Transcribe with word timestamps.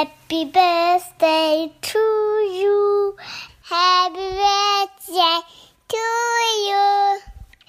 Happy 0.00 0.46
birthday 0.46 1.70
to 1.82 1.98
you. 1.98 3.16
Happy 3.60 4.28
birthday 4.40 5.40
to 5.88 6.06
you. 6.68 7.20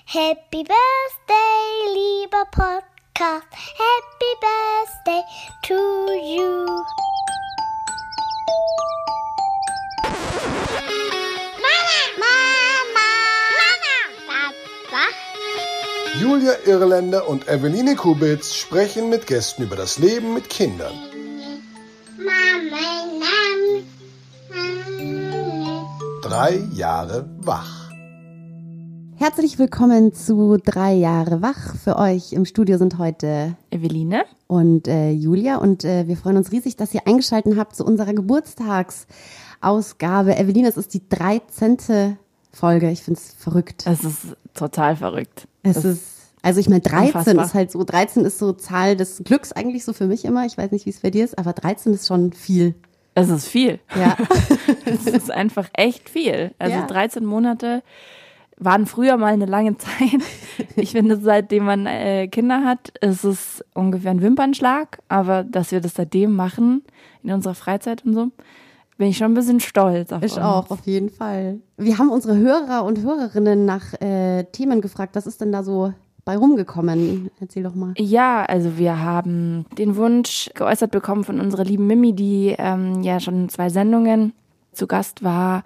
Happy 0.06 0.64
birthday, 0.64 1.64
lieber 1.94 2.46
Podcast. 2.56 3.52
Happy 3.84 4.32
birthday 4.48 5.22
to 5.64 5.76
you. 6.24 6.86
Mama, 11.66 12.00
Mama, 12.24 13.10
Mama, 13.60 14.54
Papa. 14.90 15.06
Julia 16.18 16.56
Irländer 16.66 17.28
und 17.28 17.50
Eveline 17.50 17.98
Kubitz 17.98 18.56
sprechen 18.56 19.10
mit 19.10 19.28
Gästen 19.28 19.64
über 19.64 19.76
das 19.76 19.98
Leben 19.98 20.34
mit 20.34 20.50
Kindern. 20.50 21.11
Drei 26.22 26.64
Jahre 26.74 27.30
wach. 27.42 27.90
Herzlich 29.18 29.60
willkommen 29.60 30.14
zu 30.14 30.58
Drei 30.64 30.94
Jahre 30.94 31.42
wach. 31.42 31.76
Für 31.76 31.98
euch 31.98 32.32
im 32.34 32.46
Studio 32.46 32.78
sind 32.78 32.98
heute 32.98 33.58
Eveline. 33.70 34.24
und 34.48 34.88
äh, 34.88 35.12
Julia 35.12 35.58
und 35.58 35.84
äh, 35.84 36.08
wir 36.08 36.16
freuen 36.18 36.38
uns 36.38 36.52
riesig, 36.52 36.76
dass 36.76 36.94
ihr 36.94 37.08
eingeschaltet 37.08 37.58
habt 37.58 37.76
zu 37.76 37.86
unserer 37.86 38.14
Geburtstagsausgabe. 38.14 40.38
Eveline, 40.38 40.68
es 40.68 40.78
ist 40.78 40.94
die 40.94 41.08
13. 41.10 42.18
Folge. 42.52 42.92
Ich 42.92 43.02
finde 43.04 43.20
es 43.20 43.34
verrückt. 43.34 43.86
Es 43.86 44.04
ist 44.04 44.36
total 44.54 44.96
verrückt. 44.96 45.48
Es 45.64 45.76
das, 45.76 45.86
ist, 45.86 46.04
also 46.42 46.60
ich 46.60 46.70
meine, 46.70 46.82
13 46.82 47.06
unfassbar. 47.08 47.46
ist 47.46 47.54
halt 47.54 47.72
so, 47.72 47.84
13 47.84 48.26
ist 48.26 48.40
so 48.40 48.54
Zahl 48.54 48.96
des 48.96 49.22
Glücks 49.24 49.52
eigentlich 49.52 49.84
so 49.86 49.94
für 49.94 50.08
mich 50.08 50.26
immer. 50.26 50.46
Ich 50.46 50.58
weiß 50.58 50.72
nicht, 50.72 50.86
wie 50.86 50.90
es 50.90 51.00
bei 51.02 51.10
dir 51.12 51.24
ist, 51.26 51.38
aber 51.38 51.54
13 51.54 51.94
ist 51.94 52.08
schon 52.08 52.34
viel. 52.34 52.76
es 53.16 53.30
ist 53.30 53.48
viel. 53.48 53.80
Ja. 54.00 54.16
Es 54.86 55.06
ist 55.06 55.32
einfach 55.32 55.70
echt 55.74 56.10
viel. 56.10 56.52
Also 56.60 56.76
Ja. 56.78 56.86
13 56.88 57.24
Monate 57.26 57.82
waren 58.58 58.86
früher 58.86 59.18
mal 59.18 59.34
eine 59.34 59.46
lange 59.46 59.78
Zeit. 59.78 60.22
Ich 60.76 60.92
finde, 60.92 61.18
seitdem 61.18 61.66
man 61.66 61.86
äh, 61.86 62.28
Kinder 62.28 62.64
hat, 62.64 62.90
ist 63.02 63.24
es 63.24 63.64
ungefähr 63.74 64.12
ein 64.12 64.22
Wimpernschlag. 64.22 65.00
Aber 65.08 65.44
dass 65.44 65.72
wir 65.72 65.82
das 65.82 65.94
seitdem 65.96 66.36
machen, 66.36 66.84
in 67.24 67.32
unserer 67.32 67.56
Freizeit 67.56 68.06
und 68.06 68.14
so, 68.14 68.28
bin 68.98 69.08
ich 69.08 69.18
schon 69.18 69.32
ein 69.32 69.36
bisschen 69.36 69.60
stolz 69.60 70.12
auf 70.12 70.22
Ich 70.24 70.34
uns. 70.34 70.42
auch, 70.44 70.70
auf 70.70 70.86
jeden 70.86 71.10
Fall. 71.10 71.60
Wir 71.78 71.98
haben 71.98 72.10
unsere 72.12 72.38
Hörer 72.38 72.84
und 72.86 73.00
Hörerinnen 73.02 73.66
nach 73.66 73.94
äh, 74.02 74.44
Themen 74.52 74.82
gefragt. 74.82 75.16
Was 75.16 75.26
ist 75.28 75.42
denn 75.42 75.52
da 75.52 75.64
so 75.64 75.94
bei 76.26 76.38
rumgekommen? 76.38 77.30
Erzähl 77.40 77.64
doch 77.64 77.76
mal. 77.76 77.94
Ja, 77.98 78.44
also 78.44 78.78
wir 78.78 79.00
haben 79.00 79.66
den 79.78 79.96
Wunsch 79.96 80.50
geäußert 80.54 80.92
bekommen 80.92 81.24
von 81.24 81.40
unserer 81.40 81.64
lieben 81.64 81.88
Mimi, 81.88 82.14
die 82.14 82.56
ähm, 82.58 83.02
ja 83.04 83.20
schon 83.20 83.50
zwei 83.50 83.70
Sendungen 83.70 84.34
zu 84.72 84.88
Gast 84.88 85.24
war, 85.24 85.64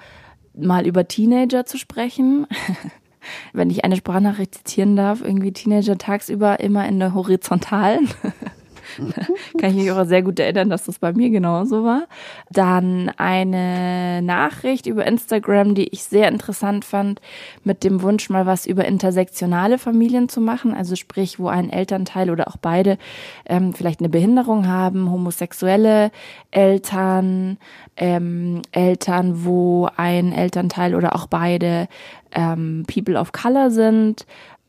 mal 0.54 0.88
über 0.88 1.08
Teenager 1.08 1.66
zu 1.66 1.78
sprechen. 1.78 2.48
Wenn 3.54 3.70
ich 3.70 3.84
eine 3.84 3.96
Sprachnachricht 3.96 4.56
zitieren 4.56 4.96
darf, 4.96 5.22
irgendwie 5.22 5.52
Teenager 5.52 5.98
tagsüber 5.98 6.60
immer 6.60 6.88
in 6.88 7.00
der 7.00 7.14
Horizontalen. 7.14 8.08
Kann 9.60 9.72
ich 9.72 9.76
mich 9.76 9.92
auch 9.92 10.06
sehr 10.06 10.22
gut 10.22 10.40
erinnern, 10.40 10.70
dass 10.70 10.86
das 10.86 11.00
bei 11.00 11.14
mir 11.14 11.30
genauso 11.30 11.84
war. 11.84 12.08
Dann 12.52 13.12
eine 13.18 14.22
Nachricht 14.22 14.86
über 14.86 15.06
Instagram, 15.06 15.76
die 15.76 15.88
ich 15.90 16.04
sehr 16.04 16.28
interessant 16.28 16.86
fand, 16.86 17.22
mit 17.64 17.84
dem 17.84 18.02
Wunsch, 18.02 18.30
mal 18.30 18.46
was 18.46 18.66
über 18.66 18.86
intersektionale 18.86 19.78
Familien 19.78 20.30
zu 20.30 20.42
machen. 20.42 20.74
Also 20.74 20.96
sprich, 20.96 21.40
wo 21.40 21.48
ein 21.48 21.70
Elternteil 21.70 22.30
oder 22.30 22.48
auch 22.48 22.58
beide 22.58 22.98
ähm, 23.46 23.74
vielleicht 23.74 24.00
eine 24.00 24.10
Behinderung 24.10 24.68
haben, 24.68 25.12
homosexuelle 25.12 26.12
Eltern, 26.52 27.58
ähm, 27.98 28.62
Eltern, 28.72 29.46
wo 29.46 29.90
ein 29.98 30.32
Elternteil 30.32 30.96
oder 30.96 31.16
auch 31.16 31.28
beide 31.28 31.88
ähm, 32.36 32.86
People 32.92 33.18
of 33.20 33.32
Color 33.32 33.72
sind. 33.72 34.26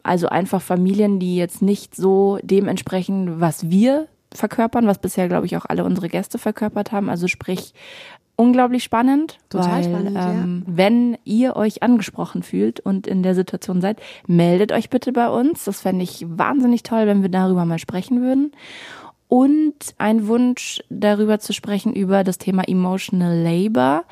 Also 0.06 0.28
einfach 0.28 0.62
Familien, 0.62 1.18
die 1.18 1.36
jetzt 1.36 1.62
nicht 1.62 1.96
so 1.96 2.38
dementsprechend, 2.42 3.40
was 3.40 3.70
wir 3.70 4.08
verkörpern, 4.32 4.86
was 4.86 4.98
bisher, 4.98 5.28
glaube 5.28 5.46
ich, 5.46 5.56
auch 5.56 5.64
alle 5.64 5.84
unsere 5.84 6.08
Gäste 6.08 6.38
verkörpert 6.38 6.92
haben. 6.92 7.08
Also 7.08 7.26
sprich, 7.26 7.74
unglaublich 8.36 8.84
spannend. 8.84 9.38
Total 9.48 9.72
weil, 9.72 9.84
spannend, 9.84 10.14
ja. 10.14 10.30
ähm, 10.30 10.62
Wenn 10.66 11.18
ihr 11.24 11.56
euch 11.56 11.82
angesprochen 11.82 12.42
fühlt 12.42 12.80
und 12.80 13.06
in 13.06 13.22
der 13.22 13.34
Situation 13.34 13.80
seid, 13.80 14.00
meldet 14.26 14.72
euch 14.72 14.90
bitte 14.90 15.12
bei 15.12 15.28
uns. 15.28 15.64
Das 15.64 15.80
fände 15.80 16.04
ich 16.04 16.24
wahnsinnig 16.28 16.82
toll, 16.82 17.06
wenn 17.06 17.22
wir 17.22 17.30
darüber 17.30 17.64
mal 17.64 17.78
sprechen 17.78 18.22
würden. 18.22 18.52
Und 19.28 19.74
ein 19.98 20.28
Wunsch 20.28 20.80
darüber 20.88 21.40
zu 21.40 21.52
sprechen 21.52 21.92
über 21.94 22.22
das 22.22 22.38
Thema 22.38 22.62
Emotional 22.68 23.36
Labor. 23.36 24.04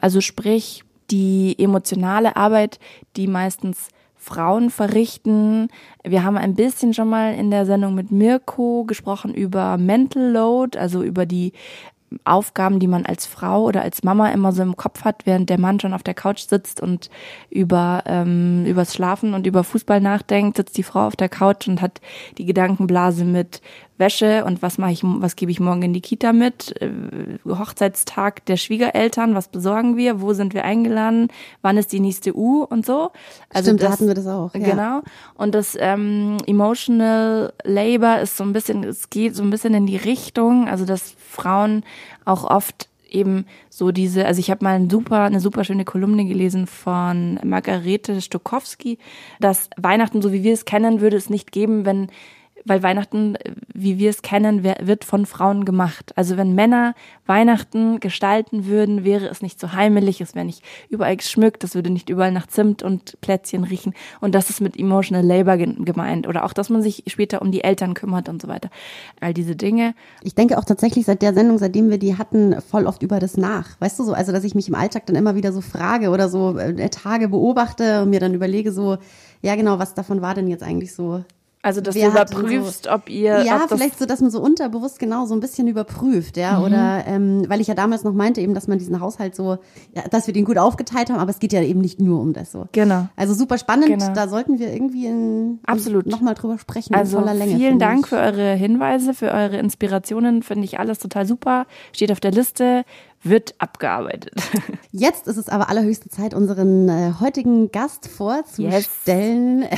Also 0.00 0.22
sprich, 0.22 0.84
die 1.10 1.56
emotionale 1.58 2.36
Arbeit, 2.36 2.78
die 3.16 3.26
meistens 3.26 3.88
Frauen 4.22 4.70
verrichten. 4.70 5.68
Wir 6.04 6.22
haben 6.22 6.38
ein 6.38 6.54
bisschen 6.54 6.94
schon 6.94 7.08
mal 7.08 7.34
in 7.34 7.50
der 7.50 7.66
Sendung 7.66 7.96
mit 7.96 8.12
Mirko 8.12 8.84
gesprochen 8.84 9.34
über 9.34 9.76
Mental 9.78 10.30
Load, 10.30 10.78
also 10.78 11.02
über 11.02 11.26
die 11.26 11.52
Aufgaben, 12.24 12.78
die 12.78 12.86
man 12.86 13.04
als 13.04 13.26
Frau 13.26 13.64
oder 13.64 13.82
als 13.82 14.04
Mama 14.04 14.28
immer 14.28 14.52
so 14.52 14.62
im 14.62 14.76
Kopf 14.76 15.04
hat, 15.04 15.26
während 15.26 15.50
der 15.50 15.58
Mann 15.58 15.80
schon 15.80 15.94
auf 15.94 16.04
der 16.04 16.14
Couch 16.14 16.40
sitzt 16.40 16.80
und 16.80 17.10
über 17.50 18.04
ähm, 18.06 18.64
übers 18.64 18.94
Schlafen 18.94 19.34
und 19.34 19.46
über 19.46 19.64
Fußball 19.64 20.00
nachdenkt, 20.00 20.56
sitzt 20.56 20.76
die 20.76 20.82
Frau 20.82 21.06
auf 21.06 21.16
der 21.16 21.28
Couch 21.28 21.66
und 21.66 21.80
hat 21.80 22.00
die 22.38 22.44
Gedankenblase 22.44 23.24
mit 23.24 23.60
Wäsche 23.98 24.44
und 24.44 24.62
was 24.62 24.78
mache 24.78 24.92
ich, 24.92 25.02
was 25.04 25.36
gebe 25.36 25.52
ich 25.52 25.60
morgen 25.60 25.82
in 25.82 25.92
die 25.92 26.00
Kita 26.00 26.32
mit, 26.32 26.74
äh, 26.80 26.90
Hochzeitstag 27.46 28.44
der 28.46 28.56
Schwiegereltern, 28.56 29.34
was 29.34 29.48
besorgen 29.48 29.96
wir, 29.96 30.20
wo 30.20 30.32
sind 30.32 30.54
wir 30.54 30.64
eingeladen, 30.64 31.28
wann 31.60 31.76
ist 31.76 31.92
die 31.92 32.00
nächste 32.00 32.36
U 32.36 32.64
und 32.64 32.86
so. 32.86 33.10
Also 33.50 33.68
Stimmt, 33.68 33.82
da 33.82 33.92
hatten 33.92 34.06
wir 34.06 34.14
das 34.14 34.26
auch, 34.26 34.54
ja. 34.54 34.60
Genau. 34.60 35.02
Und 35.34 35.54
das 35.54 35.76
ähm, 35.78 36.38
Emotional 36.46 37.52
Labor 37.64 38.20
ist 38.20 38.36
so 38.36 38.44
ein 38.44 38.52
bisschen, 38.52 38.84
es 38.84 39.10
geht 39.10 39.36
so 39.36 39.42
ein 39.42 39.50
bisschen 39.50 39.74
in 39.74 39.86
die 39.86 39.96
Richtung, 39.96 40.68
also 40.68 40.84
dass 40.84 41.14
Frauen 41.18 41.84
auch 42.24 42.44
oft 42.44 42.88
eben 43.12 43.46
so 43.68 43.92
diese, 43.92 44.26
also 44.26 44.40
ich 44.40 44.50
habe 44.50 44.64
mal 44.64 44.74
ein 44.74 44.90
super, 44.90 45.22
eine 45.22 45.40
super 45.40 45.64
schöne 45.64 45.84
Kolumne 45.84 46.24
gelesen 46.24 46.66
von 46.66 47.38
Margarete 47.44 48.20
Stokowski, 48.20 48.98
dass 49.38 49.68
Weihnachten, 49.76 50.22
so 50.22 50.32
wie 50.32 50.42
wir 50.42 50.54
es 50.54 50.64
kennen, 50.64 51.00
würde 51.00 51.16
es 51.16 51.30
nicht 51.30 51.52
geben, 51.52 51.84
wenn 51.84 52.08
weil 52.64 52.82
Weihnachten, 52.82 53.36
äh, 53.36 53.52
wie 53.72 53.98
wir 53.98 54.10
es 54.10 54.22
kennen, 54.22 54.64
wird 54.64 55.04
von 55.04 55.26
Frauen 55.26 55.64
gemacht. 55.64 56.12
Also 56.16 56.36
wenn 56.36 56.54
Männer 56.54 56.94
Weihnachten 57.26 58.00
gestalten 58.00 58.66
würden, 58.66 59.04
wäre 59.04 59.26
es 59.26 59.42
nicht 59.42 59.60
so 59.60 59.72
heimelig, 59.72 60.20
es 60.20 60.34
wäre 60.34 60.44
nicht 60.44 60.62
überall 60.88 61.16
geschmückt, 61.16 61.64
es 61.64 61.74
würde 61.74 61.90
nicht 61.90 62.08
überall 62.10 62.32
nach 62.32 62.46
Zimt 62.46 62.82
und 62.82 63.20
Plätzchen 63.20 63.64
riechen. 63.64 63.94
Und 64.20 64.34
das 64.34 64.50
ist 64.50 64.60
mit 64.60 64.78
Emotional 64.78 65.24
Labor 65.24 65.56
gemeint. 65.56 66.26
Oder 66.26 66.44
auch, 66.44 66.52
dass 66.52 66.70
man 66.70 66.82
sich 66.82 67.04
später 67.06 67.42
um 67.42 67.52
die 67.52 67.64
Eltern 67.64 67.94
kümmert 67.94 68.28
und 68.28 68.42
so 68.42 68.48
weiter. 68.48 68.70
All 69.20 69.34
diese 69.34 69.56
Dinge. 69.56 69.94
Ich 70.22 70.34
denke 70.34 70.58
auch 70.58 70.64
tatsächlich 70.64 71.06
seit 71.06 71.22
der 71.22 71.34
Sendung, 71.34 71.58
seitdem 71.58 71.90
wir 71.90 71.98
die 71.98 72.18
hatten, 72.18 72.60
voll 72.60 72.86
oft 72.86 73.02
über 73.02 73.18
das 73.18 73.36
nach. 73.36 73.80
Weißt 73.80 73.98
du 73.98 74.04
so, 74.04 74.12
also 74.12 74.32
dass 74.32 74.44
ich 74.44 74.54
mich 74.54 74.68
im 74.68 74.74
Alltag 74.74 75.06
dann 75.06 75.16
immer 75.16 75.34
wieder 75.34 75.52
so 75.52 75.60
frage 75.60 76.10
oder 76.10 76.28
so 76.28 76.58
äh, 76.58 76.88
Tage 76.90 77.28
beobachte 77.28 78.02
und 78.02 78.10
mir 78.10 78.20
dann 78.20 78.34
überlege 78.34 78.72
so, 78.72 78.98
ja 79.40 79.56
genau, 79.56 79.78
was 79.78 79.94
davon 79.94 80.22
war 80.22 80.34
denn 80.34 80.48
jetzt 80.48 80.62
eigentlich 80.62 80.94
so 80.94 81.24
Also, 81.64 81.80
dass 81.80 81.94
Wer 81.94 82.06
du 82.06 82.10
überprüfst, 82.10 82.84
so, 82.84 82.90
ob 82.90 83.08
ihr. 83.08 83.44
Ja, 83.44 83.62
ob 83.62 83.68
das, 83.68 83.78
vielleicht 83.78 83.98
so, 83.98 84.04
dass 84.04 84.20
man 84.20 84.32
so 84.32 84.40
unterbewusst 84.40 84.98
genau 84.98 85.26
so 85.26 85.34
ein 85.34 85.38
bisschen 85.38 85.68
überprüft, 85.68 86.36
ja. 86.36 86.58
Mhm. 86.58 86.64
Oder 86.64 87.04
ähm, 87.06 87.44
weil 87.48 87.60
ich 87.60 87.68
ja 87.68 87.74
damals 87.74 88.02
noch 88.02 88.12
meinte, 88.12 88.40
eben, 88.40 88.52
dass 88.52 88.66
man 88.66 88.78
diesen 88.78 88.98
Haushalt 89.00 89.36
so, 89.36 89.58
ja, 89.94 90.02
dass 90.10 90.26
wir 90.26 90.34
den 90.34 90.44
gut 90.44 90.58
aufgeteilt 90.58 91.08
haben, 91.08 91.20
aber 91.20 91.30
es 91.30 91.38
geht 91.38 91.52
ja 91.52 91.62
eben 91.62 91.80
nicht 91.80 92.00
nur 92.00 92.20
um 92.20 92.32
das 92.32 92.50
so. 92.50 92.66
Genau. 92.72 93.06
Also 93.14 93.32
super 93.34 93.58
spannend, 93.58 93.86
Genau. 93.86 94.12
da 94.12 94.26
sollten 94.26 94.58
wir 94.58 94.72
irgendwie 94.72 95.06
in 95.06 95.60
Absolut. 95.64 96.06
nochmal 96.06 96.34
drüber 96.34 96.58
sprechen 96.58 96.94
Also 96.96 97.18
in 97.18 97.24
voller 97.24 97.34
Länge. 97.38 97.56
vielen 97.56 97.78
Dank 97.78 98.00
ich. 98.00 98.06
für 98.08 98.16
eure 98.16 98.54
Hinweise, 98.54 99.14
für 99.14 99.30
eure 99.30 99.58
Inspirationen. 99.58 100.42
Finde 100.42 100.64
ich 100.64 100.80
alles 100.80 100.98
total 100.98 101.26
super. 101.26 101.66
Steht 101.92 102.10
auf 102.10 102.18
der 102.18 102.32
Liste, 102.32 102.84
wird 103.22 103.54
abgearbeitet. 103.58 104.34
Jetzt 104.92 105.26
ist 105.26 105.36
es 105.36 105.48
aber 105.48 105.68
allerhöchste 105.68 106.08
Zeit, 106.08 106.34
unseren 106.34 106.88
äh, 106.88 107.12
heutigen 107.20 107.70
Gast 107.70 108.08
vorzustellen. 108.08 109.66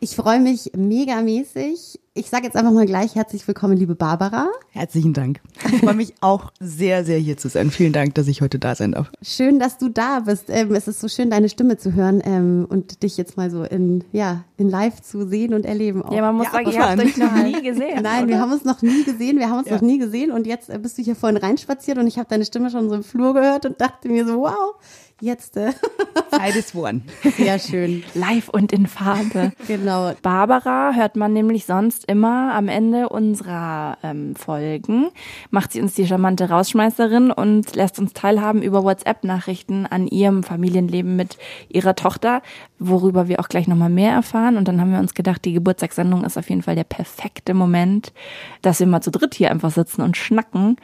Ich 0.00 0.16
freue 0.16 0.40
mich 0.40 0.72
megamäßig. 0.74 2.00
Ich 2.14 2.28
sage 2.28 2.44
jetzt 2.44 2.56
einfach 2.56 2.72
mal 2.72 2.84
gleich 2.84 3.14
herzlich 3.14 3.48
willkommen, 3.48 3.74
liebe 3.74 3.94
Barbara. 3.94 4.46
Herzlichen 4.68 5.14
Dank. 5.14 5.40
Ich 5.72 5.80
freue 5.80 5.94
mich 5.94 6.12
auch 6.20 6.52
sehr, 6.60 7.06
sehr 7.06 7.16
hier 7.16 7.38
zu 7.38 7.48
sein. 7.48 7.70
Vielen 7.70 7.94
Dank, 7.94 8.14
dass 8.16 8.28
ich 8.28 8.42
heute 8.42 8.58
da 8.58 8.74
sein 8.74 8.92
darf. 8.92 9.10
Schön, 9.22 9.58
dass 9.58 9.78
du 9.78 9.88
da 9.88 10.20
bist. 10.20 10.44
Ähm, 10.48 10.74
es 10.74 10.88
ist 10.88 11.00
so 11.00 11.08
schön, 11.08 11.30
deine 11.30 11.48
Stimme 11.48 11.78
zu 11.78 11.94
hören 11.94 12.20
ähm, 12.22 12.66
und 12.68 13.02
dich 13.02 13.16
jetzt 13.16 13.38
mal 13.38 13.50
so 13.50 13.62
in, 13.62 14.04
ja, 14.12 14.44
in 14.58 14.68
live 14.68 15.00
zu 15.00 15.26
sehen 15.26 15.54
und 15.54 15.64
erleben. 15.64 16.02
Auch. 16.02 16.12
Ja, 16.12 16.20
man 16.20 16.36
muss 16.36 16.48
Ja, 16.48 16.52
sagen, 16.52 16.70
ihr 16.70 16.82
habt 16.82 16.98
euch 17.00 17.16
noch 17.16 17.32
nie 17.32 17.62
gesehen. 17.62 18.02
Nein, 18.02 18.28
wir 18.28 18.38
haben 18.38 18.52
uns 18.52 18.64
noch 18.66 18.82
nie 18.82 19.04
gesehen, 19.04 19.38
wir 19.38 19.48
haben 19.48 19.60
uns 19.60 19.70
noch 19.70 19.80
nie 19.80 19.96
gesehen 19.96 20.32
und 20.32 20.46
jetzt 20.46 20.70
bist 20.82 20.98
du 20.98 21.02
hier 21.02 21.16
vorhin 21.16 21.38
reinspaziert 21.38 21.96
und 21.96 22.06
ich 22.06 22.18
habe 22.18 22.28
deine 22.28 22.44
Stimme 22.44 22.68
schon 22.68 22.90
so 22.90 22.94
im 22.94 23.04
Flur 23.04 23.32
gehört 23.32 23.64
und 23.64 23.80
dachte 23.80 24.10
mir 24.10 24.26
so, 24.26 24.40
wow, 24.40 24.74
Jetzt. 25.22 25.56
Äh, 25.56 25.70
Zeit 26.32 26.56
ist 26.56 26.74
one. 26.74 27.02
sehr 27.36 27.60
schön. 27.60 28.02
Live 28.14 28.48
und 28.48 28.72
in 28.72 28.88
Farbe. 28.88 29.52
Genau. 29.68 30.12
Barbara 30.20 30.92
hört 30.94 31.14
man 31.14 31.32
nämlich 31.32 31.64
sonst 31.64 32.06
immer 32.06 32.52
am 32.54 32.66
Ende 32.66 33.08
unserer 33.08 33.96
ähm, 34.02 34.34
Folgen. 34.34 35.10
Macht 35.50 35.72
sie 35.72 35.80
uns 35.80 35.94
die 35.94 36.06
charmante 36.06 36.48
Rausschmeißerin 36.48 37.30
und 37.30 37.76
lässt 37.76 38.00
uns 38.00 38.12
teilhaben 38.12 38.62
über 38.62 38.82
WhatsApp-Nachrichten 38.82 39.86
an 39.86 40.08
ihrem 40.08 40.42
Familienleben 40.42 41.14
mit 41.14 41.38
ihrer 41.68 41.94
Tochter, 41.94 42.42
worüber 42.80 43.28
wir 43.28 43.38
auch 43.38 43.48
gleich 43.48 43.68
nochmal 43.68 43.90
mehr 43.90 44.12
erfahren. 44.12 44.56
Und 44.56 44.66
dann 44.66 44.80
haben 44.80 44.90
wir 44.90 44.98
uns 44.98 45.14
gedacht, 45.14 45.44
die 45.44 45.52
Geburtstagssendung 45.52 46.24
ist 46.24 46.36
auf 46.36 46.50
jeden 46.50 46.62
Fall 46.62 46.74
der 46.74 46.84
perfekte 46.84 47.54
Moment, 47.54 48.12
dass 48.60 48.80
wir 48.80 48.88
mal 48.88 49.02
zu 49.02 49.12
dritt 49.12 49.34
hier 49.34 49.52
einfach 49.52 49.70
sitzen 49.70 50.02
und 50.02 50.16
schnacken 50.16 50.76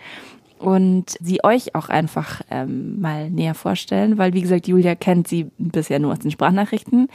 und 0.59 1.17
sie 1.21 1.43
euch 1.45 1.75
auch 1.75 1.89
einfach 1.89 2.43
ähm, 2.51 3.01
mal 3.01 3.31
näher 3.31 3.55
vorstellen, 3.55 4.19
weil 4.19 4.33
wie 4.35 4.43
gesagt, 4.43 4.69
Julia 4.69 4.95
kennt 4.95 5.29
sie 5.29 5.51
bisher 5.59 5.99
nur 5.99 6.13
aus 6.13 6.19
den 6.19 6.31
Sprachnachrichten 6.31 7.09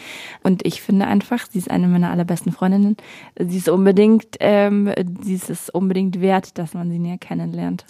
und 0.43 0.65
ich 0.65 0.81
finde 0.81 1.07
einfach, 1.07 1.45
sie 1.49 1.59
ist 1.59 1.69
eine 1.69 1.87
meiner 1.87 2.11
allerbesten 2.11 2.51
Freundinnen. 2.51 2.97
Sie 3.37 3.57
ist 3.57 3.69
unbedingt, 3.69 4.37
ähm, 4.39 4.91
sie 5.21 5.35
ist 5.35 5.49
es 5.49 5.69
unbedingt 5.69 6.21
wert, 6.21 6.57
dass 6.57 6.73
man 6.73 6.89
sie 6.89 6.99
näher 6.99 7.17
kennenlernt. 7.17 7.85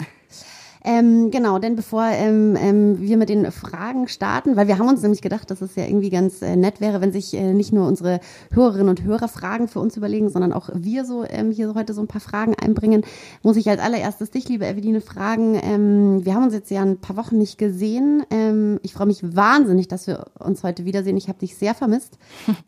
Ähm, 0.83 1.31
genau, 1.31 1.59
denn 1.59 1.75
bevor 1.75 2.03
ähm, 2.05 2.57
ähm, 2.59 2.99
wir 2.99 3.17
mit 3.17 3.29
den 3.29 3.51
Fragen 3.51 4.07
starten, 4.07 4.55
weil 4.55 4.67
wir 4.67 4.77
haben 4.77 4.89
uns 4.89 5.01
nämlich 5.01 5.21
gedacht, 5.21 5.49
dass 5.49 5.61
es 5.61 5.75
ja 5.75 5.85
irgendwie 5.85 6.09
ganz 6.09 6.41
äh, 6.41 6.55
nett 6.55 6.81
wäre, 6.81 6.99
wenn 6.99 7.11
sich 7.13 7.33
äh, 7.33 7.53
nicht 7.53 7.71
nur 7.71 7.87
unsere 7.87 8.19
Hörerinnen 8.51 8.89
und 8.89 9.03
Hörer 9.03 9.29
Fragen 9.29 9.67
für 9.67 9.79
uns 9.79 9.95
überlegen, 9.95 10.29
sondern 10.29 10.51
auch 10.51 10.69
wir 10.73 11.05
so 11.05 11.23
ähm, 11.23 11.51
hier 11.51 11.73
heute 11.73 11.93
so 11.93 12.01
ein 12.01 12.07
paar 12.07 12.21
Fragen 12.21 12.55
einbringen, 12.55 13.03
muss 13.43 13.55
ich 13.55 13.69
als 13.69 13.81
allererstes 13.81 14.31
dich, 14.31 14.49
liebe 14.49 14.65
Eveline, 14.65 14.99
fragen. 14.99 15.59
Ähm, 15.63 16.25
wir 16.25 16.33
haben 16.33 16.43
uns 16.43 16.53
jetzt 16.53 16.69
ja 16.69 16.81
ein 16.81 16.97
paar 16.97 17.15
Wochen 17.15 17.37
nicht 17.37 17.57
gesehen. 17.57 18.23
Ähm, 18.29 18.79
ich 18.83 18.93
freue 18.93 19.07
mich 19.07 19.35
wahnsinnig, 19.35 19.87
dass 19.87 20.07
wir 20.07 20.25
uns 20.39 20.63
heute 20.63 20.85
wiedersehen. 20.85 21.15
Ich 21.15 21.29
habe 21.29 21.39
dich 21.39 21.55
sehr 21.55 21.75
vermisst. 21.75 22.17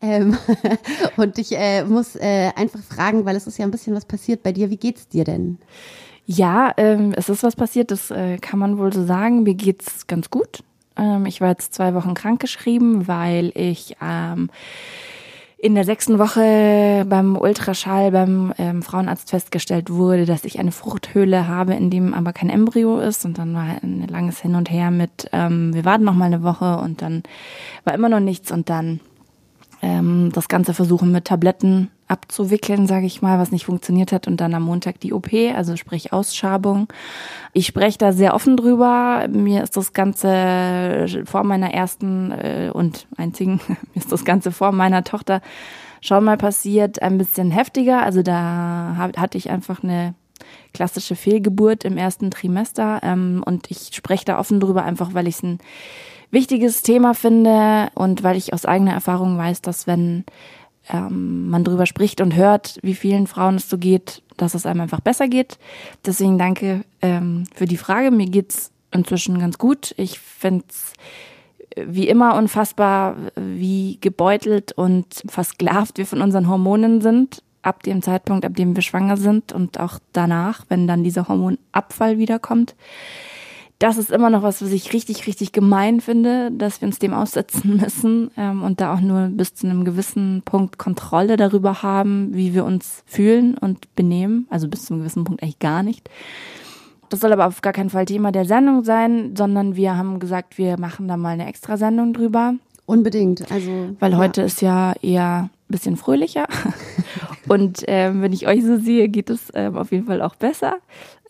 und 1.16 1.38
ich 1.38 1.52
äh, 1.52 1.84
muss 1.84 2.16
äh, 2.16 2.50
einfach 2.56 2.80
fragen, 2.80 3.24
weil 3.24 3.36
es 3.36 3.46
ist 3.46 3.58
ja 3.58 3.64
ein 3.64 3.70
bisschen 3.70 3.94
was 3.94 4.04
passiert 4.04 4.42
bei 4.42 4.52
dir. 4.52 4.70
Wie 4.70 4.76
geht's 4.76 5.08
dir 5.08 5.24
denn? 5.24 5.58
Ja, 6.26 6.72
ähm, 6.76 7.12
es 7.16 7.28
ist 7.28 7.44
was 7.44 7.54
passiert, 7.54 7.92
das 7.92 8.10
äh, 8.10 8.38
kann 8.38 8.58
man 8.58 8.78
wohl 8.78 8.92
so 8.92 9.04
sagen. 9.04 9.44
Mir 9.44 9.54
geht's 9.54 10.08
ganz 10.08 10.28
gut. 10.28 10.64
Ähm, 10.96 11.24
ich 11.24 11.40
war 11.40 11.50
jetzt 11.50 11.72
zwei 11.72 11.94
Wochen 11.94 12.14
krankgeschrieben, 12.14 13.06
weil 13.06 13.52
ich 13.54 13.96
ähm, 14.02 14.50
in 15.56 15.76
der 15.76 15.84
sechsten 15.84 16.18
Woche 16.18 17.06
beim 17.08 17.36
Ultraschall 17.36 18.10
beim 18.10 18.52
ähm, 18.58 18.82
Frauenarzt 18.82 19.30
festgestellt 19.30 19.88
wurde, 19.88 20.26
dass 20.26 20.44
ich 20.44 20.58
eine 20.58 20.72
Fruchthöhle 20.72 21.46
habe, 21.46 21.74
in 21.74 21.90
dem 21.90 22.12
aber 22.12 22.32
kein 22.32 22.50
Embryo 22.50 22.98
ist. 22.98 23.24
Und 23.24 23.38
dann 23.38 23.54
war 23.54 23.64
ein 23.82 24.06
langes 24.08 24.40
Hin 24.40 24.56
und 24.56 24.68
Her 24.68 24.90
mit, 24.90 25.28
ähm, 25.32 25.72
wir 25.74 25.84
warten 25.84 26.04
noch 26.04 26.14
mal 26.14 26.26
eine 26.26 26.42
Woche 26.42 26.78
und 26.78 27.02
dann 27.02 27.22
war 27.84 27.94
immer 27.94 28.08
noch 28.08 28.20
nichts 28.20 28.50
und 28.50 28.68
dann 28.68 28.98
ähm, 29.80 30.30
das 30.32 30.48
Ganze 30.48 30.74
versuchen 30.74 31.12
mit 31.12 31.26
Tabletten 31.26 31.90
abzuwickeln, 32.08 32.86
sage 32.86 33.06
ich 33.06 33.22
mal, 33.22 33.38
was 33.38 33.50
nicht 33.50 33.66
funktioniert 33.66 34.12
hat 34.12 34.26
und 34.26 34.40
dann 34.40 34.54
am 34.54 34.62
Montag 34.62 35.00
die 35.00 35.12
OP, 35.12 35.32
also 35.54 35.76
sprich 35.76 36.12
Ausschabung. 36.12 36.88
Ich 37.52 37.66
spreche 37.66 37.98
da 37.98 38.12
sehr 38.12 38.34
offen 38.34 38.56
drüber. 38.56 39.26
Mir 39.28 39.62
ist 39.64 39.76
das 39.76 39.92
Ganze 39.92 41.06
vor 41.24 41.42
meiner 41.42 41.74
ersten 41.74 42.30
äh, 42.32 42.70
und 42.72 43.08
einzigen, 43.16 43.60
mir 43.68 43.76
ist 43.94 44.12
das 44.12 44.24
Ganze 44.24 44.52
vor 44.52 44.72
meiner 44.72 45.02
Tochter 45.02 45.40
schon 46.00 46.24
mal 46.24 46.36
passiert, 46.36 47.02
ein 47.02 47.18
bisschen 47.18 47.50
heftiger. 47.50 48.02
Also 48.02 48.22
da 48.22 49.10
hatte 49.16 49.38
ich 49.38 49.50
einfach 49.50 49.82
eine 49.82 50.14
klassische 50.72 51.16
Fehlgeburt 51.16 51.84
im 51.84 51.96
ersten 51.96 52.30
Trimester 52.30 53.00
ähm, 53.02 53.42
und 53.44 53.70
ich 53.70 53.90
spreche 53.92 54.26
da 54.26 54.38
offen 54.38 54.60
drüber, 54.60 54.84
einfach 54.84 55.14
weil 55.14 55.26
ich 55.26 55.36
es 55.36 55.42
ein 55.42 55.58
wichtiges 56.30 56.82
Thema 56.82 57.14
finde 57.14 57.88
und 57.94 58.22
weil 58.22 58.36
ich 58.36 58.52
aus 58.52 58.66
eigener 58.66 58.92
Erfahrung 58.92 59.38
weiß, 59.38 59.62
dass 59.62 59.86
wenn 59.86 60.24
ähm, 60.88 61.48
man 61.48 61.64
drüber 61.64 61.86
spricht 61.86 62.20
und 62.20 62.34
hört, 62.34 62.78
wie 62.82 62.94
vielen 62.94 63.26
Frauen 63.26 63.56
es 63.56 63.68
so 63.68 63.78
geht, 63.78 64.22
dass 64.36 64.54
es 64.54 64.66
einem 64.66 64.82
einfach 64.82 65.00
besser 65.00 65.28
geht. 65.28 65.58
Deswegen 66.04 66.38
danke 66.38 66.82
ähm, 67.02 67.44
für 67.54 67.66
die 67.66 67.76
Frage. 67.76 68.10
Mir 68.10 68.26
geht's 68.26 68.70
inzwischen 68.92 69.38
ganz 69.38 69.58
gut. 69.58 69.94
Ich 69.96 70.18
find's 70.18 70.92
wie 71.76 72.08
immer 72.08 72.36
unfassbar, 72.36 73.16
wie 73.36 73.98
gebeutelt 74.00 74.72
und 74.72 75.22
versklavt 75.28 75.98
wir 75.98 76.06
von 76.06 76.22
unseren 76.22 76.48
Hormonen 76.48 77.02
sind, 77.02 77.42
ab 77.60 77.82
dem 77.82 78.00
Zeitpunkt, 78.00 78.46
ab 78.46 78.54
dem 78.54 78.74
wir 78.74 78.82
schwanger 78.82 79.18
sind 79.18 79.52
und 79.52 79.78
auch 79.78 79.98
danach, 80.12 80.64
wenn 80.68 80.86
dann 80.86 81.04
dieser 81.04 81.28
Hormonabfall 81.28 82.16
wiederkommt 82.16 82.74
das 83.78 83.98
ist 83.98 84.10
immer 84.10 84.30
noch 84.30 84.42
was, 84.42 84.62
was 84.62 84.72
ich 84.72 84.92
richtig, 84.92 85.26
richtig 85.26 85.52
gemein 85.52 86.00
finde, 86.00 86.50
dass 86.50 86.80
wir 86.80 86.88
uns 86.88 86.98
dem 86.98 87.12
aussetzen 87.12 87.76
müssen 87.80 88.30
ähm, 88.36 88.62
und 88.62 88.80
da 88.80 88.94
auch 88.94 89.00
nur 89.00 89.28
bis 89.28 89.54
zu 89.54 89.66
einem 89.66 89.84
gewissen 89.84 90.42
Punkt 90.44 90.78
Kontrolle 90.78 91.36
darüber 91.36 91.82
haben, 91.82 92.34
wie 92.34 92.54
wir 92.54 92.64
uns 92.64 93.02
fühlen 93.06 93.56
und 93.58 93.94
benehmen. 93.94 94.46
Also 94.50 94.68
bis 94.68 94.86
zu 94.86 94.94
einem 94.94 95.02
gewissen 95.02 95.24
Punkt 95.24 95.42
eigentlich 95.42 95.58
gar 95.58 95.82
nicht. 95.82 96.08
Das 97.08 97.20
soll 97.20 97.32
aber 97.32 97.46
auf 97.46 97.60
gar 97.62 97.72
keinen 97.72 97.90
Fall 97.90 98.06
Thema 98.06 98.32
der 98.32 98.46
Sendung 98.46 98.82
sein, 98.82 99.36
sondern 99.36 99.76
wir 99.76 99.96
haben 99.96 100.18
gesagt, 100.18 100.58
wir 100.58 100.78
machen 100.78 101.06
da 101.06 101.16
mal 101.16 101.30
eine 101.30 101.46
extra 101.46 101.76
Sendung 101.76 102.12
drüber. 102.12 102.54
Unbedingt. 102.86 103.50
Also 103.50 103.94
Weil 104.00 104.12
ja. 104.12 104.18
heute 104.18 104.42
ist 104.42 104.62
ja 104.62 104.94
eher 105.02 105.42
ein 105.42 105.50
bisschen 105.68 105.96
fröhlicher. 105.96 106.46
Und 107.48 107.84
ähm, 107.86 108.22
wenn 108.22 108.32
ich 108.32 108.48
euch 108.48 108.64
so 108.64 108.76
sehe, 108.76 109.08
geht 109.08 109.30
es 109.30 109.52
ähm, 109.54 109.76
auf 109.76 109.92
jeden 109.92 110.06
Fall 110.06 110.20
auch 110.20 110.34
besser. 110.34 110.76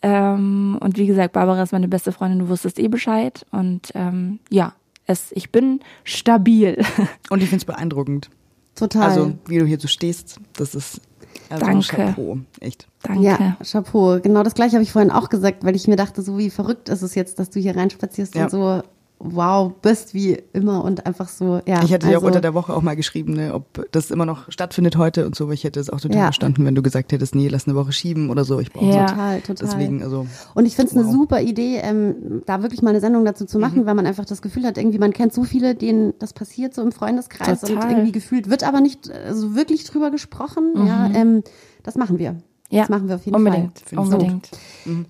Ähm, 0.01 0.77
und 0.79 0.97
wie 0.97 1.07
gesagt, 1.07 1.33
Barbara 1.33 1.63
ist 1.63 1.71
meine 1.71 1.87
beste 1.87 2.11
Freundin, 2.11 2.39
du 2.39 2.49
wusstest 2.49 2.79
eh 2.79 2.87
Bescheid. 2.87 3.45
Und 3.51 3.91
ähm, 3.95 4.39
ja, 4.49 4.73
es, 5.05 5.31
ich 5.31 5.51
bin 5.51 5.79
stabil. 6.03 6.83
Und 7.29 7.41
ich 7.41 7.49
finde 7.49 7.61
es 7.61 7.65
beeindruckend. 7.65 8.29
total. 8.75 9.09
Also, 9.09 9.33
wie 9.47 9.57
du 9.59 9.65
hier 9.65 9.79
so 9.79 9.87
stehst, 9.87 10.39
das 10.57 10.75
ist 10.75 11.01
also 11.49 11.65
Danke. 11.65 11.95
Chapeau, 11.95 12.37
echt. 12.59 12.87
Danke. 13.03 13.23
Ja, 13.23 13.57
Chapeau. 13.63 14.19
Genau 14.21 14.43
das 14.43 14.53
gleiche 14.53 14.73
habe 14.73 14.83
ich 14.83 14.91
vorhin 14.91 15.11
auch 15.11 15.29
gesagt, 15.29 15.63
weil 15.63 15.75
ich 15.75 15.87
mir 15.87 15.95
dachte, 15.95 16.21
so 16.21 16.37
wie 16.37 16.49
verrückt 16.49 16.89
ist 16.89 17.01
es 17.03 17.15
jetzt, 17.15 17.39
dass 17.39 17.49
du 17.49 17.59
hier 17.59 17.75
reinspazierst 17.75 18.35
Ja. 18.35 18.43
und 18.45 18.49
so 18.51 18.81
wow 19.19 19.73
bist 19.81 20.13
wie 20.13 20.37
immer 20.53 20.83
und 20.83 21.05
einfach 21.07 21.27
so, 21.27 21.59
ja. 21.65 21.81
Ich 21.83 21.91
hatte 21.91 22.05
dir 22.07 22.13
auch 22.13 22.15
also, 22.17 22.27
unter 22.27 22.41
der 22.41 22.53
Woche 22.53 22.73
auch 22.73 22.81
mal 22.83 22.95
geschrieben, 22.95 23.33
ne, 23.33 23.53
ob 23.53 23.91
das 23.91 24.11
immer 24.11 24.25
noch 24.25 24.51
stattfindet 24.51 24.95
heute 24.97 25.25
und 25.25 25.35
so, 25.35 25.45
aber 25.45 25.53
ich 25.53 25.63
hätte 25.63 25.79
es 25.79 25.89
auch 25.89 25.99
total 25.99 26.17
Ja. 26.17 26.23
verstanden, 26.25 26.65
wenn 26.65 26.75
du 26.75 26.81
gesagt 26.83 27.11
hättest, 27.11 27.33
nee, 27.33 27.47
lass 27.47 27.67
eine 27.67 27.75
Woche 27.75 27.91
schieben 27.91 28.29
oder 28.29 28.43
so. 28.43 28.59
Ich 28.59 28.71
brauche 28.71 28.85
Ja. 28.85 29.07
Total, 29.07 29.41
total. 29.41 29.55
Deswegen, 29.67 30.03
also. 30.03 30.27
Und 30.53 30.65
ich 30.65 30.75
finde 30.75 30.91
es 30.91 30.97
eine 30.97 31.07
Wow. 31.07 31.13
super 31.13 31.41
Idee, 31.41 31.79
ähm, 31.81 32.43
da 32.45 32.61
wirklich 32.61 32.81
mal 32.83 32.91
eine 32.91 32.99
Sendung 32.99 33.25
dazu 33.25 33.45
zu 33.45 33.57
Mhm. 33.57 33.61
machen, 33.63 33.85
weil 33.87 33.95
man 33.95 34.05
einfach 34.05 34.25
das 34.25 34.41
Gefühl 34.41 34.65
hat, 34.65 34.77
irgendwie 34.77 34.99
man 34.99 35.13
kennt 35.13 35.33
so 35.33 35.43
viele, 35.43 35.73
denen 35.75 36.13
das 36.19 36.33
passiert 36.33 36.73
so 36.75 36.83
im 36.83 36.91
Freundeskreis 36.91 37.63
und 37.63 37.69
Total. 37.69 37.89
irgendwie 37.91 38.11
gefühlt 38.11 38.49
wird 38.49 38.63
aber 38.63 38.81
nicht 38.81 39.09
äh, 39.09 39.33
so 39.33 39.55
wirklich 39.55 39.83
drüber 39.85 40.11
gesprochen. 40.11 40.73
Ja, 40.85 41.09
ähm, 41.13 41.43
das 41.83 41.95
machen 41.95 42.19
wir. 42.19 42.35
Mhm. 42.69 42.75
Ja, 42.75 42.81
das 42.83 42.89
machen 42.89 43.07
wir 43.07 43.15
auf 43.15 43.25
jeden 43.25 43.35
unbedingt, 43.35 43.79
Fall. 43.79 43.99
unbedingt. 43.99 44.49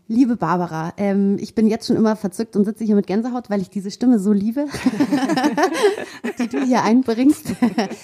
Liebe 0.08 0.36
Barbara, 0.36 0.94
ähm, 0.98 1.38
ich 1.40 1.56
bin 1.56 1.68
jetzt 1.68 1.88
schon 1.88 1.96
immer 1.96 2.16
verzückt 2.16 2.56
und 2.56 2.66
sitze 2.66 2.84
hier 2.84 2.96
mit 2.96 3.08
Gänsehaut, 3.08 3.50
weil 3.50 3.62
ich 3.62 3.70
diese 3.70 3.92
Stimme 3.92 4.20
so 4.20 4.32
liebe, 4.32 4.66
die 6.40 6.48
du 6.48 6.64
hier 6.64 6.84
einbringst. 6.84 7.54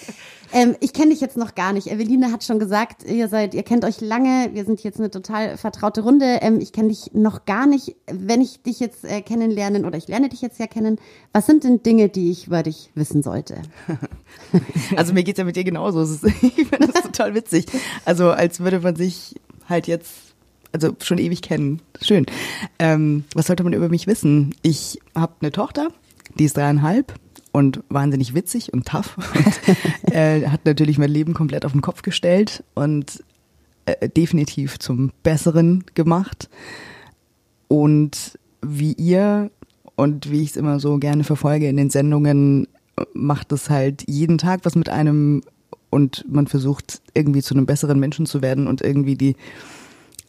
ähm, 0.53 0.75
ich 0.79 0.93
kenne 0.93 1.12
dich 1.12 1.22
jetzt 1.22 1.38
noch 1.38 1.55
gar 1.55 1.74
nicht. 1.74 1.88
Eveline 1.88 2.31
hat 2.31 2.43
schon 2.43 2.57
gesagt, 2.60 3.03
ihr 3.03 3.27
seid, 3.27 3.53
ihr 3.53 3.63
kennt 3.63 3.86
euch 3.86 4.01
lange. 4.01 4.50
Wir 4.53 4.65
sind 4.65 4.83
jetzt 4.83 5.00
eine 5.00 5.12
total 5.12 5.57
vertraute 5.57 6.01
Runde. 6.01 6.39
Ähm, 6.41 6.60
ich 6.60 6.72
kenne 6.74 6.89
dich 6.89 7.12
noch 7.13 7.45
gar 7.45 7.67
nicht. 7.67 7.95
Wenn 8.07 8.41
ich 8.41 8.62
dich 8.63 8.79
jetzt 8.79 9.05
äh, 9.05 9.22
kennenlernen 9.22 9.86
oder 9.86 9.98
ich 9.98 10.07
lerne 10.07 10.29
dich 10.29 10.41
jetzt 10.41 10.60
ja 10.60 10.67
kennen, 10.67 10.98
was 11.31 11.45
sind 11.45 11.63
denn 11.63 11.83
Dinge, 11.83 12.10
die 12.10 12.31
ich 12.31 12.48
über 12.48 12.63
dich 12.63 12.91
wissen 12.95 13.22
sollte? 13.22 13.62
Also 14.95 15.13
mir 15.13 15.24
geht's 15.24 15.39
ja 15.39 15.45
mit 15.45 15.55
dir 15.55 15.63
genauso. 15.63 16.03
Ich 16.03 16.53
finde 16.53 16.88
das 16.91 17.03
total 17.03 17.33
witzig. 17.33 17.65
Also 18.05 18.31
als 18.31 18.60
würde 18.60 18.79
man 18.79 18.95
sich 18.95 19.36
halt 19.67 19.88
jetzt, 19.88 20.36
also 20.72 20.96
schon 21.01 21.17
ewig 21.17 21.41
kennen. 21.41 21.82
Schön. 22.01 22.25
Ähm, 22.79 23.25
was 23.34 23.48
sollte 23.48 23.63
man 23.63 23.74
über 23.74 23.89
mich 23.89 24.08
wissen? 24.08 24.55
Ich 24.62 25.00
habe 25.15 25.34
eine 25.41 25.51
Tochter, 25.51 25.89
die 26.38 26.46
ist 26.46 26.58
dreieinhalb 26.58 27.13
und 27.51 27.84
wahnsinnig 27.89 28.34
witzig 28.34 28.74
und 28.74 28.88
tough. 28.88 29.17
Und, 29.17 30.12
äh, 30.13 30.48
hat 30.48 30.65
natürlich 30.65 30.98
mein 30.98 31.12
Leben 31.12 31.34
komplett 31.34 31.65
auf 31.65 31.72
den 31.72 31.82
Kopf 31.82 32.01
gestellt 32.01 32.63
und 32.74 33.24
äh, 33.86 34.10
definitiv 34.10 34.79
zum 34.79 35.12
Besseren 35.24 35.84
gemacht. 35.93 36.50
Und 37.67 38.38
wie 38.62 38.93
ihr 38.93 39.51
und 39.96 40.32
wie 40.32 40.41
ich 40.41 40.51
es 40.51 40.55
immer 40.55 40.79
so 40.79 40.98
gerne 40.98 41.24
verfolge 41.24 41.67
in 41.67 41.77
den 41.77 41.89
Sendungen, 41.89 42.67
macht 43.13 43.51
es 43.51 43.70
halt 43.70 44.03
jeden 44.08 44.38
Tag 44.38 44.62
was 44.63 44.75
mit 44.75 44.89
einem 44.89 45.41
und 45.93 46.25
man 46.27 46.47
versucht 46.47 47.01
irgendwie 47.13 47.41
zu 47.41 47.53
einem 47.53 47.65
besseren 47.65 48.00
Menschen 48.00 48.25
zu 48.25 48.41
werden 48.41 48.67
und 48.67 48.81
irgendwie 48.81 49.15
die, 49.15 49.35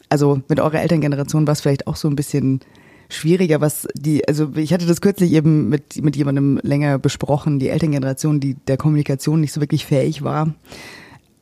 also 0.09 0.41
mit 0.49 0.61
eurer 0.61 0.81
Elterngeneration 0.81 1.47
war 1.47 1.53
es 1.53 1.63
vielleicht 1.63 1.87
auch 1.89 1.97
so 1.97 2.07
ein 2.09 2.17
bisschen 2.17 2.61
schwieriger, 3.09 3.61
was 3.61 3.89
die, 3.95 4.27
also 4.29 4.53
ich 4.55 4.73
hatte 4.73 4.87
das 4.87 5.01
kürzlich 5.01 5.33
eben 5.33 5.69
mit, 5.69 6.03
mit 6.03 6.17
jemandem 6.17 6.61
länger 6.63 6.99
besprochen, 6.99 7.59
die 7.59 7.69
Elterngeneration, 7.69 8.41
die 8.41 8.55
der 8.67 8.77
Kommunikation 8.77 9.41
nicht 9.41 9.53
so 9.53 9.61
wirklich 9.61 9.85
fähig 9.87 10.23
war. 10.23 10.55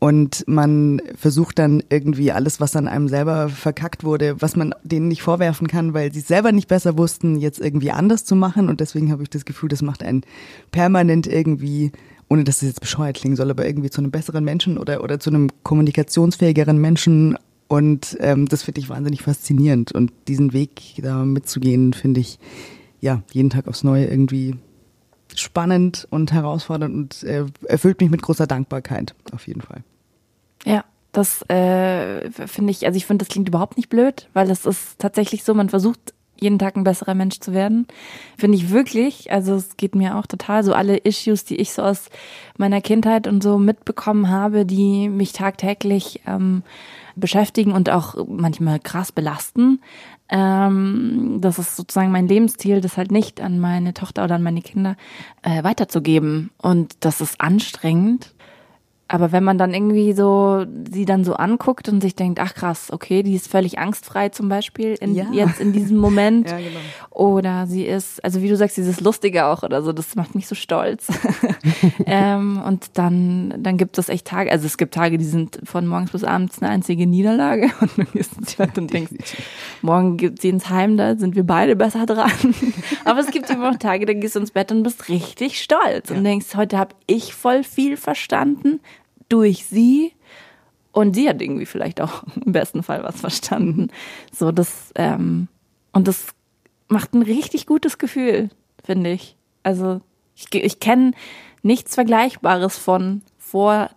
und 0.02 0.42
man 0.48 1.00
versucht 1.16 1.60
dann 1.60 1.80
irgendwie 1.88 2.32
alles, 2.32 2.60
was 2.60 2.74
an 2.74 2.88
einem 2.88 3.06
selber 3.06 3.48
verkackt 3.48 4.02
wurde, 4.02 4.34
was 4.42 4.56
man 4.56 4.74
denen 4.82 5.06
nicht 5.06 5.22
vorwerfen 5.22 5.68
kann, 5.68 5.94
weil 5.94 6.12
sie 6.12 6.18
es 6.18 6.26
selber 6.26 6.50
nicht 6.50 6.66
besser 6.66 6.98
wussten, 6.98 7.36
jetzt 7.36 7.60
irgendwie 7.60 7.92
anders 7.92 8.24
zu 8.24 8.34
machen. 8.34 8.68
Und 8.68 8.80
deswegen 8.80 9.12
habe 9.12 9.22
ich 9.22 9.30
das 9.30 9.44
Gefühl, 9.44 9.68
das 9.68 9.80
macht 9.80 10.02
einen 10.02 10.22
permanent 10.72 11.28
irgendwie, 11.28 11.92
ohne 12.32 12.44
dass 12.44 12.62
es 12.62 12.68
jetzt 12.68 12.80
bescheuert 12.80 13.16
klingen 13.16 13.36
soll, 13.36 13.50
aber 13.50 13.66
irgendwie 13.66 13.90
zu 13.90 14.00
einem 14.00 14.10
besseren 14.10 14.42
Menschen 14.42 14.78
oder, 14.78 15.04
oder 15.04 15.20
zu 15.20 15.28
einem 15.28 15.50
kommunikationsfähigeren 15.64 16.78
Menschen. 16.78 17.36
Und 17.68 18.16
ähm, 18.20 18.48
das 18.48 18.62
finde 18.62 18.80
ich 18.80 18.88
wahnsinnig 18.88 19.20
faszinierend. 19.20 19.92
Und 19.92 20.12
diesen 20.28 20.54
Weg 20.54 20.94
da 21.02 21.26
mitzugehen, 21.26 21.92
finde 21.92 22.20
ich 22.20 22.38
ja 23.02 23.22
jeden 23.32 23.50
Tag 23.50 23.68
aufs 23.68 23.84
Neue 23.84 24.06
irgendwie 24.06 24.54
spannend 25.34 26.08
und 26.08 26.32
herausfordernd 26.32 26.94
und 26.94 27.22
äh, 27.24 27.44
erfüllt 27.66 28.00
mich 28.00 28.10
mit 28.10 28.22
großer 28.22 28.46
Dankbarkeit, 28.46 29.14
auf 29.32 29.46
jeden 29.46 29.60
Fall. 29.60 29.82
Ja, 30.64 30.86
das 31.12 31.42
äh, 31.50 32.30
finde 32.30 32.70
ich, 32.70 32.86
also 32.86 32.96
ich 32.96 33.04
finde, 33.04 33.26
das 33.26 33.30
klingt 33.30 33.48
überhaupt 33.48 33.76
nicht 33.76 33.90
blöd, 33.90 34.30
weil 34.32 34.50
es 34.50 34.64
ist 34.64 34.98
tatsächlich 34.98 35.44
so, 35.44 35.52
man 35.52 35.68
versucht 35.68 36.14
jeden 36.42 36.58
Tag 36.58 36.76
ein 36.76 36.84
besserer 36.84 37.14
Mensch 37.14 37.40
zu 37.40 37.52
werden. 37.52 37.86
Finde 38.36 38.56
ich 38.56 38.70
wirklich, 38.70 39.32
also 39.32 39.54
es 39.54 39.76
geht 39.76 39.94
mir 39.94 40.16
auch 40.16 40.26
total 40.26 40.64
so 40.64 40.74
alle 40.74 40.96
Issues, 40.96 41.44
die 41.44 41.56
ich 41.56 41.72
so 41.72 41.82
aus 41.82 42.10
meiner 42.58 42.80
Kindheit 42.80 43.26
und 43.26 43.42
so 43.42 43.58
mitbekommen 43.58 44.28
habe, 44.28 44.66
die 44.66 45.08
mich 45.08 45.32
tagtäglich 45.32 46.20
ähm, 46.26 46.62
beschäftigen 47.16 47.72
und 47.72 47.90
auch 47.90 48.16
manchmal 48.26 48.80
krass 48.80 49.12
belasten. 49.12 49.80
Ähm, 50.28 51.38
das 51.40 51.58
ist 51.58 51.76
sozusagen 51.76 52.10
mein 52.10 52.26
Lebensstil, 52.26 52.80
das 52.80 52.96
halt 52.96 53.12
nicht 53.12 53.40
an 53.40 53.60
meine 53.60 53.92
Tochter 53.92 54.24
oder 54.24 54.36
an 54.36 54.42
meine 54.42 54.62
Kinder 54.62 54.96
äh, 55.42 55.62
weiterzugeben. 55.62 56.50
Und 56.56 56.96
das 57.00 57.20
ist 57.20 57.40
anstrengend. 57.40 58.31
Aber 59.08 59.30
wenn 59.30 59.44
man 59.44 59.58
dann 59.58 59.74
irgendwie 59.74 60.14
so 60.14 60.64
sie 60.90 61.04
dann 61.04 61.22
so 61.22 61.34
anguckt 61.34 61.88
und 61.90 62.00
sich 62.00 62.16
denkt, 62.16 62.40
ach 62.40 62.54
krass, 62.54 62.90
okay, 62.90 63.22
die 63.22 63.34
ist 63.34 63.46
völlig 63.46 63.78
angstfrei 63.78 64.30
zum 64.30 64.48
Beispiel 64.48 64.94
in, 65.00 65.14
Ja. 65.14 65.26
jetzt 65.32 65.60
in 65.60 65.74
diesem 65.74 65.96
Moment. 65.98 66.50
Ja, 66.50 66.56
genau. 66.56 66.80
Oder 67.10 67.66
sie 67.66 67.84
ist, 67.84 68.24
also 68.24 68.40
wie 68.40 68.48
du 68.48 68.56
sagst, 68.56 68.78
dieses 68.78 69.00
Lustige 69.02 69.44
auch 69.46 69.62
oder 69.64 69.82
so, 69.82 69.92
das 69.92 70.14
macht 70.14 70.34
mich 70.34 70.46
so 70.48 70.54
stolz. 70.54 71.08
ähm, 72.06 72.62
und 72.66 72.90
dann, 72.94 73.52
dann 73.58 73.76
gibt 73.76 73.98
es 73.98 74.08
echt 74.08 74.26
Tage, 74.26 74.50
also 74.50 74.64
es 74.64 74.78
gibt 74.78 74.94
Tage, 74.94 75.18
die 75.18 75.26
sind 75.26 75.60
von 75.64 75.86
morgens 75.86 76.12
bis 76.12 76.24
abends 76.24 76.62
eine 76.62 76.70
einzige 76.70 77.06
Niederlage 77.06 77.70
und 77.80 77.98
du 77.98 78.04
gehst 78.06 78.32
ins 78.38 78.54
Bett 78.54 78.78
und 78.78 78.92
denkst, 78.94 79.12
morgen 79.82 80.16
geht 80.16 80.40
sie 80.40 80.48
ins 80.48 80.70
Heim, 80.70 80.96
da 80.96 81.16
sind 81.16 81.36
wir 81.36 81.44
beide 81.44 81.76
besser 81.76 82.06
dran. 82.06 82.30
Aber 83.04 83.20
es 83.20 83.30
gibt 83.30 83.50
eben 83.50 83.62
auch 83.62 83.76
Tage, 83.76 84.06
da 84.06 84.14
gehst 84.14 84.36
du 84.36 84.40
ins 84.40 84.52
Bett 84.52 84.72
und 84.72 84.82
bist 84.84 85.10
richtig 85.10 85.60
stolz 85.62 86.10
und 86.10 86.24
denkst, 86.24 86.46
heute 86.56 86.78
habe 86.78 86.94
ich 87.06 87.34
voll 87.34 87.62
viel 87.62 87.98
verstanden 87.98 88.80
durch 89.32 89.66
sie. 89.66 90.12
Und 90.92 91.14
sie 91.14 91.28
hat 91.28 91.40
irgendwie 91.40 91.64
vielleicht 91.66 92.00
auch 92.00 92.22
im 92.44 92.52
besten 92.52 92.82
Fall 92.82 93.02
was 93.02 93.20
verstanden. 93.20 93.88
So, 94.30 94.52
das, 94.52 94.92
ähm, 94.94 95.48
und 95.92 96.06
das 96.06 96.26
macht 96.88 97.14
ein 97.14 97.22
richtig 97.22 97.66
gutes 97.66 97.98
Gefühl, 97.98 98.50
finde 98.84 99.12
ich. 99.12 99.36
Also, 99.62 100.00
ich, 100.36 100.52
ich 100.54 100.80
kenne 100.80 101.12
nichts 101.62 101.94
Vergleichbares 101.94 102.76
von 102.76 103.22
vor, 103.38 103.88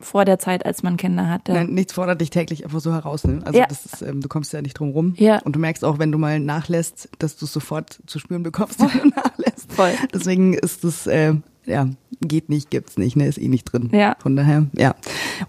vor 0.00 0.24
der 0.26 0.38
Zeit, 0.38 0.66
als 0.66 0.82
man 0.82 0.96
Kinder 0.98 1.28
hatte. 1.30 1.52
Nein, 1.52 1.68
nichts 1.68 1.94
fordert 1.94 2.20
dich 2.20 2.28
täglich 2.30 2.64
einfach 2.64 2.80
so 2.80 2.92
heraus. 2.92 3.24
Ne? 3.24 3.40
Also 3.44 3.58
Ja. 3.58 3.66
das 3.66 3.86
ist, 3.86 4.02
ähm, 4.02 4.20
du 4.20 4.28
kommst 4.28 4.52
ja 4.52 4.60
nicht 4.60 4.74
drum 4.74 4.90
rum. 4.90 5.14
Ja. 5.16 5.38
Und 5.42 5.56
du 5.56 5.58
merkst 5.58 5.84
auch, 5.84 5.98
wenn 5.98 6.12
du 6.12 6.18
mal 6.18 6.38
nachlässt, 6.40 7.08
dass 7.18 7.36
du 7.36 7.46
es 7.46 7.52
sofort 7.52 8.00
zu 8.06 8.18
spüren 8.18 8.42
bekommst, 8.42 8.80
wenn 8.80 9.10
du 9.10 9.16
nachlässt. 9.16 9.72
Voll. 9.72 9.92
Deswegen 10.12 10.52
ist 10.52 10.84
das, 10.84 11.06
äh, 11.06 11.34
ja, 11.66 11.88
geht 12.20 12.48
nicht, 12.48 12.70
gibt's 12.70 12.96
nicht, 12.96 13.16
ne, 13.16 13.26
ist 13.26 13.38
eh 13.38 13.48
nicht 13.48 13.64
drin. 13.64 13.90
Ja. 13.92 14.16
Von 14.20 14.36
daher, 14.36 14.66
ja. 14.76 14.94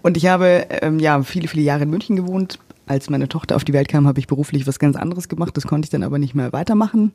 Und 0.02 0.16
ich 0.16 0.26
habe, 0.26 0.66
ähm, 0.82 0.98
ja, 0.98 1.22
viele, 1.22 1.48
viele 1.48 1.62
Jahre 1.62 1.84
in 1.84 1.90
München 1.90 2.16
gewohnt. 2.16 2.58
Als 2.86 3.10
meine 3.10 3.28
Tochter 3.28 3.54
auf 3.56 3.64
die 3.64 3.74
Welt 3.74 3.88
kam, 3.88 4.06
habe 4.06 4.18
ich 4.18 4.26
beruflich 4.26 4.66
was 4.66 4.78
ganz 4.78 4.96
anderes 4.96 5.28
gemacht. 5.28 5.56
Das 5.56 5.66
konnte 5.66 5.86
ich 5.86 5.90
dann 5.90 6.02
aber 6.02 6.18
nicht 6.18 6.34
mehr 6.34 6.52
weitermachen. 6.52 7.12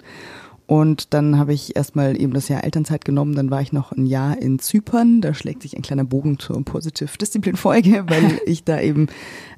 Und 0.66 1.14
dann 1.14 1.38
habe 1.38 1.54
ich 1.54 1.76
erstmal 1.76 2.20
eben 2.20 2.34
das 2.34 2.48
Jahr 2.48 2.64
Elternzeit 2.64 3.04
genommen. 3.04 3.36
Dann 3.36 3.52
war 3.52 3.62
ich 3.62 3.74
noch 3.74 3.92
ein 3.92 4.06
Jahr 4.06 4.42
in 4.42 4.60
Zypern. 4.60 5.20
Da 5.20 5.34
schlägt 5.34 5.62
sich 5.62 5.76
ein 5.76 5.82
kleiner 5.82 6.06
Bogen 6.06 6.40
zur 6.40 6.64
Positive 6.64 7.18
Discipline 7.18 7.58
Folge, 7.58 8.06
weil 8.08 8.40
ich 8.46 8.64
da 8.64 8.80
eben 8.80 9.08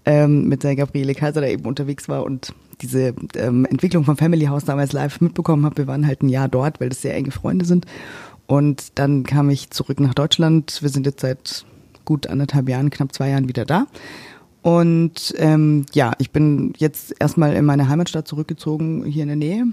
ähm, 0.06 0.48
mit 0.48 0.64
der 0.64 0.76
Gabriele 0.76 1.14
Kaiser 1.14 1.42
da 1.42 1.48
eben 1.48 1.66
unterwegs 1.66 2.10
war 2.10 2.24
und 2.24 2.54
diese 2.82 3.14
ähm, 3.36 3.66
Entwicklung 3.66 4.04
vom 4.04 4.18
Family 4.18 4.46
House 4.46 4.66
damals 4.66 4.94
live 4.94 5.22
mitbekommen 5.22 5.66
habe. 5.66 5.78
Wir 5.78 5.88
waren 5.88 6.08
halt 6.08 6.24
ein 6.24 6.30
Jahr 6.30 6.48
dort, 6.48 6.80
weil 6.80 6.90
das 6.90 7.02
sehr 7.02 7.16
enge 7.16 7.32
Freunde 7.32 7.66
sind. 7.66 7.86
Und 8.48 9.00
dann 9.00 9.24
kam 9.24 9.50
ich 9.50 9.72
zurück 9.72 10.00
nach 10.00 10.14
Deutschland. 10.14 10.80
Wir 10.82 10.90
sind 10.90 11.06
jetzt 11.06 11.22
seit 11.22 11.66
gut 12.06 12.28
anderthalb 12.28 12.70
Jahren, 12.70 12.92
knapp 12.92 13.14
zwei 13.14 13.30
Jahren 13.30 13.48
wieder 13.48 13.66
da. 13.66 13.88
Und 14.62 15.34
ähm, 15.38 15.86
ja, 15.94 16.14
ich 16.18 16.32
bin 16.32 16.74
jetzt 16.78 17.16
erstmal 17.20 17.54
in 17.54 17.66
meine 17.66 17.88
Heimatstadt 17.88 18.28
zurückgezogen, 18.28 19.06
hier 19.06 19.22
in 19.24 19.28
der 19.28 19.36
Nähe, 19.36 19.66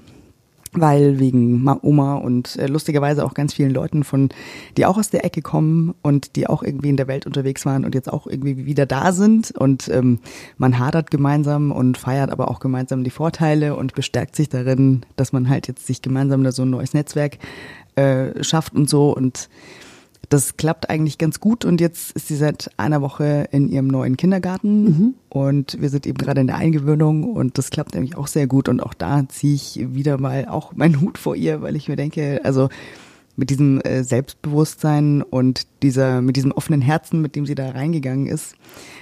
weil 0.72 1.18
wegen 1.18 1.62
Ma- 1.62 1.78
Oma 1.82 2.16
und 2.16 2.56
äh, 2.56 2.66
lustigerweise 2.66 3.24
auch 3.24 3.32
ganz 3.32 3.54
vielen 3.54 3.72
Leuten 3.72 4.04
von, 4.04 4.28
die 4.76 4.84
auch 4.84 4.98
aus 4.98 5.08
der 5.08 5.24
Ecke 5.24 5.40
kommen 5.40 5.94
und 6.02 6.36
die 6.36 6.46
auch 6.46 6.62
irgendwie 6.62 6.90
in 6.90 6.98
der 6.98 7.08
Welt 7.08 7.26
unterwegs 7.26 7.64
waren 7.64 7.86
und 7.86 7.94
jetzt 7.94 8.12
auch 8.12 8.26
irgendwie 8.26 8.66
wieder 8.66 8.84
da 8.84 9.12
sind 9.12 9.50
und 9.52 9.88
ähm, 9.88 10.18
man 10.58 10.78
hadert 10.78 11.10
gemeinsam 11.10 11.72
und 11.72 11.96
feiert 11.96 12.30
aber 12.30 12.50
auch 12.50 12.60
gemeinsam 12.60 13.04
die 13.04 13.10
Vorteile 13.10 13.76
und 13.76 13.94
bestärkt 13.94 14.36
sich 14.36 14.50
darin, 14.50 15.06
dass 15.16 15.32
man 15.32 15.48
halt 15.48 15.68
jetzt 15.68 15.86
sich 15.86 16.02
gemeinsam 16.02 16.44
da 16.44 16.52
so 16.52 16.62
ein 16.62 16.70
neues 16.70 16.94
Netzwerk 16.94 17.38
äh, 17.96 18.42
schafft 18.42 18.74
und 18.74 18.88
so. 18.88 19.14
Und 19.14 19.48
das 20.28 20.56
klappt 20.56 20.88
eigentlich 20.88 21.18
ganz 21.18 21.40
gut. 21.40 21.64
Und 21.64 21.80
jetzt 21.80 22.12
ist 22.12 22.28
sie 22.28 22.36
seit 22.36 22.70
einer 22.78 23.02
Woche 23.02 23.48
in 23.50 23.68
ihrem 23.68 23.86
neuen 23.86 24.16
Kindergarten. 24.16 25.14
Und 25.28 25.80
wir 25.80 25.90
sind 25.90 26.06
eben 26.06 26.18
gerade 26.18 26.40
in 26.40 26.46
der 26.46 26.56
Eingewöhnung. 26.56 27.24
Und 27.24 27.58
das 27.58 27.70
klappt 27.70 27.94
nämlich 27.94 28.16
auch 28.16 28.26
sehr 28.26 28.46
gut. 28.46 28.68
Und 28.68 28.80
auch 28.80 28.94
da 28.94 29.28
ziehe 29.28 29.54
ich 29.54 29.80
wieder 29.94 30.18
mal 30.18 30.46
auch 30.48 30.72
meinen 30.74 31.00
Hut 31.00 31.18
vor 31.18 31.36
ihr, 31.36 31.60
weil 31.60 31.76
ich 31.76 31.88
mir 31.88 31.96
denke, 31.96 32.40
also 32.44 32.68
mit 33.36 33.50
diesem 33.50 33.80
äh, 33.80 34.04
Selbstbewusstsein 34.04 35.22
und 35.22 35.66
dieser 35.82 36.20
mit 36.20 36.36
diesem 36.36 36.52
offenen 36.52 36.82
Herzen, 36.82 37.22
mit 37.22 37.34
dem 37.34 37.46
sie 37.46 37.54
da 37.54 37.70
reingegangen 37.70 38.26
ist, 38.26 38.54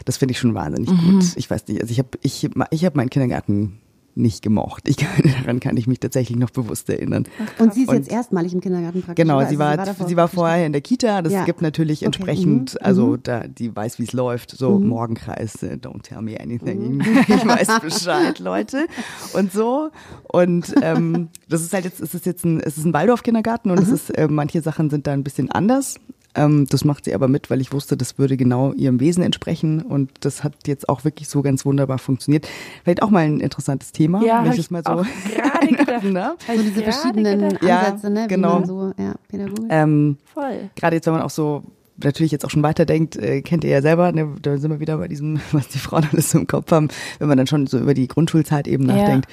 das 0.04 0.18
finde 0.18 0.32
ich 0.32 0.38
schon 0.38 0.54
wahnsinnig 0.54 0.88
gut. 0.88 1.37
Ich 1.37 1.50
weiß 1.50 1.66
nicht, 1.66 1.80
also 1.80 1.90
ich 1.90 1.99
habe 1.99 2.11
ich 2.23 2.49
ich 2.70 2.85
habe 2.85 2.97
meinen 2.97 3.11
Kindergarten 3.11 3.78
nicht 4.20 4.42
gemocht. 4.42 4.88
Ich 4.88 4.96
daran 5.42 5.60
kann 5.60 5.76
ich 5.76 5.86
mich 5.86 6.00
tatsächlich 6.00 6.36
noch 6.38 6.50
bewusst 6.50 6.88
erinnern. 6.90 7.24
Und 7.58 7.74
sie 7.74 7.82
ist 7.82 7.88
Und- 7.88 7.96
jetzt 7.96 8.10
erstmalig 8.10 8.52
im 8.52 8.60
Kindergarten 8.60 9.02
praktisch. 9.02 9.22
Genau, 9.22 9.38
oder? 9.38 9.46
sie 9.48 9.56
Also 9.56 9.58
war, 9.58 9.76
davor- 9.76 10.08
sie 10.08 10.16
war 10.16 10.28
vorher 10.28 10.66
in 10.66 10.72
der 10.72 10.80
Kita. 10.80 11.22
Das 11.22 11.32
Ja. 11.32 11.44
gibt 11.44 11.62
natürlich 11.62 11.98
Okay, 12.00 12.06
entsprechend, 12.06 12.74
mhm, 12.74 12.78
also 12.86 13.16
da, 13.16 13.46
die 13.46 13.74
weiß, 13.74 13.98
wie 13.98 14.04
es 14.04 14.12
läuft. 14.12 14.50
So 14.50 14.78
Morgenkreis, 14.78 15.62
äh, 15.62 15.76
don't 15.80 16.02
tell 16.02 16.22
me 16.22 16.38
anything. 16.40 17.00
Ich 17.28 17.46
weiß 17.46 17.80
Bescheid, 17.80 18.38
Leute. 18.38 18.86
Und 19.34 19.52
so. 19.52 19.90
Und 20.32 20.74
ähm, 20.82 21.28
das 21.48 21.62
ist 21.62 21.72
halt 21.72 21.84
jetzt, 21.84 22.00
es 22.00 22.14
ist 22.14 22.26
jetzt 22.26 22.44
ein, 22.44 22.60
es 22.60 22.78
ist 22.78 22.84
ein 22.84 22.92
Waldorf-Kindergarten 22.92 23.70
und 23.70 23.78
es 23.80 23.88
ist, 23.88 24.10
äh, 24.10 24.28
manche 24.28 24.60
Sachen 24.62 24.90
sind 24.90 25.06
da 25.06 25.12
ein 25.12 25.24
bisschen 25.24 25.50
anders. 25.50 25.96
Ähm, 26.34 26.66
das 26.70 26.84
macht 26.84 27.04
sie 27.04 27.14
aber 27.14 27.26
mit, 27.26 27.50
weil 27.50 27.60
ich 27.60 27.72
wusste, 27.72 27.96
das 27.96 28.18
würde 28.18 28.37
genau 28.37 28.72
ihrem 28.72 29.00
Wesen 29.00 29.22
entsprechen 29.25 29.82
und 29.82 30.10
das 30.20 30.44
hat 30.44 30.54
jetzt 30.68 30.88
auch 30.88 31.04
wirklich 31.04 31.28
so 31.28 31.42
ganz 31.42 31.64
wunderbar 31.64 31.99
funktioniert. 31.99 32.46
Vielleicht 32.84 33.02
auch 33.02 33.10
mal 33.10 33.25
ein 33.25 33.40
interessantes 33.40 33.90
Thema, 33.92 34.25
Ja, 34.25 34.44
das 34.44 34.70
mal 34.70 34.82
so 34.84 34.92
gerade 35.34 35.66
gedacht. 35.66 36.04
ne? 36.04 36.37
So 36.46 36.62
diese 36.62 36.82
verschiedenen 36.82 37.58
Ja, 37.62 37.80
Ansätze, 37.80 38.10
ne? 38.10 38.26
Genau. 38.28 38.60
man 38.60 38.66
so, 38.66 38.92
ja, 38.96 39.14
pädagogisch. 39.28 39.66
Ähm, 39.70 40.18
Voll. 40.32 40.70
gerade 40.76 40.96
jetzt, 40.96 41.06
wenn 41.06 41.14
man 41.14 41.22
auch 41.22 41.30
so 41.30 41.64
natürlich 42.02 42.32
jetzt 42.32 42.44
auch 42.46 42.50
schon 42.50 42.62
weiterdenkt, 42.62 43.16
äh, 43.16 43.42
kennt 43.42 43.64
ihr 43.64 43.70
ja 43.70 43.82
selber, 43.82 44.10
ne, 44.12 44.28
da 44.40 44.56
sind 44.56 44.70
wir 44.70 44.80
wieder 44.80 44.96
bei 44.99 45.08
diesem, 45.08 45.40
was 45.52 45.66
die 45.68 45.78
Frauen 45.78 46.06
alles 46.12 46.30
so 46.30 46.38
im 46.38 46.46
Kopf 46.46 46.70
haben, 46.70 46.88
wenn 47.18 47.28
man 47.28 47.37
dann 47.38 47.46
schon 47.49 47.66
so 47.66 47.78
über 47.78 47.92
die 47.92 48.06
Grundschulzeit 48.08 48.68
eben 48.68 48.88
Ja. 48.88 48.94
nachdenkt. 48.96 49.26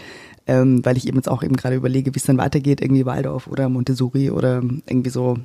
Ähm, 0.49 0.83
weil 0.85 0.95
ich 0.95 1.05
eben 1.07 1.17
jetzt 1.17 1.29
auch 1.29 1.43
eben 1.43 1.57
gerade 1.57 1.75
überlege, 1.75 2.15
wie 2.15 2.19
es 2.19 2.23
dann 2.25 2.37
weitergeht, 2.37 2.79
irgendwie 2.81 3.05
Waldorf 3.05 3.47
oder 3.47 3.67
Montessori 3.67 4.31
oder 4.31 4.63
irgendwie 4.87 5.09
so 5.09 5.37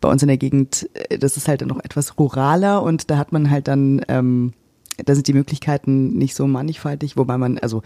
bei 0.00 0.08
uns 0.10 0.22
in 0.22 0.28
der 0.28 0.38
Gegend, 0.38 0.88
äh, 0.94 1.18
das 1.18 1.36
ist 1.36 1.48
halt 1.48 1.60
dann 1.60 1.68
noch 1.68 1.82
etwas 1.82 2.18
ruraler 2.18 2.82
und 2.82 3.10
da 3.10 3.18
hat 3.18 3.32
man 3.32 3.50
halt 3.50 3.68
dann, 3.68 4.02
ähm, 4.08 4.52
da 5.04 5.14
sind 5.14 5.28
die 5.28 5.32
Möglichkeiten 5.32 6.16
nicht 6.18 6.34
so 6.34 6.46
mannigfaltig, 6.46 7.16
wobei 7.16 7.38
man, 7.38 7.58
also 7.58 7.82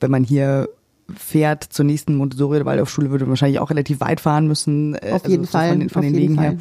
wenn 0.00 0.10
man 0.10 0.24
hier 0.24 0.68
fährt 1.14 1.64
zur 1.64 1.84
nächsten 1.84 2.16
Montessori- 2.16 2.56
oder 2.56 2.64
Waldorfschule, 2.66 3.10
würde 3.10 3.24
man 3.24 3.30
wahrscheinlich 3.30 3.60
auch 3.60 3.70
relativ 3.70 4.00
weit 4.00 4.20
fahren 4.20 4.46
müssen. 4.48 4.94
äh, 4.94 5.12
Auf 5.12 5.28
jeden 5.28 5.44
so 5.44 5.52
Fall, 5.52 5.70
Von 5.70 5.80
den, 5.80 5.88
von 5.88 6.02
den 6.02 6.14
jeden 6.14 6.32
Wegen 6.34 6.40
her. 6.40 6.56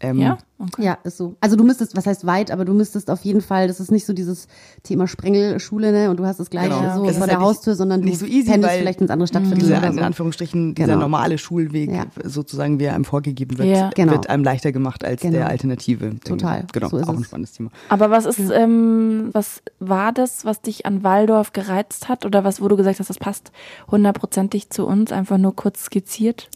Ähm, 0.00 0.18
Ja? 0.18 0.38
Okay. 0.58 0.84
Ja, 0.84 0.98
ist 1.04 1.18
so. 1.18 1.36
Also 1.40 1.54
du 1.56 1.64
müsstest, 1.64 1.96
was 1.96 2.06
heißt 2.06 2.26
weit, 2.26 2.50
aber 2.50 2.64
du 2.64 2.72
müsstest 2.72 3.10
auf 3.10 3.22
jeden 3.24 3.42
Fall, 3.42 3.66
das 3.68 3.78
ist 3.78 3.90
nicht 3.90 4.06
so 4.06 4.14
dieses 4.14 4.46
Thema 4.82 5.06
Sprengelschule, 5.06 5.92
ne? 5.92 6.08
Und 6.10 6.18
du 6.18 6.24
hast 6.24 6.40
es 6.40 6.48
gleich 6.48 6.64
Genau. 6.70 6.78
so 6.96 7.04
Das 7.04 7.12
vor 7.16 7.20
halt 7.22 7.30
der 7.30 7.38
nicht- 7.38 7.46
Haustür, 7.46 7.74
sondern 7.74 8.00
du 8.00 8.06
nicht 8.08 8.18
so 8.18 8.24
easy, 8.26 8.50
pendelst 8.50 8.72
weil 8.74 8.80
vielleicht 8.80 9.00
ins 9.02 9.10
andere 9.10 9.26
Stadtviertel 9.26 9.58
Dieser, 9.58 9.78
oder 9.78 9.86
in 9.88 9.94
so. 9.98 10.00
Anführungsstrichen, 10.00 10.74
dieser 10.74 10.86
Genau. 10.88 11.00
normale 11.00 11.36
Schulweg 11.36 11.90
Ja. 11.92 12.06
sozusagen, 12.24 12.78
wie 12.78 12.84
er 12.84 12.94
einem 12.94 13.04
vorgegeben 13.04 13.58
wird, 13.58 13.68
Ja. 13.68 13.90
Genau. 13.94 14.12
wird 14.12 14.30
einem 14.30 14.44
leichter 14.44 14.72
gemacht 14.72 15.04
als 15.04 15.20
Genau. 15.20 15.34
der 15.34 15.48
Alternative. 15.48 16.18
Total. 16.20 16.64
Genau, 16.72 16.88
So 16.88 16.96
ist 16.98 17.08
auch 17.08 17.12
ein 17.14 17.20
es. 17.20 17.26
spannendes 17.26 17.52
Thema. 17.52 17.70
Aber 17.90 18.10
was 18.10 18.24
ist, 18.24 18.38
ähm, 18.50 19.28
was 19.32 19.62
war 19.78 20.12
das, 20.12 20.44
was 20.46 20.62
dich 20.62 20.86
an 20.86 21.04
Waldorf 21.04 21.52
gereizt 21.52 22.08
hat? 22.08 22.24
Oder 22.24 22.44
was, 22.44 22.62
wo 22.62 22.68
du 22.68 22.76
gesagt 22.76 22.98
hast, 22.98 23.10
das 23.10 23.18
passt 23.18 23.52
hundertprozentig 23.90 24.70
zu 24.70 24.86
uns, 24.86 25.12
einfach 25.12 25.36
nur 25.38 25.54
kurz 25.54 25.84
skizziert? 25.84 26.48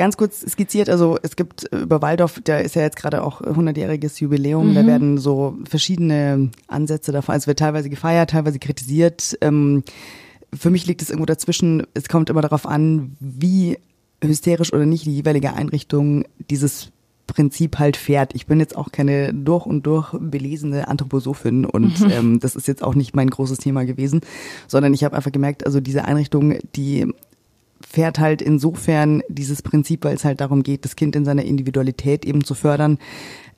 Ganz 0.00 0.16
kurz 0.16 0.40
skizziert, 0.50 0.88
also 0.88 1.18
es 1.22 1.36
gibt 1.36 1.64
über 1.72 2.00
Waldorf, 2.00 2.40
da 2.42 2.56
ist 2.56 2.74
ja 2.74 2.80
jetzt 2.80 2.96
gerade 2.96 3.22
auch 3.22 3.42
100-jähriges 3.42 4.18
Jubiläum, 4.18 4.74
da 4.74 4.86
werden 4.86 5.18
so 5.18 5.58
verschiedene 5.68 6.50
Ansätze 6.68 7.12
davon, 7.12 7.34
also 7.34 7.42
es 7.44 7.46
wird 7.46 7.58
teilweise 7.58 7.90
gefeiert, 7.90 8.30
teilweise 8.30 8.58
kritisiert. 8.58 9.36
Ähm, 9.42 9.84
für 10.54 10.70
mich 10.70 10.86
liegt 10.86 11.02
es 11.02 11.10
irgendwo 11.10 11.26
dazwischen, 11.26 11.86
es 11.92 12.08
kommt 12.08 12.30
immer 12.30 12.40
darauf 12.40 12.64
an, 12.66 13.14
wie 13.20 13.78
hysterisch 14.24 14.72
oder 14.72 14.86
nicht 14.86 15.04
die 15.04 15.14
jeweilige 15.14 15.52
Einrichtung 15.52 16.24
dieses 16.50 16.90
Prinzip 17.26 17.78
halt 17.78 17.98
fährt. 17.98 18.34
Ich 18.34 18.46
bin 18.46 18.58
jetzt 18.58 18.76
auch 18.76 18.90
keine 18.92 19.34
durch 19.34 19.66
und 19.66 19.84
durch 19.86 20.14
belesene 20.18 20.88
Anthroposophin 20.88 21.66
und 21.66 22.00
Mhm. 22.00 22.10
ähm, 22.10 22.40
das 22.40 22.56
ist 22.56 22.68
jetzt 22.68 22.82
auch 22.82 22.94
nicht 22.94 23.14
mein 23.14 23.28
großes 23.28 23.58
Thema 23.58 23.84
gewesen, 23.84 24.22
sondern 24.66 24.94
ich 24.94 25.04
habe 25.04 25.14
einfach 25.14 25.30
gemerkt, 25.30 25.66
also 25.66 25.78
diese 25.80 26.06
Einrichtung, 26.06 26.54
die 26.74 27.06
fährt 27.86 28.18
halt 28.18 28.42
insofern 28.42 29.22
dieses 29.28 29.62
Prinzip, 29.62 30.04
weil 30.04 30.14
es 30.14 30.24
halt 30.24 30.40
darum 30.40 30.62
geht, 30.62 30.84
das 30.84 30.96
Kind 30.96 31.16
in 31.16 31.24
seiner 31.24 31.44
Individualität 31.44 32.24
eben 32.24 32.44
zu 32.44 32.54
fördern. 32.54 32.98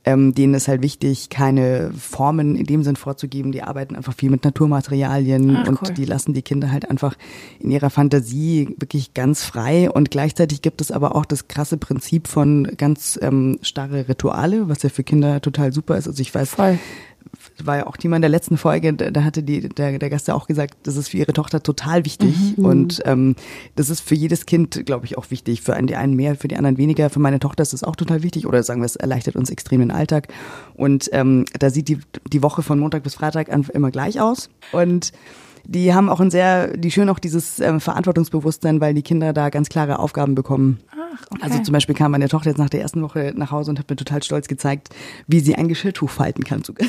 Ähm, 0.04 0.34
denen 0.34 0.54
ist 0.54 0.66
halt 0.66 0.82
wichtig, 0.82 1.28
keine 1.28 1.92
Formen 1.96 2.56
in 2.56 2.66
dem 2.66 2.82
Sinn 2.82 2.96
vorzugeben. 2.96 3.52
Die 3.52 3.62
arbeiten 3.62 3.94
einfach 3.94 4.14
viel 4.14 4.30
mit 4.30 4.44
Naturmaterialien 4.44 5.58
Ach, 5.58 5.68
und 5.68 5.80
cool. 5.80 5.94
die 5.94 6.04
lassen 6.04 6.34
die 6.34 6.42
Kinder 6.42 6.72
halt 6.72 6.90
einfach 6.90 7.14
in 7.60 7.70
ihrer 7.70 7.88
Fantasie 7.88 8.74
wirklich 8.78 9.14
ganz 9.14 9.44
frei. 9.44 9.88
Und 9.88 10.10
gleichzeitig 10.10 10.60
gibt 10.60 10.80
es 10.80 10.90
aber 10.90 11.14
auch 11.14 11.24
das 11.24 11.46
krasse 11.46 11.76
Prinzip 11.76 12.26
von 12.26 12.64
ganz 12.76 13.16
ähm, 13.22 13.60
starre 13.62 14.08
Rituale, 14.08 14.68
was 14.68 14.82
ja 14.82 14.88
für 14.88 15.04
Kinder 15.04 15.40
total 15.40 15.72
super 15.72 15.96
ist. 15.96 16.08
Also 16.08 16.20
ich 16.20 16.34
weiß, 16.34 16.50
Voll. 16.50 16.80
War 17.66 17.76
ja 17.78 17.87
auch 17.87 17.97
Thema 17.97 18.16
in 18.16 18.23
der 18.23 18.31
letzten 18.31 18.57
Folge, 18.57 18.92
da, 18.92 19.25
hatte 19.25 19.42
die, 19.42 19.69
der, 19.69 19.99
der 19.99 20.11
Gast 20.11 20.28
ja 20.28 20.35
auch 20.35 20.47
gesagt, 20.47 20.75
das 20.83 20.97
ist 20.97 21.09
für 21.09 21.19
ihre 21.19 21.33
Tochter 21.33 21.62
total 21.62 22.04
wichtig. 22.04 22.35
Und 22.57 23.02
ähm, 23.04 23.37
das 23.76 23.90
ist 23.90 24.00
für 24.00 24.14
jedes 24.14 24.47
Kind, 24.47 24.85
glaube 24.87 25.07
ich, 25.07 25.19
auch 25.19 25.31
wichtig. 25.31 25.62
Für 25.62 25.75
einen, 25.75 25.87
die 25.87 25.97
einen 25.97 26.14
mehr, 26.14 26.37
für 26.37 26.49
die 26.49 26.57
anderen 26.57 26.78
weniger. 26.78 27.11
Für 27.11 27.21
meine 27.21 27.38
Tochter 27.38 27.62
ist 27.62 27.73
es 27.73 27.85
auch 27.85 27.97
total 27.97 28.23
wichtig. 28.23 28.47
Oder 28.47 28.62
sagen 28.62 28.81
wir, 28.81 28.87
es 28.87 28.97
erleichtert 28.97 29.37
uns 29.37 29.50
extrem 29.50 29.81
den 29.81 29.90
Alltag. 29.90 30.28
Und 30.75 31.09
ähm, 31.12 31.45
da 31.59 31.71
sieht 31.71 31.88
die, 31.88 31.99
die 32.33 32.42
Woche 32.42 32.62
von 32.62 32.78
Montag 32.78 33.02
bis 33.02 33.14
Freitag 33.14 33.52
an- 33.52 33.66
immer 33.73 33.90
gleich 33.90 34.21
aus. 34.21 34.49
Und 34.73 35.12
die 35.64 35.95
haben 35.95 36.09
auch 36.09 36.21
ein 36.21 36.31
sehr, 36.31 36.76
die 36.76 36.90
schön 36.90 37.09
auch 37.09 37.19
dieses 37.19 37.61
ähm, 37.61 37.81
Verantwortungsbewusstsein, 37.81 38.81
weil 38.81 38.95
die 38.95 39.02
Kinder 39.02 39.33
da 39.33 39.50
ganz 39.50 39.69
klare 39.69 39.99
Aufgaben 39.99 40.35
bekommen. 40.35 40.81
Ach, 40.90 41.26
okay. 41.31 41.42
Also 41.42 41.62
zum 41.62 41.73
Beispiel 41.73 41.95
kam 41.95 42.12
meine 42.12 42.28
Tochter 42.28 42.50
jetzt 42.50 42.59
nach 42.59 42.71
der 42.71 42.81
ersten 42.81 43.02
Woche 43.02 43.33
nach 43.37 43.50
Hause 43.50 43.71
und 43.71 43.78
hat 43.78 43.88
mir 43.88 43.97
total 43.97 44.23
stolz 44.23 44.49
gezeigt, 44.49 44.90
wie 45.26 45.40
sie 45.40 45.54
ein 45.54 45.69
Geschirrtuch 45.69 46.11
falten 46.11 46.45
kann. 46.45 46.62
so, 46.64 46.75
weißt 46.75 46.88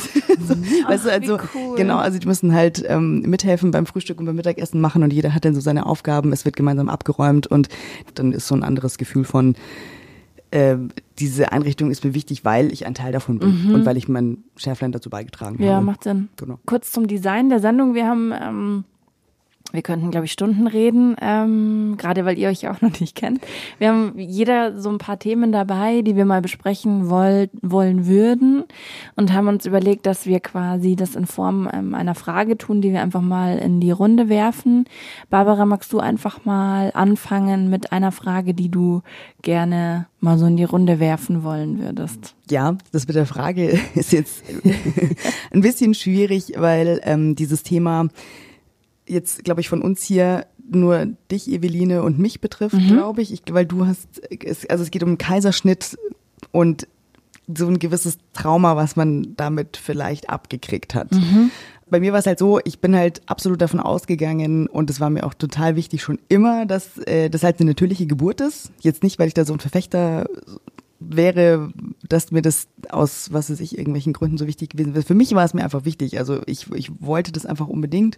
du, 0.50 0.56
Ach, 0.88 1.04
wie 1.06 1.10
also 1.10 1.38
cool. 1.56 1.76
genau, 1.76 1.98
also 1.98 2.20
die 2.20 2.28
müssen 2.28 2.54
halt 2.54 2.84
ähm, 2.88 3.22
mithelfen 3.22 3.72
beim 3.72 3.86
Frühstück 3.86 4.20
und 4.20 4.26
beim 4.26 4.36
Mittagessen 4.36 4.82
machen 4.82 5.04
und 5.04 5.14
jeder 5.14 5.34
hat 5.34 5.46
dann 5.46 5.56
so 5.56 5.62
seine 5.62 5.86
Aufgaben. 5.86 6.32
Es 6.34 6.46
wird 6.46 6.56
gemeinsam 6.56 6.90
abgeräumt 6.90 7.48
und 7.48 7.70
dann 8.16 8.32
ist 8.32 8.48
so 8.48 8.56
ein 8.56 8.64
anderes 8.64 8.98
Gefühl 8.98 9.24
von 9.24 9.56
äh, 10.54 10.78
diese 11.20 11.52
Einrichtung 11.52 11.90
ist 11.92 12.04
mir 12.04 12.14
wichtig, 12.14 12.46
weil 12.46 12.72
ich 12.72 12.86
ein 12.86 12.94
Teil 12.94 13.12
davon 13.12 13.40
bin 13.40 13.74
und 13.74 13.86
weil 13.86 13.98
ich 13.98 14.08
mein 14.08 14.38
Schärflein 14.56 14.92
dazu 14.92 15.10
beigetragen 15.10 15.58
Mhm. 15.58 15.64
Ja, 15.66 15.74
habe. 15.76 15.86
macht 15.86 16.04
Sinn. 16.04 16.30
Genau. 16.38 16.60
Kurz 16.66 16.92
zum 16.92 17.08
Design 17.08 17.50
der 17.50 17.60
Sendung. 17.60 17.94
Wir 17.96 18.08
haben, 18.08 18.32
ähm, 18.40 18.84
wir 19.74 19.82
könnten, 19.82 20.12
glaube 20.12 20.28
ich, 20.28 20.32
Stunden 20.32 20.68
reden, 20.68 21.16
ähm, 21.20 21.96
gerade 21.98 22.26
weil 22.26 22.38
ihr 22.38 22.48
euch 22.48 22.68
auch 22.70 22.80
noch 22.82 23.00
nicht 23.00 23.16
kennt. 23.16 23.42
Wir 23.80 23.90
haben 23.90 24.14
jeder 24.18 24.80
so 24.80 24.90
ein 24.90 25.00
paar 25.00 25.18
Themen 25.18 25.52
dabei, 25.52 26.02
die 26.04 26.16
wir 26.16 26.26
mal 26.26 26.42
besprechen 26.42 27.10
woll 27.10 27.50
wollen 27.62 28.06
würden 28.06 28.64
und 29.16 29.34
haben 29.34 29.48
uns 29.48 29.66
überlegt, 29.66 30.06
dass 30.06 30.28
wir 30.28 30.40
quasi 30.40 30.96
das 30.96 31.16
in 31.16 31.26
Form 31.26 31.68
ähm, 31.74 31.96
einer 31.96 32.14
Frage 32.14 32.58
tun, 32.58 32.82
die 32.82 32.92
wir 32.92 33.02
einfach 33.02 33.22
mal 33.22 33.58
in 33.58 33.80
die 33.80 33.92
Runde 33.92 34.30
werfen. 34.30 34.86
Barbara, 35.32 35.66
magst 35.66 35.92
du 35.92 36.00
einfach 36.00 36.46
mal 36.46 36.92
anfangen 36.94 37.70
mit 37.72 37.92
einer 37.92 38.12
Frage, 38.12 38.54
die 38.54 38.70
du 38.70 39.02
gerne 39.42 40.06
mal 40.20 40.38
so 40.38 40.46
in 40.46 40.56
die 40.56 40.64
Runde 40.64 41.00
werfen 41.00 41.44
wollen 41.44 41.80
würdest? 41.80 42.36
Ja, 42.50 42.78
das 42.92 43.08
mit 43.08 43.16
der 43.16 43.26
Frage 43.26 43.80
ist 43.96 44.14
jetzt 44.14 44.44
ein 45.52 45.62
bisschen 45.62 45.96
schwierig, 45.96 46.54
weil 46.58 47.02
ähm, 47.04 47.36
dieses 47.36 47.64
Thema 47.64 48.08
jetzt, 49.08 49.44
glaube 49.44 49.62
ich, 49.62 49.70
von 49.70 49.82
uns 49.82 50.04
hier 50.04 50.46
nur 50.72 51.08
dich, 51.32 51.50
Eveline, 51.50 52.04
und 52.04 52.20
mich 52.20 52.42
betrifft, 52.42 52.76
glaube 52.88 53.22
ich. 53.22 53.34
ich. 53.34 53.44
Weil 53.52 53.66
du 53.66 53.86
hast, 53.86 54.22
es, 54.44 54.66
also 54.70 54.84
es 54.84 54.92
geht 54.92 55.04
um 55.04 55.10
einen 55.10 55.18
Kaiserschnitt 55.18 55.98
und 56.52 56.88
so 57.54 57.68
ein 57.68 57.80
gewisses 57.80 58.18
Trauma, 58.34 58.76
was 58.76 58.96
man 58.96 59.36
damit 59.36 59.78
vielleicht 59.78 60.30
abgekriegt 60.30 60.96
hat. 60.96 61.10
Bei 61.90 62.00
mir 62.00 62.14
war 62.14 62.20
es 62.20 62.26
halt 62.26 62.40
so, 62.40 62.60
ich 62.64 62.80
bin 62.80 62.96
halt 62.96 63.22
absolut 63.26 63.62
davon 63.62 63.80
ausgegangen 63.80 64.68
und 64.68 64.90
es 64.90 65.00
war 65.00 65.10
mir 65.10 65.26
auch 65.26 65.34
total 65.34 65.76
wichtig 65.76 66.02
schon 66.02 66.18
immer, 66.30 66.66
dass 66.66 66.98
äh, 67.00 67.30
das 67.30 67.44
halt 67.44 67.60
eine 67.60 67.70
natürliche 67.70 68.08
Geburt 68.08 68.42
ist. 68.42 68.72
Jetzt 68.80 69.04
nicht, 69.04 69.20
weil 69.20 69.28
ich 69.28 69.34
da 69.34 69.46
so 69.46 69.54
ein 69.54 69.60
Verfechter 69.60 70.26
wäre, 71.00 71.72
dass 72.08 72.32
mir 72.32 72.42
das 72.42 72.68
aus, 72.90 73.32
was 73.32 73.50
weiß 73.50 73.60
ich, 73.60 73.78
irgendwelchen 73.78 74.14
Gründen 74.14 74.38
so 74.38 74.48
wichtig 74.48 74.70
gewesen 74.70 74.94
wäre. 74.94 75.04
Für 75.04 75.14
mich 75.14 75.36
war 75.36 75.44
es 75.44 75.54
mir 75.54 75.64
einfach 75.64 75.86
wichtig. 75.86 76.18
Also 76.18 76.42
ich, 76.46 76.72
ich 76.72 76.90
wollte 77.02 77.32
das 77.32 77.46
einfach 77.46 77.68
unbedingt. 77.68 78.18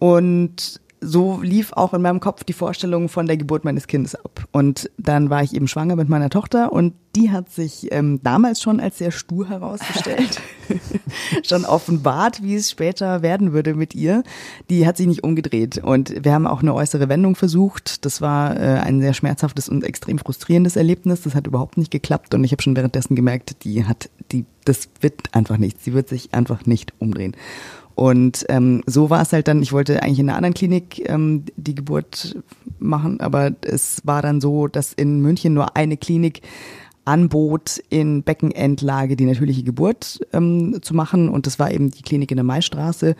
Und 0.00 0.80
so 1.00 1.40
lief 1.40 1.72
auch 1.72 1.94
in 1.94 2.02
meinem 2.02 2.20
Kopf 2.20 2.44
die 2.44 2.52
Vorstellung 2.52 3.08
von 3.08 3.26
der 3.26 3.36
Geburt 3.36 3.64
meines 3.64 3.86
Kindes 3.86 4.14
ab. 4.14 4.44
Und 4.52 4.90
dann 4.98 5.30
war 5.30 5.42
ich 5.42 5.54
eben 5.54 5.66
schwanger 5.66 5.96
mit 5.96 6.08
meiner 6.08 6.28
Tochter 6.28 6.72
und 6.72 6.94
die 7.16 7.30
hat 7.30 7.50
sich 7.50 7.88
ähm, 7.90 8.20
damals 8.22 8.60
schon 8.60 8.80
als 8.80 8.98
sehr 8.98 9.10
stur 9.10 9.48
herausgestellt, 9.48 10.40
schon 11.42 11.64
offenbart, 11.64 12.42
wie 12.42 12.54
es 12.54 12.70
später 12.70 13.22
werden 13.22 13.52
würde 13.52 13.74
mit 13.74 13.94
ihr. 13.94 14.22
Die 14.68 14.86
hat 14.86 14.96
sich 14.96 15.06
nicht 15.06 15.24
umgedreht 15.24 15.78
und 15.78 16.24
wir 16.24 16.32
haben 16.32 16.46
auch 16.46 16.60
eine 16.60 16.74
äußere 16.74 17.08
Wendung 17.08 17.34
versucht. 17.34 18.04
Das 18.04 18.20
war 18.20 18.56
äh, 18.56 18.80
ein 18.80 19.00
sehr 19.00 19.14
schmerzhaftes 19.14 19.68
und 19.68 19.84
extrem 19.84 20.18
frustrierendes 20.18 20.76
Erlebnis. 20.76 21.22
Das 21.22 21.34
hat 21.34 21.46
überhaupt 21.46 21.78
nicht 21.78 21.90
geklappt 21.90 22.34
und 22.34 22.44
ich 22.44 22.52
habe 22.52 22.62
schon 22.62 22.76
währenddessen 22.76 23.16
gemerkt, 23.16 23.64
die 23.64 23.86
hat, 23.86 24.10
die, 24.32 24.44
das 24.64 24.88
wird 25.00 25.34
einfach 25.34 25.56
nichts. 25.56 25.84
Sie 25.84 25.94
wird 25.94 26.08
sich 26.08 26.32
einfach 26.34 26.66
nicht 26.66 26.92
umdrehen. 26.98 27.34
Und 28.00 28.46
ähm, 28.48 28.82
so 28.86 29.10
war 29.10 29.20
es 29.20 29.34
halt 29.34 29.46
dann, 29.46 29.60
ich 29.60 29.74
wollte 29.74 30.02
eigentlich 30.02 30.20
in 30.20 30.30
einer 30.30 30.38
anderen 30.38 30.54
Klinik 30.54 31.06
ähm, 31.06 31.44
die 31.56 31.74
Geburt 31.74 32.34
machen, 32.78 33.20
aber 33.20 33.52
es 33.60 34.00
war 34.04 34.22
dann 34.22 34.40
so, 34.40 34.68
dass 34.68 34.94
in 34.94 35.20
München 35.20 35.52
nur 35.52 35.76
eine 35.76 35.98
Klinik 35.98 36.40
anbot, 37.04 37.78
in 37.90 38.22
Beckenendlage 38.22 39.16
die 39.16 39.26
natürliche 39.26 39.64
Geburt 39.64 40.18
ähm, 40.32 40.78
zu 40.80 40.94
machen. 40.94 41.28
Und 41.28 41.46
das 41.46 41.58
war 41.58 41.72
eben 41.72 41.90
die 41.90 42.00
Klinik 42.00 42.30
in 42.30 42.38
der 42.38 42.44
Maistraße. 42.44 43.16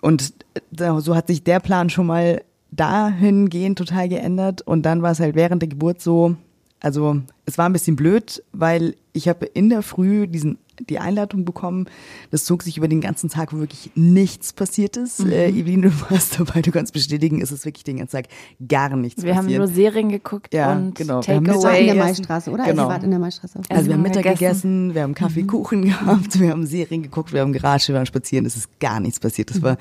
Und 0.00 0.32
da, 0.70 1.00
so 1.00 1.16
hat 1.16 1.26
sich 1.26 1.42
der 1.42 1.58
Plan 1.58 1.90
schon 1.90 2.06
mal 2.06 2.44
dahingehend 2.70 3.78
total 3.78 4.08
geändert. 4.08 4.62
Und 4.62 4.86
dann 4.86 5.02
war 5.02 5.10
es 5.10 5.18
halt 5.18 5.34
während 5.34 5.60
der 5.60 5.68
Geburt 5.68 6.00
so, 6.00 6.36
also 6.82 7.20
es 7.46 7.58
war 7.58 7.66
ein 7.68 7.72
bisschen 7.72 7.96
blöd, 7.96 8.42
weil 8.52 8.96
ich 9.12 9.28
habe 9.28 9.46
in 9.46 9.68
der 9.70 9.82
Früh 9.82 10.26
diesen 10.26 10.58
die 10.88 10.98
Einladung 10.98 11.44
bekommen. 11.44 11.86
Das 12.30 12.44
zog 12.44 12.62
sich 12.62 12.76
über 12.78 12.88
den 12.88 13.00
ganzen 13.00 13.28
Tag, 13.28 13.52
wo 13.52 13.58
wirklich 13.58 13.90
nichts 13.94 14.52
passiert 14.52 14.96
ist. 14.96 15.20
Mhm. 15.20 15.30
Äh, 15.30 15.48
Evelyn, 15.50 15.82
du 15.82 15.90
warst 16.10 16.40
dabei, 16.40 16.62
du 16.62 16.72
kannst 16.72 16.92
bestätigen, 16.92 17.40
es 17.40 17.52
ist 17.52 17.64
wirklich 17.64 17.84
den 17.84 17.98
ganzen 17.98 18.16
Tag 18.16 18.28
gar 18.66 18.96
nichts 18.96 19.22
Wir 19.22 19.36
haben 19.36 19.44
passiert. 19.44 19.58
nur 19.58 19.68
Serien 19.68 20.08
geguckt 20.08 20.52
Ja, 20.54 20.72
und 20.72 20.94
genau. 20.94 21.24
Wir 21.24 21.36
haben 21.36 21.46
war 21.46 21.54
in 21.54 21.60
Takeaway. 21.60 21.84
der. 21.86 21.94
Maistraße, 21.94 22.50
oder? 22.50 22.64
Genau. 22.64 22.70
Also, 22.70 22.82
ihr 22.82 22.88
wart 22.88 23.04
in 23.04 23.10
der 23.10 23.18
Maistraße. 23.20 23.58
auch. 23.60 23.70
Also 23.70 23.86
wir 23.86 23.94
haben 23.94 24.02
Mittag 24.02 24.22
gegessen. 24.24 24.38
gegessen, 24.38 24.94
wir 24.94 25.02
haben 25.02 25.14
Kaffee, 25.14 25.42
Kuchen 25.44 25.82
gehabt, 25.84 26.40
wir 26.40 26.50
haben 26.50 26.66
Serien 26.66 27.02
geguckt, 27.02 27.32
wir 27.32 27.42
haben 27.42 27.52
geratscht, 27.52 27.88
wir 27.88 27.94
waren 27.94 28.06
spazieren, 28.06 28.46
es 28.46 28.56
ist 28.56 28.80
gar 28.80 28.98
nichts 28.98 29.20
passiert. 29.20 29.50
Das 29.50 29.62
war 29.62 29.76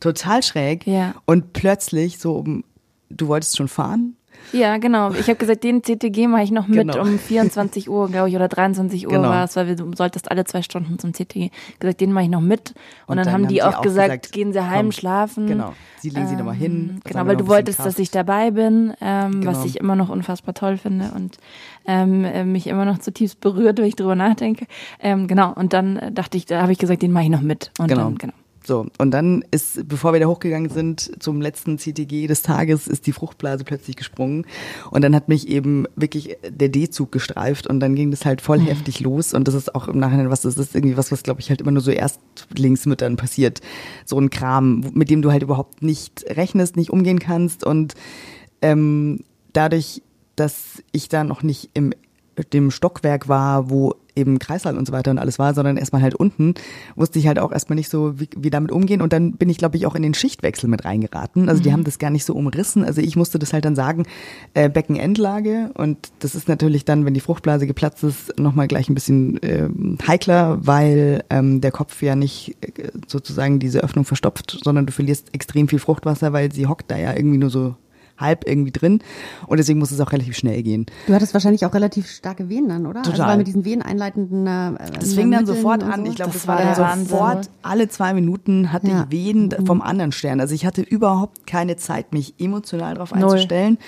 total 0.00 0.42
schräg. 0.42 0.86
Ja. 0.86 1.14
Und 1.24 1.52
plötzlich 1.52 2.18
so 2.18 2.36
um, 2.36 2.64
du 3.10 3.28
wolltest 3.28 3.56
schon 3.56 3.68
fahren? 3.68 4.16
Ja, 4.52 4.76
genau. 4.76 5.12
Ich 5.12 5.28
habe 5.28 5.36
gesagt, 5.36 5.64
den 5.64 5.82
CTG 5.82 6.26
mache 6.28 6.42
ich 6.42 6.50
noch 6.50 6.66
mit 6.68 6.78
Genau. 6.92 7.00
um 7.00 7.18
24 7.18 7.88
Uhr, 7.88 8.08
glaube 8.08 8.28
ich, 8.28 8.36
oder 8.36 8.48
23 8.48 9.06
Uhr 9.06 9.12
Genau. 9.12 9.28
war 9.28 9.44
es, 9.44 9.56
weil 9.56 9.66
wir, 9.68 9.76
du 9.76 9.90
solltest 9.96 10.30
alle 10.30 10.44
zwei 10.44 10.62
Stunden 10.62 10.98
zum 10.98 11.12
CTG. 11.14 11.50
gesagt, 11.78 12.00
den 12.00 12.12
mache 12.12 12.24
ich 12.24 12.30
noch 12.30 12.40
mit. 12.40 12.70
Und, 12.70 12.76
Und 13.12 13.16
dann, 13.16 13.24
dann 13.26 13.34
haben 13.34 13.48
die 13.48 13.62
auch 13.62 13.76
auch 13.78 13.82
gesagt, 13.82 14.08
gesagt, 14.22 14.32
gehen 14.32 14.52
Sie 14.52 14.60
heim, 14.60 14.86
komm, 14.86 14.92
schlafen. 14.92 15.46
genau. 15.46 15.72
Sie 16.00 16.10
legen 16.10 16.26
Sie 16.26 16.36
da 16.36 16.44
mal 16.44 16.54
hin, 16.54 16.90
Ähm, 16.94 17.00
Genau, 17.04 17.26
weil 17.26 17.36
du 17.36 17.46
wolltest, 17.48 17.78
bisschen 17.78 17.84
dass 17.92 17.98
ich 17.98 18.10
Kraft. 18.10 18.28
dabei 18.28 18.50
bin, 18.50 18.92
ähm, 19.00 19.46
was 19.46 19.54
Genau. 19.58 19.64
ich 19.66 19.76
immer 19.78 19.96
noch 19.96 20.08
unfassbar 20.08 20.54
toll 20.54 20.76
finde 20.76 21.12
und 21.14 21.38
ähm, 21.86 22.24
äh, 22.24 22.44
mich 22.44 22.66
immer 22.66 22.84
noch 22.84 22.98
zutiefst 22.98 23.40
berührt, 23.40 23.78
wenn 23.78 23.86
ich 23.86 23.96
drüber 23.96 24.14
nachdenke. 24.16 24.66
Ähm, 25.00 25.26
genau, 25.28 25.52
und 25.52 25.72
dann 25.72 25.96
äh, 25.96 26.12
dachte 26.12 26.36
ich, 26.36 26.46
da 26.46 26.62
habe 26.62 26.72
ich 26.72 26.78
gesagt, 26.78 27.02
den 27.02 27.12
mache 27.12 27.24
ich 27.24 27.30
noch 27.30 27.40
mit. 27.40 27.70
Und 27.78 27.88
Genau. 27.88 28.04
dann, 28.04 28.18
genau. 28.18 28.32
So, 28.64 28.86
und 28.98 29.10
dann 29.10 29.44
ist, 29.50 29.88
bevor 29.88 30.12
wir 30.12 30.20
da 30.20 30.26
hochgegangen 30.26 30.70
sind, 30.70 31.22
zum 31.22 31.40
letzten 31.40 31.78
CTG 31.78 32.26
des 32.26 32.42
Tages, 32.42 32.86
ist 32.86 33.06
die 33.06 33.12
Fruchtblase 33.12 33.64
plötzlich 33.64 33.96
gesprungen. 33.96 34.46
Und 34.90 35.02
dann 35.02 35.14
hat 35.14 35.28
mich 35.28 35.48
eben 35.48 35.86
wirklich 35.96 36.36
der 36.48 36.68
D-Zug 36.68 37.10
gestreift 37.10 37.66
und 37.66 37.80
dann 37.80 37.94
ging 37.94 38.10
das 38.10 38.24
halt 38.24 38.40
voll 38.40 38.60
heftig 38.60 39.00
los. 39.00 39.34
Und 39.34 39.48
das 39.48 39.54
ist 39.54 39.74
auch 39.74 39.88
im 39.88 39.98
Nachhinein 39.98 40.30
was, 40.30 40.42
das 40.42 40.56
ist 40.56 40.74
irgendwie 40.74 40.96
was, 40.96 41.10
was 41.10 41.22
glaube 41.22 41.40
ich 41.40 41.50
halt 41.50 41.60
immer 41.60 41.72
nur 41.72 41.82
so 41.82 41.90
Erstlingsmüttern 41.90 43.16
passiert. 43.16 43.60
So 44.04 44.18
ein 44.18 44.30
Kram, 44.30 44.84
mit 44.94 45.10
dem 45.10 45.22
du 45.22 45.32
halt 45.32 45.42
überhaupt 45.42 45.82
nicht 45.82 46.24
rechnest, 46.28 46.76
nicht 46.76 46.90
umgehen 46.90 47.18
kannst. 47.18 47.64
Und 47.64 47.94
ähm, 48.60 49.24
dadurch, 49.52 50.02
dass 50.36 50.82
ich 50.92 51.08
da 51.08 51.24
noch 51.24 51.42
nicht 51.42 51.70
im 51.74 51.92
dem 52.52 52.70
Stockwerk 52.70 53.28
war, 53.28 53.70
wo 53.70 53.94
eben 54.16 54.38
Kreißsaal 54.38 54.76
und 54.76 54.86
so 54.86 54.92
weiter 54.92 55.10
und 55.10 55.18
alles 55.18 55.38
war, 55.38 55.54
sondern 55.54 55.76
erstmal 55.76 56.02
halt 56.02 56.14
unten, 56.14 56.54
wusste 56.96 57.18
ich 57.18 57.26
halt 57.26 57.38
auch 57.38 57.52
erstmal 57.52 57.76
nicht 57.76 57.88
so, 57.88 58.18
wie, 58.18 58.28
wie 58.36 58.50
damit 58.50 58.72
umgehen. 58.72 59.00
Und 59.00 59.12
dann 59.12 59.32
bin 59.32 59.48
ich, 59.48 59.58
glaube 59.58 59.76
ich, 59.76 59.86
auch 59.86 59.94
in 59.94 60.02
den 60.02 60.14
Schichtwechsel 60.14 60.68
mit 60.68 60.84
reingeraten. 60.84 61.48
Also 61.48 61.62
die 61.62 61.72
haben 61.72 61.84
das 61.84 61.98
gar 61.98 62.10
nicht 62.10 62.24
so 62.24 62.34
umrissen. 62.34 62.84
Also 62.84 63.00
ich 63.00 63.16
musste 63.16 63.38
das 63.38 63.52
halt 63.52 63.64
dann 63.64 63.74
sagen, 63.74 64.04
äh, 64.54 64.68
Beckenendlage. 64.68 65.70
Und 65.74 66.12
das 66.20 66.34
ist 66.34 66.48
natürlich 66.48 66.84
dann, 66.84 67.04
wenn 67.04 67.14
die 67.14 67.20
Fruchtblase 67.20 67.66
geplatzt 67.66 68.04
ist, 68.04 68.38
nochmal 68.38 68.68
gleich 68.68 68.88
ein 68.88 68.94
bisschen 68.94 69.42
äh, 69.42 69.68
heikler, 70.06 70.58
weil 70.66 71.24
ähm, 71.30 71.60
der 71.60 71.72
Kopf 71.72 72.02
ja 72.02 72.16
nicht 72.16 72.56
äh, 72.60 72.90
sozusagen 73.06 73.58
diese 73.58 73.82
Öffnung 73.82 74.04
verstopft, 74.04 74.58
sondern 74.62 74.86
du 74.86 74.92
verlierst 74.92 75.34
extrem 75.34 75.68
viel 75.68 75.78
Fruchtwasser, 75.78 76.32
weil 76.32 76.52
sie 76.52 76.66
hockt 76.66 76.90
da 76.90 76.98
ja 76.98 77.14
irgendwie 77.14 77.38
nur 77.38 77.50
so 77.50 77.76
halb 78.22 78.46
irgendwie 78.48 78.72
drin 78.72 79.00
und 79.46 79.58
deswegen 79.58 79.78
muss 79.78 79.90
es 79.90 80.00
auch 80.00 80.12
relativ 80.12 80.36
schnell 80.36 80.62
gehen. 80.62 80.86
Du 81.06 81.12
hattest 81.14 81.34
wahrscheinlich 81.34 81.66
auch 81.66 81.74
relativ 81.74 82.08
starke 82.08 82.48
Wehen 82.48 82.68
dann, 82.68 82.86
oder? 82.86 83.00
Also 83.00 83.10
Total. 83.12 83.28
weil 83.30 83.36
mit 83.38 83.46
diesen 83.48 83.64
veneinleitenden 83.64 84.46
äh, 84.46 84.72
Das 84.98 85.12
fing 85.14 85.30
dann 85.30 85.44
sofort 85.46 85.82
an. 85.82 86.04
so. 86.06 86.10
Ich 86.10 86.16
glaube, 86.16 86.32
Das 86.32 86.42
das, 86.42 86.48
war 86.48 86.58
dann 86.58 86.78
Wahnsinn. 86.78 87.06
sofort 87.08 87.50
alle 87.62 87.88
zwei 87.88 88.14
Minuten 88.14 88.72
hatte 88.72 88.88
Ja. 88.88 89.02
ich 89.04 89.10
Wehen 89.12 89.54
vom 89.66 89.82
anderen 89.82 90.12
Stern. 90.12 90.40
Also 90.40 90.54
ich 90.54 90.64
hatte 90.64 90.80
überhaupt 90.82 91.46
keine 91.46 91.76
Zeit, 91.76 92.12
mich 92.12 92.34
emotional 92.38 92.94
darauf 92.94 93.12
einzustellen. 93.12 93.78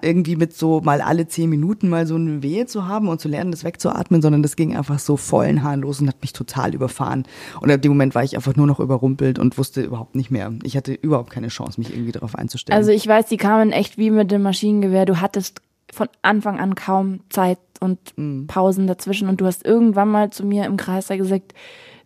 Irgendwie 0.00 0.36
mit 0.36 0.56
so 0.56 0.80
mal 0.80 1.02
alle 1.02 1.28
zehn 1.28 1.50
Minuten 1.50 1.90
mal 1.90 2.06
so 2.06 2.14
eine 2.14 2.42
Wehe 2.42 2.64
zu 2.66 2.88
haben 2.88 3.08
und 3.08 3.20
zu 3.20 3.28
lernen, 3.28 3.50
das 3.50 3.64
wegzuatmen, 3.64 4.22
sondern 4.22 4.42
das 4.42 4.56
ging 4.56 4.74
einfach 4.76 4.98
so 4.98 5.16
vollen 5.16 5.62
Hahn 5.62 5.80
los 5.80 6.00
und 6.00 6.08
hat 6.08 6.22
mich 6.22 6.32
total 6.32 6.74
überfahren. 6.74 7.24
Und 7.60 7.70
ab 7.70 7.82
dem 7.82 7.92
Moment 7.92 8.14
war 8.14 8.24
ich 8.24 8.34
einfach 8.34 8.56
nur 8.56 8.66
noch 8.66 8.80
überrumpelt 8.80 9.38
und 9.38 9.58
wusste 9.58 9.82
überhaupt 9.82 10.14
nicht 10.14 10.30
mehr. 10.30 10.52
Ich 10.62 10.76
hatte 10.76 10.94
überhaupt 10.94 11.30
keine 11.30 11.48
Chance, 11.48 11.78
mich 11.78 11.90
irgendwie 11.90 12.12
darauf 12.12 12.34
einzustellen. 12.34 12.76
Also 12.76 12.92
ich 12.92 13.06
weiß, 13.06 13.26
die 13.26 13.36
kamen 13.36 13.72
echt 13.72 13.98
wie 13.98 14.10
mit 14.10 14.30
dem 14.30 14.42
Maschinengewehr. 14.42 15.04
Du 15.04 15.20
hattest 15.20 15.60
von 15.92 16.08
Anfang 16.22 16.58
an 16.58 16.74
kaum 16.74 17.20
Zeit 17.28 17.58
und 17.80 17.98
Pausen 18.46 18.86
dazwischen 18.86 19.28
und 19.28 19.40
du 19.40 19.46
hast 19.46 19.64
irgendwann 19.64 20.10
mal 20.10 20.30
zu 20.30 20.44
mir 20.44 20.64
im 20.64 20.76
Kreis 20.76 21.06
da 21.06 21.16
gesagt, 21.16 21.52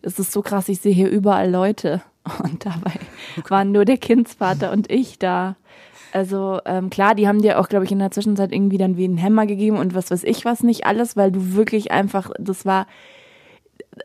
es 0.01 0.19
ist 0.19 0.31
so 0.31 0.41
krass, 0.41 0.69
ich 0.69 0.81
sehe 0.81 0.93
hier 0.93 1.09
überall 1.09 1.49
Leute 1.49 2.01
und 2.43 2.65
dabei 2.65 2.93
waren 3.47 3.71
nur 3.71 3.85
der 3.85 3.97
Kindsvater 3.97 4.71
und 4.71 4.91
ich 4.91 5.19
da. 5.19 5.55
Also 6.13 6.59
ähm, 6.65 6.89
klar, 6.89 7.15
die 7.15 7.27
haben 7.27 7.41
dir 7.41 7.59
auch, 7.59 7.69
glaube 7.69 7.85
ich, 7.85 7.91
in 7.91 7.99
der 7.99 8.11
Zwischenzeit 8.11 8.51
irgendwie 8.51 8.77
dann 8.77 8.97
wie 8.97 9.05
einen 9.05 9.17
Hämmer 9.17 9.45
gegeben 9.45 9.77
und 9.77 9.93
was 9.93 10.11
weiß 10.11 10.23
ich 10.23 10.45
was 10.45 10.63
nicht 10.63 10.85
alles, 10.85 11.15
weil 11.15 11.31
du 11.31 11.53
wirklich 11.53 11.91
einfach, 11.91 12.31
das 12.39 12.65
war, 12.65 12.87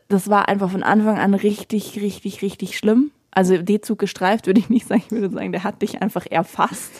das 0.07 0.29
war 0.29 0.47
einfach 0.47 0.69
von 0.69 0.83
Anfang 0.83 1.17
an 1.17 1.33
richtig, 1.33 1.99
richtig, 2.01 2.41
richtig 2.41 2.77
schlimm. 2.77 3.11
Also 3.31 3.57
D-Zug 3.57 3.99
gestreift 3.99 4.47
würde 4.47 4.61
ich 4.61 4.69
nicht 4.69 4.87
sagen, 4.87 5.03
ich 5.05 5.11
würde 5.11 5.29
sagen, 5.33 5.51
der 5.51 5.65
hat 5.65 5.81
dich 5.81 6.01
einfach 6.01 6.25
erfasst. 6.29 6.91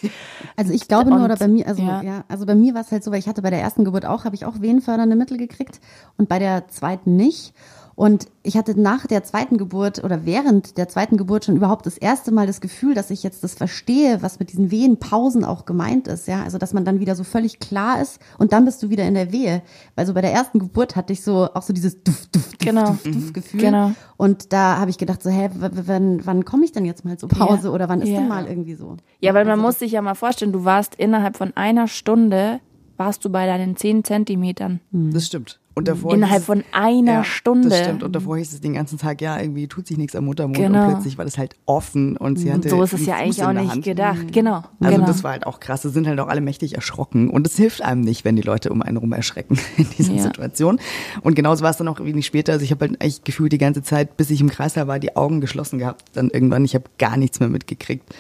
Also 0.58 0.74
ich 0.74 0.88
glaube 0.88 1.10
nur, 1.10 1.20
Und- 1.20 1.26
oder 1.26 1.38
bei 1.38 1.48
mir, 1.48 1.66
also 1.68 1.82
ja. 1.82 2.02
ja, 2.02 2.24
also 2.28 2.46
bei 2.46 2.56
mir 2.56 2.74
war 2.74 2.82
es 2.82 2.92
halt 2.92 3.04
so, 3.04 3.12
weil 3.12 3.20
ich 3.20 3.28
hatte 3.28 3.42
bei 3.42 3.50
der 3.50 3.62
ersten 3.62 3.86
Geburt 3.86 4.06
auch, 4.06 4.26
habe 4.26 4.36
ich 4.36 4.46
auch 4.46 4.60
wehenfördernde 4.60 5.16
Mittel 5.16 5.38
gekriegt 5.38 5.80
und 6.18 6.28
bei 6.28 6.40
der 6.40 6.68
zweiten 6.68 7.16
nicht. 7.16 7.54
Und 7.98 8.28
ich 8.44 8.58
hatte 8.58 8.78
nach 8.78 9.08
der 9.08 9.24
zweiten 9.24 9.58
Geburt 9.58 10.04
oder 10.04 10.26
während 10.26 10.78
der 10.78 10.90
zweiten 10.90 11.16
Geburt 11.16 11.46
schon 11.46 11.56
überhaupt 11.56 11.86
das 11.86 11.98
erste 11.98 12.32
Mal 12.34 12.46
das 12.46 12.60
Gefühl, 12.60 12.94
dass 12.94 13.10
ich 13.10 13.24
jetzt 13.24 13.42
das 13.46 13.54
verstehe, 13.54 14.22
was 14.22 14.38
mit 14.38 14.52
diesen 14.52 14.70
Wehenpausen 14.70 15.46
auch 15.46 15.66
gemeint 15.66 16.10
ist, 16.10 16.28
ja. 16.28 16.44
Also, 16.44 16.58
dass 16.58 16.74
man 16.74 16.84
dann 16.84 17.00
wieder 17.00 17.16
so 17.16 17.24
völlig 17.24 17.60
klar 17.62 18.02
ist 18.02 18.20
und 18.38 18.52
dann 18.52 18.66
bist 18.66 18.84
du 18.84 18.90
wieder 18.90 19.06
in 19.06 19.14
der 19.14 19.32
Wehe. 19.32 19.62
Weil 19.96 20.06
so 20.06 20.14
bei 20.14 20.20
der 20.20 20.34
ersten 20.34 20.60
Geburt 20.60 20.98
hatte 20.98 21.14
ich 21.14 21.24
so 21.24 21.48
auch 21.54 21.62
so 21.62 21.72
dieses 21.72 22.04
Duft, 22.04 22.36
Duft, 22.36 22.50
Duft, 22.58 22.60
Genau. 22.60 22.88
Duft, 22.88 23.06
Duft 23.06 23.34
Gefühl. 23.34 23.62
Genau. 23.62 23.92
Und 24.18 24.52
da 24.52 24.78
habe 24.78 24.90
ich 24.90 24.98
gedacht 24.98 25.24
so, 25.24 25.30
hä, 25.30 25.50
wann, 25.54 26.26
wann 26.26 26.44
komme 26.44 26.66
ich 26.66 26.74
denn 26.74 26.84
jetzt 26.84 27.06
mal 27.06 27.18
zur 27.18 27.30
Pause 27.30 27.70
Ja. 27.70 27.74
oder 27.74 27.88
wann 27.88 28.02
ist 28.02 28.10
Ja. 28.10 28.20
denn 28.20 28.28
mal 28.28 28.46
irgendwie 28.46 28.76
so? 28.76 28.98
Ja, 29.22 29.34
weil 29.34 29.46
man 29.46 29.52
Also 29.54 29.62
muss 29.64 29.80
sich 29.80 29.94
ja 29.94 30.02
mal 30.02 30.16
vorstellen, 30.16 30.52
du 30.52 30.66
warst 30.66 30.96
innerhalb 30.96 31.38
von 31.38 31.56
einer 31.56 31.88
Stunde, 31.88 32.60
warst 32.98 33.24
du 33.24 33.30
bei 33.30 33.46
deinen 33.48 33.78
zehn 33.78 34.04
Zentimetern. 34.04 34.82
das 34.92 35.28
stimmt. 35.28 35.62
Und 35.76 35.90
davor 35.90 36.14
Innerhalb 36.14 36.40
es- 36.40 36.46
von 36.46 36.64
einer 36.72 37.12
ja, 37.12 37.24
Stunde. 37.26 37.68
Das 37.70 37.80
stimmt. 37.80 38.02
Und 38.02 38.16
davor 38.16 38.38
hieß 38.38 38.54
es 38.54 38.62
den 38.62 38.74
ganzen 38.74 38.98
Tag, 38.98 39.22
ja, 39.22 39.40
irgendwie 39.40 39.68
tut 39.68 39.86
sich 39.88 39.98
nichts 39.98 40.16
am 40.16 40.24
Muttermund 40.26 40.56
Genau. 40.58 40.86
und 40.88 40.94
plötzlich 40.94 41.18
war 41.18 41.26
das 41.26 41.38
halt 41.38 41.56
offen 41.66 42.16
und 42.16 42.38
sie 42.40 42.52
hatte 42.54 42.70
So 42.70 42.82
ist 42.82 42.94
es 42.94 43.06
ja 43.06 43.16
eigentlich 43.18 43.44
auch 43.44 43.52
nicht 43.52 43.70
Hand. 43.72 43.84
gedacht. 43.84 44.32
Genau. 44.32 44.64
Also 44.80 44.96
genau. 44.96 45.06
das 45.08 45.24
war 45.26 45.32
halt 45.34 45.46
auch 45.46 45.60
krass. 45.60 45.82
Da 45.82 45.90
sind 45.90 46.08
halt 46.08 46.20
auch 46.22 46.28
alle 46.30 46.40
mächtig 46.42 46.76
erschrocken. 46.76 47.30
Und 47.30 47.46
es 47.46 47.58
hilft 47.58 47.82
einem 47.82 48.02
nicht, 48.02 48.24
wenn 48.24 48.36
die 48.38 48.42
Leute 48.42 48.72
um 48.72 48.82
einen 48.82 48.98
rum 48.98 49.12
erschrecken 49.12 49.60
in 49.78 49.86
dieser 49.98 50.14
Ja. 50.14 50.24
Situation. 50.24 50.80
Und 51.22 51.36
genauso 51.36 51.62
war 51.64 51.72
es 51.72 51.78
dann 51.78 51.90
auch 51.90 52.00
wenig 52.00 52.26
später. 52.26 52.54
Also 52.54 52.64
ich 52.64 52.72
habe 52.72 52.88
halt 52.88 53.04
echt 53.04 53.26
gefühlt 53.26 53.52
die 53.52 53.58
ganze 53.58 53.84
Zeit, 53.84 54.16
bis 54.16 54.30
ich 54.30 54.40
im 54.40 54.50
Kreislauf 54.50 54.88
war, 54.88 55.00
die 55.00 55.16
Augen 55.18 55.42
geschlossen 55.42 55.78
gehabt. 55.80 56.06
Dann 56.14 56.30
irgendwann, 56.30 56.64
ich 56.64 56.74
habe 56.76 56.86
gar 56.98 57.18
nichts 57.18 57.42
mehr 57.42 57.50
mitgekriegt. 57.50 58.16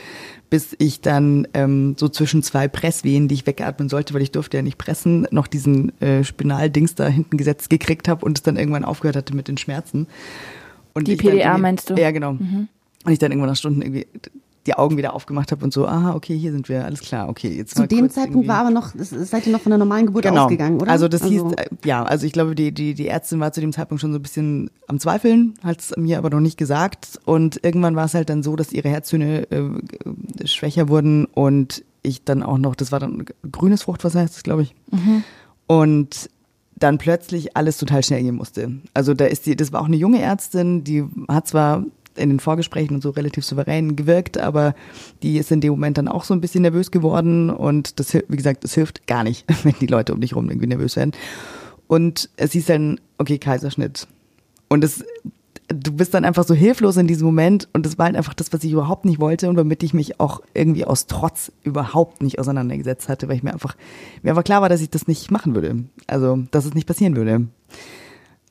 Bis 0.49 0.75
ich 0.77 1.01
dann 1.01 1.47
ähm, 1.53 1.95
so 1.97 2.08
zwischen 2.08 2.43
zwei 2.43 2.67
Presswehen, 2.67 3.27
die 3.27 3.36
ich 3.36 3.47
wegatmen 3.47 3.89
sollte, 3.89 4.13
weil 4.13 4.21
ich 4.21 4.31
durfte 4.31 4.58
ja 4.58 4.63
nicht 4.63 4.77
pressen, 4.77 5.27
noch 5.31 5.47
diesen 5.47 5.99
äh, 6.01 6.23
Spinaldings 6.23 6.95
da 6.95 7.08
hinten 7.08 7.38
gesetzt 7.38 7.69
gekriegt 7.69 8.08
habe 8.08 8.25
und 8.25 8.38
es 8.38 8.43
dann 8.43 8.55
irgendwann 8.55 8.86
aufgehört 8.86 9.15
hatte 9.15 9.36
mit 9.36 9.47
den 9.47 9.58
Schmerzen. 9.58 10.08
Und 10.93 11.08
Die 11.08 11.15
PDA 11.15 11.58
meinst 11.58 11.89
du? 11.89 11.93
Mhm. 11.93 11.99
Ja, 11.99 12.12
genau. 12.12 12.31
Und 12.31 13.12
ich 13.12 13.19
dann 13.19 13.31
irgendwann 13.31 13.49
nach 13.49 13.58
Stunden 13.58 13.81
irgendwie 13.81 14.08
die 14.67 14.73
Augen 14.73 14.97
wieder 14.97 15.13
aufgemacht 15.13 15.51
habe 15.51 15.63
und 15.63 15.71
so, 15.73 15.88
aha, 15.88 16.15
okay, 16.15 16.36
hier 16.38 16.51
sind 16.51 16.69
wir, 16.69 16.86
alles 16.86 17.01
klar, 17.01 17.30
okay, 17.30 17.49
jetzt 17.49 17.75
Zu 17.75 17.86
dem 17.88 18.10
Zeitpunkt 18.10 18.32
irgendwie- 18.36 18.47
war 18.47 18.58
aber 18.62 18.71
noch, 18.71 18.93
das- 18.95 19.10
seid 19.12 19.45
ihr 19.45 19.51
noch 19.54 19.62
von 19.62 19.69
der 19.69 19.78
normalen 19.78 20.08
Geburt 20.08 20.23
genau. 20.23 20.45
ausgegangen, 20.45 20.82
oder? 20.82 20.91
Also 20.91 21.08
das 21.08 21.23
hieß, 21.23 21.43
äh, 21.58 21.65
ja, 21.86 22.04
also 22.04 22.25
ich 22.25 22.34
glaube, 22.34 22.56
die, 22.56 22.71
die, 22.71 22.93
die 22.95 23.08
Ärztin 23.08 23.39
war 23.39 23.51
zu 23.51 23.62
dem 23.62 23.73
Zeitpunkt 23.73 24.01
schon 24.01 24.12
so 24.12 24.17
ein 24.19 24.21
bisschen 24.23 24.71
am 24.88 24.99
Zweifeln, 24.99 25.54
hat 25.63 25.80
es 25.82 25.93
mir 25.97 26.17
aber 26.17 26.30
noch 26.32 26.39
nicht 26.39 26.58
gesagt. 26.58 27.19
Und 27.25 27.60
irgendwann 27.63 27.95
war 27.95 28.06
es 28.06 28.13
halt 28.15 28.30
dann 28.30 28.41
so, 28.43 28.56
dass 28.56 28.71
ihre 28.73 28.89
Herztöne 28.89 29.47
äh, 29.51 30.47
schwächer 30.47 30.89
wurden 30.89 31.25
und 31.25 31.84
ich 32.01 32.23
dann 32.23 32.41
auch 32.43 32.58
noch, 32.58 32.75
das 32.75 32.91
war 32.91 32.99
dann 32.99 33.25
grünes 33.51 33.84
Fruchtwasser 33.84 34.19
heißt 34.21 34.36
es, 34.38 34.43
glaube 34.43 34.63
ich. 34.63 34.75
Und 35.67 36.30
dann 36.78 36.97
plötzlich 36.97 37.56
alles 37.56 37.78
total 37.78 38.04
schnell 38.04 38.21
gehen 38.21 38.36
musste. 38.36 38.73
Also 38.93 39.13
da 39.13 39.25
ist 39.25 39.45
die, 39.45 39.56
das 39.56 39.71
war 39.71 39.82
auch 39.82 39.86
eine 39.86 39.95
junge 39.95 40.21
Ärztin, 40.21 40.84
die 40.84 41.04
hat 41.28 41.47
zwar 41.47 41.84
in 42.15 42.30
den 42.30 42.39
Vorgesprächen 42.39 42.95
und 42.95 43.01
so 43.01 43.12
relativ 43.12 43.45
souverän 43.45 43.95
gewirkt, 43.95 44.38
aber 44.38 44.75
die 45.23 45.38
ist 45.38 45.51
in 45.51 45.62
dem 45.62 45.71
Moment 45.71 45.97
dann 45.97 46.08
auch 46.08 46.23
so 46.23 46.34
ein 46.34 46.41
bisschen 46.41 46.62
nervös 46.62 46.91
geworden 46.91 47.49
und 47.49 47.99
das, 47.99 48.13
wie 48.13 48.36
gesagt, 48.36 48.63
das 48.63 48.73
hilft 48.73 49.08
gar 49.08 49.23
nicht, 49.23 49.45
wenn 49.63 49.75
die 49.80 49.88
Leute 49.88 50.13
um 50.13 50.21
dich 50.21 50.36
rum 50.36 50.49
irgendwie 50.49 50.67
nervös 50.67 50.95
werden. 50.95 51.12
Und 51.88 52.30
es 52.38 52.54
hieß 52.54 52.65
dann, 52.65 52.99
okay, 53.17 53.38
Kaiserschnitt. 53.38 54.08
Und 54.69 54.84
es, 54.84 55.04
du 55.67 55.91
bist 55.91 56.13
dann 56.13 56.25
einfach 56.25 56.45
so 56.45 56.54
hilflos 56.54 56.97
in 56.97 57.08
diesem 57.08 57.25
Moment 57.25 57.67
und 57.73 57.86
das 57.86 57.97
war 57.97 58.06
halt 58.06 58.15
einfach 58.15 58.34
das, 58.34 58.51
was 58.54 58.63
ich 58.63 58.71
überhaupt 58.71 59.06
nicht 59.06 59.19
wollte 59.19 59.49
und 59.49 59.58
womit 59.58 59.84
ich 59.84 59.93
mich 59.93 60.19
auch 60.19 60.41
irgendwie 60.54 60.86
aus 60.86 61.08
Trotz 61.08 61.51
überhaupt 61.63 62.21
nicht 62.21 62.39
auseinandergesetzt 62.39 63.10
hatte, 63.10 63.28
weil 63.28 63.38
ich 63.38 63.43
mir 63.43 63.54
einfach, 63.54 63.75
mir 64.23 64.32
einfach 64.32 64.43
klar 64.43 64.62
war, 64.62 64.69
dass 64.69 64.82
ich 64.82 64.89
das 64.89 65.08
nicht 65.08 65.32
machen 65.32 65.56
würde. 65.56 65.84
Also, 66.08 66.43
dass 66.51 66.65
es 66.65 66.73
nicht 66.73 66.88
passieren 66.88 67.15
würde. 67.15 67.47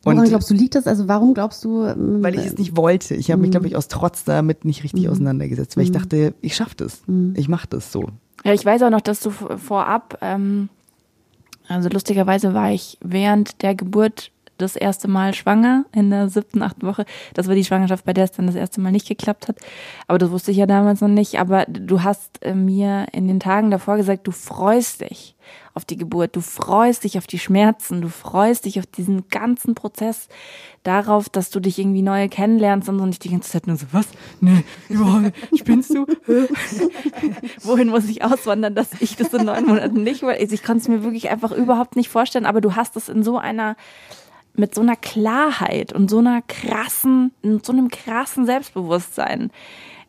Woran 0.04 0.24
glaubst 0.24 0.50
du, 0.50 0.54
liegt 0.54 0.74
das? 0.74 0.86
Also 0.86 1.08
warum 1.08 1.34
glaubst 1.34 1.64
du? 1.64 1.84
ähm, 1.84 2.22
weil 2.22 2.34
ich 2.34 2.46
es 2.46 2.58
nicht 2.58 2.76
wollte. 2.76 3.14
Ich 3.14 3.30
habe 3.30 3.40
mich, 3.40 3.50
glaube 3.50 3.66
ich, 3.66 3.76
aus 3.76 3.88
Trotz 3.88 4.24
damit 4.24 4.64
nicht 4.64 4.84
richtig 4.84 5.08
auseinandergesetzt, 5.08 5.76
weil 5.76 5.84
ich 5.84 5.92
dachte, 5.92 6.34
ich 6.40 6.56
schaffe 6.56 6.74
das. 6.76 7.02
Ich 7.34 7.48
mache 7.48 7.66
das 7.68 7.92
so. 7.92 8.08
Ja, 8.44 8.52
ich 8.52 8.64
weiß 8.64 8.82
auch 8.82 8.90
noch, 8.90 9.00
dass 9.00 9.20
du 9.20 9.30
vorab, 9.30 10.18
ähm, 10.20 10.68
also 11.68 11.88
lustigerweise 11.88 12.52
war 12.52 12.70
ich 12.70 12.98
während 13.02 13.62
der 13.62 13.74
Geburt 13.74 14.30
das 14.58 14.76
erste 14.76 15.08
Mal 15.08 15.34
schwanger 15.34 15.84
in 15.92 16.10
der 16.10 16.28
siebten, 16.28 16.62
achten 16.62 16.86
Woche. 16.86 17.06
Das 17.34 17.48
war 17.48 17.54
die 17.54 17.64
Schwangerschaft, 17.64 18.04
bei 18.04 18.12
der 18.12 18.24
es 18.24 18.32
dann 18.32 18.46
das 18.46 18.54
erste 18.54 18.80
Mal 18.80 18.92
nicht 18.92 19.08
geklappt 19.08 19.48
hat. 19.48 19.56
Aber 20.06 20.18
das 20.18 20.30
wusste 20.30 20.50
ich 20.50 20.58
ja 20.58 20.66
damals 20.66 21.00
noch 21.00 21.08
nicht. 21.08 21.40
Aber 21.40 21.64
du 21.66 22.02
hast 22.02 22.42
äh, 22.42 22.54
mir 22.54 23.06
in 23.12 23.26
den 23.26 23.40
Tagen 23.40 23.70
davor 23.70 23.96
gesagt, 23.96 24.26
du 24.26 24.30
freust 24.30 25.00
dich 25.00 25.34
auf 25.74 25.84
die 25.84 25.96
Geburt, 25.96 26.37
du 26.37 26.40
freust 26.40 27.02
dich 27.02 27.18
auf 27.18 27.26
die 27.26 27.38
Schmerzen, 27.38 28.00
du 28.00 28.08
freust 28.08 28.64
dich 28.64 28.78
auf 28.78 28.87
diesen 28.87 29.28
ganzen 29.28 29.74
Prozess, 29.74 30.28
darauf, 30.84 31.28
dass 31.28 31.50
du 31.50 31.58
dich 31.58 31.78
irgendwie 31.78 32.02
neu 32.02 32.28
kennenlernst 32.28 32.88
und 32.88 32.98
so 32.98 33.06
nicht 33.06 33.24
die 33.24 33.30
ganze 33.30 33.50
Zeit 33.50 33.66
nur 33.66 33.76
so, 33.76 33.87
was? 33.90 34.06
Nee, 34.40 34.64
überhaupt. 34.88 35.32
Spinnst 35.56 35.90
du? 35.90 36.06
Wohin 37.62 37.88
muss 37.88 38.08
ich 38.08 38.22
auswandern, 38.22 38.76
dass 38.76 38.88
ich 39.00 39.16
das 39.16 39.34
in 39.34 39.46
neun 39.46 39.66
Monaten 39.66 40.02
nicht 40.02 40.22
will? 40.22 40.37
Also 40.38 40.54
ich 40.54 40.62
konnte 40.62 40.82
es 40.82 40.88
mir 40.88 41.02
wirklich 41.02 41.30
einfach 41.30 41.50
überhaupt 41.50 41.96
nicht 41.96 42.08
vorstellen, 42.08 42.46
aber 42.46 42.60
du 42.60 42.76
hast 42.76 42.96
es 42.96 43.08
in 43.08 43.24
so 43.24 43.38
einer 43.38 43.76
mit 44.56 44.72
so 44.72 44.82
einer 44.82 44.94
Klarheit 44.94 45.92
und 45.92 46.08
so 46.08 46.18
einer 46.18 46.40
krassen, 46.40 47.32
so 47.42 47.72
einem 47.72 47.88
krassen 47.88 48.46
Selbstbewusstsein 48.46 49.50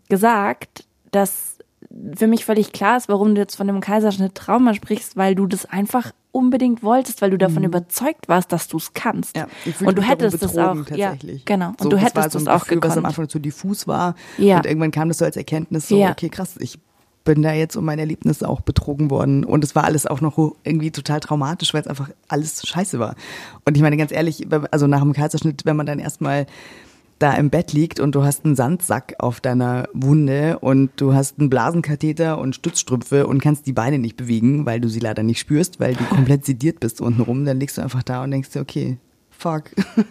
gesagt, 0.07 0.85
dass 1.09 1.54
für 2.15 2.27
mich 2.27 2.45
völlig 2.45 2.71
klar 2.73 2.97
ist, 2.97 3.07
warum 3.09 3.35
du 3.35 3.41
jetzt 3.41 3.55
von 3.55 3.67
dem 3.67 3.79
Kaiserschnitt 3.79 4.35
Trauma 4.35 4.73
sprichst, 4.73 5.15
weil 5.15 5.35
du 5.35 5.47
das 5.47 5.65
einfach 5.65 6.11
unbedingt 6.31 6.83
wolltest, 6.83 7.21
weil 7.21 7.29
du 7.31 7.37
davon 7.37 7.63
überzeugt 7.63 8.27
warst, 8.27 8.51
dass 8.51 8.67
du 8.67 8.75
es 8.77 8.93
kannst. 8.93 9.37
Mhm. 9.37 9.43
Ja, 9.79 9.87
und 9.87 9.97
du 9.97 10.01
hättest 10.01 10.43
das 10.43 10.57
auch, 10.57 10.75
ja, 10.93 11.15
genau. 11.45 11.69
Und 11.69 11.81
So, 11.81 11.89
du 11.89 11.95
das 11.95 12.13
war 12.15 12.23
hättest 12.23 12.31
so 12.33 12.39
ein 12.39 12.45
das 12.45 12.53
auch 12.61 12.65
Gefühl, 12.65 12.77
was 12.83 12.91
am 12.91 12.95
gekonnt. 12.95 13.05
Anfang 13.07 13.29
so 13.29 13.39
diffus 13.39 13.87
war. 13.87 14.15
Ja. 14.37 14.57
Und 14.57 14.65
irgendwann 14.65 14.91
kam 14.91 15.07
das 15.07 15.19
so 15.19 15.25
als 15.25 15.37
Erkenntnis, 15.37 15.87
so, 15.87 15.97
Ja. 15.97 16.11
okay, 16.11 16.27
krass, 16.27 16.55
ich 16.59 16.77
bin 17.23 17.41
da 17.41 17.53
jetzt 17.53 17.75
um 17.77 17.85
mein 17.85 17.97
Erlebnis 17.99 18.43
auch 18.43 18.59
betrogen 18.61 19.09
worden. 19.09 19.45
Und 19.45 19.63
es 19.63 19.73
war 19.75 19.85
alles 19.85 20.05
auch 20.05 20.19
noch 20.21 20.37
irgendwie 20.63 20.91
total 20.91 21.21
traumatisch, 21.21 21.73
weil 21.73 21.81
es 21.81 21.87
einfach 21.87 22.09
alles 22.27 22.67
scheiße 22.67 22.99
war. 22.99 23.15
Und 23.63 23.77
ich 23.77 23.81
meine, 23.81 23.95
ganz 23.97 24.11
ehrlich, 24.11 24.45
also 24.71 24.87
nach 24.87 25.01
dem 25.01 25.13
Kaiserschnitt, 25.13 25.65
wenn 25.65 25.75
man 25.77 25.85
dann 25.85 25.99
erstmal 25.99 26.45
da 27.25 27.33
im 27.33 27.49
Bett 27.49 27.73
liegt 27.73 27.99
und 27.99 28.13
du 28.13 28.23
hast 28.23 28.45
einen 28.45 28.55
Sandsack 28.55 29.15
auf 29.17 29.41
deiner 29.41 29.89
Wunde 29.93 30.59
und 30.59 30.91
du 30.97 31.15
hast 31.15 31.39
einen 31.39 31.49
Blasenkatheter 31.49 32.37
und 32.37 32.53
Stützstrümpfe 32.53 33.25
und 33.25 33.41
kannst 33.41 33.65
die 33.65 33.73
Beine 33.73 33.97
nicht 33.97 34.15
bewegen, 34.15 34.67
weil 34.67 34.79
du 34.79 34.89
sie 34.89 34.99
leider 34.99 35.23
nicht 35.23 35.39
spürst, 35.39 35.79
weil 35.79 35.95
du 35.95 36.03
komplett 36.03 36.45
sediert 36.45 36.79
bist 36.79 37.01
untenrum, 37.01 37.43
dann 37.43 37.59
liegst 37.59 37.79
du 37.79 37.81
einfach 37.81 38.03
da 38.03 38.23
und 38.23 38.29
denkst 38.29 38.51
dir, 38.51 38.61
okay, 38.61 38.99
fuck. 39.31 39.71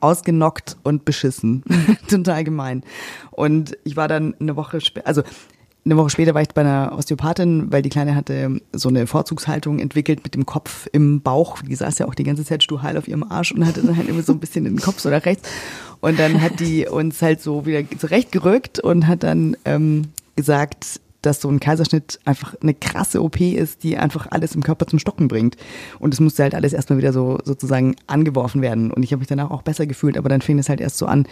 Ausgenockt 0.00 0.76
und 0.82 1.06
beschissen. 1.06 1.62
Total 2.08 2.44
gemein. 2.44 2.82
Und 3.30 3.78
ich 3.84 3.96
war 3.96 4.08
dann 4.08 4.34
eine 4.38 4.54
Woche 4.54 4.82
später, 4.82 5.06
also 5.06 5.22
eine 5.84 5.96
Woche 5.96 6.10
später 6.10 6.34
war 6.34 6.42
ich 6.42 6.48
bei 6.48 6.60
einer 6.60 6.92
Osteopathin, 6.96 7.72
weil 7.72 7.82
die 7.82 7.88
Kleine 7.88 8.14
hatte 8.14 8.60
so 8.72 8.88
eine 8.88 9.06
Vorzugshaltung 9.06 9.80
entwickelt 9.80 10.22
mit 10.22 10.34
dem 10.34 10.46
Kopf 10.46 10.88
im 10.92 11.22
Bauch. 11.22 11.60
Die 11.62 11.74
saß 11.74 11.98
ja 11.98 12.06
auch 12.06 12.14
die 12.14 12.22
ganze 12.22 12.44
Zeit 12.44 12.62
stuhlheil 12.62 12.96
auf 12.96 13.08
ihrem 13.08 13.24
Arsch 13.24 13.52
und 13.52 13.66
hatte 13.66 13.82
dann 13.82 13.96
halt 13.96 14.08
immer 14.08 14.22
so 14.22 14.32
ein 14.32 14.38
bisschen 14.38 14.64
den 14.64 14.80
Kopf 14.80 15.00
so 15.00 15.10
nach 15.10 15.24
rechts. 15.24 15.48
Und 16.00 16.18
dann 16.18 16.40
hat 16.40 16.60
die 16.60 16.86
uns 16.86 17.20
halt 17.20 17.40
so 17.40 17.66
wieder 17.66 17.82
zurechtgerückt 17.98 18.78
und 18.78 19.08
hat 19.08 19.24
dann 19.24 19.56
ähm, 19.64 20.08
gesagt, 20.36 21.00
dass 21.22 21.40
so 21.40 21.48
ein 21.48 21.60
Kaiserschnitt 21.60 22.18
einfach 22.24 22.54
eine 22.60 22.74
krasse 22.74 23.22
OP 23.22 23.40
ist, 23.40 23.84
die 23.84 23.96
einfach 23.96 24.26
alles 24.30 24.54
im 24.54 24.62
Körper 24.62 24.86
zum 24.86 24.98
Stocken 24.98 25.28
bringt. 25.28 25.56
Und 25.98 26.12
es 26.12 26.20
musste 26.20 26.42
halt 26.42 26.54
alles 26.54 26.72
erstmal 26.72 26.98
wieder 26.98 27.12
so 27.12 27.38
sozusagen 27.44 27.94
angeworfen 28.08 28.60
werden. 28.60 28.92
Und 28.92 29.04
ich 29.04 29.12
habe 29.12 29.20
mich 29.20 29.28
danach 29.28 29.50
auch 29.50 29.62
besser 29.62 29.86
gefühlt, 29.86 30.18
aber 30.18 30.28
dann 30.28 30.42
fing 30.42 30.58
es 30.58 30.68
halt 30.68 30.80
erst 30.80 30.98
so 30.98 31.06
an. 31.06 31.26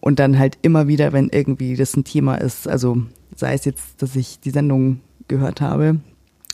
Und 0.00 0.18
dann 0.18 0.38
halt 0.38 0.58
immer 0.62 0.88
wieder, 0.88 1.12
wenn 1.12 1.28
irgendwie 1.28 1.76
das 1.76 1.96
ein 1.96 2.04
Thema 2.04 2.36
ist, 2.36 2.66
also 2.66 2.98
sei 3.36 3.54
es 3.54 3.64
jetzt, 3.64 4.02
dass 4.02 4.16
ich 4.16 4.40
die 4.40 4.50
Sendung 4.50 5.00
gehört 5.28 5.60
habe 5.60 6.00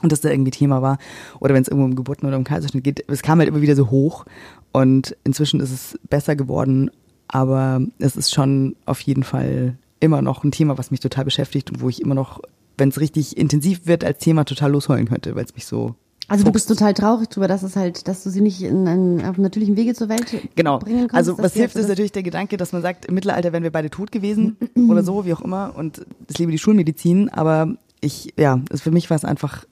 und 0.02 0.12
dass 0.12 0.20
da 0.20 0.30
irgendwie 0.30 0.50
Thema 0.50 0.82
war, 0.82 0.98
oder 1.40 1.54
wenn 1.54 1.62
es 1.62 1.68
irgendwo 1.68 1.86
um 1.86 1.96
Geburten 1.96 2.26
oder 2.26 2.36
um 2.36 2.44
Kaiserschnitt 2.44 2.84
geht, 2.84 3.04
es 3.08 3.22
kam 3.22 3.38
halt 3.38 3.48
immer 3.48 3.62
wieder 3.62 3.76
so 3.76 3.90
hoch. 3.90 4.26
Und 4.72 5.16
inzwischen 5.24 5.60
ist 5.60 5.70
es 5.70 5.98
besser 6.10 6.36
geworden, 6.36 6.90
aber 7.28 7.80
es 7.98 8.16
ist 8.16 8.34
schon 8.34 8.76
auf 8.84 9.00
jeden 9.00 9.22
Fall 9.22 9.76
immer 10.00 10.22
noch 10.22 10.44
ein 10.44 10.50
Thema, 10.50 10.76
was 10.76 10.90
mich 10.90 11.00
total 11.00 11.24
beschäftigt 11.24 11.70
und 11.70 11.80
wo 11.80 11.88
ich 11.88 12.02
immer 12.02 12.14
noch 12.14 12.40
wenn 12.78 12.88
es 12.90 13.00
richtig 13.00 13.36
intensiv 13.36 13.86
wird, 13.86 14.04
als 14.04 14.18
Thema 14.18 14.44
total 14.44 14.72
losheulen 14.72 15.06
könnte, 15.06 15.34
weil 15.34 15.44
es 15.44 15.54
mich 15.54 15.66
so. 15.66 15.94
Also 16.28 16.44
du 16.44 16.50
bist 16.50 16.68
total 16.68 16.92
traurig 16.92 17.28
darüber, 17.28 17.46
dass 17.46 17.62
es 17.62 17.76
halt, 17.76 18.08
dass 18.08 18.24
du 18.24 18.30
sie 18.30 18.40
nicht 18.40 18.62
in, 18.62 18.86
in, 18.86 19.24
auf 19.24 19.38
natürlichem 19.38 19.76
Wege 19.76 19.94
zur 19.94 20.08
Welt 20.08 20.26
genau. 20.56 20.78
bringen 20.78 21.08
kannst. 21.08 21.14
Also 21.14 21.38
was 21.38 21.54
hilft, 21.54 21.76
ist 21.76 21.88
natürlich 21.88 22.12
der 22.12 22.24
Gedanke, 22.24 22.56
dass 22.56 22.72
man 22.72 22.82
sagt, 22.82 23.06
im 23.06 23.14
Mittelalter 23.14 23.52
wären 23.52 23.62
wir 23.62 23.70
beide 23.70 23.90
tot 23.90 24.10
gewesen 24.10 24.56
oder 24.88 25.04
so, 25.04 25.24
wie 25.24 25.32
auch 25.34 25.40
immer. 25.40 25.74
Und 25.76 26.04
es 26.28 26.38
lebe 26.38 26.50
die 26.50 26.58
Schulmedizin, 26.58 27.28
aber 27.28 27.76
ich, 28.00 28.34
ja, 28.36 28.60
für 28.74 28.90
mich 28.90 29.08
war 29.08 29.16
es 29.16 29.24
einfach 29.24 29.66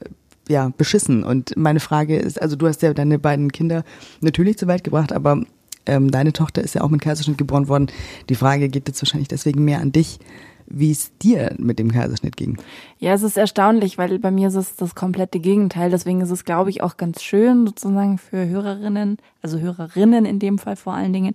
ja 0.49 0.71
beschissen. 0.77 1.25
Und 1.25 1.57
meine 1.57 1.81
Frage 1.81 2.17
ist, 2.17 2.41
also 2.41 2.55
du 2.55 2.69
hast 2.69 2.83
ja 2.83 2.95
deine 2.95 3.19
beiden 3.19 3.51
Kinder 3.51 3.85
natürlich 4.21 4.57
zur 4.57 4.69
Welt 4.69 4.85
gebracht, 4.85 5.13
aber 5.13 5.43
ähm, 5.87 6.11
deine 6.11 6.33
Tochter 6.33 6.63
ist 6.63 6.75
ja 6.75 6.83
auch 6.83 6.91
mit 6.91 7.01
Kaiserschnitt 7.01 7.39
geboren 7.39 7.69
worden. 7.69 7.89
Die 8.29 8.35
Frage 8.35 8.69
geht 8.69 8.89
jetzt 8.89 9.03
wahrscheinlich 9.03 9.29
deswegen 9.29 9.65
mehr 9.65 9.81
an 9.81 9.93
dich 9.93 10.21
wie 10.67 10.91
es 10.91 11.17
dir 11.19 11.55
mit 11.59 11.79
dem 11.79 11.93
Kaiserschnitt 11.93 12.37
ging. 12.37 12.59
Ja, 12.99 13.13
es 13.13 13.23
ist 13.23 13.37
erstaunlich, 13.37 13.99
weil 13.99 14.19
bei 14.19 14.31
mir 14.31 14.49
ist 14.49 14.55
es 14.55 14.77
das 14.77 14.95
komplette 14.95 15.41
Gegenteil. 15.41 15.91
Deswegen 15.91 16.21
ist 16.21 16.31
es, 16.31 16.45
glaube 16.45 16.71
ich, 16.71 16.83
auch 16.83 16.97
ganz 16.97 17.23
schön 17.23 17.67
sozusagen 17.67 18.19
für 18.19 18.47
Hörerinnen, 18.47 19.19
also 19.45 19.59
Hörerinnen 19.59 20.25
in 20.25 20.39
dem 20.39 20.59
Fall 20.59 20.75
vor 20.75 20.95
allen 20.95 21.13
Dingen, 21.13 21.35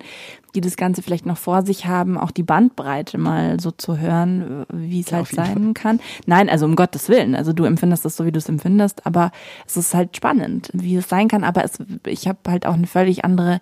die 0.56 0.62
das 0.62 0.78
Ganze 0.78 1.04
vielleicht 1.04 1.28
noch 1.28 1.38
vor 1.38 1.62
sich 1.62 1.86
haben, 1.86 2.18
auch 2.18 2.32
die 2.32 2.44
Bandbreite 2.44 3.20
mal 3.20 3.60
so 3.60 3.70
zu 3.70 4.00
hören, 4.00 4.66
wie 4.74 5.00
es 5.00 5.12
ja, 5.12 5.18
halt 5.18 5.28
sein 5.28 5.64
Fall. 5.64 5.74
kann. 5.76 6.00
Nein, 6.26 6.50
also 6.50 6.66
um 6.66 6.76
Gottes 6.76 7.08
Willen. 7.08 7.36
Also 7.36 7.54
du 7.54 7.66
empfindest 7.66 8.04
das 8.04 8.18
so, 8.18 8.26
wie 8.26 8.32
du 8.32 8.40
es 8.40 8.50
empfindest, 8.50 9.06
aber 9.06 9.32
es 9.68 9.78
ist 9.78 9.94
halt 9.94 10.18
spannend, 10.18 10.70
wie 10.74 10.96
es 10.96 11.08
sein 11.08 11.28
kann. 11.28 11.44
Aber 11.44 11.64
es, 11.64 11.78
ich 12.08 12.28
habe 12.28 12.40
halt 12.48 12.66
auch 12.66 12.74
eine 12.74 12.88
völlig 12.88 13.24
andere 13.24 13.62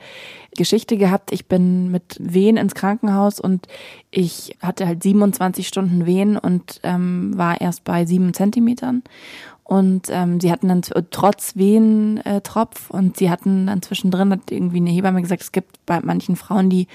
Geschichte 0.56 0.98
gehabt. 0.98 1.34
Ich 1.34 1.48
bin 1.48 1.92
mit 1.92 2.18
Wehen 2.20 2.56
ins 2.56 2.74
Krankenhaus 2.74 3.42
und 3.42 3.68
ich 4.12 4.58
hatte 4.62 4.88
halt 4.88 5.04
27 5.04 5.68
Stunden 5.68 6.06
Wehen 6.06 6.38
und 6.38 6.80
ähm, 6.84 7.38
war 7.38 7.60
erst 7.60 7.84
bei 7.84 8.06
sieben 8.06 8.34
Zentimetern. 8.34 9.04
Und 9.67 10.08
ähm, 10.10 10.39
sie 10.39 10.49
hatten 10.49 10.69
dann 10.69 10.82
trotz 11.12 11.58
Wehentropf 11.58 12.89
und 12.89 13.17
sie 13.17 13.30
hatten 13.30 13.67
dann 13.67 13.82
zwischendrin, 13.82 14.32
hat 14.32 14.49
irgendwie 14.49 14.77
eine 14.77 14.91
Hebamme 14.91 15.21
gesagt, 15.21 15.41
es 15.41 15.51
gibt 15.51 15.86
bei 15.86 15.99
manchen 15.99 16.38
Frauen, 16.38 16.69
die 16.69 16.88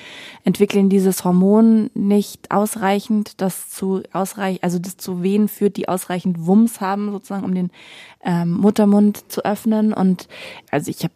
entwickeln 0.45 0.89
dieses 0.89 1.23
Hormon 1.23 1.91
nicht 1.93 2.51
ausreichend, 2.51 3.43
das 3.43 3.69
zu 3.69 4.03
ausreichend, 4.15 4.65
also 4.65 4.79
das 4.79 4.97
zu 4.97 5.23
Wehen 5.23 5.49
führt, 5.49 5.77
die 5.77 5.87
ausreichend 5.87 6.47
Wumms 6.47 6.81
haben, 6.81 7.13
sozusagen, 7.13 7.45
um 7.45 7.55
den 7.55 7.71
ähm, 8.25 8.53
Muttermund 8.53 9.31
zu 9.31 9.45
öffnen. 9.45 9.93
Und 9.93 10.27
also 10.71 10.91
ich 10.91 11.05
habe, 11.05 11.13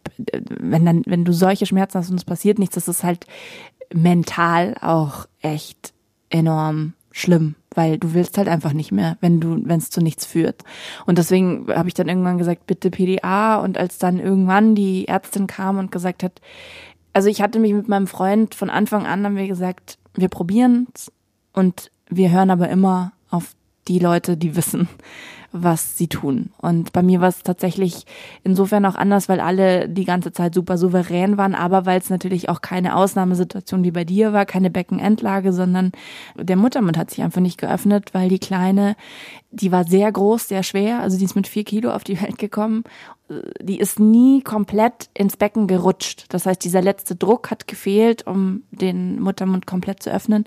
wenn 0.59 0.85
dann, 0.85 1.01
wenn 1.07 1.25
du 1.25 1.33
solche 1.33 1.65
Schmerzen 1.65 1.97
hast 1.97 2.11
und 2.11 2.17
es 2.17 2.25
passiert 2.25 2.59
nichts, 2.59 2.75
das 2.75 2.87
ist 2.87 3.03
halt 3.03 3.25
mental 3.91 4.75
auch 4.79 5.25
echt 5.41 5.91
enorm 6.29 6.93
schlimm, 7.11 7.55
weil 7.77 7.99
du 7.99 8.13
willst 8.13 8.37
halt 8.39 8.47
einfach 8.47 8.73
nicht 8.73 8.91
mehr, 8.91 9.17
wenn 9.21 9.39
du, 9.39 9.61
wenn 9.63 9.77
es 9.77 9.91
zu 9.91 10.01
nichts 10.01 10.25
führt. 10.25 10.63
Und 11.05 11.19
deswegen 11.19 11.67
habe 11.69 11.87
ich 11.87 11.93
dann 11.93 12.09
irgendwann 12.09 12.39
gesagt, 12.39 12.65
bitte 12.65 12.89
PDA. 12.89 13.57
Und 13.57 13.77
als 13.77 13.99
dann 13.99 14.19
irgendwann 14.19 14.73
die 14.73 15.07
Ärztin 15.07 15.45
kam 15.45 15.77
und 15.77 15.91
gesagt 15.91 16.23
hat, 16.23 16.41
also 17.13 17.29
ich 17.29 17.41
hatte 17.41 17.59
mich 17.59 17.73
mit 17.73 17.87
meinem 17.87 18.07
Freund 18.07 18.55
von 18.55 18.71
Anfang 18.71 19.05
an 19.05 19.23
haben 19.23 19.35
wir 19.35 19.47
gesagt, 19.47 19.99
wir 20.15 20.27
probieren's 20.27 21.11
und 21.53 21.91
wir 22.09 22.31
hören 22.31 22.49
aber 22.49 22.67
immer 22.69 23.13
auf 23.29 23.55
die 23.87 23.99
Leute, 23.99 24.37
die 24.37 24.55
wissen, 24.55 24.87
was 25.51 25.97
sie 25.97 26.07
tun. 26.07 26.51
Und 26.57 26.93
bei 26.93 27.01
mir 27.01 27.21
war 27.21 27.29
es 27.29 27.43
tatsächlich 27.43 28.05
insofern 28.43 28.85
auch 28.85 28.95
anders, 28.95 29.29
weil 29.29 29.39
alle 29.39 29.87
die 29.87 30.05
ganze 30.05 30.31
Zeit 30.31 30.53
super 30.53 30.77
souverän 30.77 31.37
waren, 31.37 31.55
aber 31.55 31.85
weil 31.85 31.99
es 31.99 32.09
natürlich 32.09 32.49
auch 32.49 32.61
keine 32.61 32.95
Ausnahmesituation 32.95 33.83
wie 33.83 33.91
bei 33.91 34.03
dir 34.03 34.33
war, 34.33 34.45
keine 34.45 34.69
Beckenendlage, 34.69 35.53
sondern 35.53 35.91
der 36.35 36.57
Muttermund 36.57 36.97
hat 36.97 37.09
sich 37.09 37.23
einfach 37.23 37.41
nicht 37.41 37.59
geöffnet, 37.59 38.13
weil 38.13 38.29
die 38.29 38.39
Kleine, 38.39 38.95
die 39.51 39.71
war 39.71 39.85
sehr 39.85 40.11
groß, 40.11 40.47
sehr 40.47 40.63
schwer, 40.63 41.01
also 41.01 41.17
die 41.17 41.25
ist 41.25 41.35
mit 41.35 41.47
vier 41.47 41.63
Kilo 41.63 41.91
auf 41.91 42.03
die 42.03 42.21
Welt 42.21 42.37
gekommen 42.37 42.83
die 43.61 43.79
ist 43.79 43.99
nie 43.99 44.41
komplett 44.41 45.09
ins 45.13 45.35
Becken 45.35 45.67
gerutscht. 45.67 46.25
Das 46.29 46.45
heißt, 46.45 46.63
dieser 46.63 46.81
letzte 46.81 47.15
Druck 47.15 47.51
hat 47.51 47.67
gefehlt, 47.67 48.25
um 48.25 48.63
den 48.71 49.19
Muttermund 49.19 49.67
komplett 49.67 50.01
zu 50.01 50.11
öffnen. 50.11 50.45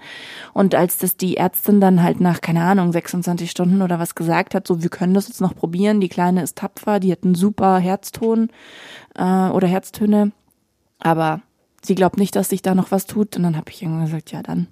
Und 0.55 0.75
als 0.75 0.97
das 0.97 1.17
die 1.17 1.37
Ärztin 1.37 1.81
dann 1.81 2.03
halt 2.03 2.21
nach, 2.21 2.41
keine 2.41 2.63
Ahnung, 2.63 2.93
26 2.93 3.51
Stunden 3.51 3.83
oder 3.83 3.99
was 3.99 4.15
gesagt 4.15 4.55
hat, 4.55 4.67
so, 4.67 4.83
wir 4.83 4.89
können 4.89 5.13
das 5.13 5.29
jetzt 5.29 5.43
noch 5.43 5.55
probieren, 5.55 6.01
die 6.01 6.09
Kleine 6.09 6.43
ist 6.43 6.57
tapfer, 6.57 7.01
die 7.01 7.13
hat 7.13 7.25
einen 7.25 7.35
super 7.35 7.79
Herzton 7.79 8.49
äh, 9.15 9.23
oder 9.23 9.69
Herztöne, 9.69 10.33
aber 10.99 11.43
sie 11.83 11.95
glaubt 11.95 12.17
nicht, 12.17 12.35
dass 12.35 12.49
sich 12.49 12.63
da 12.63 12.75
noch 12.75 12.91
was 12.91 13.05
tut. 13.05 13.37
Und 13.37 13.43
dann 13.43 13.57
habe 13.57 13.71
ich 13.71 13.83
irgendwann 13.83 14.07
gesagt, 14.07 14.33
ja, 14.33 14.43
dann 14.43 14.69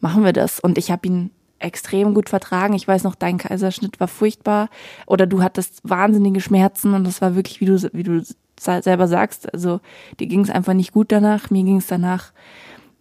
machen 0.00 0.24
wir 0.24 0.32
das. 0.32 0.60
Und 0.60 0.78
ich 0.78 0.90
habe 0.90 1.06
ihn 1.06 1.30
extrem 1.64 2.14
gut 2.14 2.28
vertragen. 2.28 2.74
Ich 2.74 2.86
weiß 2.86 3.04
noch, 3.04 3.14
dein 3.14 3.38
Kaiserschnitt 3.38 3.98
war 3.98 4.08
furchtbar 4.08 4.68
oder 5.06 5.26
du 5.26 5.42
hattest 5.42 5.80
wahnsinnige 5.82 6.40
Schmerzen 6.40 6.94
und 6.94 7.04
das 7.04 7.20
war 7.20 7.34
wirklich, 7.34 7.60
wie 7.60 7.66
du, 7.66 7.82
wie 7.92 8.02
du 8.02 8.22
selber 8.58 9.08
sagst, 9.08 9.52
also 9.52 9.80
dir 10.20 10.26
ging 10.26 10.40
es 10.40 10.50
einfach 10.50 10.74
nicht 10.74 10.92
gut 10.92 11.10
danach. 11.10 11.50
Mir 11.50 11.64
ging 11.64 11.78
es 11.78 11.86
danach 11.86 12.32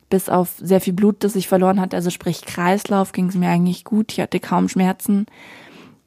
bis 0.10 0.30
auf 0.30 0.56
sehr 0.60 0.82
viel 0.82 0.94
Blut, 0.94 1.24
das 1.24 1.36
ich 1.36 1.48
verloren 1.48 1.80
hatte, 1.80 1.96
also 1.96 2.10
sprich 2.10 2.44
Kreislauf, 2.44 3.12
ging 3.12 3.28
es 3.30 3.36
mir 3.36 3.50
eigentlich 3.50 3.84
gut. 3.84 4.12
Ich 4.12 4.20
hatte 4.20 4.40
kaum 4.40 4.70
Schmerzen. 4.70 5.26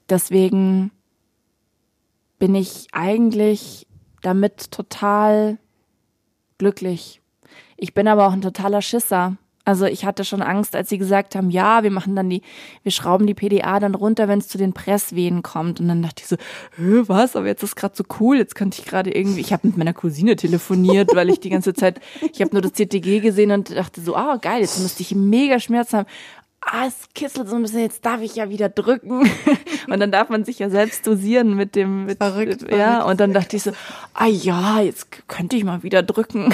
Deswegen 0.08 0.90
bin 2.38 2.54
ich 2.54 2.88
eigentlich 2.92 3.86
damit 4.22 4.70
total 4.70 5.58
glücklich. 6.58 7.20
Ich 7.76 7.94
bin 7.94 8.08
aber 8.08 8.26
auch 8.26 8.32
ein 8.32 8.42
totaler 8.42 8.82
Schisser. 8.82 9.36
Also 9.66 9.84
ich 9.84 10.04
hatte 10.04 10.24
schon 10.24 10.42
Angst, 10.42 10.76
als 10.76 10.88
sie 10.88 10.96
gesagt 10.96 11.34
haben, 11.34 11.50
ja, 11.50 11.82
wir 11.82 11.90
machen 11.90 12.14
dann 12.14 12.30
die, 12.30 12.42
wir 12.84 12.92
schrauben 12.92 13.26
die 13.26 13.34
PDA 13.34 13.80
dann 13.80 13.96
runter, 13.96 14.28
wenn 14.28 14.38
es 14.38 14.46
zu 14.46 14.58
den 14.58 14.72
Presswehen 14.72 15.42
kommt. 15.42 15.80
Und 15.80 15.88
dann 15.88 16.02
dachte 16.02 16.22
ich 16.22 16.28
so, 16.28 16.36
was? 17.08 17.34
Aber 17.34 17.48
jetzt 17.48 17.64
ist 17.64 17.74
gerade 17.74 17.96
so 17.96 18.04
cool. 18.20 18.36
Jetzt 18.36 18.54
könnte 18.54 18.80
ich 18.80 18.86
gerade 18.86 19.10
irgendwie, 19.10 19.40
ich 19.40 19.52
habe 19.52 19.66
mit 19.66 19.76
meiner 19.76 19.92
Cousine 19.92 20.36
telefoniert, 20.36 21.16
weil 21.16 21.28
ich 21.30 21.40
die 21.40 21.50
ganze 21.50 21.74
Zeit, 21.74 22.00
ich 22.32 22.40
habe 22.40 22.52
nur 22.52 22.62
das 22.62 22.74
CTG 22.74 23.18
gesehen 23.18 23.50
und 23.50 23.74
dachte 23.74 24.00
so, 24.00 24.14
ah, 24.14 24.34
oh, 24.36 24.38
geil, 24.40 24.60
jetzt 24.60 24.78
müsste 24.78 25.02
ich 25.02 25.16
mega 25.16 25.58
Schmerz 25.58 25.92
haben. 25.92 26.06
Ah, 26.60 26.86
es 26.86 27.08
kitzelt 27.14 27.48
so 27.48 27.56
ein 27.56 27.62
bisschen, 27.62 27.80
jetzt 27.80 28.04
darf 28.04 28.20
ich 28.20 28.36
ja 28.36 28.48
wieder 28.50 28.68
drücken. 28.68 29.28
Und 29.88 30.00
dann 30.00 30.10
darf 30.10 30.30
man 30.30 30.44
sich 30.44 30.58
ja 30.58 30.68
selbst 30.68 31.06
dosieren 31.06 31.54
mit 31.54 31.76
dem, 31.76 32.06
mit, 32.06 32.18
verrückt, 32.18 32.62
ja. 32.62 32.76
Verrückt. 32.76 33.10
Und 33.10 33.20
dann 33.20 33.32
dachte 33.32 33.56
ich 33.56 33.62
so, 33.62 33.70
ah 34.14 34.26
ja, 34.26 34.80
jetzt 34.80 35.28
könnte 35.28 35.54
ich 35.54 35.62
mal 35.62 35.84
wieder 35.84 36.02
drücken. 36.02 36.52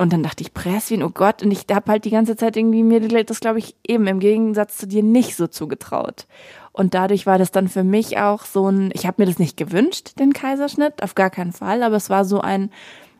Und 0.00 0.14
dann 0.14 0.22
dachte 0.22 0.42
ich, 0.42 0.54
Presswien, 0.54 1.02
oh 1.02 1.10
Gott. 1.10 1.42
Und 1.42 1.50
ich 1.50 1.66
habe 1.70 1.92
halt 1.92 2.06
die 2.06 2.10
ganze 2.10 2.34
Zeit 2.34 2.56
irgendwie 2.56 2.82
mir 2.82 3.06
das, 3.22 3.40
glaube 3.40 3.58
ich, 3.58 3.76
eben 3.86 4.06
im 4.06 4.18
Gegensatz 4.18 4.78
zu 4.78 4.86
dir 4.86 5.02
nicht 5.02 5.36
so 5.36 5.46
zugetraut. 5.46 6.26
Und 6.72 6.94
dadurch 6.94 7.26
war 7.26 7.36
das 7.36 7.50
dann 7.50 7.68
für 7.68 7.84
mich 7.84 8.16
auch 8.16 8.46
so 8.46 8.70
ein, 8.70 8.90
ich 8.94 9.04
habe 9.04 9.20
mir 9.20 9.26
das 9.26 9.38
nicht 9.38 9.58
gewünscht, 9.58 10.18
den 10.18 10.32
Kaiserschnitt, 10.32 11.02
auf 11.02 11.14
gar 11.14 11.28
keinen 11.28 11.52
Fall, 11.52 11.82
aber 11.82 11.96
es 11.96 12.08
war 12.08 12.24
so 12.24 12.40
ein, 12.40 12.70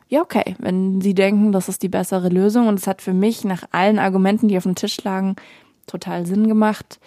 ja, 0.07 0.21
okay, 0.21 0.55
wenn 0.57 1.01
Sie 1.01 1.13
denken, 1.13 1.51
das 1.51 1.69
ist 1.69 1.83
die 1.83 1.87
bessere 1.87 2.29
Lösung. 2.29 2.67
Und 2.67 2.79
es 2.79 2.87
hat 2.87 3.03
für 3.03 3.13
mich 3.13 3.43
nach 3.43 3.63
allen 3.69 3.99
Argumenten, 3.99 4.47
die 4.47 4.57
auf 4.57 4.63
dem 4.63 4.73
Tisch 4.73 5.03
lagen, 5.03 5.35
total 5.85 6.25
Sinn 6.25 6.47
gemacht. 6.47 6.99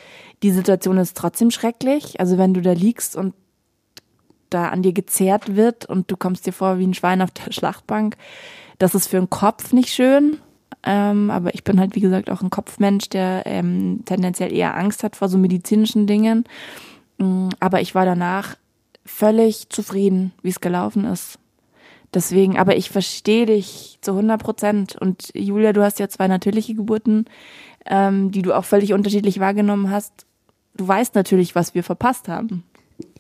Die 0.45 0.53
Situation 0.53 0.99
ist 0.99 1.17
trotzdem 1.17 1.51
schrecklich. 1.51 2.21
Also 2.21 2.39
wenn 2.39 2.55
du 2.55 2.61
da 2.61 2.75
liegst 2.75 3.17
und 3.17 3.35
da 4.51 4.69
an 4.69 4.83
dir 4.83 4.93
gezerrt 4.93 5.57
wird 5.57 5.85
und 5.85 6.13
du 6.13 6.17
kommst 6.17 6.47
dir 6.47 6.53
vor 6.53 6.79
wie 6.79 6.87
ein 6.87 6.95
Schwein 6.95 7.23
auf 7.23 7.33
der 7.33 7.51
Schlachtbank, 7.51 8.17
das 8.85 8.94
ist 8.94 9.07
für 9.07 9.16
den 9.16 9.31
Kopf 9.31 9.73
nicht 9.73 9.88
schön. 9.88 10.37
Ähm, 10.83 11.31
aber 11.31 11.55
ich 11.55 11.64
bin 11.64 11.81
halt, 11.81 11.94
wie 11.94 12.01
gesagt, 12.01 12.29
auch 12.29 12.42
ein 12.42 12.51
Kopfmensch, 12.51 13.09
der 13.09 13.44
ähm, 13.47 14.03
tendenziell 14.05 14.53
eher 14.53 14.77
Angst 14.77 15.03
hat 15.03 15.16
vor 15.16 15.31
so 15.31 15.38
medizinischen 15.38 16.07
Dingen. 16.07 16.44
Ähm, 17.18 17.49
aber 17.61 17.81
ich 17.81 17.94
war 17.94 18.05
danach 18.05 18.59
völlig 19.07 19.70
zufrieden, 19.70 20.33
wie 20.42 20.51
es 20.51 20.61
gelaufen 20.61 21.07
ist. 21.07 21.38
Deswegen, 22.12 22.59
aber 22.59 22.77
ich 22.77 22.90
verstehe 22.90 23.47
dich 23.47 23.97
zu 24.03 24.11
100 24.11 24.42
Prozent. 24.42 24.97
Und 24.97 25.31
Julia, 25.35 25.73
du 25.73 25.83
hast 25.83 25.99
ja 25.99 26.11
zwei 26.11 26.29
natürliche 26.29 26.75
Geburten, 26.75 27.25
ähm, 27.87 28.33
die 28.33 28.42
du 28.42 28.53
auch 28.53 28.66
völlig 28.66 28.92
unterschiedlich 28.92 29.40
wahrgenommen 29.40 29.90
hast. 29.90 30.27
Du 30.77 30.87
weißt 30.87 31.14
natürlich, 31.14 31.55
was 31.55 31.75
wir 31.75 31.85
verpasst 31.85 32.29
haben. 32.29 32.64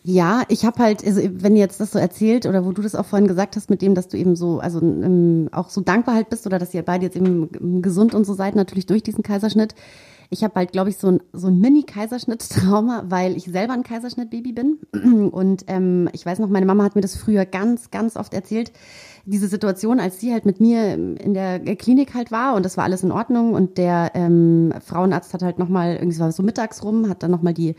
Ja, 0.06 0.42
ich 0.48 0.66
habe 0.66 0.82
halt, 0.82 1.02
also 1.02 1.22
wenn 1.22 1.56
ihr 1.56 1.62
jetzt 1.62 1.80
das 1.80 1.92
so 1.92 1.98
erzählt 1.98 2.44
oder 2.44 2.66
wo 2.66 2.72
du 2.72 2.82
das 2.82 2.94
auch 2.94 3.06
vorhin 3.06 3.26
gesagt 3.26 3.56
hast 3.56 3.70
mit 3.70 3.80
dem, 3.80 3.94
dass 3.94 4.06
du 4.06 4.18
eben 4.18 4.36
so, 4.36 4.58
also 4.58 4.78
ähm, 4.82 5.48
auch 5.50 5.70
so 5.70 5.80
dankbar 5.80 6.14
halt 6.14 6.28
bist 6.28 6.46
oder 6.46 6.58
dass 6.58 6.74
ihr 6.74 6.82
beide 6.82 7.06
jetzt 7.06 7.16
eben 7.16 7.80
gesund 7.80 8.14
und 8.14 8.26
so 8.26 8.34
seid, 8.34 8.54
natürlich 8.54 8.84
durch 8.84 9.02
diesen 9.02 9.22
Kaiserschnitt. 9.22 9.74
Ich 10.28 10.44
habe 10.44 10.56
halt, 10.56 10.72
glaube 10.72 10.90
ich, 10.90 10.98
so 10.98 11.08
ein, 11.08 11.20
so 11.32 11.46
ein 11.46 11.58
Mini-Kaiserschnitt-Trauma, 11.58 13.04
weil 13.08 13.34
ich 13.34 13.44
selber 13.44 13.72
ein 13.72 13.82
Kaiserschnitt-Baby 13.82 14.52
bin. 14.52 15.30
Und 15.30 15.64
ähm, 15.68 16.10
ich 16.12 16.26
weiß 16.26 16.38
noch, 16.38 16.50
meine 16.50 16.66
Mama 16.66 16.84
hat 16.84 16.96
mir 16.96 17.00
das 17.00 17.16
früher 17.16 17.46
ganz, 17.46 17.90
ganz 17.90 18.16
oft 18.16 18.34
erzählt, 18.34 18.72
diese 19.26 19.48
Situation, 19.48 20.00
als 20.00 20.20
sie 20.20 20.32
halt 20.32 20.44
mit 20.44 20.60
mir 20.60 20.94
in 20.94 21.32
der 21.32 21.58
Klinik 21.76 22.14
halt 22.14 22.30
war 22.30 22.54
und 22.54 22.64
das 22.64 22.76
war 22.76 22.84
alles 22.84 23.02
in 23.02 23.10
Ordnung 23.10 23.54
und 23.54 23.78
der 23.78 24.10
ähm, 24.14 24.72
Frauenarzt 24.84 25.32
hat 25.32 25.42
halt 25.42 25.58
nochmal, 25.58 25.94
irgendwie 25.94 26.18
war 26.18 26.30
so 26.30 26.42
mittags 26.42 26.84
rum, 26.84 27.08
hat 27.08 27.22
dann 27.22 27.30
nochmal 27.30 27.54
die 27.54 27.74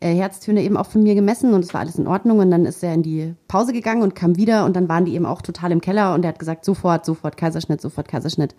äh, 0.00 0.14
Herztöne 0.14 0.62
eben 0.62 0.76
auch 0.76 0.86
von 0.86 1.02
mir 1.02 1.14
gemessen 1.14 1.54
und 1.54 1.64
es 1.64 1.72
war 1.72 1.80
alles 1.80 1.96
in 1.96 2.06
Ordnung 2.06 2.38
und 2.40 2.50
dann 2.50 2.66
ist 2.66 2.82
er 2.82 2.92
in 2.92 3.02
die 3.02 3.34
Pause 3.48 3.72
gegangen 3.72 4.02
und 4.02 4.14
kam 4.14 4.36
wieder 4.36 4.66
und 4.66 4.76
dann 4.76 4.88
waren 4.88 5.06
die 5.06 5.14
eben 5.14 5.26
auch 5.26 5.40
total 5.40 5.72
im 5.72 5.80
Keller 5.80 6.14
und 6.14 6.24
er 6.24 6.28
hat 6.28 6.38
gesagt, 6.38 6.64
sofort, 6.64 7.06
sofort 7.06 7.36
Kaiserschnitt, 7.36 7.80
sofort 7.80 8.08
Kaiserschnitt. 8.08 8.54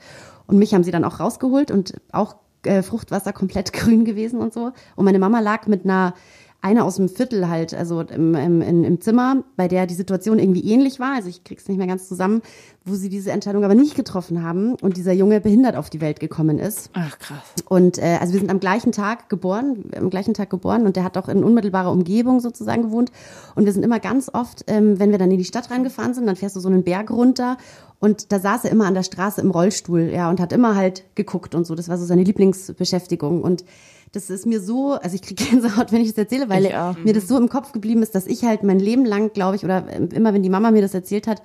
Und 0.48 0.58
mich 0.58 0.74
haben 0.74 0.84
sie 0.84 0.92
dann 0.92 1.06
auch 1.06 1.20
rausgeholt 1.20 1.70
und 1.70 1.94
auch 2.12 2.36
äh, 2.64 2.82
Fruchtwasser 2.82 3.34
komplett 3.34 3.74
grün 3.74 4.04
gewesen 4.06 4.40
und 4.40 4.54
so. 4.54 4.72
Und 4.96 5.06
meine 5.06 5.20
Mama 5.20 5.40
lag 5.40 5.68
mit 5.68 5.86
einer 5.86 6.16
eine 6.62 6.84
aus 6.84 6.98
dem 6.98 7.10
Viertel 7.10 7.50
halt, 7.50 7.74
also 7.74 8.02
im, 8.02 8.36
im, 8.36 8.62
im 8.62 9.02
Zimmer, 9.02 9.44
bei 9.56 9.68
der 9.68 9.88
die 9.88 9.96
Situation 9.96 10.38
irgendwie 10.38 10.64
ähnlich 10.64 11.00
war, 11.00 11.16
also 11.16 11.28
ich 11.28 11.44
krieg's 11.44 11.68
nicht 11.68 11.78
mehr 11.78 11.88
ganz 11.88 12.08
zusammen, 12.08 12.42
wo 12.86 12.96
sie 12.96 13.10
diese 13.10 13.32
Entscheidung 13.32 13.64
aber 13.64 13.74
nicht 13.74 13.96
getroffen 13.96 14.44
haben 14.44 14.76
und 14.76 14.98
dieser 14.98 15.12
Junge 15.12 15.42
behindert 15.42 15.76
auf 15.76 15.90
die 15.90 16.02
Welt 16.02 16.20
gekommen 16.20 16.60
ist. 16.60 16.92
Ach 16.94 17.18
krass. 17.18 17.40
Und 17.68 17.98
äh, 17.98 18.18
also 18.22 18.34
wir 18.34 18.40
sind 18.40 18.52
am 18.52 18.60
gleichen 18.60 18.92
Tag 18.92 19.30
geboren, 19.30 19.86
am 19.96 20.10
gleichen 20.10 20.34
Tag 20.34 20.50
geboren 20.50 20.86
und 20.86 20.96
der 20.96 21.04
hat 21.04 21.18
auch 21.18 21.30
in 21.30 21.44
unmittelbarer 21.44 21.92
Umgebung 21.92 22.40
sozusagen 22.40 22.84
gewohnt. 22.84 23.12
Und 23.56 23.66
wir 23.66 23.74
sind 23.74 23.84
immer 23.84 24.00
ganz 24.00 24.30
oft, 24.34 24.64
ähm, 24.68 25.00
wenn 25.00 25.12
wir 25.12 25.18
dann 25.18 25.32
in 25.32 25.40
die 25.40 25.46
Stadt 25.46 25.72
reingefahren 25.72 26.14
sind, 26.14 26.28
dann 26.28 26.36
fährst 26.36 26.56
du 26.56 26.60
so 26.60 26.70
einen 26.70 26.84
Berg 26.84 27.10
runter 27.12 27.58
und 28.02 28.32
da 28.32 28.40
saß 28.40 28.66
er 28.66 28.72
immer 28.72 28.88
an 28.88 28.96
der 28.96 29.04
Straße 29.04 29.40
im 29.42 29.52
Rollstuhl, 29.52 30.10
ja, 30.12 30.30
und 30.32 30.40
hat 30.40 30.52
immer 30.54 30.76
halt 30.76 31.04
geguckt 31.14 31.54
und 31.54 31.68
so. 31.68 31.76
Das 31.76 31.88
war 31.88 32.00
so 32.00 32.06
seine 32.06 32.24
Lieblingsbeschäftigung. 32.24 33.44
Und 33.44 33.64
das 34.12 34.30
ist 34.30 34.46
mir 34.46 34.62
so, 34.62 34.94
also 34.94 35.16
ich 35.16 35.22
kriege 35.22 35.44
Gänsehaut, 35.50 35.92
wenn 35.92 36.02
ich 36.02 36.10
das 36.10 36.18
erzähle, 36.18 36.50
weil 36.50 36.96
mir 37.04 37.14
das 37.14 37.28
so 37.28 37.38
im 37.38 37.50
Kopf 37.50 37.72
geblieben 37.72 38.04
ist, 38.04 38.16
dass 38.16 38.28
ich 38.28 38.44
halt 38.44 38.64
mein 38.64 38.80
Leben 38.80 39.06
lang, 39.06 39.34
glaube 39.34 39.56
ich, 39.56 39.64
oder 39.64 39.86
immer 40.14 40.34
wenn 40.34 40.44
die 40.44 40.50
Mama 40.50 40.72
mir 40.72 40.82
das 40.82 40.94
erzählt 40.94 41.28
hat, 41.28 41.42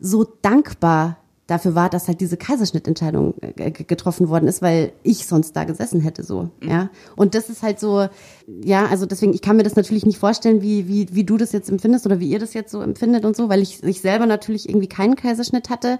so 0.00 0.24
dankbar 0.42 1.18
dafür 1.46 1.74
war, 1.74 1.90
dass 1.90 2.08
halt 2.08 2.20
diese 2.20 2.38
Kaiserschnittentscheidung 2.38 3.34
äh, 3.40 3.70
getroffen 3.70 4.28
worden 4.30 4.48
ist, 4.48 4.62
weil 4.62 4.92
ich 5.02 5.26
sonst 5.26 5.52
da 5.52 5.64
gesessen 5.64 6.00
hätte 6.00 6.22
so, 6.22 6.50
mhm. 6.60 6.70
ja. 6.70 6.90
Und 7.16 7.34
das 7.34 7.50
ist 7.50 7.62
halt 7.62 7.78
so, 7.78 8.08
ja, 8.46 8.86
also 8.86 9.04
deswegen, 9.04 9.34
ich 9.34 9.42
kann 9.42 9.56
mir 9.56 9.62
das 9.62 9.76
natürlich 9.76 10.06
nicht 10.06 10.18
vorstellen, 10.18 10.62
wie, 10.62 10.88
wie, 10.88 11.08
wie 11.14 11.24
du 11.24 11.36
das 11.36 11.52
jetzt 11.52 11.68
empfindest 11.68 12.06
oder 12.06 12.18
wie 12.18 12.30
ihr 12.30 12.38
das 12.38 12.54
jetzt 12.54 12.70
so 12.70 12.80
empfindet 12.80 13.26
und 13.26 13.36
so, 13.36 13.50
weil 13.50 13.60
ich, 13.60 13.82
ich 13.82 14.00
selber 14.00 14.24
natürlich 14.24 14.68
irgendwie 14.68 14.88
keinen 14.88 15.16
Kaiserschnitt 15.16 15.68
hatte. 15.68 15.98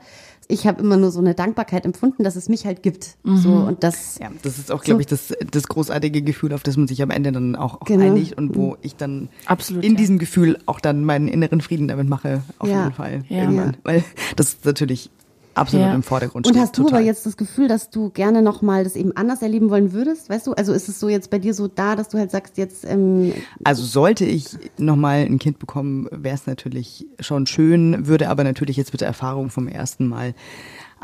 Ich 0.49 0.67
habe 0.67 0.83
immer 0.83 0.97
nur 0.97 1.11
so 1.11 1.21
eine 1.21 1.35
Dankbarkeit 1.35 1.85
empfunden, 1.85 2.23
dass 2.25 2.37
es 2.37 2.49
mich 2.49 2.67
halt 2.67 2.83
gibt. 2.83 3.17
Mhm. 3.23 3.37
So 3.39 3.53
und 3.53 3.83
das. 3.83 4.19
Ja, 4.19 4.31
das 4.43 4.59
ist 4.59 4.71
auch, 4.71 4.83
glaube 4.83 5.01
ich, 5.01 5.07
das, 5.07 5.33
das 5.51 5.69
großartige 5.69 6.23
Gefühl, 6.23 6.53
auf 6.53 6.63
das 6.63 6.77
man 6.77 6.87
sich 6.87 7.03
am 7.03 7.11
Ende 7.11 7.33
dann 7.33 7.57
auch, 7.57 7.81
auch 7.81 7.87
genau. 7.87 8.05
einigt 8.05 8.37
und 8.37 8.55
wo 8.55 8.77
ich 8.83 8.97
dann 8.97 9.29
Absolut, 9.47 9.85
in 9.85 9.93
ja. 9.93 9.99
diesem 9.99 10.19
Gefühl 10.19 10.59
auch 10.67 10.81
dann 10.81 11.05
meinen 11.05 11.29
inneren 11.29 11.61
Frieden 11.61 11.89
damit 11.89 12.09
mache, 12.09 12.43
auf 12.59 12.69
ja. 12.69 12.85
jeden 12.85 12.95
Fall. 12.95 13.25
Ja. 13.29 13.43
Irgendwann. 13.43 13.77
Weil 13.85 14.05
das 14.37 14.49
ist 14.49 14.65
natürlich 14.65 15.11
absolut 15.55 15.87
ja. 15.87 15.95
im 15.95 16.03
Vordergrund 16.03 16.47
steht. 16.47 16.57
Und 16.57 16.63
hast 16.63 16.79
du 16.79 16.87
aber 16.87 17.01
jetzt 17.01 17.27
das 17.27 17.37
Gefühl, 17.37 17.69
dass 17.69 17.91
du 17.91 18.11
gerne 18.11 18.43
nochmal 18.43 18.85
das 18.85 18.97
eben 18.97 19.17
anders 19.17 19.43
erleben 19.43 19.71
wollen 19.71 19.93
würdest? 19.93 20.29
Weißt 20.31 20.47
du, 20.47 20.53
also 20.53 20.73
ist 20.73 20.89
es 20.89 21.01
so 21.01 21.09
jetzt 21.09 21.31
bei 21.31 21.39
dir 21.39 21.55
so 21.55 21.69
da, 21.69 21.97
dass 21.97 22.09
du 22.09 22.19
halt 22.19 22.31
sagst 22.31 22.59
jetzt. 22.59 22.85
Ähm 22.85 23.33
also 23.65 23.85
sollte 23.85 24.25
ich 24.25 24.57
nochmal 24.79 25.25
ein 25.25 25.39
Kind 25.39 25.59
bekommen, 25.59 26.09
wäre 26.11 26.35
es 26.35 26.47
natürlich 26.47 27.07
schon 27.21 27.47
schön, 27.47 28.07
würde 28.07 28.29
aber 28.29 28.45
natürlich 28.45 28.77
jetzt 28.77 28.93
mit 28.93 29.01
der 29.01 29.09
Erfahrung 29.09 29.51
vom 29.51 29.69
ersten 29.69 30.07
Mal 30.07 30.35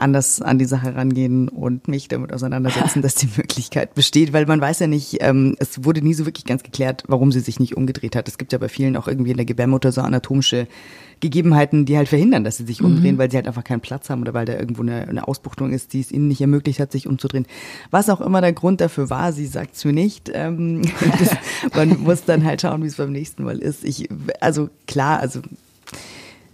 anders 0.00 0.40
an 0.40 0.58
die 0.58 0.64
Sache 0.64 0.94
rangehen 0.94 1.48
und 1.48 1.88
mich 1.88 2.08
damit 2.08 2.32
auseinandersetzen, 2.32 3.02
dass 3.02 3.14
die 3.14 3.28
Möglichkeit 3.36 3.94
besteht, 3.94 4.32
weil 4.32 4.46
man 4.46 4.60
weiß 4.60 4.80
ja 4.80 4.86
nicht, 4.86 5.18
ähm, 5.20 5.56
es 5.58 5.84
wurde 5.84 6.02
nie 6.02 6.14
so 6.14 6.26
wirklich 6.26 6.44
ganz 6.44 6.62
geklärt, 6.62 7.04
warum 7.06 7.32
sie 7.32 7.40
sich 7.40 7.60
nicht 7.60 7.76
umgedreht 7.76 8.16
hat. 8.16 8.28
Es 8.28 8.38
gibt 8.38 8.52
ja 8.52 8.58
bei 8.58 8.68
vielen 8.68 8.96
auch 8.96 9.08
irgendwie 9.08 9.30
in 9.30 9.36
der 9.36 9.46
Gebärmutter 9.46 9.92
so 9.92 10.00
anatomische 10.00 10.66
Gegebenheiten, 11.20 11.84
die 11.84 11.96
halt 11.96 12.08
verhindern, 12.08 12.44
dass 12.44 12.56
sie 12.56 12.64
sich 12.64 12.82
umdrehen, 12.82 13.14
mhm. 13.14 13.18
weil 13.18 13.30
sie 13.30 13.36
halt 13.36 13.46
einfach 13.46 13.64
keinen 13.64 13.80
Platz 13.80 14.10
haben 14.10 14.22
oder 14.22 14.34
weil 14.34 14.46
da 14.46 14.54
irgendwo 14.54 14.82
eine, 14.82 15.06
eine 15.06 15.28
Ausbuchtung 15.28 15.72
ist, 15.72 15.92
die 15.92 16.00
es 16.00 16.10
ihnen 16.10 16.28
nicht 16.28 16.40
ermöglicht 16.40 16.80
hat, 16.80 16.92
sich 16.92 17.06
umzudrehen. 17.06 17.46
Was 17.90 18.08
auch 18.08 18.20
immer 18.20 18.40
der 18.40 18.52
Grund 18.52 18.80
dafür 18.80 19.10
war, 19.10 19.32
sie 19.32 19.46
sagt 19.46 19.76
es 19.76 19.84
mir 19.84 19.92
nicht. 19.92 20.30
Ähm, 20.32 20.82
das, 21.18 21.36
man 21.74 22.00
muss 22.02 22.24
dann 22.24 22.44
halt 22.44 22.62
schauen, 22.62 22.82
wie 22.82 22.86
es 22.86 22.96
beim 22.96 23.12
nächsten 23.12 23.44
Mal 23.44 23.58
ist. 23.58 23.84
Ich, 23.84 24.08
also 24.40 24.70
klar, 24.86 25.20
also 25.20 25.40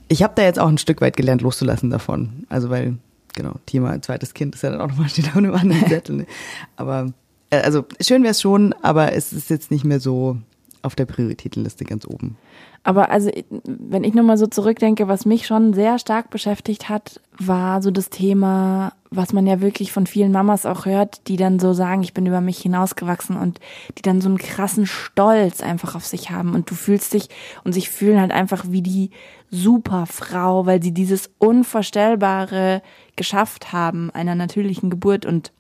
ich 0.08 0.22
habe 0.22 0.34
da 0.36 0.42
jetzt 0.42 0.58
auch 0.58 0.68
ein 0.68 0.78
Stück 0.78 1.00
weit 1.00 1.16
gelernt, 1.16 1.42
loszulassen 1.42 1.90
davon. 1.90 2.44
Also 2.48 2.70
weil 2.70 2.98
genau, 3.36 3.54
Thema 3.66 4.02
zweites 4.02 4.34
Kind 4.34 4.56
ist 4.56 4.62
ja 4.62 4.70
dann 4.70 4.80
auch 4.80 4.88
nochmal, 4.88 5.08
steht 5.10 5.28
auf 5.28 5.36
einem 5.36 5.54
anderen 5.54 5.86
Zettel. 5.86 6.16
Ne? 6.16 6.26
Aber, 6.74 7.12
äh, 7.50 7.58
also 7.58 7.84
schön 8.00 8.22
wäre 8.22 8.32
es 8.32 8.40
schon, 8.40 8.72
aber 8.82 9.12
es 9.12 9.32
ist 9.32 9.48
jetzt 9.48 9.70
nicht 9.70 9.84
mehr 9.84 10.00
so 10.00 10.38
auf 10.86 10.94
der 10.94 11.04
Prioritätenliste 11.04 11.84
ganz 11.84 12.06
oben. 12.06 12.36
Aber 12.82 13.10
also, 13.10 13.30
wenn 13.64 14.04
ich 14.04 14.14
nochmal 14.14 14.38
so 14.38 14.46
zurückdenke, 14.46 15.08
was 15.08 15.26
mich 15.26 15.46
schon 15.46 15.74
sehr 15.74 15.98
stark 15.98 16.30
beschäftigt 16.30 16.88
hat, 16.88 17.20
war 17.36 17.82
so 17.82 17.90
das 17.90 18.10
Thema, 18.10 18.92
was 19.10 19.32
man 19.32 19.46
ja 19.46 19.60
wirklich 19.60 19.92
von 19.92 20.06
vielen 20.06 20.30
Mamas 20.30 20.64
auch 20.64 20.86
hört, 20.86 21.26
die 21.26 21.36
dann 21.36 21.58
so 21.58 21.72
sagen, 21.72 22.02
ich 22.02 22.14
bin 22.14 22.26
über 22.26 22.40
mich 22.40 22.58
hinausgewachsen 22.58 23.36
und 23.36 23.58
die 23.98 24.02
dann 24.02 24.20
so 24.20 24.28
einen 24.28 24.38
krassen 24.38 24.86
Stolz 24.86 25.60
einfach 25.60 25.96
auf 25.96 26.06
sich 26.06 26.30
haben 26.30 26.54
und 26.54 26.70
du 26.70 26.74
fühlst 26.74 27.12
dich 27.12 27.28
und 27.64 27.72
sich 27.72 27.90
fühlen 27.90 28.20
halt 28.20 28.30
einfach 28.30 28.64
wie 28.68 28.82
die 28.82 29.10
Superfrau, 29.50 30.66
weil 30.66 30.82
sie 30.82 30.92
dieses 30.92 31.30
Unvorstellbare 31.38 32.82
geschafft 33.16 33.72
haben, 33.72 34.10
einer 34.10 34.34
natürlichen 34.34 34.90
Geburt 34.90 35.26
und 35.26 35.52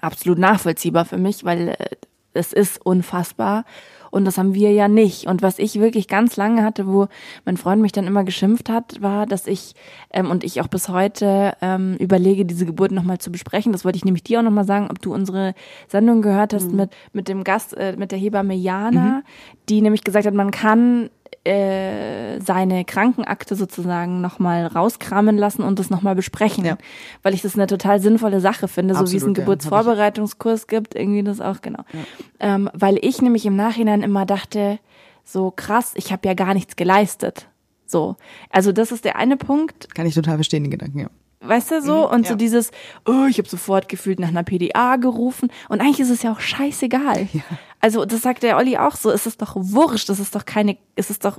absolut 0.00 0.38
nachvollziehbar 0.38 1.04
für 1.04 1.18
mich, 1.18 1.44
weil 1.44 1.70
äh, 1.70 1.96
es 2.34 2.52
ist 2.52 2.84
unfassbar. 2.84 3.64
Und 4.10 4.24
das 4.24 4.38
haben 4.38 4.54
wir 4.54 4.72
ja 4.72 4.88
nicht. 4.88 5.26
Und 5.26 5.42
was 5.42 5.58
ich 5.58 5.80
wirklich 5.80 6.08
ganz 6.08 6.36
lange 6.36 6.64
hatte, 6.64 6.86
wo 6.86 7.08
mein 7.44 7.56
Freund 7.56 7.82
mich 7.82 7.92
dann 7.92 8.06
immer 8.06 8.24
geschimpft 8.24 8.68
hat, 8.68 9.00
war, 9.00 9.26
dass 9.26 9.46
ich 9.46 9.74
ähm, 10.10 10.30
und 10.30 10.44
ich 10.44 10.60
auch 10.60 10.68
bis 10.68 10.88
heute 10.88 11.54
ähm, 11.60 11.96
überlege, 11.98 12.44
diese 12.44 12.66
Geburt 12.66 12.92
nochmal 12.92 13.18
zu 13.18 13.30
besprechen. 13.30 13.72
Das 13.72 13.84
wollte 13.84 13.96
ich 13.96 14.04
nämlich 14.04 14.22
dir 14.22 14.40
auch 14.40 14.44
nochmal 14.44 14.64
sagen, 14.64 14.88
ob 14.90 15.00
du 15.00 15.12
unsere 15.12 15.54
Sendung 15.88 16.22
gehört 16.22 16.54
hast 16.54 16.70
mhm. 16.70 16.76
mit, 16.76 16.90
mit 17.12 17.28
dem 17.28 17.44
Gast, 17.44 17.76
äh, 17.76 17.94
mit 17.96 18.12
der 18.12 18.18
Hebamme 18.18 18.54
Jana, 18.54 19.00
mhm. 19.00 19.22
die 19.68 19.82
nämlich 19.82 20.04
gesagt 20.04 20.26
hat, 20.26 20.34
man 20.34 20.50
kann 20.50 21.10
äh, 21.48 22.40
seine 22.40 22.84
Krankenakte 22.84 23.56
sozusagen 23.56 24.20
nochmal 24.20 24.66
rauskramen 24.66 25.38
lassen 25.38 25.62
und 25.62 25.78
das 25.78 25.88
nochmal 25.88 26.14
besprechen. 26.14 26.64
Ja. 26.64 26.76
Weil 27.22 27.32
ich 27.32 27.40
das 27.40 27.54
eine 27.54 27.66
total 27.66 28.00
sinnvolle 28.00 28.40
Sache 28.40 28.68
finde, 28.68 28.92
Absolut, 28.92 29.08
so 29.08 29.12
wie 29.12 29.16
es 29.16 29.24
einen 29.24 29.34
ja, 29.34 29.40
Geburtsvorbereitungskurs 29.40 30.66
gibt, 30.66 30.94
irgendwie 30.94 31.22
das 31.22 31.40
auch, 31.40 31.62
genau. 31.62 31.84
Ja. 31.92 32.00
Ähm, 32.40 32.70
weil 32.74 32.98
ich 33.00 33.22
nämlich 33.22 33.46
im 33.46 33.56
Nachhinein 33.56 34.02
immer 34.02 34.26
dachte, 34.26 34.78
so 35.24 35.50
krass, 35.50 35.92
ich 35.94 36.12
habe 36.12 36.28
ja 36.28 36.34
gar 36.34 36.52
nichts 36.52 36.76
geleistet. 36.76 37.48
So. 37.86 38.16
Also 38.50 38.72
das 38.72 38.92
ist 38.92 39.06
der 39.06 39.16
eine 39.16 39.38
Punkt. 39.38 39.94
Kann 39.94 40.06
ich 40.06 40.14
total 40.14 40.36
verstehen, 40.36 40.64
den 40.64 40.70
Gedanken, 40.70 40.98
ja. 40.98 41.10
Weißt 41.40 41.70
du 41.70 41.82
so? 41.82 42.08
Mhm, 42.08 42.14
und 42.14 42.22
ja. 42.24 42.30
so 42.30 42.36
dieses, 42.36 42.70
oh, 43.06 43.26
ich 43.28 43.38
habe 43.38 43.48
sofort 43.48 43.88
gefühlt 43.88 44.18
nach 44.18 44.28
einer 44.28 44.42
PDA 44.42 44.96
gerufen. 44.96 45.50
Und 45.68 45.80
eigentlich 45.80 46.00
ist 46.00 46.10
es 46.10 46.22
ja 46.22 46.32
auch 46.32 46.40
scheißegal. 46.40 47.28
Ja. 47.32 47.42
Also 47.80 48.04
das 48.04 48.22
sagt 48.22 48.42
der 48.42 48.56
Olli 48.56 48.76
auch 48.76 48.96
so, 48.96 49.10
es 49.10 49.26
ist 49.26 49.40
doch 49.40 49.54
wurscht, 49.54 50.10
es 50.10 50.18
ist 50.18 50.34
doch 50.34 50.44
keine, 50.44 50.76
es 50.96 51.10
ist 51.10 51.24
doch 51.24 51.38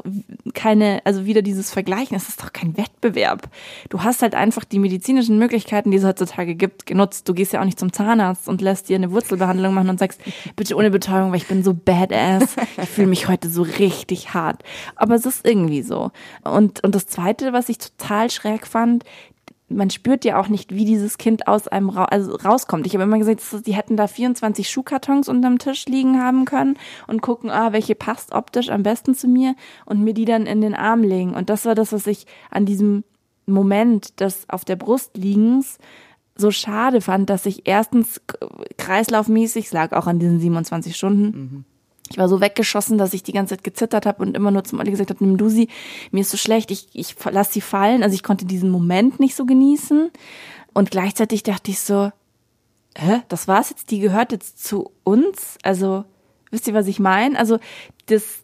keine, 0.54 1.02
also 1.04 1.26
wieder 1.26 1.42
dieses 1.42 1.70
Vergleichen, 1.70 2.16
es 2.16 2.30
ist 2.30 2.42
doch 2.42 2.54
kein 2.54 2.78
Wettbewerb. 2.78 3.50
Du 3.90 4.04
hast 4.04 4.22
halt 4.22 4.36
einfach 4.36 4.64
die 4.64 4.80
medizinischen 4.80 5.38
Möglichkeiten, 5.38 5.92
die 5.92 5.98
es 5.98 6.06
heutzutage 6.06 6.56
gibt, 6.56 6.86
genutzt. 6.86 7.28
Du 7.28 7.34
gehst 7.34 7.52
ja 7.52 7.60
auch 7.60 7.66
nicht 7.66 7.78
zum 7.78 7.92
Zahnarzt 7.92 8.48
und 8.48 8.62
lässt 8.62 8.88
dir 8.88 8.96
eine 8.96 9.12
Wurzelbehandlung 9.12 9.74
machen 9.74 9.90
und 9.90 10.00
sagst, 10.00 10.22
bitte 10.56 10.76
ohne 10.76 10.92
Betäubung, 10.92 11.32
weil 11.32 11.40
ich 11.40 11.48
bin 11.48 11.62
so 11.62 11.74
badass. 11.74 12.56
Ich 12.82 12.90
fühle 12.90 13.08
mich 13.08 13.28
heute 13.28 13.50
so 13.50 13.64
richtig 13.64 14.34
hart. 14.34 14.64
Aber 14.96 15.16
es 15.16 15.26
ist 15.26 15.46
irgendwie 15.46 15.82
so. 15.82 16.12
Und, 16.46 16.82
und 16.86 16.96
das 16.96 17.06
Zweite, 17.06 17.52
was 17.52 17.68
ich 17.68 17.80
total 17.80 18.30
schräg 18.30 18.66
fand, 18.66 19.04
man 19.70 19.90
spürt 19.90 20.26
ja 20.26 20.40
auch 20.40 20.48
nicht, 20.48 20.74
wie 20.74 20.86
dieses 20.86 21.18
Kind 21.18 21.48
aus 21.48 21.68
einem 21.68 21.90
Ra 21.90 22.06
also 22.06 22.36
rauskommt. 22.36 22.88
Ich 22.88 22.94
habe 22.94 23.04
immer 23.04 23.20
gesagt, 23.20 23.42
die 23.66 23.76
hätten 23.76 23.98
da 23.98 24.08
24 24.08 24.70
Schuhkartons 24.70 25.30
unterm 25.30 25.60
Tisch 25.60 25.86
liegen 25.86 26.20
haben 26.20 26.46
können 26.46 26.78
und 27.08 27.22
gucken, 27.22 27.50
ah, 27.50 27.72
welche 27.72 27.96
passt 27.96 28.34
optisch 28.34 28.70
am 28.70 28.84
besten 28.84 29.16
zu 29.16 29.28
mir 29.28 29.56
und 29.86 30.04
mir 30.04 30.14
die 30.14 30.26
dann 30.26 30.46
in 30.46 30.62
den 30.62 30.76
Arm 30.76 31.04
legen. 31.04 31.36
Und 31.36 31.50
das 31.50 31.66
war 31.66 31.76
das, 31.76 31.94
was 31.94 32.08
ich 32.08 32.26
an 32.50 32.66
diesem 32.66 33.04
Moment 33.46 34.20
des 34.20 34.50
auf 34.50 34.66
der 34.66 34.76
Brust 34.76 35.18
liegens 35.18 35.78
so 36.36 36.52
schade 36.52 37.02
fand, 37.02 37.30
dass 37.30 37.46
ich 37.46 37.68
erstens 37.68 38.22
kreislaufmäßig, 38.78 39.66
es 39.66 39.74
lag 39.74 39.92
auch 39.92 40.08
an 40.08 40.20
diesen 40.20 40.40
27 40.40 40.96
Stunden, 40.96 41.24
mhm 41.26 41.66
Ich 42.10 42.18
war 42.18 42.28
so 42.28 42.42
weggeschossen, 42.42 42.98
dass 42.98 43.14
ich 43.14 43.24
die 43.24 43.34
ganze 43.34 43.56
Zeit 43.56 43.64
gezittert 43.64 44.06
habe 44.06 44.24
und 44.24 44.36
immer 44.36 44.52
nur 44.52 44.64
zum 44.64 44.80
Olli 44.80 44.92
gesagt 44.92 45.12
habe, 45.12 45.24
nimm 45.24 45.38
du 45.38 45.50
sie, 45.50 45.68
mir 46.12 46.22
ist 46.22 46.32
so 46.32 46.38
schlecht, 46.38 46.72
ich, 46.72 46.88
ich 46.94 47.16
lass 47.30 47.54
sie 47.54 47.62
fallen. 47.62 48.04
Also 48.04 48.16
ich 48.16 48.24
konnte 48.24 48.46
diesen 48.46 48.72
Moment 48.72 49.20
nicht 49.20 49.36
so 49.36 49.46
genießen. 49.46 50.12
Und 50.74 50.92
gleichzeitig 50.92 51.44
dachte 51.44 51.72
ich 51.72 51.80
so, 51.80 52.12
hä, 52.96 53.22
das 53.28 53.48
war's 53.48 53.70
jetzt, 53.70 53.92
die 53.92 54.00
gehört 54.00 54.32
jetzt 54.32 54.64
zu 54.64 54.92
uns? 55.04 55.58
Also, 55.64 56.06
wisst 56.52 56.68
ihr, 56.68 56.74
was 56.74 56.88
ich 56.88 57.00
meine? 57.00 57.38
Also, 57.38 57.60
das, 58.08 58.44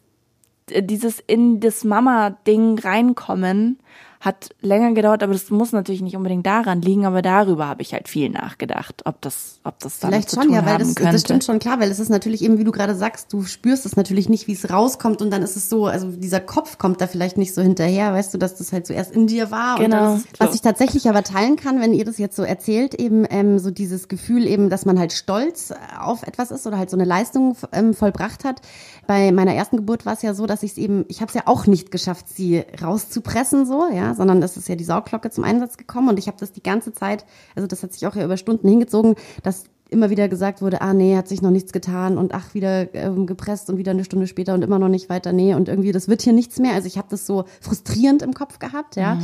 dieses 0.68 1.20
in 1.20 1.60
das 1.60 1.84
Mama-Ding 1.84 2.78
reinkommen, 2.78 3.78
hat 4.20 4.50
länger 4.60 4.92
gedauert, 4.92 5.22
aber 5.22 5.32
das 5.32 5.50
muss 5.50 5.72
natürlich 5.72 6.02
nicht 6.02 6.16
unbedingt 6.16 6.46
daran 6.46 6.82
liegen, 6.82 7.06
aber 7.06 7.22
darüber 7.22 7.66
habe 7.68 7.82
ich 7.82 7.92
halt 7.92 8.08
viel 8.08 8.30
nachgedacht, 8.30 9.02
ob 9.04 9.20
das, 9.20 9.60
ob 9.64 9.78
das 9.80 9.98
damit 9.98 10.14
Vielleicht 10.14 10.30
zu 10.30 10.36
schon, 10.36 10.44
tun 10.46 10.54
ja, 10.54 10.66
weil 10.66 10.78
das, 10.78 10.94
könnte. 10.94 11.12
das 11.12 11.20
stimmt 11.20 11.44
schon 11.44 11.58
klar, 11.58 11.80
weil 11.80 11.90
es 11.90 11.98
ist 11.98 12.08
natürlich 12.08 12.42
eben, 12.42 12.58
wie 12.58 12.64
du 12.64 12.72
gerade 12.72 12.94
sagst, 12.94 13.32
du 13.32 13.42
spürst 13.44 13.86
es 13.86 13.96
natürlich 13.96 14.28
nicht, 14.28 14.46
wie 14.46 14.52
es 14.52 14.70
rauskommt 14.70 15.22
und 15.22 15.30
dann 15.30 15.42
ist 15.42 15.56
es 15.56 15.68
so, 15.68 15.86
also 15.86 16.10
dieser 16.10 16.40
Kopf 16.40 16.78
kommt 16.78 17.00
da 17.00 17.06
vielleicht 17.06 17.38
nicht 17.38 17.54
so 17.54 17.62
hinterher, 17.62 18.12
weißt 18.12 18.32
du, 18.34 18.38
dass 18.38 18.56
das 18.56 18.72
halt 18.72 18.86
zuerst 18.86 19.12
in 19.12 19.26
dir 19.26 19.50
war. 19.50 19.78
Genau. 19.78 20.14
Und 20.14 20.24
das, 20.32 20.40
was 20.40 20.54
ich 20.54 20.62
tatsächlich 20.62 21.08
aber 21.08 21.22
teilen 21.22 21.56
kann, 21.56 21.80
wenn 21.80 21.92
ihr 21.92 22.04
das 22.04 22.18
jetzt 22.18 22.36
so 22.36 22.42
erzählt, 22.42 22.94
eben 22.94 23.26
ähm, 23.30 23.58
so 23.58 23.70
dieses 23.70 24.08
Gefühl 24.08 24.46
eben, 24.46 24.70
dass 24.70 24.84
man 24.84 24.98
halt 24.98 25.12
stolz 25.12 25.72
auf 25.98 26.22
etwas 26.22 26.50
ist 26.50 26.66
oder 26.66 26.78
halt 26.78 26.90
so 26.90 26.96
eine 26.96 27.04
Leistung 27.04 27.56
ähm, 27.72 27.94
vollbracht 27.94 28.44
hat. 28.44 28.60
Bei 29.06 29.30
meiner 29.32 29.54
ersten 29.54 29.76
Geburt 29.76 30.06
war 30.06 30.14
es 30.14 30.22
ja 30.22 30.34
so, 30.34 30.46
dass 30.46 30.62
ich 30.62 30.72
es 30.72 30.78
eben, 30.78 31.04
ich 31.08 31.20
habe 31.20 31.28
es 31.28 31.34
ja 31.34 31.42
auch 31.46 31.66
nicht 31.66 31.90
geschafft, 31.90 32.28
sie 32.28 32.64
rauszupressen 32.82 33.66
so, 33.66 33.88
ja, 33.92 34.05
sondern 34.14 34.40
das 34.40 34.56
ist 34.56 34.68
ja 34.68 34.76
die 34.76 34.84
Sauglocke 34.84 35.30
zum 35.30 35.44
Einsatz 35.44 35.76
gekommen 35.76 36.08
und 36.08 36.18
ich 36.18 36.26
habe 36.26 36.36
das 36.38 36.52
die 36.52 36.62
ganze 36.62 36.92
Zeit, 36.92 37.24
also 37.54 37.66
das 37.66 37.82
hat 37.82 37.92
sich 37.92 38.06
auch 38.06 38.14
ja 38.14 38.24
über 38.24 38.36
Stunden 38.36 38.68
hingezogen, 38.68 39.14
dass 39.42 39.64
immer 39.88 40.10
wieder 40.10 40.28
gesagt 40.28 40.62
wurde, 40.62 40.80
ah 40.80 40.92
nee, 40.94 41.16
hat 41.16 41.28
sich 41.28 41.42
noch 41.42 41.50
nichts 41.50 41.72
getan 41.72 42.18
und 42.18 42.34
ach, 42.34 42.54
wieder 42.54 42.92
ähm, 42.94 43.26
gepresst 43.26 43.70
und 43.70 43.78
wieder 43.78 43.92
eine 43.92 44.04
Stunde 44.04 44.26
später 44.26 44.54
und 44.54 44.62
immer 44.62 44.78
noch 44.78 44.88
nicht 44.88 45.08
weiter, 45.08 45.32
nee 45.32 45.54
und 45.54 45.68
irgendwie, 45.68 45.92
das 45.92 46.08
wird 46.08 46.22
hier 46.22 46.32
nichts 46.32 46.58
mehr. 46.58 46.74
Also 46.74 46.88
ich 46.88 46.98
habe 46.98 47.08
das 47.10 47.26
so 47.26 47.44
frustrierend 47.60 48.22
im 48.22 48.34
Kopf 48.34 48.58
gehabt, 48.58 48.96
ja. 48.96 49.18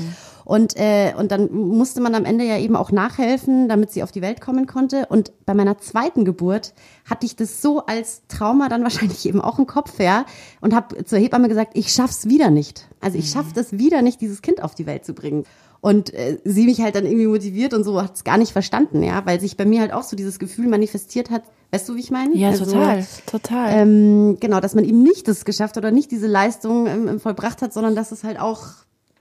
Und, 0.45 0.77
äh, 0.77 1.15
und 1.17 1.31
dann 1.33 1.53
musste 1.53 2.01
man 2.01 2.15
am 2.15 2.25
Ende 2.25 2.45
ja 2.45 2.59
eben 2.59 2.77
auch 2.77 2.91
nachhelfen, 2.91 3.69
damit 3.69 3.93
sie 3.93 4.03
auf 4.03 4.13
die 4.13 4.23
Welt 4.23 4.41
kommen 4.41 4.67
konnte. 4.67 5.07
Und 5.07 5.33
bei 5.47 5.55
meiner 5.55 5.79
zweiten 5.79 6.25
Geburt 6.25 6.75
hatte 7.09 7.27
ich 7.27 7.37
das 7.37 7.63
so 7.63 7.87
als 7.87 8.23
Trauma 8.29 8.69
dann 8.69 8.83
wahrscheinlich 8.83 9.27
eben 9.29 9.41
auch 9.41 9.59
im 9.59 9.67
Kopf, 9.67 9.99
ja, 9.99 10.27
und 10.61 10.75
habe 10.75 11.05
zur 11.05 11.19
Hebamme 11.19 11.49
gesagt, 11.49 11.73
ich 11.75 11.93
schaff's 11.93 12.27
wieder 12.29 12.51
nicht. 12.51 12.89
Also 13.01 13.19
ich 13.19 13.31
schaff 13.31 13.53
das 13.53 13.73
wieder 13.73 14.03
nicht, 14.03 14.21
dieses 14.21 14.43
Kind 14.43 14.63
auf 14.63 14.75
die 14.75 14.87
Welt 14.87 15.05
zu 15.05 15.15
bringen. 15.15 15.45
Und 15.83 16.14
äh, 16.14 16.39
sie 16.45 16.64
mich 16.64 16.80
halt 16.80 16.95
dann 16.95 17.05
irgendwie 17.07 17.26
motiviert 17.26 17.74
und 17.74 17.83
so 17.83 18.01
hat 18.01 18.14
es 18.14 18.22
gar 18.22 18.39
nicht 18.39 18.53
verstanden, 18.53 19.03
ja, 19.03 19.26
weil 19.26 19.41
sich 19.41 19.57
bei 19.57 19.64
mir 19.64 19.80
halt 19.80 19.93
auch 19.93 20.05
so 20.05 20.14
dieses 20.16 20.39
Gefühl 20.39 20.68
manifestiert 20.68 21.28
hat. 21.28 21.43
Weißt 21.72 21.89
du, 21.89 21.97
wie 21.97 22.01
ich 22.01 22.12
meine? 22.12 22.35
ja, 22.37 22.51
Also, 22.51 22.66
total, 22.66 23.05
total. 23.26 23.72
Ähm, 23.72 24.37
genau, 24.39 24.61
dass 24.61 24.76
man 24.76 24.85
eben 24.85 25.03
nicht 25.03 25.26
das 25.26 25.45
geschafft 25.45 25.76
oder 25.76 25.91
nicht 25.91 26.12
diese 26.12 26.28
Leistung 26.28 26.87
ähm, 26.87 27.18
vollbracht 27.20 27.62
hat, 27.62 27.72
sondern 27.72 27.97
dass 27.97 28.12
es 28.12 28.22
halt 28.22 28.39
auch 28.39 28.61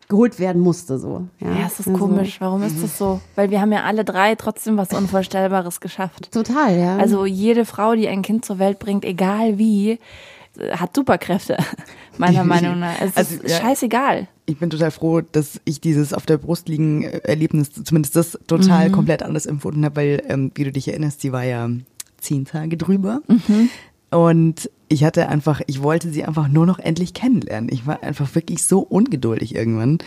geholt 0.08 0.38
werden 0.38 0.62
musste, 0.62 1.00
so. 1.00 1.24
Ja, 1.40 1.48
ja, 1.48 1.66
es 1.66 1.80
ist 1.80 1.88
Also, 1.88 1.98
komisch. 1.98 2.40
Warum 2.42 2.62
ist 2.62 2.84
das 2.84 2.96
so? 2.96 3.22
Weil 3.36 3.50
wir 3.50 3.60
haben 3.60 3.72
ja 3.72 3.84
alle 3.84 4.06
drei 4.06 4.36
trotzdem 4.36 4.78
was 4.78 4.94
Unvorstellbares 4.94 5.80
geschafft. 5.82 6.32
Total, 6.32 6.78
ja. 6.78 6.98
Also 6.98 7.26
jede 7.26 7.66
Frau, 7.66 7.96
die 7.96 8.08
ein 8.08 8.22
Kind 8.22 8.46
zur 8.46 8.60
Welt 8.60 8.78
bringt, 8.78 9.04
egal 9.04 9.58
wie, 9.58 9.98
hat 10.74 10.96
Superkräfte, 10.96 11.58
meiner 12.20 12.44
Meinung 12.54 12.80
nach. 12.82 13.02
Es 13.02 13.18
Also, 13.18 13.36
ist 13.38 13.50
ja. 13.50 13.62
scheißegal. 13.62 14.28
Ich 14.46 14.58
bin 14.58 14.70
total 14.70 14.92
froh, 14.92 15.22
dass 15.22 15.62
ich 15.66 15.80
dieses 15.82 16.14
auf 16.14 16.26
der 16.26 16.38
Brust 16.38 16.68
liegen 16.68 17.04
äh, 17.04 17.20
Erlebnis, 17.20 17.70
zumindest 17.72 18.16
das 18.16 18.38
total 18.48 18.90
Mhm. 18.90 18.94
komplett 18.94 19.24
anders 19.24 19.46
empfunden 19.46 19.86
habe, 19.86 19.96
weil, 19.98 20.24
ähm, 20.28 20.52
wie 20.56 20.64
du 20.66 20.72
dich 20.72 20.88
erinnerst, 20.88 21.22
sie 21.22 21.32
war 21.32 21.44
ja 21.44 21.70
zehn 22.20 22.46
Tage 22.46 22.76
drüber. 22.78 23.22
Mhm. 23.28 23.70
Und 24.10 24.70
ich 24.90 25.06
hatte 25.06 25.30
einfach, 25.30 25.62
ich 25.68 25.82
wollte 25.82 26.10
sie 26.12 26.26
einfach 26.26 26.50
nur 26.50 26.66
noch 26.66 26.80
endlich 26.80 27.14
kennenlernen. 27.14 27.70
Ich 27.72 27.88
war 27.88 28.04
einfach 28.04 28.36
wirklich 28.36 28.64
so 28.64 28.80
ungeduldig 28.82 29.56
irgendwann 29.56 30.00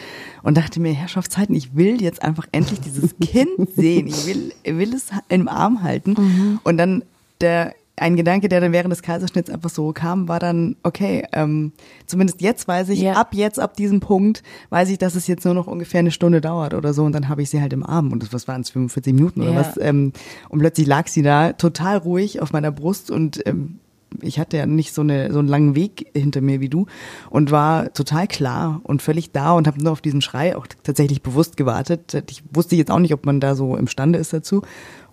und 0.43 0.59
dachte 0.59 0.79
mir, 0.79 0.93
Herrschaftszeiten, 0.93 1.55
ich 1.55 1.75
will 1.75 2.03
jetzt 2.03 2.23
einfach 2.23 2.47
endlich 2.53 2.81
dieses 2.81 3.15
Kind 3.21 3.49
sehen. 3.75 4.07
Ich 4.09 4.27
will, 4.27 4.53
will 4.65 4.93
es 4.93 5.07
im 5.31 5.49
Arm 5.49 5.83
halten. 5.83 6.15
Mhm. 6.19 6.61
Und 6.65 6.77
dann 6.77 7.03
der, 7.41 7.75
ein 7.97 8.17
Gedanke, 8.17 8.49
der 8.49 8.61
dann 8.61 8.73
während 8.73 8.91
des 8.93 9.03
Kaiserschnitts 9.03 9.51
einfach 9.51 9.71
so 9.71 9.93
kam, 9.93 10.27
war 10.29 10.41
dann, 10.41 10.75
okay, 10.83 11.25
ähm, 11.33 11.73
zumindest 12.07 12.41
jetzt 12.41 12.67
weiß 12.67 12.89
ich, 12.89 13.01
Ja. 13.01 13.13
ab 13.13 13.35
jetzt, 13.35 13.61
ab 13.61 13.77
diesem 13.77 14.01
Punkt, 14.01 14.43
weiß 14.71 14.91
ich, 14.91 14.99
dass 14.99 15.15
es 15.15 15.27
jetzt 15.29 15.45
nur 15.45 15.55
noch 15.55 15.69
ungefähr 15.69 16.01
eine 16.01 16.11
Stunde 16.11 16.41
dauert 16.41 16.75
oder 16.75 16.93
so 16.93 17.05
und 17.05 17.13
dann 17.13 17.29
habe 17.29 17.43
ich 17.43 17.51
sie 17.51 17.61
halt 17.61 17.73
im 17.73 17.85
Arm 17.87 18.11
und 18.13 18.23
das, 18.23 18.33
was 18.33 18.49
waren 18.49 18.63
es, 18.63 18.71
45 18.71 19.13
Minuten 19.15 19.43
oder 19.43 19.53
Ja. 19.53 19.57
was? 19.61 19.77
Ähm, 19.81 20.13
und 20.49 20.59
plötzlich 20.59 20.87
lag 20.89 21.07
sie 21.07 21.23
da 21.23 21.53
total 21.53 21.99
ruhig 21.99 22.43
auf 22.43 22.53
meiner 22.53 22.73
Brust 22.73 23.11
und 23.13 23.47
ähm, 23.47 23.79
ich 24.23 24.39
hatte 24.39 24.57
ja 24.57 24.67
nicht 24.67 24.93
so, 24.95 25.03
eine, 25.03 25.33
so 25.33 25.41
einen 25.41 25.49
langen 25.49 25.75
Weg 25.75 26.07
hinter 26.15 26.41
mir 26.41 26.61
wie 26.61 26.69
du 26.69 26.87
und 27.31 27.51
war 27.51 27.93
total 27.95 28.29
klar 28.29 28.81
und 28.85 29.03
völlig 29.03 29.33
da 29.33 29.53
und 29.53 29.67
habe 29.67 29.83
nur 29.83 29.91
auf 29.91 30.01
diesen 30.01 30.21
Schrei 30.21 30.57
auch 30.57 30.69
tatsächlich 30.85 31.21
bewusst 31.21 31.57
gewartet. 31.57 32.23
Ich 32.31 32.45
wusste 32.53 32.77
jetzt 32.77 32.93
auch 32.93 33.01
nicht, 33.01 33.13
ob 33.13 33.27
man 33.27 33.41
da 33.41 33.57
so 33.57 33.77
imstande 33.77 34.21
ist 34.21 34.33
dazu. 34.33 34.63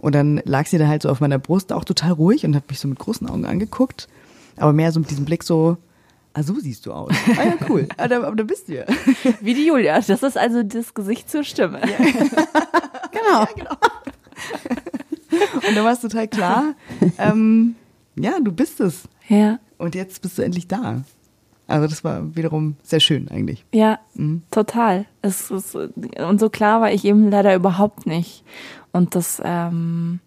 Und 0.02 0.16
dann 0.16 0.42
lag 0.46 0.66
sie 0.66 0.80
da 0.80 0.88
halt 0.88 1.04
so 1.04 1.10
auf 1.10 1.20
meiner 1.20 1.38
Brust, 1.38 1.72
auch 1.72 1.86
total 1.86 2.14
ruhig 2.14 2.44
und 2.44 2.56
hat 2.56 2.68
mich 2.70 2.80
so 2.80 2.88
mit 2.88 2.98
großen 2.98 3.30
Augen 3.30 3.46
angeguckt, 3.46 4.08
aber 4.58 4.74
mehr 4.74 4.92
so 4.92 5.00
mit 5.00 5.12
diesem 5.12 5.26
Blick 5.26 5.44
so, 5.44 5.78
ah, 6.34 6.42
so 6.42 6.60
siehst 6.60 6.88
du 6.88 6.92
aus. 6.92 7.14
Ah 7.38 7.44
ja, 7.44 7.54
cool. 7.70 7.88
Ah, 7.98 8.08
da, 8.08 8.24
aber 8.24 8.36
da 8.36 8.44
bist 8.44 8.68
du 8.68 8.78
ja. 8.78 8.86
Wie 9.42 9.54
die 9.54 9.66
Julia. 9.68 10.02
Das 10.02 10.24
ist 10.24 10.38
also 10.38 10.64
das 10.64 10.96
Gesicht 10.96 11.30
zur 11.30 11.44
Stimme. 11.44 11.82
genau. 13.12 13.46
Und 15.68 15.76
da 15.76 15.84
war 15.84 15.94
es 15.94 16.02
total 16.02 16.28
klar, 16.28 16.74
ähm, 17.20 17.76
ja, 18.16 18.40
du 18.42 18.52
bist 18.52 18.80
es. 18.80 19.04
Ja, 19.30 19.60
Und 19.78 19.94
jetzt 19.94 20.22
bist 20.24 20.38
du 20.38 20.42
endlich 20.42 20.68
da. 20.68 21.04
Also 21.72 21.88
das 21.88 22.04
war 22.04 22.36
wiederum 22.36 22.76
sehr 22.84 23.00
schön 23.00 23.28
eigentlich. 23.30 23.66
ja, 23.74 24.00
Mhm. 24.16 24.44
total. 24.52 25.06
Es 25.22 25.50
ist, 25.52 25.76
und 25.76 26.40
so 26.40 26.50
klar 26.50 26.82
war 26.82 26.92
ich 26.92 27.06
eben 27.06 27.30
leider 27.32 27.56
überhaupt 27.56 28.06
nicht. 28.06 28.44
Und 28.92 29.16
das, 29.16 29.42
ähm, 29.44 30.20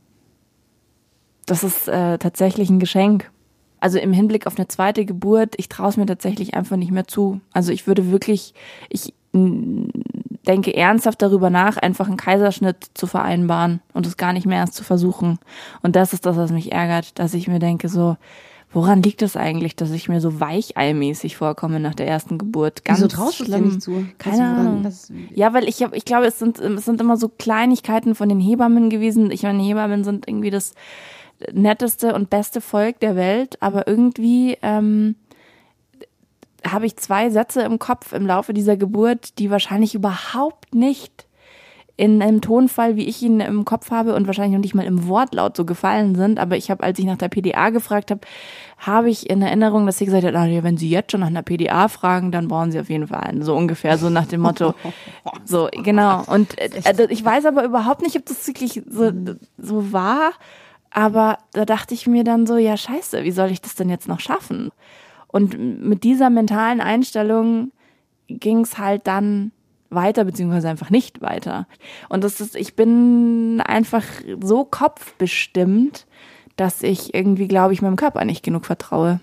das 1.46 1.62
ist 1.64 1.88
äh, 1.88 2.18
tatsächlich 2.18 2.70
ein 2.70 2.80
Geschenk. 2.80 3.30
Also 3.80 3.98
im 3.98 4.12
Hinblick 4.14 4.46
auf 4.46 4.56
eine 4.56 4.66
zweite 4.68 5.04
Geburt, 5.04 5.54
ich 5.58 5.68
traue 5.68 5.88
es 5.90 5.96
mir 5.98 6.06
tatsächlich 6.06 6.54
einfach 6.54 6.76
nicht 6.76 6.90
mehr 6.90 7.06
zu. 7.06 7.40
Also 7.52 7.70
ich 7.72 7.86
würde 7.86 8.10
wirklich, 8.10 8.54
ich 8.88 9.12
denke 9.34 10.74
ernsthaft 10.74 11.20
darüber 11.20 11.50
nach, 11.50 11.76
einfach 11.76 12.06
einen 12.06 12.16
Kaiserschnitt 12.16 12.76
zu 12.94 13.06
vereinbaren 13.06 13.80
und 13.92 14.06
es 14.06 14.16
gar 14.16 14.32
nicht 14.32 14.46
mehr 14.46 14.58
erst 14.58 14.74
zu 14.74 14.84
versuchen. 14.84 15.38
Und 15.82 15.96
das 15.96 16.12
ist 16.14 16.24
das, 16.24 16.36
was 16.36 16.50
mich 16.52 16.72
ärgert, 16.72 17.18
dass 17.18 17.34
ich 17.34 17.48
mir 17.48 17.58
denke, 17.58 17.88
so, 17.88 18.16
woran 18.74 19.02
liegt 19.02 19.22
es 19.22 19.36
eigentlich, 19.36 19.76
dass 19.76 19.90
ich 19.92 20.08
mir 20.08 20.20
so 20.20 20.40
weicheilmäßig 20.40 21.36
vorkomme 21.36 21.80
nach 21.80 21.94
der 21.94 22.06
ersten 22.06 22.36
Geburt? 22.38 22.84
Ganz 22.84 22.98
Wieso 22.98 23.08
traust 23.08 23.40
du 23.40 23.44
schlimm. 23.44 23.68
nicht 23.68 23.82
zu? 23.82 24.06
Keine 24.18 24.44
Also 24.44 24.60
Ahnung. 24.60 24.92
Ja, 25.34 25.54
weil 25.54 25.68
ich 25.68 25.82
hab, 25.82 25.94
ich 25.94 26.04
glaube, 26.04 26.26
es 26.26 26.38
sind, 26.38 26.58
es 26.58 26.84
sind 26.84 27.00
immer 27.00 27.16
so 27.16 27.28
Kleinigkeiten 27.28 28.14
von 28.14 28.28
den 28.28 28.40
Hebammen 28.40 28.90
gewesen. 28.90 29.30
Ich 29.30 29.44
meine, 29.44 29.62
Hebammen 29.62 30.04
sind 30.04 30.28
irgendwie 30.28 30.50
das 30.50 30.74
netteste 31.52 32.14
und 32.14 32.30
beste 32.30 32.60
Volk 32.60 33.00
der 33.00 33.16
Welt, 33.16 33.60
aber 33.62 33.86
irgendwie 33.86 34.58
ähm, 34.62 35.16
habe 36.66 36.86
ich 36.86 36.96
zwei 36.96 37.30
Sätze 37.30 37.62
im 37.62 37.78
Kopf 37.78 38.12
im 38.12 38.26
Laufe 38.26 38.52
dieser 38.54 38.76
Geburt, 38.76 39.38
die 39.38 39.50
wahrscheinlich 39.50 39.94
überhaupt 39.94 40.74
nicht 40.74 41.26
in 41.96 42.20
einem 42.22 42.40
Tonfall, 42.40 42.96
wie 42.96 43.06
ich 43.06 43.22
ihn 43.22 43.38
im 43.40 43.64
Kopf 43.64 43.90
habe 43.90 44.14
und 44.14 44.26
wahrscheinlich 44.26 44.54
noch 44.54 44.62
nicht 44.62 44.74
mal 44.74 44.84
im 44.84 45.06
Wortlaut 45.06 45.56
so 45.56 45.64
gefallen 45.64 46.16
sind. 46.16 46.40
Aber 46.40 46.56
ich 46.56 46.70
habe, 46.70 46.82
als 46.82 46.98
ich 46.98 47.04
nach 47.04 47.18
der 47.18 47.28
PDA 47.28 47.70
gefragt 47.70 48.10
habe, 48.10 48.20
habe 48.78 49.10
ich 49.10 49.30
in 49.30 49.42
Erinnerung, 49.42 49.86
dass 49.86 49.98
sie 49.98 50.04
gesagt 50.04 50.24
hat, 50.24 50.34
ah, 50.34 50.46
wenn 50.46 50.76
Sie 50.76 50.90
jetzt 50.90 51.12
schon 51.12 51.20
nach 51.20 51.28
einer 51.28 51.42
PDA 51.42 51.88
fragen, 51.88 52.32
dann 52.32 52.48
brauchen 52.48 52.72
Sie 52.72 52.80
auf 52.80 52.90
jeden 52.90 53.08
Fall 53.08 53.20
einen. 53.20 53.42
So 53.42 53.54
ungefähr, 53.56 53.98
so 53.98 54.10
nach 54.10 54.26
dem 54.26 54.40
Motto. 54.40 54.74
So, 55.46 55.68
genau. 55.72 56.22
Und 56.26 56.58
äh, 56.58 56.70
also 56.84 57.04
ich 57.08 57.24
weiß 57.24 57.46
aber 57.46 57.64
überhaupt 57.64 58.02
nicht, 58.02 58.16
ob 58.16 58.24
das 58.26 58.46
wirklich 58.46 58.82
so, 58.88 59.10
so 59.58 59.92
war. 59.92 60.32
Aber 60.90 61.38
da 61.52 61.64
dachte 61.64 61.92
ich 61.92 62.06
mir 62.06 62.24
dann 62.24 62.46
so, 62.46 62.56
ja, 62.56 62.76
scheiße, 62.76 63.24
wie 63.24 63.30
soll 63.30 63.50
ich 63.50 63.60
das 63.60 63.74
denn 63.74 63.90
jetzt 63.90 64.08
noch 64.08 64.20
schaffen? 64.20 64.70
Und 65.26 65.58
mit 65.58 66.04
dieser 66.04 66.30
mentalen 66.30 66.80
Einstellung 66.80 67.72
ging 68.28 68.60
es 68.60 68.78
halt 68.78 69.06
dann 69.06 69.50
weiter, 69.90 70.24
beziehungsweise 70.24 70.68
einfach 70.68 70.90
nicht 70.90 71.20
weiter. 71.20 71.66
Und 72.08 72.24
das 72.24 72.40
ist, 72.40 72.56
ich 72.56 72.76
bin 72.76 73.60
einfach 73.60 74.04
so 74.42 74.64
kopfbestimmt, 74.64 76.06
dass 76.56 76.82
ich 76.82 77.14
irgendwie, 77.14 77.48
glaube 77.48 77.72
ich, 77.72 77.82
meinem 77.82 77.96
Körper 77.96 78.24
nicht 78.24 78.42
genug 78.42 78.66
vertraue. 78.66 79.20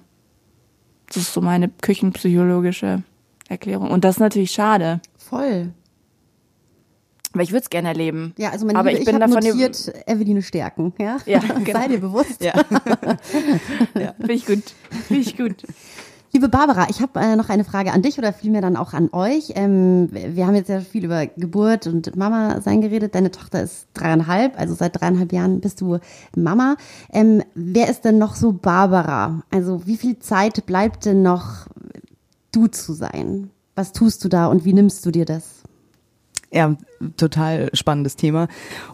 Das 1.08 1.18
ist 1.18 1.34
so 1.34 1.42
meine 1.42 1.70
küchenpsychologische 1.70 3.04
Erklärung. 3.50 3.92
Und 3.92 4.04
das 4.06 4.16
ist 4.16 4.20
natürlich 4.22 4.52
schade, 4.52 5.02
Voll. 5.18 5.74
weil 7.34 7.44
ich 7.44 7.52
würde 7.52 7.64
es 7.64 7.70
gerne 7.70 7.90
erleben. 7.90 8.34
Ja, 8.38 8.52
also 8.52 8.66
meine 8.66 8.80
Aber 8.80 8.90
Liebe, 8.90 9.02
ich 9.02 9.08
ich, 9.08 9.12
bin 9.12 9.20
davon 9.20 9.44
notiert 9.44 9.92
Eveline 10.08 10.42
Stärken, 10.42 10.94
ja? 10.98 11.18
Ja, 11.26 11.40
genau. 11.64 11.80
Sei 11.80 11.88
dir 11.88 12.00
bewusst. 12.00 12.44
Ja. 12.44 14.14
Finde 14.18 14.34
ich 14.34 14.46
gut. 14.46 14.64
Finde 15.08 15.22
ich 15.22 15.38
gut. 15.38 15.56
Liebe 16.34 16.48
Barbara, 16.48 16.88
ich 16.90 17.02
habe 17.02 17.20
äh, 17.20 17.36
noch 17.36 17.50
eine 17.50 17.66
Frage 17.66 17.92
an 17.92 18.02
dich 18.02 18.18
oder 18.18 18.32
vielmehr 18.32 18.62
dann 18.62 18.78
auch 18.78 18.94
an 18.94 19.10
euch. 19.12 19.52
Ähm, 19.56 20.08
wir 20.12 20.48
haben 20.48 20.56
jetzt 20.56 20.70
ja 20.70 20.80
viel 20.80 21.04
über 21.04 21.26
Geburt 21.26 21.88
und 21.88 22.16
Mama 22.16 22.62
sein 22.62 22.80
geredet. 22.80 23.16
Deine 23.16 23.32
Tochter 23.32 23.62
ist 23.62 23.88
dreieinhalb, 23.94 24.58
also 24.58 24.74
seit 24.74 25.00
dreieinhalb 25.00 25.34
Jahren 25.34 25.60
bist 25.60 25.82
du 25.82 26.00
Mama. 26.34 26.78
Ähm, 27.12 27.44
wer 27.54 27.90
ist 27.90 28.06
denn 28.06 28.18
noch 28.18 28.36
so 28.36 28.54
Barbara? 28.54 29.44
Also 29.52 29.86
wie 29.86 29.98
viel 29.98 30.20
Zeit 30.20 30.66
bleibt 30.66 31.04
denn 31.04 31.22
noch, 31.22 31.68
du 32.54 32.68
zu 32.68 32.94
sein? 32.94 33.50
Was 33.76 33.92
tust 33.92 34.24
du 34.24 34.30
da 34.30 34.48
und 34.48 34.64
wie 34.64 34.74
nimmst 34.74 35.06
du 35.06 35.12
dir 35.12 35.26
das? 35.26 35.64
Ja, 36.50 36.78
total 37.18 37.70
spannendes 37.74 38.16
Thema. 38.16 38.48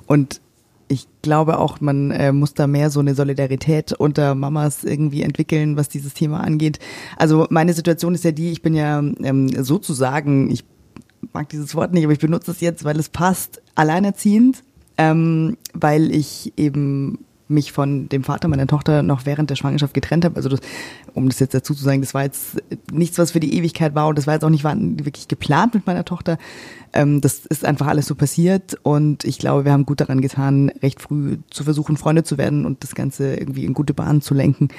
Und 0.08 0.42
ich 0.88 1.08
glaube 1.22 1.60
auch, 1.60 1.82
man 1.82 2.12
äh, 2.12 2.32
muss 2.32 2.54
da 2.54 2.68
mehr 2.68 2.90
so 2.90 3.00
eine 3.00 3.16
Solidarität 3.16 3.94
unter 3.94 4.36
Mamas 4.36 4.84
irgendwie 4.84 5.22
entwickeln, 5.22 5.76
was 5.78 5.90
dieses 5.90 6.14
Thema 6.14 6.42
angeht. 6.42 6.80
Also 7.18 7.48
meine 7.50 7.74
Situation 7.74 8.16
ist 8.16 8.24
ja 8.24 8.32
die, 8.32 8.52
ich 8.52 8.62
bin 8.62 8.74
ja 8.74 9.00
ähm, 9.00 9.50
sozusagen, 9.64 10.50
ich 10.50 10.64
mag 11.34 11.50
dieses 11.50 11.76
Wort 11.76 11.94
nicht, 11.94 12.04
aber 12.04 12.14
ich 12.14 12.20
benutze 12.20 12.52
es 12.52 12.62
jetzt, 12.62 12.84
weil 12.84 13.00
es 13.00 13.10
passt, 13.10 13.62
alleinerziehend, 13.76 14.64
ähm, 14.98 15.58
weil 15.74 16.12
ich 16.14 16.54
eben 16.58 17.20
mich 17.48 17.72
von 17.72 18.10
dem 18.10 18.24
Vater 18.24 18.48
meiner 18.48 18.68
Tochter 18.68 19.04
noch 19.04 19.26
während 19.26 19.50
der 19.50 19.56
Schwangerschaft 19.56 19.94
getrennt 19.94 20.26
habe. 20.26 20.36
Also 20.36 20.50
das, 20.50 20.60
um 21.14 21.30
das 21.30 21.40
jetzt 21.40 21.54
dazu 21.54 21.74
zu 21.74 21.84
sagen, 21.84 22.02
das 22.02 22.14
war 22.14 22.24
jetzt 22.24 22.62
nichts, 22.92 23.18
was 23.18 23.32
für 23.32 23.40
die 23.40 23.56
Ewigkeit 23.56 23.96
war 23.96 24.08
und 24.08 24.18
das 24.18 24.28
war 24.28 24.34
jetzt 24.34 24.44
auch 24.44 24.50
nicht 24.50 24.64
wirklich 24.64 25.28
geplant 25.28 25.74
mit 25.74 25.88
meiner 25.88 26.06
Tochter. 26.06 26.38
Ähm, 26.94 27.22
das 27.22 27.46
ist 27.46 27.66
einfach 27.66 27.88
alles 27.88 28.08
so 28.08 28.16
passiert 28.16 28.78
und 28.84 29.24
ich 29.24 29.40
glaube, 29.40 29.66
wir 29.66 29.72
haben 29.72 29.86
gut 29.86 30.02
daran 30.02 30.22
getan, 30.22 30.70
recht 30.82 31.02
früh 31.02 31.38
zu 31.50 31.64
versuchen, 31.64 31.98
Freunde 31.98 32.24
zu 32.24 32.38
werden 32.38 32.66
und 32.66 32.84
das 32.84 32.96
Ganze 32.96 33.36
irgendwie 33.36 33.66
in 33.66 33.74
gute 33.74 33.94
Bahnen 33.94 34.22
zu 34.22 34.34
lenken. 34.34 34.70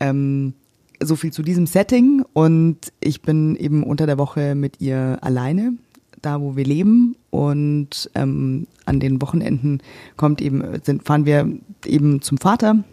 Ähm, 0.00 0.54
so 1.02 1.16
viel 1.16 1.32
zu 1.32 1.42
diesem 1.42 1.66
Setting 1.66 2.24
und 2.32 2.78
ich 3.00 3.22
bin 3.22 3.56
eben 3.56 3.82
unter 3.82 4.06
der 4.06 4.18
Woche 4.18 4.54
mit 4.54 4.80
ihr 4.80 5.18
alleine 5.20 5.74
da 6.22 6.40
wo 6.40 6.56
wir 6.56 6.64
leben 6.64 7.16
und 7.30 8.10
ähm, 8.14 8.66
an 8.86 9.00
den 9.00 9.20
Wochenenden 9.20 9.80
kommt 10.16 10.40
eben, 10.40 10.62
sind, 10.82 11.04
fahren 11.04 11.26
wir 11.26 11.48
eben 11.84 12.22
zum 12.22 12.38
Vater, 12.38 12.84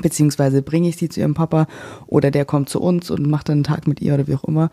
beziehungsweise 0.00 0.62
bringe 0.62 0.88
ich 0.88 0.96
sie 0.96 1.08
zu 1.08 1.20
ihrem 1.20 1.34
Papa 1.34 1.66
oder 2.06 2.30
der 2.30 2.44
kommt 2.44 2.68
zu 2.68 2.80
uns 2.80 3.10
und 3.10 3.28
macht 3.28 3.48
dann 3.48 3.58
einen 3.58 3.64
Tag 3.64 3.86
mit 3.86 4.00
ihr 4.00 4.14
oder 4.14 4.26
wie 4.26 4.34
auch 4.34 4.44
immer. 4.44 4.70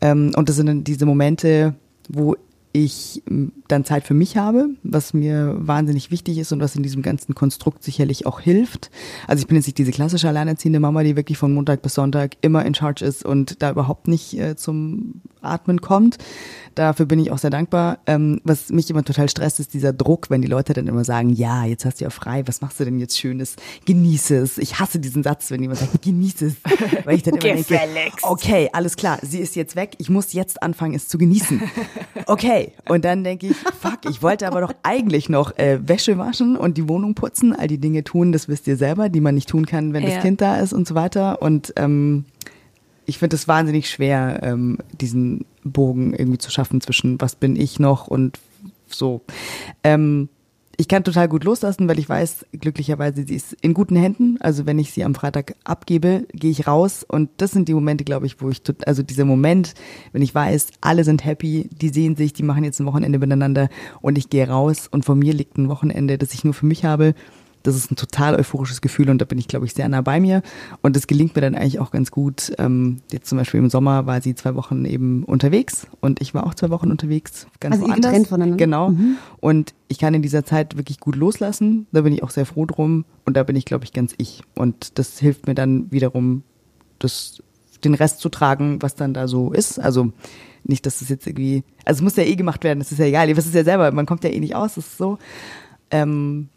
Ähm, 0.00 0.32
und 0.36 0.48
das 0.48 0.56
sind 0.56 0.66
dann 0.66 0.84
diese 0.84 1.06
Momente, 1.06 1.74
wo 2.08 2.36
ich 2.72 3.22
dann 3.68 3.84
Zeit 3.84 4.04
für 4.04 4.14
mich 4.14 4.36
habe, 4.36 4.70
was 4.82 5.14
mir 5.14 5.54
wahnsinnig 5.58 6.10
wichtig 6.10 6.38
ist 6.38 6.52
und 6.52 6.60
was 6.60 6.76
in 6.76 6.82
diesem 6.82 7.02
ganzen 7.02 7.34
Konstrukt 7.34 7.84
sicherlich 7.84 8.26
auch 8.26 8.40
hilft. 8.40 8.90
Also 9.26 9.42
ich 9.42 9.46
bin 9.46 9.56
jetzt 9.56 9.66
nicht 9.66 9.78
diese 9.78 9.92
klassische 9.92 10.28
alleinerziehende 10.28 10.80
Mama, 10.80 11.02
die 11.02 11.16
wirklich 11.16 11.38
von 11.38 11.52
Montag 11.52 11.82
bis 11.82 11.94
Sonntag 11.94 12.36
immer 12.40 12.64
in 12.64 12.74
Charge 12.74 13.04
ist 13.04 13.24
und 13.24 13.62
da 13.62 13.70
überhaupt 13.70 14.08
nicht 14.08 14.38
äh, 14.38 14.56
zum 14.56 15.20
Atmen 15.42 15.80
kommt. 15.80 16.18
Dafür 16.74 17.06
bin 17.06 17.18
ich 17.18 17.30
auch 17.30 17.38
sehr 17.38 17.50
dankbar. 17.50 17.98
Ähm, 18.06 18.40
was 18.44 18.70
mich 18.70 18.88
immer 18.90 19.04
total 19.04 19.28
stresst, 19.28 19.60
ist 19.60 19.74
dieser 19.74 19.92
Druck, 19.92 20.30
wenn 20.30 20.40
die 20.40 20.48
Leute 20.48 20.72
dann 20.72 20.86
immer 20.86 21.04
sagen, 21.04 21.30
ja, 21.30 21.64
jetzt 21.64 21.84
hast 21.84 22.00
du 22.00 22.04
ja 22.04 22.10
frei, 22.10 22.46
was 22.46 22.60
machst 22.60 22.80
du 22.80 22.84
denn 22.84 22.98
jetzt 22.98 23.18
Schönes? 23.18 23.56
Genieße 23.84 24.36
es. 24.36 24.58
Ich 24.58 24.78
hasse 24.78 24.98
diesen 24.98 25.22
Satz, 25.22 25.50
wenn 25.50 25.60
jemand 25.60 25.80
sagt, 25.80 26.00
genieße 26.00 26.46
es. 26.46 26.54
Weil 27.04 27.16
ich 27.16 27.22
dann 27.22 27.34
immer 27.34 27.54
denke, 27.54 27.78
okay, 28.22 28.70
alles 28.72 28.96
klar, 28.96 29.18
sie 29.22 29.38
ist 29.38 29.56
jetzt 29.56 29.76
weg, 29.76 29.94
ich 29.98 30.08
muss 30.08 30.32
jetzt 30.32 30.62
anfangen, 30.62 30.94
es 30.94 31.08
zu 31.08 31.18
genießen. 31.18 31.62
Okay, 32.26 32.61
und 32.88 33.04
dann 33.04 33.24
denke 33.24 33.48
ich, 33.48 33.56
fuck, 33.56 34.00
ich 34.08 34.22
wollte 34.22 34.46
aber 34.46 34.60
doch 34.60 34.74
eigentlich 34.82 35.28
noch 35.28 35.56
äh, 35.58 35.78
Wäsche 35.86 36.18
waschen 36.18 36.56
und 36.56 36.76
die 36.76 36.88
Wohnung 36.88 37.14
putzen, 37.14 37.54
all 37.54 37.68
die 37.68 37.78
Dinge 37.78 38.04
tun, 38.04 38.32
das 38.32 38.48
wisst 38.48 38.66
ihr 38.66 38.76
selber, 38.76 39.08
die 39.08 39.20
man 39.20 39.34
nicht 39.34 39.48
tun 39.48 39.66
kann, 39.66 39.92
wenn 39.92 40.02
ja. 40.02 40.10
das 40.10 40.22
Kind 40.22 40.40
da 40.40 40.58
ist 40.58 40.72
und 40.72 40.86
so 40.86 40.94
weiter. 40.94 41.42
Und 41.42 41.72
ähm, 41.76 42.24
ich 43.06 43.18
finde 43.18 43.36
es 43.36 43.48
wahnsinnig 43.48 43.90
schwer, 43.90 44.40
ähm, 44.42 44.78
diesen 45.00 45.44
Bogen 45.64 46.14
irgendwie 46.14 46.38
zu 46.38 46.50
schaffen 46.50 46.80
zwischen 46.80 47.20
was 47.20 47.34
bin 47.34 47.56
ich 47.56 47.78
noch 47.78 48.06
und 48.06 48.38
so. 48.86 49.22
Ähm, 49.82 50.28
ich 50.76 50.88
kann 50.88 51.04
total 51.04 51.28
gut 51.28 51.44
loslassen, 51.44 51.86
weil 51.88 51.98
ich 51.98 52.08
weiß, 52.08 52.46
glücklicherweise, 52.52 53.24
sie 53.26 53.34
ist 53.34 53.52
in 53.60 53.74
guten 53.74 53.96
Händen. 53.96 54.38
Also 54.40 54.66
wenn 54.66 54.78
ich 54.78 54.92
sie 54.92 55.04
am 55.04 55.14
Freitag 55.14 55.54
abgebe, 55.64 56.26
gehe 56.32 56.50
ich 56.50 56.66
raus. 56.66 57.04
Und 57.06 57.30
das 57.36 57.50
sind 57.50 57.68
die 57.68 57.74
Momente, 57.74 58.04
glaube 58.04 58.26
ich, 58.26 58.40
wo 58.40 58.48
ich, 58.48 58.62
also 58.86 59.02
dieser 59.02 59.24
Moment, 59.24 59.74
wenn 60.12 60.22
ich 60.22 60.34
weiß, 60.34 60.68
alle 60.80 61.04
sind 61.04 61.24
happy, 61.24 61.68
die 61.70 61.90
sehen 61.90 62.16
sich, 62.16 62.32
die 62.32 62.42
machen 62.42 62.64
jetzt 62.64 62.80
ein 62.80 62.86
Wochenende 62.86 63.18
miteinander 63.18 63.68
und 64.00 64.16
ich 64.16 64.30
gehe 64.30 64.48
raus 64.48 64.88
und 64.90 65.04
vor 65.04 65.14
mir 65.14 65.34
liegt 65.34 65.58
ein 65.58 65.68
Wochenende, 65.68 66.18
das 66.18 66.32
ich 66.34 66.44
nur 66.44 66.54
für 66.54 66.66
mich 66.66 66.84
habe 66.84 67.14
das 67.62 67.76
ist 67.76 67.90
ein 67.90 67.96
total 67.96 68.34
euphorisches 68.36 68.80
Gefühl 68.80 69.10
und 69.10 69.18
da 69.18 69.24
bin 69.24 69.38
ich, 69.38 69.48
glaube 69.48 69.66
ich, 69.66 69.74
sehr 69.74 69.88
nah 69.88 70.00
bei 70.00 70.20
mir. 70.20 70.42
Und 70.82 70.96
das 70.96 71.06
gelingt 71.06 71.34
mir 71.34 71.42
dann 71.42 71.54
eigentlich 71.54 71.78
auch 71.80 71.90
ganz 71.90 72.10
gut. 72.10 72.52
Ähm, 72.58 72.98
jetzt 73.10 73.28
zum 73.28 73.38
Beispiel 73.38 73.60
im 73.60 73.70
Sommer 73.70 74.06
war 74.06 74.20
sie 74.20 74.34
zwei 74.34 74.54
Wochen 74.54 74.84
eben 74.84 75.24
unterwegs 75.24 75.86
und 76.00 76.20
ich 76.20 76.34
war 76.34 76.46
auch 76.46 76.54
zwei 76.54 76.70
Wochen 76.70 76.90
unterwegs, 76.90 77.46
ganz 77.60 77.74
also 77.74 77.86
woanders. 77.86 78.10
Getrennt 78.10 78.28
voneinander. 78.28 78.56
Genau. 78.56 78.90
Mhm. 78.90 79.16
Und 79.40 79.74
ich 79.88 79.98
kann 79.98 80.14
in 80.14 80.22
dieser 80.22 80.44
Zeit 80.44 80.76
wirklich 80.76 81.00
gut 81.00 81.16
loslassen. 81.16 81.86
Da 81.92 82.02
bin 82.02 82.12
ich 82.12 82.22
auch 82.22 82.30
sehr 82.30 82.46
froh 82.46 82.66
drum 82.66 83.04
und 83.24 83.36
da 83.36 83.42
bin 83.42 83.56
ich, 83.56 83.64
glaube 83.64 83.84
ich, 83.84 83.92
ganz 83.92 84.14
ich. 84.18 84.42
Und 84.54 84.98
das 84.98 85.18
hilft 85.18 85.46
mir 85.46 85.54
dann 85.54 85.90
wiederum, 85.90 86.42
das, 86.98 87.42
den 87.84 87.94
Rest 87.94 88.20
zu 88.20 88.28
tragen, 88.28 88.80
was 88.80 88.94
dann 88.94 89.14
da 89.14 89.28
so 89.28 89.52
ist. 89.52 89.78
Also 89.78 90.12
nicht, 90.64 90.86
dass 90.86 90.94
es 90.94 91.00
das 91.00 91.08
jetzt 91.08 91.26
irgendwie, 91.26 91.64
also 91.84 91.98
es 91.98 92.02
muss 92.02 92.16
ja 92.16 92.24
eh 92.24 92.36
gemacht 92.36 92.62
werden, 92.64 92.78
das 92.78 92.92
ist 92.92 92.98
ja 92.98 93.06
egal, 93.06 93.28
ihr 93.28 93.36
wisst 93.36 93.48
es 93.48 93.54
ja 93.54 93.64
selber, 93.64 93.90
man 93.90 94.06
kommt 94.06 94.24
ja 94.24 94.30
eh 94.30 94.40
nicht 94.40 94.54
aus, 94.54 94.74
das 94.74 94.86
ist 94.86 94.98
so. 94.98 95.18
Ähm, 95.90 96.48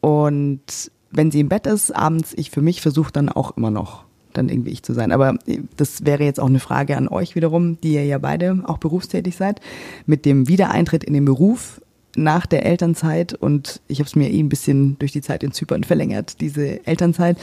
und 0.00 0.90
wenn 1.10 1.30
sie 1.30 1.40
im 1.40 1.48
Bett 1.48 1.66
ist, 1.66 1.90
abends, 1.90 2.32
ich 2.36 2.50
für 2.50 2.62
mich 2.62 2.80
versuche 2.80 3.12
dann 3.12 3.28
auch 3.28 3.56
immer 3.56 3.70
noch 3.70 4.04
dann 4.32 4.48
irgendwie 4.48 4.70
ich 4.70 4.82
zu 4.82 4.92
sein. 4.92 5.10
Aber 5.12 5.36
das 5.76 6.04
wäre 6.04 6.24
jetzt 6.24 6.38
auch 6.38 6.46
eine 6.46 6.60
Frage 6.60 6.96
an 6.96 7.08
euch 7.08 7.34
wiederum, 7.34 7.80
die 7.80 7.94
ihr 7.94 8.04
ja 8.04 8.18
beide 8.18 8.62
auch 8.64 8.78
berufstätig 8.78 9.36
seid. 9.36 9.60
Mit 10.06 10.24
dem 10.24 10.48
Wiedereintritt 10.48 11.04
in 11.04 11.14
den 11.14 11.24
Beruf 11.24 11.80
nach 12.16 12.46
der 12.46 12.64
Elternzeit 12.64 13.34
und 13.34 13.80
ich 13.88 13.98
habe 13.98 14.06
es 14.06 14.16
mir 14.16 14.30
eh 14.30 14.40
ein 14.40 14.48
bisschen 14.48 14.98
durch 14.98 15.12
die 15.12 15.20
Zeit 15.20 15.42
in 15.42 15.52
Zypern 15.52 15.84
verlängert, 15.84 16.40
diese 16.40 16.84
Elternzeit, 16.86 17.38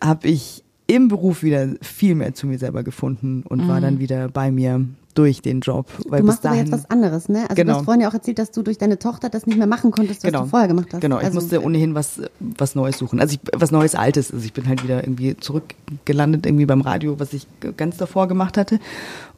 habe 0.00 0.28
ich 0.28 0.62
im 0.86 1.08
Beruf 1.08 1.42
wieder 1.42 1.68
viel 1.80 2.14
mehr 2.14 2.34
zu 2.34 2.46
mir 2.46 2.58
selber 2.58 2.82
gefunden 2.82 3.44
und 3.48 3.64
mhm. 3.64 3.68
war 3.68 3.80
dann 3.80 3.98
wieder 3.98 4.28
bei 4.28 4.50
mir 4.50 4.84
durch 5.14 5.42
den 5.42 5.60
Job. 5.60 5.86
Weil 6.06 6.20
du 6.20 6.26
machst 6.26 6.46
aber 6.46 6.56
jetzt 6.56 6.72
was 6.72 6.90
anderes, 6.90 7.28
ne? 7.28 7.42
Also 7.42 7.54
genau. 7.54 7.72
du 7.72 7.78
hast 7.78 7.84
vorhin 7.84 8.00
ja 8.00 8.08
auch 8.08 8.14
erzählt, 8.14 8.38
dass 8.38 8.50
du 8.50 8.62
durch 8.62 8.78
deine 8.78 8.98
Tochter 8.98 9.28
das 9.28 9.46
nicht 9.46 9.58
mehr 9.58 9.66
machen 9.66 9.90
konntest, 9.90 10.22
was 10.22 10.30
genau. 10.30 10.44
du 10.44 10.50
vorher 10.50 10.68
gemacht 10.68 10.88
hast. 10.92 11.00
Genau, 11.00 11.18
ich 11.18 11.24
also, 11.24 11.40
musste 11.40 11.62
ohnehin 11.62 11.94
was, 11.94 12.20
was 12.40 12.74
Neues 12.74 12.98
suchen. 12.98 13.20
Also 13.20 13.34
ich, 13.34 13.40
was 13.52 13.70
Neues, 13.70 13.94
Altes. 13.94 14.32
Also 14.32 14.44
ich 14.44 14.52
bin 14.52 14.68
halt 14.68 14.82
wieder 14.82 15.02
irgendwie 15.04 15.36
zurückgelandet 15.36 16.46
irgendwie 16.46 16.66
beim 16.66 16.80
Radio, 16.80 17.18
was 17.20 17.32
ich 17.32 17.46
ganz 17.76 17.96
davor 17.96 18.28
gemacht 18.28 18.56
hatte. 18.56 18.80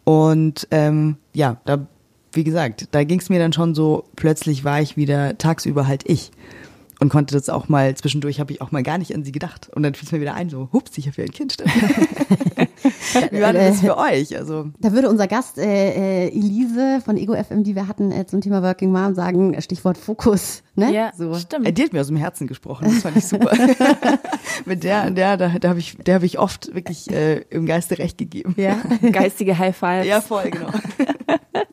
Und 0.04 0.68
ähm, 0.70 1.16
ja, 1.32 1.56
da, 1.64 1.86
wie 2.32 2.44
gesagt, 2.44 2.88
da 2.92 3.04
ging 3.04 3.20
es 3.20 3.28
mir 3.28 3.38
dann 3.38 3.52
schon 3.52 3.74
so, 3.74 4.04
plötzlich 4.16 4.64
war 4.64 4.80
ich 4.80 4.96
wieder 4.96 5.38
tagsüber 5.38 5.86
halt 5.86 6.02
ich 6.06 6.30
und 7.00 7.08
konnte 7.08 7.34
das 7.34 7.48
auch 7.48 7.68
mal, 7.68 7.94
zwischendurch 7.96 8.40
habe 8.40 8.52
ich 8.52 8.60
auch 8.60 8.70
mal 8.70 8.82
gar 8.82 8.98
nicht 8.98 9.14
an 9.14 9.24
sie 9.24 9.32
gedacht. 9.32 9.70
Und 9.74 9.82
dann 9.82 9.94
fiel 9.94 10.06
es 10.06 10.12
mir 10.12 10.20
wieder 10.20 10.34
ein, 10.34 10.50
so, 10.50 10.68
hups, 10.72 10.96
ich 10.96 11.06
habe 11.06 11.16
ja 11.18 11.24
ein 11.24 11.32
Kind. 11.32 11.56
Wie 13.30 13.41
war 13.41 13.53
das 13.53 13.80
für 13.80 13.97
euch? 13.97 14.37
Also 14.37 14.66
da 14.78 14.93
würde 14.93 15.09
unser 15.09 15.26
Gast 15.26 15.59
äh, 15.59 16.26
äh, 16.26 16.28
Elise 16.28 17.01
von 17.05 17.16
Ego 17.16 17.35
FM, 17.35 17.64
die 17.64 17.74
wir 17.74 17.89
hatten 17.89 18.12
äh, 18.12 18.26
zum 18.26 18.41
Thema 18.41 18.62
Working 18.62 18.93
Mom, 18.93 19.14
sagen 19.14 19.61
Stichwort 19.61 19.99
Fokus. 19.99 20.62
Ne? 20.76 20.93
Ja, 20.93 21.12
so. 21.16 21.35
stimmt. 21.35 21.66
Äh, 21.66 21.72
die 21.72 21.82
hat 21.85 21.93
mir 21.93 22.01
aus 22.01 22.09
dem 22.09 22.16
Herzen 22.16 22.47
gesprochen. 22.47 22.87
Das 22.87 23.03
fand 23.03 23.16
ich 23.16 23.26
super. 23.26 23.51
Mit 24.64 24.85
der, 24.85 25.11
der, 25.11 25.37
da, 25.37 25.59
da 25.59 25.68
habe 25.68 25.78
ich, 25.78 25.97
der 25.97 26.16
habe 26.16 26.26
ich 26.26 26.39
oft 26.39 26.74
wirklich 26.74 27.11
äh, 27.11 27.43
im 27.51 27.66
Geiste 27.66 27.99
recht 27.99 28.18
gegeben. 28.18 28.55
Ja, 28.57 28.76
geistige 29.12 29.59
High 29.59 29.76
Five. 29.76 30.07
Ja, 30.07 30.20
voll, 30.20 30.51
genau. 30.51 30.70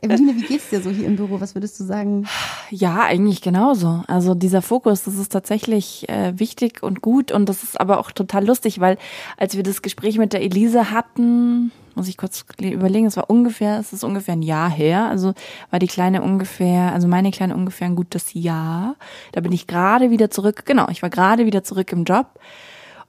Eveline, 0.01 0.35
wie 0.35 0.45
geht's 0.45 0.69
dir 0.69 0.81
so 0.81 0.89
hier 0.89 1.05
im 1.05 1.15
Büro? 1.15 1.39
Was 1.39 1.55
würdest 1.55 1.79
du 1.79 1.83
sagen? 1.83 2.27
Ja, 2.69 3.03
eigentlich 3.03 3.41
genauso. 3.41 4.03
Also 4.07 4.33
dieser 4.33 4.61
Fokus, 4.61 5.03
das 5.03 5.15
ist 5.15 5.31
tatsächlich 5.31 6.09
äh, 6.09 6.37
wichtig 6.39 6.81
und 6.81 7.01
gut 7.01 7.31
und 7.31 7.47
das 7.47 7.63
ist 7.63 7.79
aber 7.79 7.99
auch 7.99 8.11
total 8.11 8.45
lustig, 8.45 8.79
weil 8.79 8.97
als 9.37 9.55
wir 9.55 9.63
das 9.63 9.81
Gespräch 9.81 10.17
mit 10.17 10.33
der 10.33 10.41
Elise 10.41 10.91
hatten, 10.91 11.00
muss 11.15 12.07
ich 12.07 12.17
kurz 12.17 12.45
überlegen, 12.59 13.05
es 13.05 13.17
war 13.17 13.29
ungefähr, 13.29 13.79
es 13.79 13.93
ist 13.93 14.03
ungefähr 14.03 14.33
ein 14.33 14.41
Jahr 14.41 14.69
her, 14.69 15.05
also 15.05 15.33
war 15.69 15.79
die 15.79 15.87
Kleine 15.87 16.21
ungefähr, 16.21 16.93
also 16.93 17.07
meine 17.07 17.31
Kleine 17.31 17.55
ungefähr 17.55 17.87
ein 17.87 17.95
gutes 17.95 18.33
Jahr. 18.33 18.95
Da 19.31 19.41
bin 19.41 19.51
ich 19.51 19.67
gerade 19.67 20.09
wieder 20.09 20.29
zurück, 20.29 20.65
genau, 20.65 20.87
ich 20.89 21.01
war 21.01 21.09
gerade 21.09 21.45
wieder 21.45 21.63
zurück 21.63 21.91
im 21.91 22.03
Job 22.03 22.39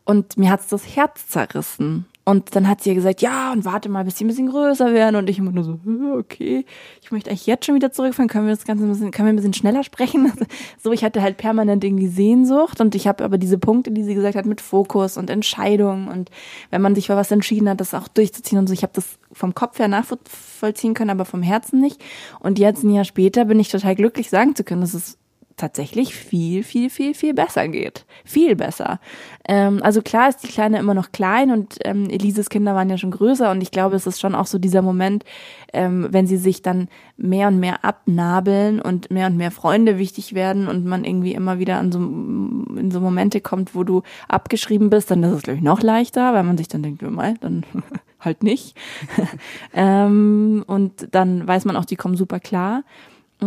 und 0.05 0.37
mir 0.37 0.51
hat's 0.51 0.69
das 0.69 0.97
Herz 0.97 1.29
zerrissen. 1.29 2.07
Und 2.25 2.55
dann 2.55 2.69
hat 2.69 2.83
sie 2.83 2.91
ja 2.91 2.95
gesagt, 2.95 3.21
ja, 3.21 3.53
und 3.53 3.65
warte 3.65 3.89
mal, 3.89 4.05
bis 4.05 4.17
sie 4.17 4.25
ein 4.25 4.29
bisschen 4.29 4.49
größer 4.49 4.95
werden. 4.95 5.17
Und 5.17 5.29
ich 5.29 5.39
immer 5.39 5.51
nur 5.51 5.65
so, 5.65 5.81
okay, 6.17 6.65
ich 7.03 7.11
möchte 7.11 7.31
eigentlich 7.31 7.47
jetzt 7.47 7.67
schon 7.67 7.75
wieder 7.75 7.91
zurückfahren. 7.91 8.29
Können 8.29 8.47
wir 8.47 8.55
das 8.55 8.65
Ganze 8.65 8.85
ein 8.85 8.91
bisschen, 8.91 9.11
können 9.11 9.27
wir 9.27 9.33
ein 9.33 9.37
bisschen 9.37 9.55
schneller 9.55 9.83
sprechen? 9.83 10.33
so, 10.79 10.93
ich 10.93 11.03
hatte 11.03 11.21
halt 11.21 11.37
permanent 11.37 11.83
irgendwie 11.83 12.07
Sehnsucht. 12.07 12.81
Und 12.81 12.95
ich 12.95 13.09
habe 13.09 13.25
aber 13.25 13.39
diese 13.39 13.59
Punkte, 13.59 13.91
die 13.91 14.05
sie 14.05 14.15
gesagt 14.15 14.37
hat, 14.37 14.47
mit 14.47 14.61
Fokus 14.61 15.17
und 15.17 15.31
Entscheidung. 15.31 16.07
Und 16.07 16.31
wenn 16.71 16.81
man 16.81 16.95
sich 16.95 17.09
für 17.09 17.17
was 17.17 17.33
entschieden 17.33 17.69
hat, 17.69 17.81
das 17.81 17.93
auch 17.93 18.07
durchzuziehen 18.07 18.59
und 18.59 18.69
so. 18.69 18.73
Ich 18.73 18.85
habe 18.85 18.93
das 18.95 19.19
vom 19.33 19.55
Kopf 19.55 19.81
her 19.81 19.89
nachvollziehen 19.89 20.95
können, 20.95 21.11
aber 21.11 21.25
vom 21.25 21.43
Herzen 21.43 21.81
nicht. 21.81 22.01
Und 22.39 22.61
jetzt, 22.61 22.85
ein 22.85 22.91
Jahr 22.91 23.05
später, 23.05 23.47
bin 23.47 23.59
ich 23.59 23.69
total 23.69 23.97
glücklich, 23.97 24.31
sagen 24.31 24.55
zu 24.55 24.63
können, 24.63 24.83
dass 24.83 24.95
es 24.95 25.19
tatsächlich 25.57 26.15
viel, 26.15 26.63
viel, 26.63 26.91
viel, 26.91 27.15
viel 27.15 27.35
besser 27.35 27.69
geht. 27.69 28.05
Viel 28.25 28.57
besser. 28.57 29.01
Ähm, 29.47 29.81
also 29.83 30.03
klar 30.03 30.29
ist 30.29 30.39
die 30.39 30.49
Kleine 30.49 30.79
immer 30.79 30.95
noch 30.95 31.13
klein 31.13 31.51
und 31.51 31.79
ähm, 31.85 32.09
Elises 32.09 32.49
Kinder 32.49 32.75
waren 32.75 32.91
ja 32.91 32.99
schon 32.99 33.11
größer 33.11 33.51
und 33.51 33.61
ich 33.63 33.71
glaube, 33.71 33.97
es 33.97 34.07
ist 34.07 34.21
schon 34.21 34.35
auch 34.35 34.47
so 34.47 34.59
dieser 34.59 34.83
Moment, 34.83 35.25
ähm, 35.73 36.09
wenn 36.11 36.27
sie 36.27 36.37
sich 36.37 36.63
dann 36.63 36.89
mehr 37.17 37.49
und 37.49 37.59
mehr 37.59 37.85
abnabeln 37.85 38.81
und 38.81 39.11
mehr 39.11 39.27
und 39.27 39.37
mehr 39.37 39.51
Freunde 39.51 39.99
wichtig 39.99 40.35
werden 40.35 40.69
und 40.69 40.85
man 40.85 41.05
irgendwie 41.05 41.35
immer 41.35 41.59
wieder 41.59 41.79
an 41.79 41.93
so, 41.93 41.99
in 41.99 42.91
so 42.91 43.01
Momente 43.01 43.41
kommt, 43.41 43.75
wo 43.75 43.85
du 43.85 44.03
abgeschrieben 44.29 44.91
bist, 44.91 45.11
dann 45.11 45.23
ist 45.23 45.33
es, 45.33 45.43
glaube 45.43 45.59
ich, 45.59 45.65
noch 45.65 45.83
leichter, 45.83 46.35
weil 46.35 46.45
man 46.45 46.57
sich 46.57 46.69
dann 46.69 46.83
denkt, 46.83 47.03
mal, 47.03 47.35
dann 47.41 47.65
halt 48.21 48.43
nicht. 48.43 48.77
ähm, 49.75 50.65
und 50.67 51.09
dann 51.13 51.47
weiß 51.47 51.65
man 51.65 51.77
auch, 51.77 51.85
die 51.85 51.97
kommen 51.97 52.17
super 52.17 52.41
klar. 52.41 52.85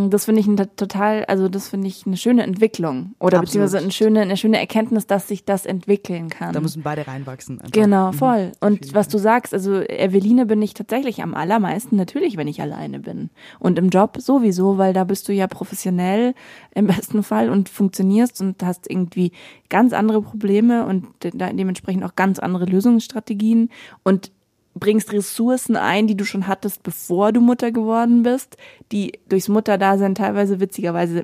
Das 0.09 0.25
finde 0.25 0.41
ich 0.41 0.47
ein 0.47 0.57
total, 0.75 1.25
also 1.25 1.47
das 1.49 1.69
finde 1.69 1.87
ich 1.87 2.05
eine 2.05 2.17
schöne 2.17 2.43
Entwicklung 2.43 3.15
oder 3.19 3.37
Absolut. 3.39 3.45
beziehungsweise 3.45 3.77
eine 3.79 3.91
schöne, 3.91 4.21
eine 4.21 4.37
schöne 4.37 4.59
Erkenntnis, 4.59 5.07
dass 5.07 5.27
sich 5.27 5.45
das 5.45 5.65
entwickeln 5.65 6.29
kann. 6.29 6.53
Da 6.53 6.59
müssen 6.59 6.83
beide 6.83 7.07
reinwachsen. 7.07 7.59
einfach. 7.59 7.71
Genau, 7.71 8.11
Mhm. 8.11 8.13
voll. 8.13 8.51
Auf 8.59 8.67
Und 8.67 8.93
was 8.93 9.07
du 9.07 9.17
sagst, 9.17 9.53
also 9.53 9.79
Eveline 9.81 10.45
bin 10.45 10.61
ich 10.61 10.73
tatsächlich 10.73 11.23
am 11.23 11.33
allermeisten 11.33 11.95
natürlich, 11.95 12.37
wenn 12.37 12.47
ich 12.47 12.61
alleine 12.61 12.99
bin. 12.99 13.29
Und 13.59 13.79
im 13.79 13.89
Job 13.89 14.17
sowieso, 14.19 14.77
weil 14.77 14.93
da 14.93 15.03
bist 15.05 15.27
du 15.27 15.33
ja 15.33 15.47
professionell 15.47 16.33
im 16.73 16.87
besten 16.87 17.23
Fall 17.23 17.49
und 17.49 17.69
funktionierst 17.69 18.41
und 18.41 18.61
hast 18.63 18.89
irgendwie 18.89 19.31
ganz 19.69 19.93
andere 19.93 20.21
Probleme 20.21 20.85
und 20.85 21.07
de 21.23 21.31
dementsprechend 21.35 22.03
auch 22.03 22.15
ganz 22.15 22.39
andere 22.39 22.65
Lösungsstrategien 22.65 23.69
und 24.03 24.31
bringst 24.75 25.11
Ressourcen 25.13 25.75
ein, 25.75 26.07
die 26.07 26.17
du 26.17 26.25
schon 26.25 26.47
hattest, 26.47 26.83
bevor 26.83 27.31
du 27.31 27.41
Mutter 27.41 27.71
geworden 27.71 28.23
bist, 28.23 28.57
die 28.91 29.13
durchs 29.27 29.47
Mutterdasein 29.47 30.15
teilweise 30.15 30.59
witzigerweise 30.59 31.23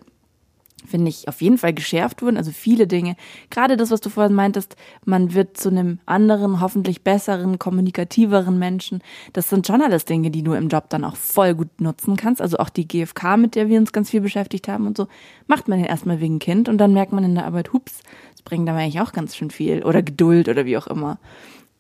finde 0.88 1.10
ich, 1.10 1.28
auf 1.28 1.42
jeden 1.42 1.58
Fall 1.58 1.74
geschärft 1.74 2.22
wurden. 2.22 2.38
Also 2.38 2.52
viele 2.52 2.88
Dinge. 2.88 3.16
Gerade 3.50 3.78
das, 3.78 3.92
was 3.92 4.02
du 4.02 4.10
vorhin 4.10 4.34
meintest, 4.34 4.76
man 5.06 5.34
wird 5.34 5.58
zu 5.58 5.70
einem 5.70 6.00
anderen, 6.06 6.60
hoffentlich 6.60 7.04
besseren, 7.04 7.60
kommunikativeren 7.60 8.58
Menschen. 8.58 9.02
Das 9.34 9.50
sind 9.50 9.68
schon 9.68 9.82
alles 9.82 10.06
Dinge, 10.06 10.32
die 10.32 10.44
du 10.44 10.54
im 10.54 10.70
Job 10.70 10.90
dann 10.90 11.04
auch 11.04 11.16
voll 11.16 11.56
gut 11.56 11.80
nutzen 11.80 12.18
kannst. 12.18 12.42
Also 12.42 12.58
auch 12.58 12.70
die 12.70 12.88
GfK, 12.88 13.38
mit 13.38 13.56
der 13.56 13.70
wir 13.70 13.80
uns 13.80 13.92
ganz 13.92 14.10
viel 14.10 14.22
beschäftigt 14.22 14.68
haben 14.68 14.88
und 14.88 14.98
so, 14.98 15.08
macht 15.48 15.68
man 15.68 15.80
ja 15.80 15.86
erstmal 15.86 16.20
wegen 16.20 16.40
Kind 16.40 16.68
und 16.68 16.78
dann 16.78 16.94
merkt 16.94 17.14
man 17.14 17.24
in 17.24 17.36
der 17.36 17.46
Arbeit, 17.46 17.74
hups, 17.74 18.00
das 18.32 18.42
bringt 18.42 18.68
aber 18.70 18.80
eigentlich 18.80 19.02
auch 19.02 19.14
ganz 19.14 19.36
schön 19.36 19.52
viel. 19.52 19.84
Oder 19.84 20.02
Geduld 20.02 20.50
oder 20.50 20.66
wie 20.66 20.78
auch 20.78 20.88
immer. 20.88 21.20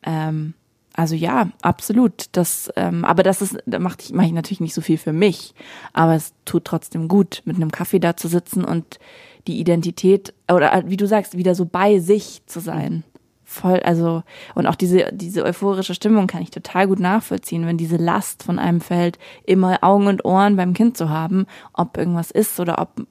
Ähm, 0.03 0.53
also 1.01 1.15
ja, 1.15 1.49
absolut. 1.63 2.25
Das, 2.33 2.71
ähm, 2.75 3.03
aber 3.05 3.23
das 3.23 3.41
ist, 3.41 3.57
da 3.65 3.79
mache 3.79 3.97
ich, 4.01 4.13
mach 4.13 4.23
ich 4.23 4.33
natürlich 4.33 4.59
nicht 4.59 4.75
so 4.75 4.81
viel 4.81 4.99
für 4.99 5.13
mich. 5.13 5.55
Aber 5.93 6.13
es 6.13 6.33
tut 6.45 6.63
trotzdem 6.63 7.07
gut, 7.07 7.41
mit 7.45 7.55
einem 7.55 7.71
Kaffee 7.71 7.97
da 7.99 8.15
zu 8.15 8.27
sitzen 8.27 8.63
und 8.63 8.99
die 9.47 9.59
Identität, 9.59 10.35
oder 10.47 10.71
äh, 10.71 10.83
wie 10.85 10.97
du 10.97 11.07
sagst, 11.07 11.35
wieder 11.35 11.55
so 11.55 11.65
bei 11.65 11.97
sich 11.97 12.43
zu 12.45 12.59
sein. 12.59 13.03
Voll, 13.43 13.79
also, 13.79 14.21
und 14.53 14.67
auch 14.67 14.75
diese, 14.75 15.09
diese 15.11 15.43
euphorische 15.43 15.95
Stimmung 15.95 16.27
kann 16.27 16.43
ich 16.43 16.51
total 16.51 16.87
gut 16.87 16.99
nachvollziehen, 16.99 17.65
wenn 17.65 17.77
diese 17.77 17.97
Last 17.97 18.43
von 18.43 18.59
einem 18.59 18.79
fällt, 18.79 19.17
immer 19.43 19.79
Augen 19.81 20.05
und 20.05 20.23
Ohren 20.23 20.55
beim 20.55 20.75
Kind 20.75 20.97
zu 20.97 21.09
haben, 21.09 21.47
ob 21.73 21.97
irgendwas 21.97 22.29
ist 22.29 22.59
oder 22.59 22.79
ob 22.79 23.07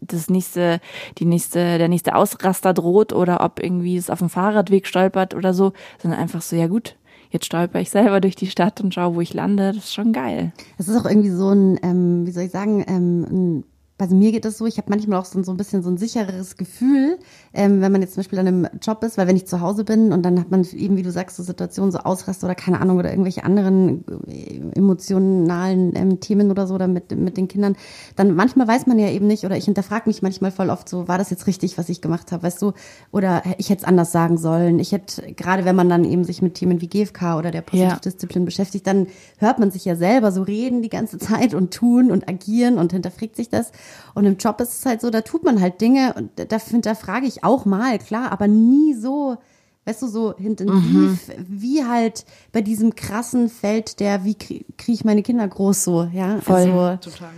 das 0.00 0.28
nächste, 0.28 0.80
die 1.18 1.26
nächste, 1.26 1.78
der 1.78 1.88
nächste 1.88 2.16
Ausraster 2.16 2.74
droht 2.74 3.12
oder 3.12 3.42
ob 3.42 3.62
irgendwie 3.62 3.96
es 3.96 4.10
auf 4.10 4.18
dem 4.18 4.30
Fahrradweg 4.30 4.86
stolpert 4.86 5.34
oder 5.34 5.54
so, 5.54 5.72
sondern 6.02 6.18
einfach 6.18 6.42
so, 6.42 6.56
ja 6.56 6.66
gut, 6.66 6.96
jetzt 7.30 7.46
stolper 7.46 7.80
ich 7.80 7.90
selber 7.90 8.20
durch 8.20 8.36
die 8.36 8.48
Stadt 8.48 8.80
und 8.80 8.94
schaue, 8.94 9.14
wo 9.14 9.20
ich 9.20 9.34
lande. 9.34 9.72
Das 9.72 9.84
ist 9.84 9.94
schon 9.94 10.12
geil. 10.12 10.52
Das 10.78 10.88
ist 10.88 10.96
auch 10.96 11.06
irgendwie 11.06 11.30
so 11.30 11.50
ein, 11.50 11.78
ähm, 11.82 12.26
wie 12.26 12.32
soll 12.32 12.44
ich 12.44 12.50
sagen, 12.50 12.84
ähm, 12.86 13.24
ein 13.30 13.64
also 14.00 14.14
mir 14.14 14.32
geht 14.32 14.44
es 14.44 14.58
so, 14.58 14.66
ich 14.66 14.78
habe 14.78 14.88
manchmal 14.90 15.18
auch 15.18 15.24
so, 15.24 15.42
so 15.42 15.52
ein 15.52 15.56
bisschen 15.56 15.82
so 15.82 15.90
ein 15.90 15.98
sichereres 15.98 16.56
Gefühl, 16.56 17.18
ähm, 17.52 17.80
wenn 17.80 17.92
man 17.92 18.02
jetzt 18.02 18.14
zum 18.14 18.22
Beispiel 18.22 18.38
an 18.38 18.46
einem 18.46 18.68
Job 18.80 19.02
ist, 19.04 19.18
weil 19.18 19.26
wenn 19.26 19.36
ich 19.36 19.46
zu 19.46 19.60
Hause 19.60 19.84
bin 19.84 20.12
und 20.12 20.22
dann 20.22 20.38
hat 20.38 20.50
man 20.50 20.64
eben, 20.72 20.96
wie 20.96 21.02
du 21.02 21.10
sagst, 21.10 21.36
so 21.36 21.42
Situationen, 21.42 21.92
so 21.92 21.98
Ausrast 21.98 22.44
oder 22.44 22.54
keine 22.54 22.80
Ahnung 22.80 22.98
oder 22.98 23.10
irgendwelche 23.10 23.44
anderen 23.44 24.04
äh, 24.28 24.60
emotionalen 24.76 25.94
ähm, 25.96 26.20
Themen 26.20 26.50
oder 26.50 26.66
so 26.66 26.74
oder 26.74 26.88
mit, 26.88 27.10
mit 27.16 27.36
den 27.36 27.48
Kindern, 27.48 27.76
dann 28.16 28.34
manchmal 28.34 28.68
weiß 28.68 28.86
man 28.86 28.98
ja 28.98 29.08
eben 29.08 29.26
nicht 29.26 29.44
oder 29.44 29.56
ich 29.56 29.64
hinterfrage 29.64 30.08
mich 30.08 30.22
manchmal 30.22 30.50
voll 30.50 30.70
oft 30.70 30.88
so, 30.88 31.08
war 31.08 31.18
das 31.18 31.30
jetzt 31.30 31.46
richtig, 31.46 31.78
was 31.78 31.88
ich 31.88 32.00
gemacht 32.00 32.32
habe, 32.32 32.42
weißt 32.42 32.62
du, 32.62 32.72
oder 33.12 33.42
ich 33.58 33.70
hätte 33.70 33.82
es 33.82 33.88
anders 33.88 34.12
sagen 34.12 34.38
sollen. 34.38 34.78
Ich 34.78 34.92
hätte, 34.92 35.32
gerade 35.34 35.64
wenn 35.64 35.76
man 35.76 35.88
dann 35.88 36.04
eben 36.04 36.24
sich 36.24 36.42
mit 36.42 36.54
Themen 36.54 36.80
wie 36.80 36.88
GFK 36.88 37.36
oder 37.36 37.50
der 37.50 37.62
Positivdisziplin 37.62 38.44
beschäftigt, 38.44 38.86
dann 38.86 39.06
hört 39.38 39.58
man 39.58 39.70
sich 39.70 39.84
ja 39.84 39.96
selber 39.96 40.32
so 40.32 40.42
reden 40.42 40.82
die 40.82 40.88
ganze 40.88 41.18
Zeit 41.18 41.54
und 41.54 41.72
tun 41.72 42.10
und 42.10 42.28
agieren 42.28 42.78
und 42.78 42.92
hinterfragt 42.92 43.36
sich 43.36 43.48
das. 43.48 43.72
Und 44.14 44.24
im 44.24 44.36
Job 44.36 44.60
ist 44.60 44.78
es 44.78 44.86
halt 44.86 45.00
so, 45.00 45.10
da 45.10 45.20
tut 45.20 45.44
man 45.44 45.60
halt 45.60 45.80
Dinge 45.80 46.14
und 46.14 46.30
da 46.36 46.58
hinterfrage 46.58 47.26
ich 47.26 47.44
auch 47.44 47.64
mal, 47.64 47.98
klar, 47.98 48.32
aber 48.32 48.48
nie 48.48 48.94
so, 48.94 49.36
weißt 49.84 50.02
du, 50.02 50.08
so 50.08 50.32
intensiv, 50.32 51.28
mhm. 51.28 51.46
wie 51.48 51.84
halt 51.84 52.24
bei 52.52 52.60
diesem 52.60 52.94
krassen 52.94 53.48
Feld 53.48 54.00
der, 54.00 54.24
wie 54.24 54.34
kriege 54.34 54.64
krieg 54.76 54.94
ich 54.94 55.04
meine 55.04 55.22
Kinder 55.22 55.46
groß 55.46 55.84
so, 55.84 56.08
ja. 56.12 56.40
Voll. 56.40 56.56
Also, 56.56 57.10
Total. 57.10 57.30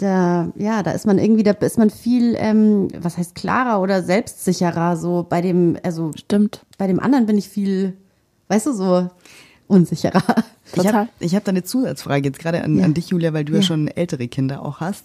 Da, 0.00 0.52
ja, 0.54 0.84
da 0.84 0.92
ist 0.92 1.06
man 1.06 1.18
irgendwie, 1.18 1.42
da 1.42 1.52
ist 1.52 1.78
man 1.78 1.90
viel, 1.90 2.36
ähm, 2.38 2.88
was 2.96 3.18
heißt 3.18 3.34
klarer 3.34 3.82
oder 3.82 4.02
selbstsicherer, 4.02 4.96
so 4.96 5.26
bei 5.28 5.40
dem, 5.40 5.76
also 5.82 6.12
Stimmt. 6.14 6.64
bei 6.78 6.86
dem 6.86 7.00
anderen 7.00 7.26
bin 7.26 7.36
ich 7.36 7.48
viel, 7.48 7.96
weißt 8.46 8.66
du, 8.66 8.72
so 8.72 9.08
unsicherer. 9.68 10.22
Ich 10.66 10.72
Total. 10.72 10.92
habe 10.92 11.08
ich 11.20 11.34
hab 11.34 11.44
da 11.44 11.50
eine 11.50 11.62
Zusatzfrage 11.62 12.28
jetzt 12.28 12.38
gerade 12.38 12.62
an, 12.62 12.78
Ja. 12.78 12.84
an 12.84 12.94
dich, 12.94 13.08
Julia, 13.08 13.32
weil 13.32 13.44
du 13.44 13.52
ja, 13.52 13.58
Ja. 13.60 13.62
schon 13.64 13.88
ältere 13.88 14.28
Kinder 14.28 14.62
auch 14.62 14.80
hast. 14.80 15.04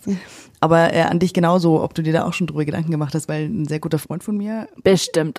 Aber 0.59 0.93
äh, 0.93 1.01
an 1.01 1.19
dich 1.19 1.33
genauso, 1.33 1.81
ob 1.83 1.93
du 1.93 2.01
dir 2.01 2.11
da 2.13 2.25
auch 2.25 2.33
schon 2.33 2.47
drüber 2.47 2.65
Gedanken 2.65 2.91
gemacht 2.91 3.13
hast, 3.15 3.27
weil 3.29 3.45
ein 3.45 3.65
sehr 3.65 3.79
guter 3.79 3.99
Freund 3.99 4.23
von 4.23 4.35
mir, 4.37 4.67
Bestimmt. 4.83 5.37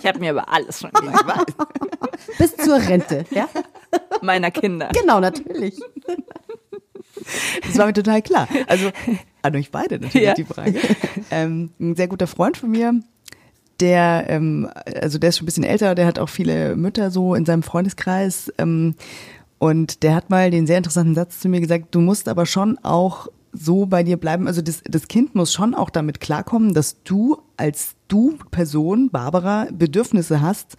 ich 0.00 0.06
habe 0.06 0.18
mir 0.18 0.32
über 0.32 0.48
alles 0.52 0.80
schon 0.80 0.90
gedacht. 0.90 1.54
Bis 2.38 2.56
zur 2.56 2.76
Rente, 2.76 3.24
ja? 3.30 3.48
Meiner 4.22 4.50
Kinder. 4.50 4.90
Genau, 4.98 5.20
natürlich. 5.20 5.78
das 7.62 7.78
war 7.78 7.86
mir 7.86 7.92
total 7.92 8.22
klar. 8.22 8.48
Also 8.66 8.90
an 9.42 9.56
euch 9.56 9.70
beide 9.70 9.98
natürlich 10.00 10.26
Ja. 10.26 10.34
die 10.34 10.44
Frage. 10.44 10.78
Ähm, 11.30 11.70
ein 11.80 11.94
sehr 11.96 12.08
guter 12.08 12.26
Freund 12.26 12.56
von 12.56 12.70
mir, 12.70 13.00
der, 13.80 14.26
ähm, 14.28 14.68
also 15.00 15.18
der 15.18 15.30
ist 15.30 15.38
schon 15.38 15.44
ein 15.44 15.46
bisschen 15.46 15.64
älter, 15.64 15.94
der 15.94 16.06
hat 16.06 16.18
auch 16.18 16.28
viele 16.28 16.76
Mütter 16.76 17.10
so 17.10 17.34
in 17.34 17.44
seinem 17.44 17.62
Freundeskreis. 17.62 18.52
Ähm, 18.58 18.94
und 19.58 20.02
der 20.02 20.14
hat 20.14 20.30
mal 20.30 20.50
den 20.50 20.66
sehr 20.66 20.78
interessanten 20.78 21.14
Satz 21.14 21.40
zu 21.40 21.48
mir 21.48 21.60
gesagt, 21.60 21.94
du 21.94 22.00
musst 22.00 22.28
aber 22.28 22.46
schon 22.46 22.78
auch 22.82 23.28
so 23.52 23.86
bei 23.86 24.02
dir 24.02 24.16
bleiben. 24.16 24.46
Also 24.46 24.62
das, 24.62 24.82
das 24.84 25.08
Kind 25.08 25.34
muss 25.34 25.52
schon 25.52 25.74
auch 25.74 25.90
damit 25.90 26.20
klarkommen, 26.20 26.74
dass 26.74 27.02
du 27.02 27.38
als 27.56 27.94
du 28.08 28.38
Person, 28.50 29.10
Barbara, 29.10 29.66
Bedürfnisse 29.72 30.40
hast 30.40 30.76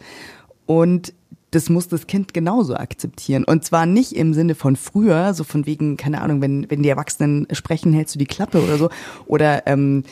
und 0.66 1.14
das 1.52 1.70
muss 1.70 1.88
das 1.88 2.06
Kind 2.06 2.34
genauso 2.34 2.76
akzeptieren. 2.76 3.44
Und 3.44 3.66
zwar 3.66 3.86
nicht 3.86 4.14
im 4.14 4.34
Sinne 4.34 4.54
von 4.54 4.76
früher, 4.76 5.34
so 5.34 5.44
von 5.44 5.66
wegen, 5.66 5.98
keine 5.98 6.22
Ahnung, 6.22 6.42
wenn, 6.42 6.70
wenn 6.70 6.84
die 6.84 6.90
Erwachsenen 6.90 7.48
sprechen, 7.52 7.92
hältst 7.92 8.14
du 8.16 8.20
die 8.20 8.28
Klappe 8.28 8.64
oder 8.64 8.78
so. 8.78 8.90
Oder 9.26 9.66
ähm, 9.66 10.04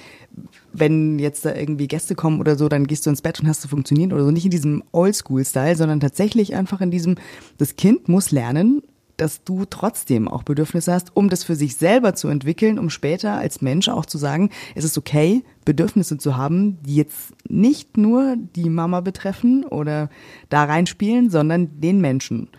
wenn 0.79 1.19
jetzt 1.19 1.45
da 1.45 1.55
irgendwie 1.55 1.87
Gäste 1.87 2.15
kommen 2.15 2.39
oder 2.39 2.55
so, 2.55 2.69
dann 2.69 2.87
gehst 2.87 3.05
du 3.05 3.09
ins 3.09 3.21
Bett 3.21 3.39
und 3.39 3.47
hast 3.47 3.63
du 3.63 3.67
funktioniert 3.67 4.13
oder 4.13 4.23
so. 4.23 4.31
Nicht 4.31 4.45
in 4.45 4.51
diesem 4.51 4.83
Oldschool-Style, 4.91 5.75
sondern 5.75 5.99
tatsächlich 5.99 6.55
einfach 6.55 6.81
in 6.81 6.91
diesem, 6.91 7.15
das 7.57 7.75
Kind 7.75 8.07
muss 8.07 8.31
lernen, 8.31 8.81
dass 9.17 9.43
du 9.43 9.65
trotzdem 9.65 10.27
auch 10.27 10.43
Bedürfnisse 10.43 10.93
hast, 10.93 11.15
um 11.15 11.29
das 11.29 11.43
für 11.43 11.55
sich 11.55 11.75
selber 11.75 12.13
zu 12.13 12.27
entwickeln, 12.27 12.77
um 12.77 12.89
später 12.89 13.33
als 13.33 13.61
Mensch 13.61 13.89
auch 13.89 14.05
zu 14.05 14.17
sagen, 14.17 14.51
es 14.75 14.85
ist 14.85 14.97
okay, 14.97 15.43
Bedürfnisse 15.65 16.17
zu 16.17 16.37
haben, 16.37 16.77
die 16.83 16.95
jetzt 16.95 17.33
nicht 17.49 17.97
nur 17.97 18.35
die 18.37 18.69
Mama 18.69 19.01
betreffen 19.01 19.65
oder 19.65 20.09
da 20.49 20.63
reinspielen, 20.65 21.29
sondern 21.31 21.81
den 21.81 21.99
Menschen. 21.99 22.49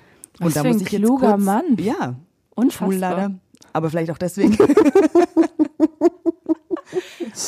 Was 0.41 0.55
für 0.55 0.61
ein 0.61 0.79
jetzt 0.79 0.87
kluger 0.87 1.37
Mann. 1.37 1.77
Ja, 1.79 2.17
Unfassbar. 2.55 2.89
cool 2.89 2.97
leider. 2.97 3.35
Aber 3.73 3.91
vielleicht 3.91 4.11
auch 4.11 4.19
deswegen. 4.19 4.57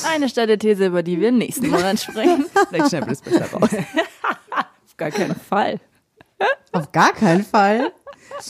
Eine 0.07 0.29
steile 0.29 0.59
These, 0.59 0.87
über 0.87 1.03
die 1.03 1.21
wir 1.21 1.33
nächsten 1.33 1.69
Monat 1.69 2.01
sprechen. 2.01 2.45
vielleicht 2.69 2.89
schneiden 2.89 3.09
das 3.09 3.23
besser 3.23 3.51
raus. 3.53 3.71
Auf 4.87 4.97
gar 4.97 5.11
keinen 5.11 5.35
Fall. 5.35 5.81
Auf 6.73 6.93
gar 6.93 7.13
keinen 7.13 7.45
Fall. 7.45 7.93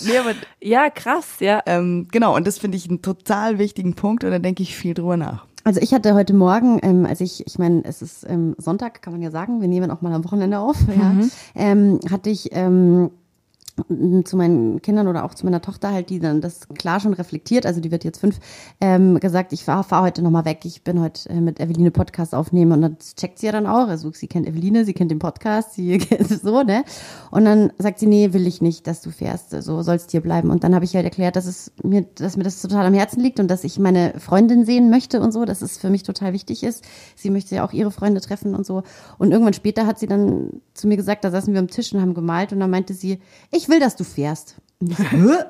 Nee, 0.04 0.18
aber, 0.18 0.34
Ja, 0.60 0.90
krass, 0.90 1.26
ja. 1.40 1.62
ähm, 1.66 2.06
genau, 2.12 2.36
und 2.36 2.46
das 2.46 2.58
finde 2.58 2.76
ich 2.76 2.88
einen 2.88 3.02
total 3.02 3.58
wichtigen 3.58 3.94
Punkt 3.94 4.24
und 4.24 4.30
da 4.30 4.38
denke 4.38 4.62
ich 4.62 4.76
viel 4.76 4.94
drüber 4.94 5.16
nach. 5.16 5.46
Also 5.64 5.80
ich 5.80 5.92
hatte 5.92 6.14
heute 6.14 6.32
Morgen, 6.32 6.78
ähm, 6.82 7.04
als 7.06 7.20
ich, 7.20 7.46
ich 7.46 7.58
meine, 7.58 7.84
es 7.84 8.00
ist 8.00 8.24
ähm, 8.28 8.54
Sonntag, 8.58 9.02
kann 9.02 9.12
man 9.12 9.20
ja 9.22 9.30
sagen, 9.30 9.60
wir 9.60 9.68
nehmen 9.68 9.90
auch 9.90 10.00
mal 10.00 10.12
am 10.12 10.24
Wochenende 10.24 10.58
auf, 10.58 10.76
ja, 10.88 11.14
ähm, 11.54 12.00
hatte 12.10 12.30
ich 12.30 12.48
ähm, 12.52 13.10
zu 14.24 14.36
meinen 14.36 14.82
Kindern 14.82 15.08
oder 15.08 15.24
auch 15.24 15.34
zu 15.34 15.44
meiner 15.44 15.62
Tochter 15.62 15.92
halt, 15.92 16.10
die 16.10 16.20
dann 16.20 16.40
das 16.40 16.68
klar 16.68 17.00
schon 17.00 17.14
reflektiert, 17.14 17.66
also 17.66 17.80
die 17.80 17.90
wird 17.90 18.04
jetzt 18.04 18.20
fünf, 18.20 18.38
ähm, 18.80 19.18
gesagt, 19.20 19.52
ich 19.52 19.64
fahre 19.64 19.84
fahr 19.84 20.02
heute 20.02 20.22
nochmal 20.22 20.44
weg, 20.44 20.60
ich 20.64 20.82
bin 20.82 21.00
heute 21.00 21.28
äh, 21.28 21.40
mit 21.40 21.60
Eveline 21.60 21.90
Podcast 21.90 22.34
aufnehmen. 22.34 22.72
Und 22.72 22.98
das 22.98 23.14
checkt 23.14 23.38
sie 23.38 23.46
ja 23.46 23.52
dann 23.52 23.66
auch, 23.66 23.88
also 23.88 24.10
sie 24.12 24.26
kennt 24.26 24.46
Eveline, 24.46 24.84
sie 24.84 24.92
kennt 24.92 25.10
den 25.10 25.18
Podcast, 25.18 25.74
sie 25.74 25.98
kennt 25.98 26.28
so, 26.28 26.62
ne, 26.62 26.84
und 27.30 27.44
dann 27.44 27.72
sagt 27.78 27.98
sie, 27.98 28.06
nee, 28.06 28.32
will 28.32 28.46
ich 28.46 28.60
nicht, 28.60 28.86
dass 28.86 29.00
du 29.00 29.10
fährst, 29.10 29.50
so 29.50 29.82
sollst 29.82 30.10
hier 30.10 30.20
bleiben. 30.20 30.50
Und 30.50 30.64
dann 30.64 30.74
habe 30.74 30.84
ich 30.84 30.94
halt 30.94 31.04
erklärt, 31.04 31.36
dass 31.36 31.46
es 31.46 31.72
mir, 31.82 32.02
dass 32.02 32.36
mir 32.36 32.44
das 32.44 32.60
total 32.60 32.86
am 32.86 32.94
Herzen 32.94 33.20
liegt 33.20 33.40
und 33.40 33.48
dass 33.48 33.64
ich 33.64 33.78
meine 33.78 34.14
Freundin 34.18 34.64
sehen 34.64 34.90
möchte 34.90 35.20
und 35.20 35.32
so, 35.32 35.44
dass 35.44 35.62
es 35.62 35.78
für 35.78 35.90
mich 35.90 36.02
total 36.02 36.32
wichtig 36.32 36.62
ist, 36.62 36.84
sie 37.16 37.30
möchte 37.30 37.54
ja 37.54 37.64
auch 37.64 37.72
ihre 37.72 37.90
Freunde 37.90 38.20
treffen 38.20 38.54
und 38.54 38.66
so. 38.66 38.82
Und 39.18 39.32
irgendwann 39.32 39.54
später 39.54 39.86
hat 39.86 39.98
sie 39.98 40.06
dann 40.06 40.60
zu 40.74 40.88
mir 40.88 40.96
gesagt, 40.96 41.24
da 41.24 41.30
saßen 41.30 41.52
wir 41.52 41.60
am 41.60 41.68
Tisch 41.68 41.92
und 41.92 42.00
haben 42.00 42.14
gemalt 42.14 42.52
und 42.52 42.60
dann 42.60 42.70
meinte 42.70 42.94
sie, 42.94 43.20
ich 43.50 43.68
will, 43.70 43.80
dass 43.80 43.96
du 43.96 44.04
fährst. 44.04 44.56
Und 44.80 44.90
ich 44.90 44.96
so, 44.96 45.04
Hä? 45.10 45.44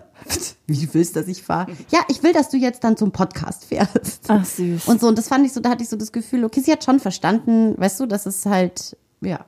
Wie 0.67 0.95
willst 0.95 1.17
du, 1.17 1.21
dass 1.21 1.29
ich 1.29 1.43
fahre? 1.43 1.73
Ja, 1.91 2.01
ich 2.09 2.23
will, 2.23 2.33
dass 2.33 2.51
du 2.51 2.57
jetzt 2.57 2.85
dann 2.85 2.97
zum 2.97 3.11
Podcast 3.11 3.65
fährst. 3.65 4.25
Ach, 4.29 4.45
süß. 4.45 4.87
Und 4.87 5.01
so, 5.01 5.09
und 5.09 5.19
das 5.19 5.29
fand 5.29 5.47
ich 5.47 5.53
so, 5.53 5.61
da 5.61 5.71
hatte 5.71 5.83
ich 5.83 5.89
so 5.89 5.97
das 5.97 6.13
Gefühl, 6.13 6.45
okay, 6.45 6.61
sie 6.61 6.73
hat 6.73 6.85
schon 6.85 7.01
verstanden, 7.01 7.75
weißt 7.79 7.99
du, 8.01 8.07
dass 8.07 8.27
es 8.27 8.47
halt, 8.47 8.97
ja, 9.21 9.45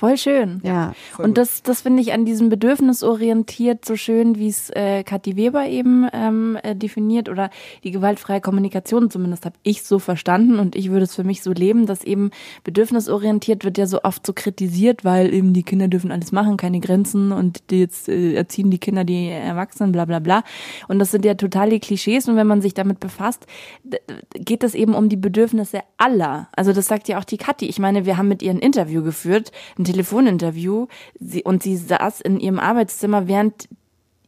Voll 0.00 0.16
schön. 0.16 0.62
ja. 0.64 0.94
Und 1.18 1.36
das, 1.36 1.62
das 1.62 1.82
finde 1.82 2.00
ich 2.00 2.14
an 2.14 2.24
diesem 2.24 2.48
Bedürfnisorientiert 2.48 3.84
so 3.84 3.96
schön, 3.96 4.38
wie 4.38 4.48
es 4.48 4.70
äh, 4.70 5.02
Kathi 5.02 5.36
Weber 5.36 5.66
eben 5.66 6.08
ähm, 6.14 6.56
äh, 6.62 6.74
definiert 6.74 7.28
oder 7.28 7.50
die 7.84 7.90
gewaltfreie 7.90 8.40
Kommunikation 8.40 9.10
zumindest 9.10 9.44
habe 9.44 9.56
ich 9.62 9.82
so 9.82 9.98
verstanden 9.98 10.58
und 10.58 10.74
ich 10.74 10.90
würde 10.90 11.04
es 11.04 11.14
für 11.14 11.22
mich 11.22 11.42
so 11.42 11.52
leben, 11.52 11.84
dass 11.84 12.02
eben 12.02 12.30
bedürfnisorientiert 12.64 13.62
wird 13.62 13.76
ja 13.76 13.84
so 13.84 14.02
oft 14.02 14.26
so 14.26 14.32
kritisiert, 14.32 15.04
weil 15.04 15.34
eben 15.34 15.52
die 15.52 15.64
Kinder 15.64 15.86
dürfen 15.86 16.12
alles 16.12 16.32
machen, 16.32 16.56
keine 16.56 16.80
Grenzen 16.80 17.30
und 17.30 17.60
jetzt 17.70 18.08
äh, 18.08 18.32
erziehen 18.32 18.70
die 18.70 18.78
Kinder 18.78 19.04
die 19.04 19.28
Erwachsenen, 19.28 19.92
bla 19.92 20.06
bla 20.06 20.18
bla. 20.18 20.44
Und 20.88 20.98
das 20.98 21.10
sind 21.10 21.26
ja 21.26 21.34
total 21.34 21.68
die 21.68 21.80
Klischees 21.80 22.26
und 22.26 22.36
wenn 22.36 22.46
man 22.46 22.62
sich 22.62 22.72
damit 22.72 23.00
befasst, 23.00 23.46
geht 24.32 24.64
es 24.64 24.74
eben 24.74 24.94
um 24.94 25.10
die 25.10 25.16
Bedürfnisse 25.16 25.80
aller. 25.98 26.48
Also 26.56 26.72
das 26.72 26.86
sagt 26.86 27.06
ja 27.08 27.18
auch 27.18 27.24
die 27.24 27.36
Kathi. 27.36 27.66
Ich 27.66 27.78
meine, 27.78 28.06
wir 28.06 28.16
haben 28.16 28.28
mit 28.28 28.40
ihr 28.40 28.50
ein 28.50 28.60
Interview 28.60 29.02
geführt, 29.02 29.52
ein 29.78 29.89
Telefoninterview 29.90 30.86
sie, 31.18 31.42
und 31.42 31.62
sie 31.62 31.76
saß 31.76 32.20
in 32.20 32.40
ihrem 32.40 32.58
Arbeitszimmer, 32.58 33.28
während 33.28 33.68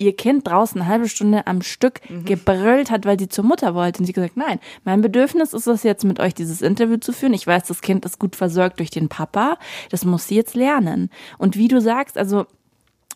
ihr 0.03 0.17
Kind 0.17 0.47
draußen 0.47 0.81
eine 0.81 0.91
halbe 0.91 1.09
Stunde 1.09 1.47
am 1.47 1.63
Stück 1.63 2.01
gebrüllt 2.25 2.91
hat, 2.91 3.07
weil 3.07 3.19
sie 3.19 3.29
zur 3.29 3.45
Mutter 3.45 3.75
wollte. 3.75 4.01
Und 4.01 4.07
sie 4.07 4.13
gesagt, 4.13 4.37
nein, 4.37 4.59
mein 4.85 5.01
Bedürfnis 5.01 5.53
ist 5.53 5.67
es 5.67 5.83
jetzt 5.83 6.05
mit 6.05 6.21
euch 6.21 6.35
dieses 6.35 6.61
Interview 6.61 6.97
zu 6.97 7.13
führen. 7.13 7.35
Ich 7.35 7.47
weiß, 7.47 7.65
das 7.65 7.81
Kind 7.81 8.05
ist 8.05 8.19
gut 8.19 8.37
versorgt 8.37 8.81
durch 8.81 8.91
den 8.91 9.09
Papa. 9.09 9.59
Das 9.91 10.05
muss 10.05 10.27
sie 10.27 10.37
jetzt 10.37 10.55
lernen. 10.55 11.11
Und 11.39 11.57
wie 11.57 11.69
du 11.69 11.81
sagst, 11.81 12.19
also 12.19 12.47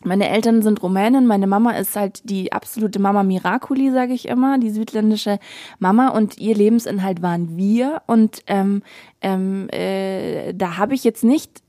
meine 0.03 0.29
Eltern 0.29 0.61
sind 0.61 0.83
Rumänen, 0.83 1.25
meine 1.25 1.47
Mama 1.47 1.71
ist 1.71 1.95
halt 1.95 2.29
die 2.29 2.51
absolute 2.51 2.99
Mama 2.99 3.23
Miraculi, 3.23 3.91
sage 3.91 4.13
ich 4.13 4.27
immer, 4.27 4.59
die 4.59 4.69
südländische 4.69 5.39
Mama 5.79 6.09
und 6.09 6.37
ihr 6.37 6.53
Lebensinhalt 6.53 7.23
waren 7.23 7.57
wir 7.57 8.03
und 8.05 8.43
ähm, 8.45 8.83
ähm, 9.21 9.67
äh, 9.69 10.53
da 10.53 10.77
habe 10.77 10.93
ich 10.93 11.03
jetzt 11.03 11.23
nicht 11.23 11.63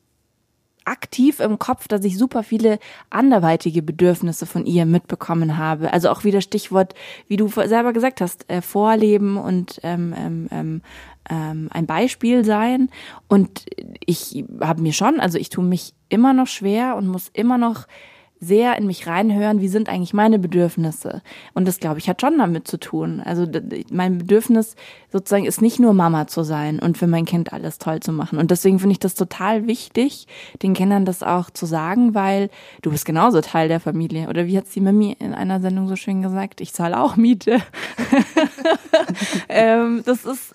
aktiv 0.89 1.41
im 1.41 1.59
Kopf, 1.59 1.89
dass 1.89 2.05
ich 2.05 2.19
super 2.19 2.43
viele 2.43 2.79
anderweitige 3.11 3.83
Bedürfnisse 3.83 4.47
von 4.47 4.67
ihr 4.67 4.87
mitbekommen 4.87 5.57
habe. 5.57 5.93
Also 5.93 6.11
auch 6.11 6.25
wieder 6.25 6.41
Stichwort, 6.41 6.95
wie 7.27 7.37
du 7.37 7.49
selber 7.49 7.93
gesagt 7.93 8.21
hast, 8.21 8.49
äh, 8.51 8.63
Vorleben 8.63 9.37
und 9.37 9.81
ähm, 9.83 10.15
ähm, 10.17 10.49
ähm, 10.51 10.83
ähm, 11.31 11.69
ein 11.73 11.87
Beispiel 11.87 12.45
sein. 12.45 12.91
Und 13.29 13.67
ich 14.05 14.45
habe 14.61 14.83
mir 14.83 14.93
schon, 14.93 15.21
also 15.21 15.39
ich 15.39 15.51
tue 15.51 15.65
mich 15.65 15.95
immer 16.09 16.33
noch 16.33 16.47
schwer 16.47 16.97
und 16.97 17.07
muss 17.07 17.31
immer 17.33 17.59
noch 17.59 17.87
sehr 18.41 18.77
in 18.77 18.87
mich 18.87 19.07
reinhören, 19.07 19.61
wie 19.61 19.69
sind 19.69 19.89
eigentlich 19.89 20.15
meine 20.15 20.39
Bedürfnisse. 20.39 21.23
Und 21.55 21.67
das, 21.67 21.81
glaube 21.81 21.99
ich, 21.99 22.09
hat 22.09 22.21
schon 22.21 22.39
damit 22.39 22.69
zu 22.69 22.79
tun. 22.79 23.21
Also 23.25 23.47
mein 23.91 24.19
Bedürfnis 24.19 24.77
sozusagen 25.11 25.47
ist 25.47 25.63
nicht 25.63 25.81
nur 25.81 25.95
Mama 25.95 26.27
zu 26.27 26.43
sein 26.43 26.79
und 26.79 26.99
für 26.99 27.07
mein 27.07 27.25
Kind 27.25 27.53
alles 27.53 27.79
toll 27.79 28.01
zu 28.01 28.13
machen. 28.13 28.39
Und 28.39 28.51
deswegen 28.51 28.79
finde 28.79 28.93
ich 28.93 28.99
das 28.99 29.15
total 29.15 29.67
wichtig, 29.67 30.27
den 30.63 30.75
Kindern 30.75 31.05
das 31.05 31.23
auch 31.23 31.51
zu 31.51 31.67
sagen, 31.67 32.15
weil 32.15 32.51
du 32.83 32.91
bist 32.91 33.05
genauso 33.05 33.41
Teil 33.41 33.69
der 33.69 33.81
Familie. 33.81 34.29
Oder 34.29 34.47
wie 34.47 34.57
hat 34.57 34.67
die 34.75 34.81
Mami 34.81 35.17
in 35.19 35.35
einer 35.35 35.61
Sendung 35.61 35.89
so 35.89 35.97
schön 35.97 36.23
gesagt, 36.23 36.61
ich 36.61 36.73
zahle 36.73 37.01
auch 37.01 37.17
Miete. 37.17 37.61
ähm, 39.49 40.03
das 40.05 40.25
ist, 40.25 40.55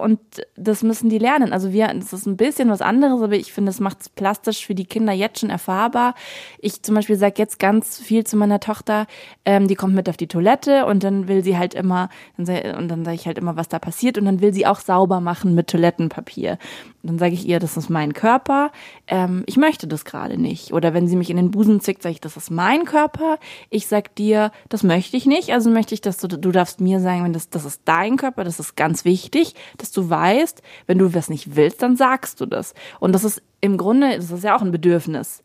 und 0.00 0.20
das 0.56 0.82
müssen 0.82 1.10
die 1.10 1.18
lernen. 1.18 1.52
Also 1.52 1.72
wir, 1.72 1.88
das 1.88 2.12
ist 2.12 2.26
ein 2.26 2.36
bisschen 2.36 2.70
was 2.70 2.80
anderes, 2.80 3.20
aber 3.20 3.34
ich 3.34 3.52
finde, 3.52 3.70
es 3.70 3.80
macht 3.80 4.00
es 4.00 4.08
plastisch 4.08 4.66
für 4.66 4.74
die 4.74 4.86
Kinder 4.86 5.12
jetzt 5.12 5.40
schon 5.40 5.50
erfahrbar. 5.50 6.14
Ich 6.58 6.82
zum 6.82 6.93
Beispiel 6.94 7.16
sage 7.16 7.34
jetzt 7.38 7.58
ganz 7.58 7.98
viel 7.98 8.24
zu 8.24 8.36
meiner 8.36 8.60
Tochter, 8.60 9.06
ähm, 9.44 9.68
die 9.68 9.74
kommt 9.74 9.94
mit 9.94 10.08
auf 10.08 10.16
die 10.16 10.26
Toilette 10.26 10.86
und 10.86 11.04
dann 11.04 11.28
will 11.28 11.44
sie 11.44 11.58
halt 11.58 11.74
immer, 11.74 12.08
und 12.36 12.48
dann 12.48 13.04
sage 13.04 13.14
ich 13.14 13.26
halt 13.26 13.38
immer, 13.38 13.56
was 13.56 13.68
da 13.68 13.78
passiert 13.78 14.18
und 14.18 14.24
dann 14.24 14.40
will 14.40 14.52
sie 14.52 14.66
auch 14.66 14.80
sauber 14.80 15.20
machen 15.20 15.54
mit 15.54 15.68
Toilettenpapier. 15.68 16.58
Und 17.02 17.10
dann 17.10 17.18
sage 17.18 17.34
ich 17.34 17.46
ihr, 17.46 17.60
das 17.60 17.76
ist 17.76 17.90
mein 17.90 18.14
Körper, 18.14 18.72
ähm, 19.06 19.44
ich 19.46 19.56
möchte 19.56 19.86
das 19.86 20.04
gerade 20.04 20.38
nicht. 20.40 20.72
Oder 20.72 20.94
wenn 20.94 21.06
sie 21.06 21.16
mich 21.16 21.30
in 21.30 21.36
den 21.36 21.50
Busen 21.50 21.80
zickt, 21.80 22.02
sage 22.02 22.14
ich, 22.14 22.20
das 22.20 22.36
ist 22.36 22.50
mein 22.50 22.84
Körper. 22.84 23.38
Ich 23.68 23.86
sag 23.86 24.14
dir, 24.14 24.52
das 24.68 24.82
möchte 24.82 25.16
ich 25.16 25.26
nicht. 25.26 25.52
Also 25.52 25.70
möchte 25.70 25.94
ich, 25.94 26.00
dass 26.00 26.16
du, 26.16 26.28
du 26.28 26.50
darfst 26.50 26.80
mir 26.80 27.00
sagen, 27.00 27.24
wenn 27.24 27.32
das, 27.32 27.50
das 27.50 27.64
ist 27.64 27.82
dein 27.84 28.16
Körper, 28.16 28.44
das 28.44 28.58
ist 28.58 28.76
ganz 28.76 29.04
wichtig, 29.04 29.54
dass 29.76 29.92
du 29.92 30.08
weißt, 30.08 30.62
wenn 30.86 30.98
du 30.98 31.14
was 31.14 31.28
nicht 31.28 31.56
willst, 31.56 31.82
dann 31.82 31.96
sagst 31.96 32.40
du 32.40 32.46
das. 32.46 32.74
Und 33.00 33.12
das 33.12 33.24
ist 33.24 33.42
im 33.64 33.78
Grunde, 33.78 34.16
das 34.16 34.30
ist 34.30 34.44
ja 34.44 34.56
auch 34.56 34.62
ein 34.62 34.70
Bedürfnis. 34.72 35.42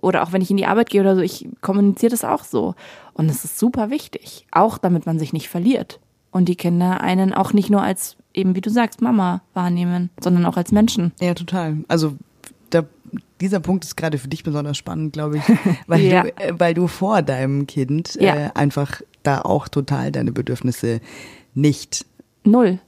Oder 0.00 0.22
auch 0.22 0.32
wenn 0.32 0.42
ich 0.42 0.50
in 0.50 0.56
die 0.58 0.66
Arbeit 0.66 0.90
gehe 0.90 1.00
oder 1.00 1.14
so, 1.16 1.22
ich 1.22 1.48
kommuniziere 1.62 2.10
das 2.10 2.22
auch 2.24 2.44
so. 2.44 2.74
Und 3.14 3.30
es 3.30 3.44
ist 3.44 3.58
super 3.58 3.88
wichtig. 3.90 4.46
Auch 4.52 4.76
damit 4.78 5.06
man 5.06 5.18
sich 5.18 5.32
nicht 5.32 5.48
verliert. 5.48 5.98
Und 6.30 6.48
die 6.48 6.56
Kinder 6.56 7.00
einen 7.00 7.32
auch 7.32 7.52
nicht 7.52 7.70
nur 7.70 7.82
als, 7.82 8.16
eben 8.34 8.54
wie 8.54 8.60
du 8.60 8.70
sagst, 8.70 9.00
Mama 9.00 9.42
wahrnehmen, 9.54 10.10
sondern 10.20 10.44
auch 10.46 10.56
als 10.56 10.70
Menschen. 10.72 11.12
Ja, 11.20 11.34
total. 11.34 11.78
Also 11.88 12.14
da, 12.70 12.84
dieser 13.40 13.60
Punkt 13.60 13.84
ist 13.84 13.96
gerade 13.96 14.18
für 14.18 14.28
dich 14.28 14.42
besonders 14.44 14.76
spannend, 14.76 15.12
glaube 15.14 15.38
ich, 15.38 15.42
weil, 15.86 16.00
Ja. 16.00 16.22
du, 16.22 16.28
äh, 16.36 16.54
weil 16.58 16.74
du 16.74 16.86
vor 16.88 17.22
deinem 17.22 17.66
Kind 17.66 18.16
Ja. 18.20 18.34
äh, 18.34 18.50
einfach 18.54 19.00
da 19.22 19.40
auch 19.42 19.68
total 19.68 20.12
deine 20.12 20.32
Bedürfnisse 20.32 21.00
nicht 21.54 22.04
Null. 22.44 22.80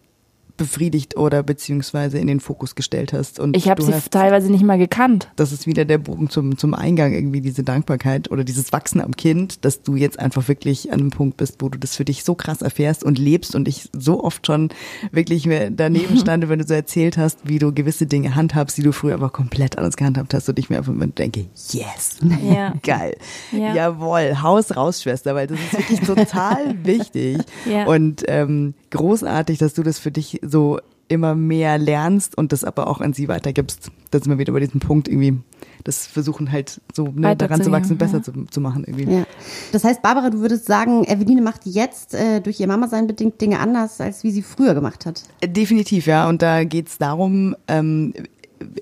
Befriedigt 0.57 1.17
oder 1.17 1.43
beziehungsweise 1.43 2.19
in 2.19 2.27
den 2.27 2.41
Fokus 2.41 2.75
gestellt 2.75 3.13
hast. 3.13 3.41
Und 3.41 3.57
Ich 3.57 3.69
habe 3.69 3.83
sie 3.83 3.93
hast, 3.93 4.11
teilweise 4.11 4.51
nicht 4.51 4.63
mal 4.65 4.79
gekannt. 4.79 5.29
das 5.37 5.53
ist 5.53 5.67
wieder 5.67 5.85
der 5.85 5.99
Bogen 5.99 6.31
zum, 6.31 6.57
zum 6.59 6.75
Eingang, 6.75 7.13
irgendwie 7.13 7.41
diese 7.41 7.63
Dankbarkeit 7.65 8.31
oder 8.31 8.45
dieses 8.45 8.73
Wachsen 8.73 9.01
am 9.01 9.17
Kind, 9.17 9.65
dass 9.65 9.83
du 9.83 9.97
jetzt 9.97 10.19
einfach 10.19 10.47
wirklich 10.49 10.93
an 10.93 11.01
einem 11.01 11.11
Punkt 11.11 11.37
bist, 11.39 11.57
wo 11.61 11.69
du 11.69 11.79
das 11.79 11.97
für 11.97 12.05
dich 12.05 12.25
so 12.25 12.35
krass 12.35 12.63
erfährst 12.63 13.03
und 13.05 13.19
lebst 13.19 13.55
und 13.55 13.67
ich 13.69 13.89
so 13.93 14.23
oft 14.23 14.47
schon 14.47 14.69
wirklich 15.11 15.47
mir 15.47 15.71
daneben 15.71 16.17
stande, 16.19 16.49
wenn 16.49 16.59
du 16.61 16.67
so 16.67 16.75
erzählt 16.75 17.19
hast, 17.19 17.41
wie 17.49 17.59
du 17.59 17.73
gewisse 17.73 18.07
Dinge 18.07 18.35
handhabst, 18.35 18.77
die 18.79 18.83
du 18.83 18.93
früher 18.93 19.15
aber 19.15 19.31
komplett 19.31 19.77
anders 19.79 19.97
gehandhabt 19.97 20.35
hast 20.35 20.49
und 20.49 20.59
ich 20.59 20.71
mir 20.71 20.79
einfach 20.79 20.93
immer 20.93 21.07
denke, 21.09 21.47
yes, 21.73 22.19
Ja. 22.49 22.75
geil, 22.83 23.17
Ja. 23.53 23.75
jawohl, 23.75 24.41
Haus 24.43 24.77
raus, 24.77 25.03
Schwester, 25.03 25.35
weil 25.35 25.47
das 25.47 25.59
ist 25.59 25.73
wirklich 25.73 26.01
total 26.01 26.77
wichtig 26.85 27.39
Ja. 27.69 27.87
und 27.87 28.23
ähm, 28.29 28.75
großartig, 28.91 29.59
dass 29.59 29.75
du 29.75 29.83
das 29.83 29.99
für 29.99 30.11
dich 30.13 30.39
so 30.45 30.79
immer 31.09 31.35
mehr 31.35 31.79
lernst 31.79 32.37
und 32.37 32.53
das 32.53 32.65
aber 32.65 32.87
auch 32.89 33.01
an 33.01 33.13
sie 33.13 33.29
weitergibst. 33.29 33.91
Da 34.11 34.19
sind 34.19 34.31
wir 34.31 34.39
wieder 34.39 34.53
bei 34.53 34.61
diesem 34.61 34.81
Punkt 34.81 35.09
irgendwie, 35.09 35.39
das 35.85 36.07
versuchen 36.07 36.51
halt 36.51 36.81
so 36.93 37.09
ne, 37.15 37.37
daran 37.37 37.63
zu 37.63 37.71
wachsen, 37.71 37.99
besser 37.99 38.19
ja. 38.19 38.23
zu, 38.23 38.33
zu 38.51 38.61
machen 38.61 38.85
irgendwie. 38.87 39.13
Ja. 39.13 39.27
Das 39.73 39.85
heißt, 39.85 40.03
Barbara, 40.03 40.31
du 40.31 40.41
würdest 40.41 40.67
sagen, 40.67 41.05
Eveline 41.05 41.43
macht 41.43 41.67
jetzt 41.67 42.15
äh, 42.15 42.41
durch 42.41 42.61
ihr 42.61 42.67
Mama-Sein 42.67 43.07
bedingt 43.07 43.41
Dinge 43.41 43.59
anders, 43.59 44.01
als 44.01 44.25
wie 44.25 44.31
sie 44.31 44.43
früher 44.43 44.75
gemacht 44.75 45.05
hat. 45.05 45.23
Äh, 45.41 45.49
Definitiv, 45.49 46.07
ja. 46.07 46.29
Und 46.29 46.43
da 46.43 46.65
geht's 46.65 46.97
darum, 46.97 47.55
ähm, 47.69 48.15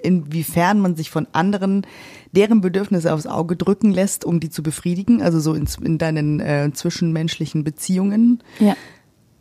inwiefern 0.02 0.78
man 0.78 0.94
sich 0.94 1.10
von 1.10 1.26
anderen 1.32 1.86
deren 2.30 2.60
Bedürfnisse 2.60 3.12
aufs 3.12 3.26
Auge 3.26 3.56
drücken 3.56 3.90
lässt, 3.90 4.24
um 4.24 4.38
die 4.38 4.48
zu 4.48 4.62
befriedigen, 4.62 5.22
also 5.22 5.40
so 5.40 5.54
in, 5.54 5.66
in 5.82 5.98
deinen 5.98 6.40
äh, 6.40 6.70
zwischenmenschlichen 6.72 7.64
Beziehungen. 7.64 8.42
Ja. 8.60 8.76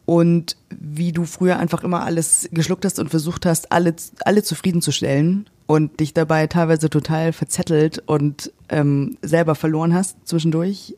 und 0.05 0.57
wie 1.01 1.11
du 1.11 1.25
früher 1.25 1.57
einfach 1.57 1.83
immer 1.83 2.03
alles 2.05 2.47
geschluckt 2.51 2.85
hast 2.85 2.99
und 2.99 3.09
versucht 3.09 3.47
hast, 3.47 3.71
alle, 3.71 3.95
alle 4.23 4.43
zufriedenzustellen 4.43 5.49
und 5.65 5.99
dich 5.99 6.13
dabei 6.13 6.45
teilweise 6.45 6.91
total 6.91 7.33
verzettelt 7.33 8.03
und 8.05 8.53
ähm, 8.69 9.17
selber 9.23 9.55
verloren 9.55 9.95
hast 9.95 10.15
zwischendurch. 10.25 10.95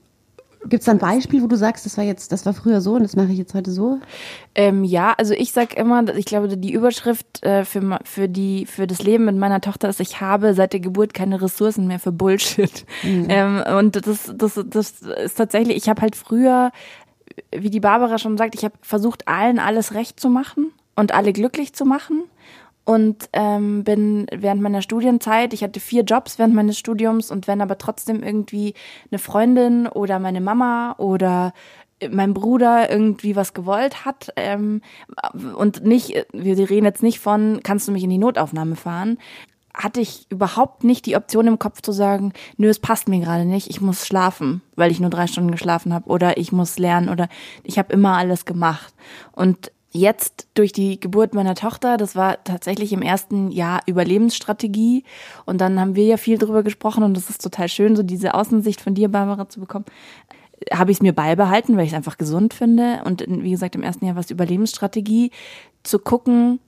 Gibt 0.66 0.82
es 0.82 0.86
da 0.86 0.91
ein 0.91 0.97
Beispiel, 0.97 1.41
wo 1.41 1.47
du 1.47 1.56
sagst, 1.56 1.86
das 1.86 1.97
war 1.97 2.04
jetzt, 2.04 2.34
das 2.34 2.45
war 2.45 2.54
früher 2.54 2.82
so 2.82 2.95
und 2.95 3.04
das 3.04 3.16
mache 3.16 3.32
ich 3.32 3.38
jetzt 3.38 3.54
heute 3.54 3.72
so? 3.72 3.99
Ähm, 4.56 4.84
ja, 4.84 5.14
also 5.18 5.34
ich 5.34 5.54
sag 5.54 5.78
immer, 5.78 6.14
ich 6.16 6.26
glaube, 6.26 6.58
die 6.58 6.74
Überschrift 6.74 7.43
äh, 7.43 7.64
für, 7.64 7.99
für, 8.04 8.28
die, 8.28 8.66
für 8.66 8.88
das 8.88 9.01
Leben 9.04 9.26
mit 9.26 9.38
meiner 9.38 9.62
Tochter 9.62 9.88
ist, 9.88 10.01
ich 10.01 10.20
habe 10.20 10.54
seit 10.54 10.74
der 10.74 10.80
Geburt 10.82 11.14
keine 11.14 11.41
Ressourcen 11.41 11.88
mehr 11.88 11.99
für 11.99 12.12
Bullshit. 12.12 12.86
Ähm, 13.04 13.64
und 13.78 13.95
das, 14.08 14.34
das, 14.36 14.60
das 14.66 15.01
ist 15.01 15.38
tatsächlich, 15.38 15.78
ich 15.78 15.89
habe 15.89 16.01
halt 16.01 16.16
früher, 16.16 16.72
wie 17.52 17.70
die 17.70 17.80
Barbara 17.80 18.18
schon 18.18 18.38
sagt, 18.38 18.56
ich 18.56 18.64
habe 18.64 18.76
versucht, 18.82 19.28
allen 19.28 19.60
alles 19.60 19.94
recht 19.94 20.20
zu 20.20 20.30
machen 20.30 20.72
und 20.96 21.14
alle 21.14 21.34
glücklich 21.34 21.74
zu 21.74 21.86
machen. 21.86 22.24
und 22.86 23.30
ähm, 23.32 23.84
bin 23.84 24.28
während 24.32 24.62
meiner 24.62 24.82
Studienzeit, 24.82 25.54
ich 25.54 25.64
hatte 25.64 25.80
vier 25.80 26.04
Jobs 26.04 26.38
während 26.38 26.54
meines 26.54 26.78
Studiums 26.78 27.32
und 27.32 27.48
wenn 27.48 27.62
aber 27.62 27.78
trotzdem 27.78 28.24
irgendwie 28.24 28.74
eine 29.10 29.20
Freundin 29.20 29.88
oder 29.88 30.20
meine 30.20 30.42
Mama 30.42 30.96
oder 30.98 31.54
mein 32.12 32.34
Bruder 32.34 32.90
irgendwie 32.92 33.36
was 33.36 33.54
gewollt 33.54 34.04
hat 34.06 34.34
ähm, 34.36 34.82
und 35.56 35.86
nicht, 35.86 36.26
wir 36.34 36.70
reden 36.70 36.86
jetzt 36.86 37.04
nicht 37.04 37.20
von, 37.20 37.62
kannst 37.64 37.88
du 37.88 37.92
mich 37.94 38.04
in 38.04 38.10
die 38.10 38.18
Notaufnahme 38.18 38.76
fahren, 38.76 39.18
hatte 39.74 40.01
ich 40.01 40.28
überhaupt 40.30 40.84
nicht 40.84 41.05
die 41.05 41.15
Option 41.15 41.47
im 41.47 41.59
Kopf 41.59 41.82
zu 41.82 41.91
sagen, 41.91 42.34
nö, 42.57 42.69
es 42.69 42.80
passt 42.80 43.07
mir 43.07 43.19
gerade 43.19 43.45
nicht, 43.45 43.69
ich 43.69 43.82
muss 43.82 44.05
schlafen, 44.05 44.61
weil 44.76 44.91
ich 44.91 44.99
nur 44.99 45.09
drei 45.09 45.28
Stunden 45.28 45.51
geschlafen 45.51 45.93
habe 45.93 46.09
oder 46.09 46.38
ich 46.38 46.51
muss 46.51 46.78
lernen 46.78 47.09
oder 47.09 47.28
ich 47.63 47.80
habe 47.80 47.91
immer 47.91 48.17
alles 48.17 48.45
gemacht. 48.45 48.93
Und 49.32 49.71
jetzt 49.91 50.47
durch 50.53 50.74
die 50.74 50.99
Geburt 50.99 51.34
meiner 51.34 51.55
Tochter, 51.55 51.97
das 51.97 52.15
war 52.15 52.43
tatsächlich 52.43 52.93
im 52.93 53.01
ersten 53.01 53.51
Jahr 53.51 53.82
Überlebensstrategie 53.86 55.03
und 55.45 55.59
dann 55.61 55.80
haben 55.80 55.95
wir 55.95 56.05
ja 56.05 56.17
viel 56.17 56.38
drüber 56.38 56.63
gesprochen 56.63 57.03
und 57.03 57.15
das 57.15 57.30
ist 57.30 57.41
total 57.41 57.67
schön, 57.67 57.95
so 57.95 58.03
diese 58.03 58.34
Außensicht 58.34 58.82
von 58.82 58.93
dir, 58.93 59.09
Barbara, 59.09 59.49
zu 59.49 59.59
bekommen. 59.59 59.86
Habe 60.71 60.91
ich 60.91 60.97
es 60.97 61.01
mir 61.01 61.13
beibehalten, 61.13 61.78
weil 61.78 61.86
ich 61.86 61.91
es 61.91 61.97
einfach 61.97 62.17
gesund 62.17 62.53
finde 62.53 63.01
und 63.05 63.24
wie 63.28 63.51
gesagt 63.51 63.76
im 63.76 63.84
ersten 63.84 64.05
Jahr 64.05 64.15
war 64.15 64.21
es 64.21 64.32
Überlebensstrategie, 64.32 65.32
zu 65.84 65.99
gucken 65.99 66.59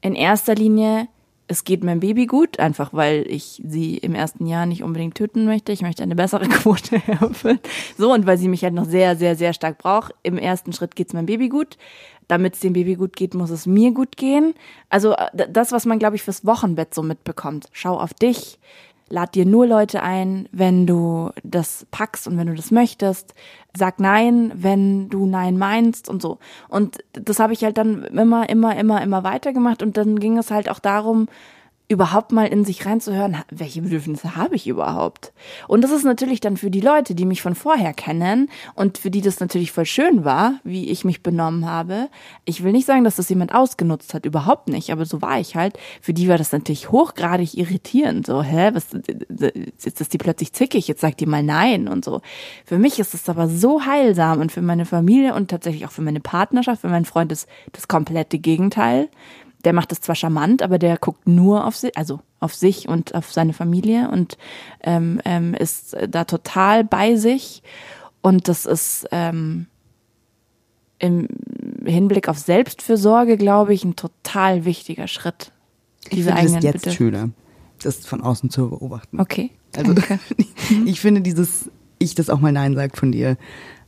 in 0.00 0.14
erster 0.14 0.54
Linie, 0.54 1.08
es 1.54 1.62
geht 1.62 1.84
meinem 1.84 2.00
Baby 2.00 2.26
gut, 2.26 2.58
einfach 2.58 2.92
weil 2.92 3.24
ich 3.28 3.62
sie 3.64 3.96
im 3.96 4.16
ersten 4.16 4.46
Jahr 4.46 4.66
nicht 4.66 4.82
unbedingt 4.82 5.14
töten 5.14 5.44
möchte. 5.44 5.70
Ich 5.70 5.82
möchte 5.82 6.02
eine 6.02 6.16
bessere 6.16 6.48
Quote 6.48 7.00
erfüllen. 7.06 7.60
So, 7.96 8.12
und 8.12 8.26
weil 8.26 8.38
sie 8.38 8.48
mich 8.48 8.64
halt 8.64 8.74
noch 8.74 8.86
sehr, 8.86 9.14
sehr, 9.16 9.36
sehr 9.36 9.52
stark 9.52 9.78
braucht. 9.78 10.14
Im 10.24 10.36
ersten 10.36 10.72
Schritt 10.72 10.96
geht's 10.96 11.12
meinem 11.12 11.26
Baby 11.26 11.48
gut. 11.48 11.78
Damit 12.26 12.54
es 12.54 12.60
dem 12.60 12.72
Baby 12.72 12.96
gut 12.96 13.14
geht, 13.14 13.34
muss 13.34 13.50
es 13.50 13.66
mir 13.66 13.92
gut 13.92 14.16
gehen. 14.16 14.54
Also 14.88 15.12
äh, 15.12 15.46
das, 15.48 15.70
was 15.70 15.86
man, 15.86 16.00
glaube 16.00 16.16
ich, 16.16 16.22
fürs 16.22 16.44
Wochenbett 16.44 16.92
so 16.92 17.02
mitbekommt. 17.02 17.68
Schau 17.70 18.00
auf 18.00 18.14
dich, 18.14 18.58
lad 19.14 19.36
dir 19.36 19.46
nur 19.46 19.64
Leute 19.66 20.02
ein, 20.02 20.48
wenn 20.50 20.86
du 20.88 21.30
das 21.44 21.86
packst 21.92 22.26
und 22.26 22.36
wenn 22.36 22.48
du 22.48 22.54
das 22.54 22.72
möchtest. 22.72 23.32
Sag 23.76 24.00
nein, 24.00 24.50
wenn 24.56 25.08
du 25.08 25.24
nein 25.26 25.56
meinst 25.56 26.08
und 26.08 26.20
so. 26.20 26.38
Und 26.68 26.98
das 27.12 27.38
habe 27.38 27.52
ich 27.52 27.62
halt 27.62 27.78
dann 27.78 28.02
immer, 28.02 28.48
immer, 28.48 28.76
immer, 28.76 29.00
immer 29.02 29.22
weitergemacht. 29.22 29.84
Und 29.84 29.96
dann 29.96 30.18
ging 30.18 30.36
es 30.36 30.50
halt 30.50 30.68
auch 30.68 30.80
darum, 30.80 31.28
überhaupt 31.86 32.32
mal 32.32 32.46
in 32.46 32.64
sich 32.64 32.86
reinzuhören, 32.86 33.36
welche 33.50 33.82
Bedürfnisse 33.82 34.36
habe 34.36 34.56
ich 34.56 34.66
überhaupt? 34.66 35.34
Und 35.68 35.84
das 35.84 35.90
ist 35.90 36.04
natürlich 36.04 36.40
dann 36.40 36.56
für 36.56 36.70
die 36.70 36.80
Leute, 36.80 37.14
die 37.14 37.26
mich 37.26 37.42
von 37.42 37.54
vorher 37.54 37.92
kennen 37.92 38.48
und 38.74 38.96
für 38.96 39.10
die 39.10 39.20
das 39.20 39.38
natürlich 39.38 39.70
voll 39.70 39.84
schön 39.84 40.24
war, 40.24 40.60
wie 40.64 40.88
ich 40.88 41.04
mich 41.04 41.22
benommen 41.22 41.66
habe. 41.68 42.08
Ich 42.46 42.64
will 42.64 42.72
nicht 42.72 42.86
sagen, 42.86 43.04
dass 43.04 43.16
das 43.16 43.28
jemand 43.28 43.54
ausgenutzt 43.54 44.14
hat, 44.14 44.24
überhaupt 44.24 44.68
nicht, 44.68 44.90
aber 44.90 45.04
so 45.04 45.20
war 45.20 45.38
ich 45.38 45.56
halt. 45.56 45.78
Für 46.00 46.14
die 46.14 46.26
war 46.26 46.38
das 46.38 46.52
natürlich 46.52 46.90
hochgradig 46.90 47.54
irritierend, 47.54 48.26
so, 48.26 48.42
hä, 48.42 48.70
was, 48.72 48.86
jetzt 49.84 50.00
ist 50.00 50.12
die 50.14 50.18
plötzlich 50.18 50.54
zickig, 50.54 50.88
jetzt 50.88 51.02
sagt 51.02 51.20
die 51.20 51.26
mal 51.26 51.42
nein 51.42 51.86
und 51.86 52.02
so. 52.02 52.22
Für 52.64 52.78
mich 52.78 52.98
ist 52.98 53.12
es 53.12 53.28
aber 53.28 53.46
so 53.48 53.84
heilsam 53.84 54.40
und 54.40 54.52
für 54.52 54.62
meine 54.62 54.86
Familie 54.86 55.34
und 55.34 55.50
tatsächlich 55.50 55.84
auch 55.84 55.92
für 55.92 56.02
meine 56.02 56.20
Partnerschaft, 56.20 56.80
für 56.80 56.88
meinen 56.88 57.04
Freund 57.04 57.30
ist 57.30 57.46
das 57.72 57.88
komplette 57.88 58.38
Gegenteil 58.38 59.10
der 59.64 59.72
macht 59.72 59.92
es 59.92 60.00
zwar 60.00 60.14
charmant, 60.14 60.62
aber 60.62 60.78
der 60.78 60.96
guckt 60.98 61.26
nur 61.26 61.66
auf 61.66 61.76
sich, 61.76 61.96
also 61.96 62.20
auf 62.40 62.54
sich 62.54 62.88
und 62.88 63.14
auf 63.14 63.32
seine 63.32 63.52
Familie 63.52 64.10
und 64.10 64.36
ähm, 64.82 65.20
ähm, 65.24 65.54
ist 65.54 65.96
da 66.08 66.24
total 66.24 66.84
bei 66.84 67.16
sich. 67.16 67.62
Und 68.20 68.48
das 68.48 68.66
ist 68.66 69.06
ähm, 69.10 69.66
im 70.98 71.28
Hinblick 71.84 72.28
auf 72.28 72.38
Selbstfürsorge, 72.38 73.36
glaube 73.36 73.74
ich, 73.74 73.84
ein 73.84 73.96
total 73.96 74.64
wichtiger 74.64 75.08
Schritt. 75.08 75.52
Diese 76.12 76.30
ich 76.30 76.36
finde 76.36 76.58
es 76.58 76.64
jetzt 76.64 76.84
Bitte. 76.84 76.92
schöner, 76.92 77.30
das 77.82 78.06
von 78.06 78.20
außen 78.20 78.50
zu 78.50 78.70
beobachten. 78.70 79.20
Okay. 79.20 79.50
Also 79.76 79.92
okay. 79.92 80.18
ich 80.86 81.00
finde 81.00 81.20
dieses, 81.22 81.70
ich 81.98 82.14
das 82.14 82.30
auch 82.30 82.40
mal 82.40 82.52
Nein 82.52 82.74
sagt 82.74 82.96
von 82.96 83.12
dir, 83.12 83.36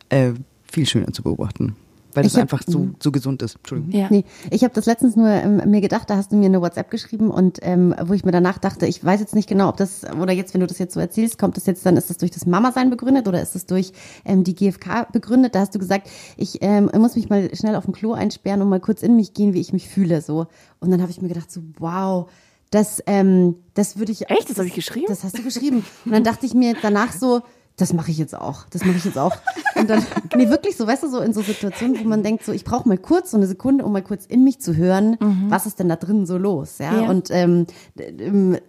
äh, 0.08 0.32
viel 0.70 0.86
schöner 0.86 1.12
zu 1.12 1.22
beobachten 1.22 1.76
weil 2.16 2.24
das 2.24 2.34
hab, 2.34 2.42
einfach 2.42 2.62
so, 2.66 2.88
so 2.98 3.12
gesund 3.12 3.42
ist. 3.42 3.56
Entschuldigung. 3.56 3.92
Ja. 3.92 4.08
Nee, 4.10 4.24
ich 4.50 4.64
habe 4.64 4.74
das 4.74 4.86
letztens 4.86 5.16
nur 5.16 5.28
ähm, 5.28 5.62
mir 5.66 5.80
gedacht, 5.80 6.08
da 6.08 6.16
hast 6.16 6.32
du 6.32 6.36
mir 6.36 6.46
eine 6.46 6.60
WhatsApp 6.60 6.90
geschrieben 6.90 7.30
und 7.30 7.58
ähm, 7.62 7.94
wo 8.02 8.14
ich 8.14 8.24
mir 8.24 8.32
danach 8.32 8.58
dachte, 8.58 8.86
ich 8.86 9.04
weiß 9.04 9.20
jetzt 9.20 9.34
nicht 9.34 9.48
genau, 9.48 9.68
ob 9.68 9.76
das, 9.76 10.02
oder 10.20 10.32
jetzt, 10.32 10.54
wenn 10.54 10.60
du 10.60 10.66
das 10.66 10.78
jetzt 10.78 10.94
so 10.94 11.00
erzählst, 11.00 11.38
kommt 11.38 11.56
das 11.56 11.66
jetzt 11.66 11.84
dann, 11.84 11.96
ist 11.96 12.10
das 12.10 12.18
durch 12.18 12.30
das 12.30 12.46
Mama-Sein 12.46 12.90
begründet 12.90 13.28
oder 13.28 13.42
ist 13.42 13.54
das 13.54 13.66
durch 13.66 13.92
ähm, 14.24 14.44
die 14.44 14.54
GfK 14.54 15.12
begründet? 15.12 15.54
Da 15.54 15.60
hast 15.60 15.74
du 15.74 15.78
gesagt, 15.78 16.08
ich 16.36 16.58
ähm, 16.62 16.90
muss 16.96 17.16
mich 17.16 17.28
mal 17.28 17.54
schnell 17.54 17.76
auf 17.76 17.84
dem 17.84 17.92
Klo 17.94 18.12
einsperren 18.12 18.62
und 18.62 18.68
mal 18.68 18.80
kurz 18.80 19.02
in 19.02 19.14
mich 19.16 19.34
gehen, 19.34 19.52
wie 19.52 19.60
ich 19.60 19.72
mich 19.72 19.88
fühle. 19.88 20.22
so. 20.22 20.46
Und 20.80 20.90
dann 20.90 21.02
habe 21.02 21.10
ich 21.10 21.20
mir 21.20 21.28
gedacht, 21.28 21.52
so, 21.52 21.60
wow, 21.78 22.28
das, 22.70 23.02
ähm, 23.06 23.56
das 23.74 23.98
würde 23.98 24.12
ich. 24.12 24.28
Echt? 24.28 24.50
Das 24.50 24.56
habe 24.56 24.66
ich 24.66 24.74
geschrieben? 24.74 25.06
Das 25.08 25.22
hast 25.22 25.38
du 25.38 25.42
geschrieben. 25.42 25.84
Und 26.04 26.12
dann 26.12 26.24
dachte 26.24 26.46
ich 26.46 26.54
mir 26.54 26.74
danach 26.80 27.12
so, 27.12 27.42
das 27.76 27.92
mache 27.92 28.10
ich 28.10 28.18
jetzt 28.18 28.34
auch, 28.34 28.64
das 28.70 28.84
mache 28.84 28.96
ich 28.96 29.04
jetzt 29.04 29.18
auch. 29.18 29.36
Und 29.74 29.90
dann, 29.90 30.04
nee, 30.36 30.48
wirklich 30.48 30.76
so, 30.76 30.86
weißt 30.86 31.02
du, 31.02 31.10
so 31.10 31.20
in 31.20 31.34
so 31.34 31.42
Situationen, 31.42 31.98
wo 32.02 32.08
man 32.08 32.22
denkt, 32.22 32.44
so, 32.44 32.52
ich 32.52 32.64
brauche 32.64 32.88
mal 32.88 32.96
kurz 32.96 33.30
so 33.30 33.36
eine 33.36 33.46
Sekunde, 33.46 33.84
um 33.84 33.92
mal 33.92 34.02
kurz 34.02 34.24
in 34.24 34.44
mich 34.44 34.60
zu 34.60 34.76
hören, 34.76 35.18
mhm. 35.20 35.46
was 35.48 35.66
ist 35.66 35.78
denn 35.78 35.88
da 35.88 35.96
drin 35.96 36.24
so 36.26 36.38
los, 36.38 36.78
ja. 36.78 37.02
ja. 37.02 37.10
Und 37.10 37.30
ähm, 37.30 37.66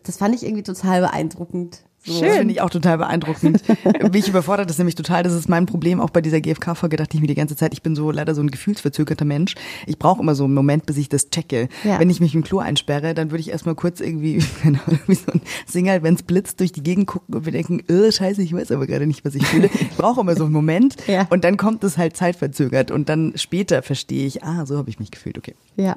das 0.04 0.18
fand 0.18 0.36
ich 0.36 0.44
irgendwie 0.44 0.64
total 0.64 1.02
beeindruckend. 1.02 1.84
Schön. 2.08 2.22
Das 2.22 2.38
finde 2.38 2.54
ich 2.54 2.62
auch 2.62 2.70
total 2.70 2.98
beeindruckend. 2.98 3.62
Mich 4.14 4.28
überfordert 4.28 4.70
das 4.70 4.78
nämlich 4.78 4.96
total. 4.96 5.24
Das 5.24 5.34
ist 5.34 5.50
mein 5.50 5.66
Problem 5.66 6.00
auch 6.00 6.10
bei 6.10 6.22
dieser 6.22 6.40
GfK-Folge. 6.40 6.96
Dachte 6.96 7.18
ich 7.18 7.22
mir 7.22 7.28
die 7.28 7.36
ganze 7.36 7.56
Zeit, 7.56 7.74
ich 7.74 7.82
bin 7.82 7.96
so 7.96 8.12
leider 8.12 8.34
so 8.34 8.42
ein 8.42 8.50
gefühlsverzögerter 8.50 9.26
Mensch. 9.26 9.56
Ich 9.86 10.00
brauche 10.00 10.22
immer 10.22 10.34
so 10.34 10.46
einen 10.46 10.54
Moment, 10.54 10.86
bis 10.86 10.98
ich 10.98 11.10
das 11.10 11.30
checke. 11.30 11.68
Ja. 11.84 12.00
Wenn 12.00 12.10
ich 12.10 12.20
mich 12.20 12.34
im 12.34 12.44
Klo 12.44 12.60
einsperre, 12.60 13.14
dann 13.14 13.32
würde 13.32 13.42
ich 13.42 13.50
erstmal 13.50 13.76
kurz 13.76 14.00
irgendwie, 14.00 14.44
genau, 14.64 14.80
wie 15.08 15.16
so 15.16 15.32
ein 15.34 15.42
Single, 15.66 16.04
wenn 16.04 16.16
es 16.16 16.24
blitzt, 16.24 16.60
durch 16.60 16.72
die 16.72 16.84
Gegend 16.84 17.08
gucken 17.08 17.36
und 17.36 17.46
wir 17.46 17.52
denken, 17.52 17.84
oh, 17.92 18.10
scheiße, 18.10 18.42
ich 18.42 18.54
weiß 18.54 18.72
aber 18.72 18.88
gerade 18.88 19.06
nicht, 19.06 19.26
was 19.26 19.36
ich 19.36 19.46
fühle. 19.46 19.70
Ich 19.74 19.98
brauche 19.98 20.22
immer 20.22 20.36
so 20.36 20.46
einen 20.46 20.54
Moment. 20.54 20.96
Ja. 21.08 21.26
Und 21.30 21.46
dann 21.46 21.56
kommt 21.56 21.86
es 21.86 21.98
halt 21.98 22.18
zeitverzögert. 22.18 22.92
Und 22.92 23.08
dann 23.08 23.32
später 23.36 23.82
verstehe 23.82 24.28
ich, 24.28 24.44
ah, 24.44 24.66
so 24.66 24.78
habe 24.78 24.90
ich 24.90 25.00
mich 25.00 25.10
gefühlt. 25.10 25.38
Okay. 25.38 25.56
Ja. 25.78 25.96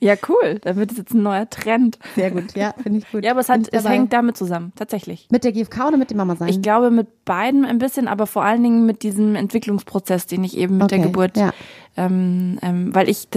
Ja, 0.00 0.14
cool. 0.28 0.58
Da 0.62 0.76
wird 0.76 0.92
es 0.92 0.98
jetzt 0.98 1.14
ein 1.14 1.22
neuer 1.22 1.48
Trend. 1.50 1.98
Sehr 2.14 2.30
gut, 2.30 2.54
ja, 2.54 2.74
finde 2.82 3.00
ich 3.00 3.10
gut. 3.10 3.24
Ja, 3.24 3.32
aber 3.32 3.40
es, 3.40 3.48
hat, 3.48 3.68
es 3.72 3.88
hängt 3.88 4.12
damit 4.12 4.36
zusammen, 4.36 4.72
tatsächlich. 4.76 5.26
Mit 5.30 5.44
der 5.44 5.52
GfK 5.52 5.88
oder 5.88 5.96
mit 5.96 6.10
dem 6.10 6.18
Mama 6.18 6.36
sein? 6.36 6.48
Ich 6.48 6.62
glaube 6.62 6.90
mit 6.90 7.24
beiden 7.24 7.64
ein 7.64 7.78
bisschen, 7.78 8.08
aber 8.08 8.26
vor 8.26 8.44
allen 8.44 8.62
Dingen 8.62 8.86
mit 8.86 9.02
diesem 9.02 9.34
Entwicklungsprozess, 9.34 10.26
den 10.26 10.44
ich 10.44 10.56
eben 10.56 10.76
mit 10.76 10.84
okay, 10.84 10.96
der 10.96 11.06
Geburt, 11.06 11.36
ja. 11.36 11.52
ähm, 11.96 12.58
ähm, 12.62 12.94
weil 12.94 13.08
ich, 13.08 13.28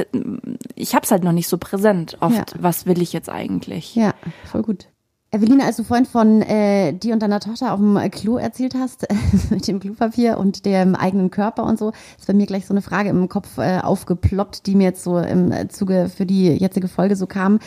ich 0.76 0.96
habe 0.96 1.04
es 1.04 1.12
halt 1.12 1.24
noch 1.24 1.32
nicht 1.32 1.48
so 1.48 1.58
präsent 1.58 2.18
oft, 2.20 2.36
ja. 2.36 2.46
was 2.60 2.86
will 2.86 3.02
ich 3.02 3.14
jetzt 3.14 3.30
eigentlich. 3.30 3.96
Ja, 3.96 4.14
voll 4.46 4.62
gut. 4.62 4.88
Evelina, 5.34 5.64
als 5.64 5.78
du 5.78 5.84
vorhin 5.86 6.06
von 6.06 6.42
äh, 6.42 6.92
dir 6.92 7.14
und 7.14 7.24
deiner 7.24 7.40
Tochter 7.40 7.72
auf 7.72 7.80
dem 7.80 7.98
Klo 8.12 8.36
erzählt 8.36 8.76
hast, 8.76 9.08
mit 9.50 9.66
dem 9.66 9.80
Klopapier 9.80 10.38
und 10.38 10.66
dem 10.66 10.94
eigenen 10.94 11.32
Körper 11.32 11.64
und 11.64 11.80
so, 11.80 11.94
ist 12.18 12.28
bei 12.28 12.34
mir 12.34 12.46
gleich 12.46 12.66
so 12.66 12.74
eine 12.74 12.82
Frage 12.82 13.08
im 13.08 13.30
Kopf 13.30 13.58
äh, 13.58 13.80
aufgeploppt, 13.80 14.68
die 14.68 14.76
mir 14.76 14.84
jetzt 14.84 15.06
so 15.06 15.20
im 15.20 15.70
Zuge 15.70 16.12
für 16.14 16.26
die 16.26 16.48
jetzige 16.50 16.90
Folge 16.90 17.16
so 17.16 17.28
kam 17.28 17.60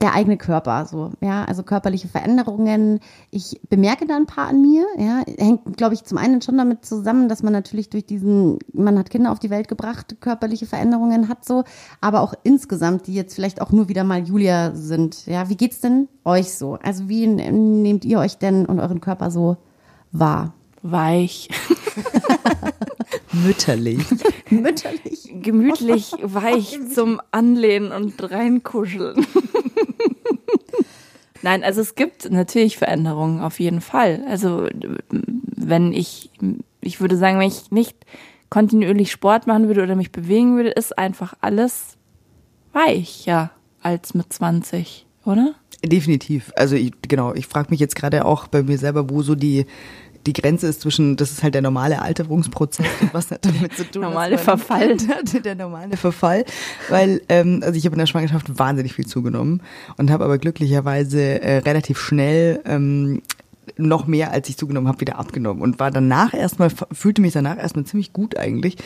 der 0.00 0.14
eigene 0.14 0.36
Körper, 0.36 0.86
so, 0.86 1.12
ja, 1.20 1.44
also 1.44 1.62
körperliche 1.62 2.08
Veränderungen. 2.08 3.00
Ich 3.30 3.60
bemerke 3.68 4.06
da 4.06 4.16
ein 4.16 4.26
paar 4.26 4.48
an 4.48 4.60
mir, 4.60 4.84
ja, 4.98 5.22
hängt, 5.38 5.76
glaube 5.76 5.94
ich, 5.94 6.04
zum 6.04 6.18
einen 6.18 6.42
schon 6.42 6.58
damit 6.58 6.84
zusammen, 6.84 7.28
dass 7.28 7.42
man 7.42 7.52
natürlich 7.52 7.88
durch 7.88 8.04
diesen, 8.04 8.58
man 8.72 8.98
hat 8.98 9.10
Kinder 9.10 9.32
auf 9.32 9.38
die 9.38 9.50
Welt 9.50 9.68
gebracht, 9.68 10.16
körperliche 10.20 10.66
Veränderungen 10.66 11.28
hat 11.28 11.44
so, 11.44 11.64
aber 12.00 12.20
auch 12.20 12.34
insgesamt, 12.42 13.06
die 13.06 13.14
jetzt 13.14 13.34
vielleicht 13.34 13.60
auch 13.60 13.70
nur 13.70 13.88
wieder 13.88 14.04
mal 14.04 14.22
Julia 14.22 14.74
sind, 14.74 15.26
ja, 15.26 15.48
wie 15.48 15.56
geht's 15.56 15.80
denn 15.80 16.08
euch 16.24 16.52
so? 16.54 16.78
Also 16.82 17.08
wie 17.08 17.26
nehmt 17.26 18.04
ihr 18.04 18.18
euch 18.18 18.38
denn 18.38 18.66
und 18.66 18.80
euren 18.80 19.00
Körper 19.00 19.30
so 19.30 19.56
wahr? 20.10 20.52
Weich. 20.82 21.48
Mütterlich. 23.32 24.04
Mütterlich. 24.50 25.32
Gemütlich, 25.32 26.12
weich 26.22 26.78
zum 26.92 27.20
Anlehnen 27.30 27.92
und 27.92 28.20
reinkuscheln. 28.30 29.26
Nein, 31.42 31.64
also 31.64 31.80
es 31.80 31.94
gibt 31.94 32.30
natürlich 32.30 32.78
Veränderungen 32.78 33.40
auf 33.40 33.58
jeden 33.60 33.80
Fall. 33.80 34.24
Also 34.28 34.68
wenn 35.10 35.92
ich, 35.92 36.30
ich 36.80 37.00
würde 37.00 37.16
sagen, 37.16 37.38
wenn 37.38 37.48
ich 37.48 37.70
nicht 37.70 37.96
kontinuierlich 38.48 39.10
Sport 39.10 39.46
machen 39.46 39.66
würde 39.66 39.82
oder 39.82 39.96
mich 39.96 40.12
bewegen 40.12 40.56
würde, 40.56 40.70
ist 40.70 40.96
einfach 40.98 41.34
alles 41.40 41.96
weicher 42.72 43.50
als 43.80 44.14
mit 44.14 44.32
20, 44.32 45.06
oder? 45.24 45.54
Definitiv. 45.84 46.52
Also 46.56 46.76
ich, 46.76 46.92
genau, 47.02 47.34
ich 47.34 47.46
frage 47.46 47.70
mich 47.70 47.80
jetzt 47.80 47.96
gerade 47.96 48.24
auch 48.24 48.46
bei 48.46 48.62
mir 48.62 48.78
selber, 48.78 49.10
wo 49.10 49.22
so 49.22 49.34
die 49.34 49.66
die 50.26 50.32
Grenze 50.32 50.68
ist 50.68 50.80
zwischen, 50.80 51.16
das 51.16 51.32
ist 51.32 51.42
halt 51.42 51.54
der 51.54 51.62
normale 51.62 52.00
Alterungsprozess 52.00 52.86
und 53.00 53.12
was 53.14 53.30
hat 53.30 53.44
damit 53.44 53.74
zu 53.74 53.84
tun, 53.90 54.02
normale 54.02 54.38
Verfall, 54.38 54.96
hat, 55.08 55.44
der 55.44 55.54
normale 55.54 55.96
Verfall, 55.96 56.44
weil 56.88 57.22
ähm, 57.28 57.60
also 57.62 57.76
ich 57.76 57.84
habe 57.84 57.94
in 57.94 58.00
der 58.00 58.06
Schwangerschaft 58.06 58.58
wahnsinnig 58.58 58.94
viel 58.94 59.06
zugenommen 59.06 59.62
und 59.96 60.10
habe 60.10 60.24
aber 60.24 60.38
glücklicherweise 60.38 61.42
äh, 61.42 61.58
relativ 61.58 61.98
schnell 61.98 62.60
ähm, 62.64 63.22
noch 63.76 64.06
mehr, 64.06 64.32
als 64.32 64.48
ich 64.48 64.56
zugenommen 64.56 64.88
habe, 64.88 65.00
wieder 65.00 65.18
abgenommen 65.18 65.62
und 65.62 65.78
war 65.78 65.90
danach 65.90 66.34
erstmal, 66.34 66.70
fühlte 66.92 67.22
mich 67.22 67.32
danach 67.32 67.58
erstmal 67.58 67.84
ziemlich 67.84 68.12
gut 68.12 68.36
eigentlich. 68.36 68.76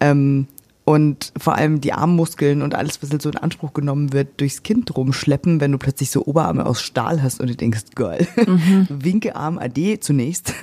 Ähm, 0.00 0.46
und 0.84 1.32
vor 1.36 1.54
allem 1.54 1.80
die 1.80 1.92
Armmuskeln 1.92 2.60
und 2.60 2.74
alles, 2.74 3.02
was 3.02 3.10
halt 3.10 3.22
so 3.22 3.30
in 3.30 3.36
Anspruch 3.36 3.72
genommen 3.72 4.12
wird, 4.12 4.40
durchs 4.40 4.64
Kind 4.64 4.96
rumschleppen, 4.96 5.60
wenn 5.60 5.70
du 5.70 5.78
plötzlich 5.78 6.10
so 6.10 6.24
Oberarme 6.26 6.66
aus 6.66 6.82
Stahl 6.82 7.22
hast 7.22 7.40
und 7.40 7.48
du 7.48 7.54
denkst, 7.54 7.82
geil, 7.94 8.26
mhm. 8.46 8.88
winke 8.90 9.36
Arm 9.36 9.58
Ade 9.58 10.00
zunächst. 10.00 10.54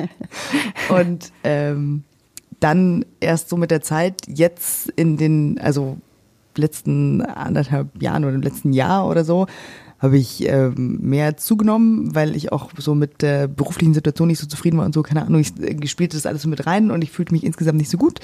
und 0.88 1.30
ähm, 1.44 2.04
dann 2.60 3.04
erst 3.20 3.50
so 3.50 3.58
mit 3.58 3.70
der 3.70 3.82
Zeit, 3.82 4.22
jetzt 4.26 4.88
in 4.96 5.18
den, 5.18 5.58
also 5.58 5.98
letzten 6.56 7.20
anderthalb 7.20 8.00
Jahren 8.00 8.24
oder 8.24 8.34
im 8.34 8.42
letzten 8.42 8.72
Jahr 8.72 9.06
oder 9.08 9.24
so, 9.24 9.46
habe 9.98 10.16
ich 10.16 10.46
ähm, 10.48 11.00
mehr 11.02 11.36
zugenommen, 11.36 12.14
weil 12.14 12.36
ich 12.36 12.52
auch 12.52 12.70
so 12.78 12.94
mit 12.94 13.20
der 13.20 13.48
beruflichen 13.48 13.94
Situation 13.94 14.28
nicht 14.28 14.38
so 14.38 14.46
zufrieden 14.46 14.78
war 14.78 14.86
und 14.86 14.94
so, 14.94 15.02
keine 15.02 15.22
Ahnung, 15.22 15.40
ich 15.40 15.52
äh, 15.60 15.86
spielte 15.86 16.16
das 16.16 16.26
alles 16.26 16.42
so 16.42 16.48
mit 16.48 16.66
rein 16.66 16.90
und 16.90 17.02
ich 17.02 17.10
fühlte 17.10 17.32
mich 17.32 17.44
insgesamt 17.44 17.78
nicht 17.78 17.90
so 17.90 17.98
gut. 17.98 18.20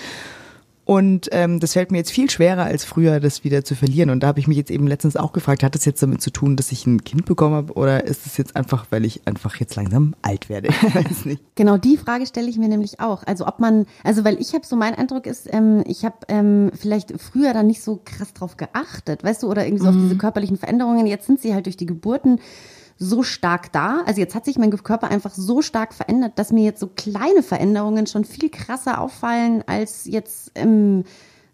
Und 0.91 1.28
ähm, 1.30 1.61
das 1.61 1.74
fällt 1.74 1.93
mir 1.93 1.99
jetzt 1.99 2.11
viel 2.11 2.28
schwerer 2.28 2.64
als 2.64 2.84
früher, 2.84 3.20
das 3.20 3.45
wieder 3.45 3.64
zu 3.64 3.76
verlieren. 3.76 4.11
Und 4.11 4.24
da 4.24 4.26
habe 4.26 4.41
ich 4.41 4.49
mich 4.49 4.57
jetzt 4.57 4.72
eben 4.72 4.88
letztens 4.88 5.14
auch 5.14 5.30
gefragt, 5.30 5.62
hat 5.62 5.76
das 5.76 5.84
jetzt 5.84 6.03
damit 6.03 6.20
zu 6.20 6.32
tun, 6.32 6.57
dass 6.57 6.72
ich 6.72 6.84
ein 6.84 7.05
Kind 7.05 7.26
bekommen 7.26 7.55
habe 7.55 7.74
oder 7.74 8.03
ist 8.03 8.26
es 8.26 8.36
jetzt 8.36 8.57
einfach, 8.57 8.86
weil 8.91 9.05
ich 9.05 9.24
einfach 9.24 9.55
jetzt 9.55 9.76
langsam 9.76 10.16
alt 10.22 10.49
werde? 10.49 10.66
Ich 10.66 10.82
weiß 10.97 11.26
nicht. 11.26 11.45
Genau, 11.55 11.76
die 11.76 11.97
Frage 11.97 12.26
stelle 12.26 12.51
ich 12.51 12.59
mir 12.59 12.66
nämlich 12.66 12.99
auch. 12.99 13.22
Also 13.24 13.47
ob 13.47 13.61
man, 13.61 13.86
also 14.03 14.24
weil 14.24 14.41
ich 14.41 14.53
habe 14.53 14.66
so 14.66 14.74
mein 14.74 14.97
Eindruck 14.97 15.26
ist, 15.26 15.47
ähm, 15.53 15.84
ich 15.86 16.05
habe 16.05 16.16
ähm, 16.26 16.72
vielleicht 16.74 17.12
früher 17.20 17.55
dann 17.55 17.68
nicht 17.68 17.84
so 17.84 18.01
krass 18.05 18.34
drauf 18.34 18.57
geachtet, 18.57 19.22
weißt 19.22 19.45
du, 19.45 19.49
oder 19.49 19.64
irgendwie 19.64 19.84
so 19.84 19.93
mhm. 19.93 19.97
auf 19.97 20.03
diese 20.03 20.16
körperlichen 20.16 20.57
Veränderungen. 20.57 21.07
Jetzt 21.07 21.28
sind 21.28 21.41
sie 21.41 21.55
halt 21.55 21.66
durch 21.66 21.76
die 21.76 21.86
Geburten 21.86 22.41
so 23.03 23.22
stark 23.22 23.72
da. 23.72 24.03
Also 24.07 24.20
jetzt 24.20 24.34
hat 24.34 24.44
sich 24.44 24.59
mein 24.59 24.70
Körper 24.70 25.09
einfach 25.09 25.32
so 25.32 25.62
stark 25.62 25.94
verändert, 25.94 26.32
dass 26.36 26.53
mir 26.53 26.64
jetzt 26.64 26.80
so 26.80 26.86
kleine 26.86 27.42
Veränderungen 27.42 28.07
schon 28.07 28.24
viel 28.24 28.51
krasser 28.51 29.01
auffallen 29.01 29.64
als 29.66 30.05
jetzt 30.05 30.53
ähm, 30.55 31.05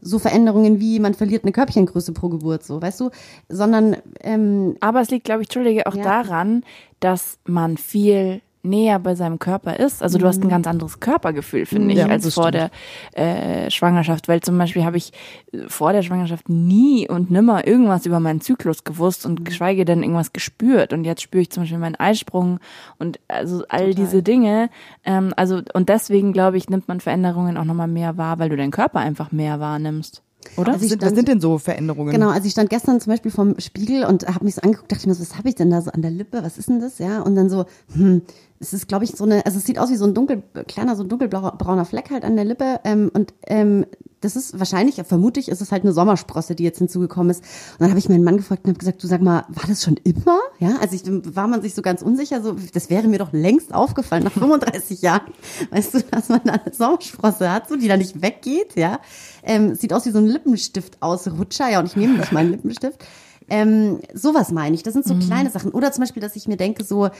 so 0.01 0.18
Veränderungen 0.18 0.80
wie 0.80 0.99
man 0.99 1.14
verliert 1.14 1.44
eine 1.44 1.53
Körbchengröße 1.53 2.12
pro 2.12 2.28
Geburt, 2.28 2.64
so 2.64 2.82
weißt 2.82 3.01
du, 3.01 3.11
sondern 3.49 3.97
ähm, 4.20 4.76
aber 4.80 5.01
es 5.01 5.11
liegt, 5.11 5.24
glaube 5.24 5.42
ich, 5.42 5.49
entschuldige 5.49 5.86
auch 5.86 5.94
ja. 5.94 6.03
daran, 6.03 6.64
dass 7.01 7.38
man 7.47 7.76
viel 7.76 8.42
näher 8.67 8.99
bei 8.99 9.14
seinem 9.14 9.39
Körper 9.39 9.79
ist. 9.79 10.03
Also 10.03 10.19
du 10.19 10.27
hast 10.27 10.41
ein 10.41 10.47
mhm. 10.47 10.51
ganz 10.51 10.67
anderes 10.67 11.01
Körpergefühl, 11.01 11.67
finde 11.67 11.93
ich, 11.93 11.99
ja, 11.99 12.07
als 12.07 12.33
vor 12.35 12.49
stimmt. 12.49 12.71
der 13.14 13.67
äh, 13.67 13.71
Schwangerschaft. 13.71 14.29
Weil 14.29 14.41
zum 14.41 14.59
Beispiel 14.59 14.85
habe 14.85 14.97
ich 14.97 15.12
äh, 15.53 15.69
vor 15.69 15.93
der 15.93 16.03
Schwangerschaft 16.03 16.49
nie 16.49 17.09
und 17.09 17.31
nimmer 17.31 17.67
irgendwas 17.67 18.07
über 18.07 18.21
meinen 18.21 18.41
Zyklus 18.41 18.85
gewusst 18.85 19.27
und 19.27 19.45
geschweige 19.45 19.85
denn 19.85 20.03
irgendwas 20.03 20.33
gespürt. 20.33 20.93
Und 20.93 21.05
jetzt 21.05 21.23
spüre 21.23 21.43
ich 21.43 21.51
zum 21.51 21.62
Beispiel 21.62 21.79
meinen 21.79 21.97
Eisprung 21.97 22.61
und 22.99 23.19
also 23.29 23.64
all 23.69 23.91
Total. 23.91 23.95
diese 23.95 24.23
Dinge. 24.23 24.71
Ähm, 25.05 25.33
also 25.37 25.62
und 25.73 25.89
deswegen 25.89 26.33
glaube 26.33 26.57
ich, 26.57 26.69
nimmt 26.69 26.89
man 26.89 27.01
Veränderungen 27.01 27.57
auch 27.57 27.64
nochmal 27.64 27.89
mehr 27.89 28.17
wahr, 28.17 28.39
weil 28.39 28.49
du 28.49 28.57
deinen 28.57 28.71
Körper 28.71 29.01
einfach 29.01 29.33
mehr 29.33 29.61
wahrnimmst. 29.61 30.23
Oder? 30.57 30.75
Also 30.75 30.87
stand, 30.87 31.03
was 31.03 31.14
sind 31.14 31.29
denn 31.29 31.41
so 31.41 31.59
Veränderungen? 31.59 32.12
Genau, 32.12 32.31
also 32.31 32.47
ich 32.47 32.53
stand 32.53 32.71
gestern 32.71 33.01
zum 33.01 33.12
Beispiel 33.12 33.31
vom 33.31 33.59
Spiegel 33.59 34.05
und 34.05 34.27
habe 34.27 34.45
mich 34.45 34.55
so 34.55 34.62
angeguckt, 34.62 34.91
dachte 34.91 35.09
mir 35.09 35.14
so, 35.14 35.23
was 35.23 35.37
habe 35.37 35.49
ich 35.49 35.55
denn 35.55 35.71
da 35.71 35.81
so 35.81 35.91
an 35.91 36.03
der 36.03 36.11
Lippe? 36.11 36.43
Was 36.43 36.59
ist 36.59 36.69
denn 36.69 36.81
das? 36.81 36.99
Ja, 36.99 37.23
und 37.23 37.35
dann 37.35 37.51
so, 37.51 37.67
hm, 37.93 38.23
es 38.59 38.72
ist, 38.72 38.88
glaube 38.88 39.04
ich, 39.04 39.12
so 39.12 39.24
eine, 39.24 39.44
also 39.44 39.59
es 39.59 39.64
sieht 39.64 39.78
aus 39.78 39.90
wie 39.90 39.96
so 39.96 40.04
ein 40.04 40.14
dunkel, 40.14 40.42
kleiner, 40.66 40.96
so 40.96 41.02
ein 41.02 41.09
dunkelbrauner 41.09 41.84
Fleck 41.84 42.11
halt 42.11 42.24
an 42.24 42.36
der 42.36 42.44
Lippe. 42.44 42.80
Ähm, 42.84 43.11
und 43.12 43.34
ähm, 43.46 43.86
das 44.20 44.34
ist 44.34 44.59
wahrscheinlich, 44.59 44.96
vermutlich 45.04 45.48
ist 45.48 45.61
es 45.61 45.70
halt 45.72 45.82
eine 45.82 45.92
Sommersprosse, 45.92 46.54
die 46.54 46.64
jetzt 46.64 46.78
hinzugekommen 46.78 47.30
ist. 47.30 47.40
Und 47.40 47.80
dann 47.80 47.90
habe 47.90 47.98
ich 47.98 48.09
meinen 48.09 48.24
Mann 48.24 48.38
gefragt 48.38 48.64
und 48.64 48.70
habe 48.70 48.78
gesagt, 48.78 49.02
du 49.02 49.07
sag 49.07 49.20
mal, 49.20 49.44
war 49.48 49.64
das 49.68 49.84
schon 49.84 49.96
immer? 50.04 50.38
Ja, 50.59 50.78
also 50.80 50.96
ich, 50.96 51.02
war 51.34 51.46
man 51.48 51.61
sich 51.61 51.74
so 51.74 51.82
ganz 51.82 52.02
unsicher, 52.02 52.42
so, 52.42 52.57
das 52.72 52.88
wäre 52.88 53.09
mir 53.09 53.18
doch 53.18 53.32
längst 53.32 53.74
aufgefallen 53.74 54.24
nach 54.24 54.32
35 54.32 55.02
Jahren, 55.02 55.32
weißt 55.70 55.94
du, 55.94 56.00
dass 56.11 56.28
man 56.28 56.40
da 56.44 56.54
eine 56.54 56.72
Sommersprosse 56.72 57.52
hat, 57.52 57.68
so, 57.68 57.76
die 57.76 57.88
da 57.88 57.96
nicht 57.96 58.22
weggeht, 58.22 58.74
ja. 58.74 59.00
Ähm, 59.42 59.74
sieht 59.74 59.92
aus 59.92 60.07
wie 60.07 60.11
so 60.11 60.18
ein 60.18 60.26
Lippenstift 60.26 61.02
aus 61.02 61.28
Rutscher, 61.28 61.70
ja, 61.70 61.78
und 61.78 61.86
ich 61.86 61.96
nehme 61.96 62.14
nicht 62.14 62.32
meinen 62.32 62.50
Lippenstift. 62.50 63.04
Ähm, 63.48 64.00
sowas 64.12 64.50
meine 64.50 64.74
ich. 64.74 64.82
Das 64.82 64.92
sind 64.92 65.07
so 65.07 65.14
mhm. 65.14 65.20
kleine 65.20 65.50
Sachen. 65.50 65.70
Oder 65.70 65.92
zum 65.92 66.02
Beispiel, 66.02 66.20
dass 66.20 66.34
ich 66.34 66.48
mir 66.48 66.57
denke, 66.57 66.82
so, 66.82 67.11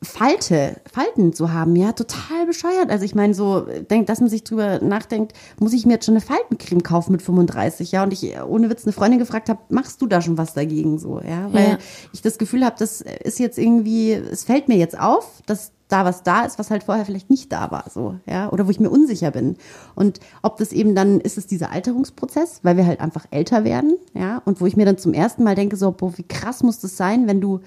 Falte, 0.00 0.80
Falten 0.90 1.32
zu 1.32 1.52
haben, 1.52 1.74
ja, 1.74 1.92
total 1.92 2.46
bescheuert. 2.46 2.88
Also 2.88 3.04
ich 3.04 3.16
meine, 3.16 3.34
so, 3.34 3.66
denk, 3.90 4.06
dass 4.06 4.20
man 4.20 4.28
sich 4.28 4.44
drüber 4.44 4.78
nachdenkt, 4.80 5.32
muss 5.58 5.72
ich 5.72 5.86
mir 5.86 5.94
jetzt 5.94 6.06
schon 6.06 6.14
eine 6.14 6.20
Faltencreme 6.20 6.84
kaufen 6.84 7.10
mit 7.10 7.20
35, 7.20 7.90
ja? 7.90 8.04
Und 8.04 8.12
ich 8.12 8.32
ohne 8.42 8.70
Witz 8.70 8.84
eine 8.84 8.92
Freundin 8.92 9.18
gefragt 9.18 9.48
habe, 9.48 9.58
machst 9.70 10.00
du 10.00 10.06
da 10.06 10.22
schon 10.22 10.38
was 10.38 10.54
dagegen 10.54 11.00
so, 11.00 11.20
ja? 11.20 11.52
Weil 11.52 11.70
ja. 11.70 11.78
ich 12.12 12.22
das 12.22 12.38
Gefühl 12.38 12.64
habe, 12.64 12.76
das 12.78 13.00
ist 13.00 13.40
jetzt 13.40 13.58
irgendwie, 13.58 14.12
es 14.12 14.44
fällt 14.44 14.68
mir 14.68 14.76
jetzt 14.76 14.98
auf, 14.98 15.42
dass 15.46 15.72
da 15.88 16.04
was 16.04 16.22
da 16.22 16.44
ist, 16.44 16.58
was 16.58 16.70
halt 16.70 16.84
vorher 16.84 17.04
vielleicht 17.04 17.30
nicht 17.30 17.50
da 17.50 17.70
war, 17.70 17.86
so, 17.92 18.16
ja, 18.26 18.52
oder 18.52 18.66
wo 18.66 18.70
ich 18.70 18.78
mir 18.78 18.90
unsicher 18.90 19.30
bin. 19.30 19.56
Und 19.94 20.20
ob 20.42 20.58
das 20.58 20.72
eben 20.72 20.94
dann 20.94 21.20
ist 21.20 21.38
es 21.38 21.46
dieser 21.46 21.72
Alterungsprozess, 21.72 22.60
weil 22.62 22.76
wir 22.76 22.86
halt 22.86 23.00
einfach 23.00 23.26
älter 23.30 23.64
werden, 23.64 23.96
ja, 24.14 24.42
und 24.44 24.60
wo 24.60 24.66
ich 24.66 24.76
mir 24.76 24.84
dann 24.84 24.98
zum 24.98 25.14
ersten 25.14 25.42
Mal 25.42 25.54
denke, 25.54 25.76
so, 25.76 25.90
boah, 25.90 26.16
wie 26.16 26.28
krass 26.28 26.62
muss 26.62 26.78
das 26.78 26.96
sein, 26.96 27.26
wenn 27.26 27.40
du 27.40 27.60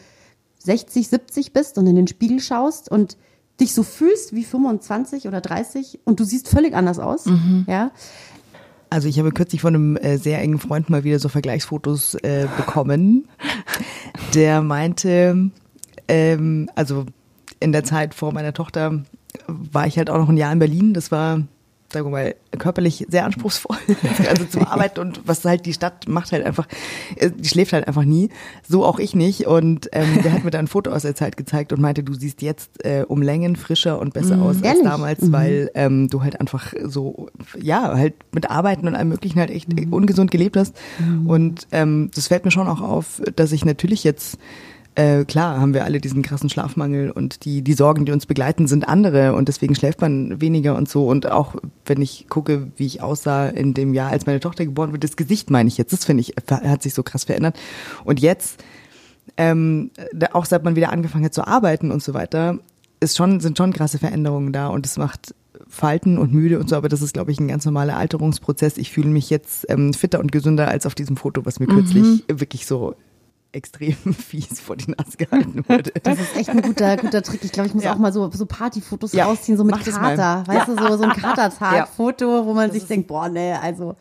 60, 0.64 1.07
70 1.07 1.53
bist 1.53 1.78
und 1.78 1.88
in 1.88 1.95
den 1.95 2.07
Spiegel 2.07 2.39
schaust 2.39 2.89
und 2.89 3.18
dich 3.59 3.74
so 3.74 3.84
fühlst 3.84 4.34
wie 4.34 4.43
25 4.43 5.28
oder 5.28 5.41
30 5.41 5.99
und 6.03 6.20
du 6.20 6.24
siehst 6.24 6.47
völlig 6.47 6.74
anders 6.74 6.99
aus, 6.99 7.26
mhm. 7.26 7.66
ja. 7.68 7.91
Also 8.89 9.07
ich 9.07 9.18
habe 9.20 9.32
kürzlich 9.32 9.62
von 9.62 9.74
einem 9.74 9.97
äh, 9.97 10.18
sehr 10.18 10.41
engen 10.41 10.59
Freund 10.59 10.89
mal 10.89 11.05
wieder 11.05 11.18
so 11.18 11.30
Vergleichsfotos 11.30 12.16
äh, 12.16 12.47
bekommen. 12.57 13.26
Der 14.34 14.62
meinte, 14.62 15.49
ähm, 16.09 16.70
also 16.76 17.05
in 17.62 17.72
der 17.72 17.86
Zeit 17.86 18.14
vor 18.14 18.34
meiner 18.34 18.51
Tochter 18.51 19.03
war 19.47 19.88
ich 19.88 19.97
halt 19.97 20.09
auch 20.09 20.18
noch 20.18 20.28
ein 20.28 20.36
Jahr 20.36 20.51
in 20.51 20.59
Berlin. 20.59 20.93
Das 20.93 21.09
war 21.09 21.41
sagen 21.92 22.06
wir 22.06 22.12
mal, 22.12 22.36
körperlich 22.58 23.06
sehr 23.10 23.26
anspruchsvoll. 23.26 23.78
Also 24.30 24.46
zum 24.46 24.66
Arbeiten 24.66 25.00
und 25.00 25.22
was 25.26 25.44
halt 25.46 25.66
die 25.66 25.74
Stadt 25.74 26.08
macht 26.08 26.32
halt 26.32 26.46
einfach, 26.46 26.68
äh, 27.16 27.32
die 27.32 27.48
schläft 27.48 27.74
halt 27.74 27.88
einfach 27.88 28.04
nie. 28.04 28.30
So 28.68 28.86
auch 28.86 29.00
ich 29.00 29.16
nicht. 29.16 29.48
Und 29.48 29.89
ähm, 29.92 30.22
der 30.24 30.34
hat 30.34 30.44
mir 30.44 30.52
da 30.52 30.60
ein 30.60 30.68
Foto 30.68 30.92
aus 30.92 31.02
der 31.02 31.16
Zeit 31.16 31.38
gezeigt 31.38 31.74
und 31.74 31.82
meinte, 31.82 32.04
du 32.04 32.14
siehst 32.14 32.42
jetzt 32.42 32.86
äh, 32.86 33.04
um 33.08 33.22
Längen 33.22 33.56
frischer 33.56 34.00
und 34.00 34.14
besser 34.14 34.38
mhm, 34.38 34.44
aus 34.44 34.56
als 34.58 34.66
ehrlich? 34.66 34.84
damals, 34.84 35.22
mhm. 35.22 35.32
weil 35.32 35.72
ähm, 35.76 36.08
du 36.08 36.24
halt 36.24 36.39
einfach 36.39 36.74
so, 36.84 37.30
ja, 37.60 37.96
halt 37.96 38.14
mit 38.34 38.50
Arbeiten 38.50 38.88
und 38.88 38.96
allem 38.96 39.10
möglichen 39.10 39.39
halt 39.39 39.52
echt 39.52 39.74
mhm. 39.74 39.92
ungesund 39.92 40.32
gelebt 40.32 40.58
hast. 40.58 40.76
Mhm. 41.00 41.28
Und 41.28 41.68
ähm, 41.72 42.12
das 42.14 42.28
fällt 42.28 42.46
mir 42.46 42.52
schon 42.52 42.68
auch 42.68 42.82
auf, 42.82 43.22
dass 43.36 43.52
ich 43.52 43.66
natürlich 43.66 44.04
jetzt 44.04 44.38
äh, 44.96 45.24
klar 45.24 45.60
haben 45.60 45.74
wir 45.74 45.86
alle 45.86 46.02
diesen 46.02 46.22
krassen 46.22 46.50
Schlafmangel 46.50 47.12
und 47.12 47.46
die, 47.46 47.62
die 47.62 47.74
Sorgen, 47.74 48.06
die 48.06 48.12
uns 48.12 48.26
begleiten, 48.26 48.68
sind 48.68 48.88
andere 48.88 49.34
und 49.36 49.48
deswegen 49.48 49.74
schläft 49.74 50.02
man 50.02 50.42
weniger 50.42 50.76
und 50.76 50.89
so. 50.89 51.08
Und 51.08 51.32
auch 51.32 51.56
wenn 51.86 52.02
ich 52.02 52.28
gucke, 52.28 52.68
wie 52.76 52.86
ich 52.86 53.02
aussah 53.02 53.48
in 53.48 53.74
dem 53.74 53.94
Jahr, 53.94 54.12
als 54.12 54.26
meine 54.26 54.42
Tochter 54.42 54.66
geboren 54.66 54.89
wurde, 54.89 55.00
das 55.00 55.16
Gesicht 55.16 55.50
meine 55.50 55.70
ich 55.70 55.78
jetzt, 55.78 55.94
das 55.94 56.04
finde 56.04 56.22
ich, 56.22 56.36
hat 56.50 56.84
sich 56.84 56.94
so 56.94 57.04
krass 57.04 57.24
verändert. 57.24 57.58
Und 58.04 58.20
jetzt, 58.20 58.64
ähm, 59.38 59.92
auch 60.34 60.46
seit 60.46 60.66
man 60.66 60.76
wieder 60.76 60.92
angefangen 60.92 61.24
hat 61.24 61.34
zu 61.34 61.48
arbeiten 61.48 61.89
und 61.89 62.04
so 62.04 62.14
weiter, 62.14 62.60
ist 63.00 63.16
schon, 63.16 63.39
sind 63.39 63.58
schon 63.58 63.72
krasse 63.72 63.98
Veränderungen 63.98 64.52
da 64.52 64.68
und 64.68 64.86
es 64.86 64.98
macht 64.98 65.34
Falten 65.70 66.18
und 66.18 66.34
müde 66.34 66.60
und 66.60 66.68
so, 66.68 66.76
aber 66.76 66.89
das 66.89 67.02
ist, 67.02 67.14
glaube 67.14 67.32
ich, 67.32 67.39
ein 67.39 67.48
ganz 67.48 67.64
normaler 67.64 67.96
Alterungsprozess. 67.96 68.78
Ich 68.78 68.92
fühle 68.92 69.10
mich 69.10 69.30
jetzt 69.30 69.66
ähm, 69.70 69.94
fitter 69.94 70.20
und 70.20 70.34
gesünder 70.34 70.68
als 70.68 70.86
auf 70.86 70.96
diesem 70.96 71.16
Foto, 71.16 71.46
was 71.46 71.62
mir 71.62 71.68
mhm. 71.68 71.76
kürzlich 71.76 72.24
wirklich 72.28 72.66
so 72.66 72.96
extrem 73.54 73.93
fies 74.14 74.60
vor 74.60 74.76
die 74.76 74.91
Nase 74.91 75.18
gehalten 75.18 75.64
wurde. 75.68 75.91
Das 76.04 76.20
ist 76.20 76.36
echt 76.36 76.49
ein 76.49 76.62
guter, 76.62 76.97
guter 76.97 77.22
Trick. 77.22 77.43
Ich 77.43 77.52
glaube, 77.52 77.68
ich 77.68 77.74
muss 77.74 77.84
ja. 77.84 77.93
auch 77.93 77.97
mal 77.97 78.14
so, 78.14 78.30
so 78.32 78.45
Partyfotos 78.45 79.14
ja. 79.14 79.26
rausziehen, 79.26 79.58
so 79.58 79.64
mit 79.64 79.76
Mach 79.76 79.84
Kater. 79.84 80.43
Weißt 80.47 80.68
ja. 80.68 80.76
du, 80.76 80.82
so, 80.82 80.97
so 80.97 81.04
ein 81.04 81.12
Katertag-Foto, 81.22 82.45
wo 82.45 82.54
man 82.54 82.70
das 82.70 82.80
sich 82.80 82.88
denkt, 82.88 83.08
boah, 83.08 83.30
nee, 83.30 83.54
also 83.54 83.95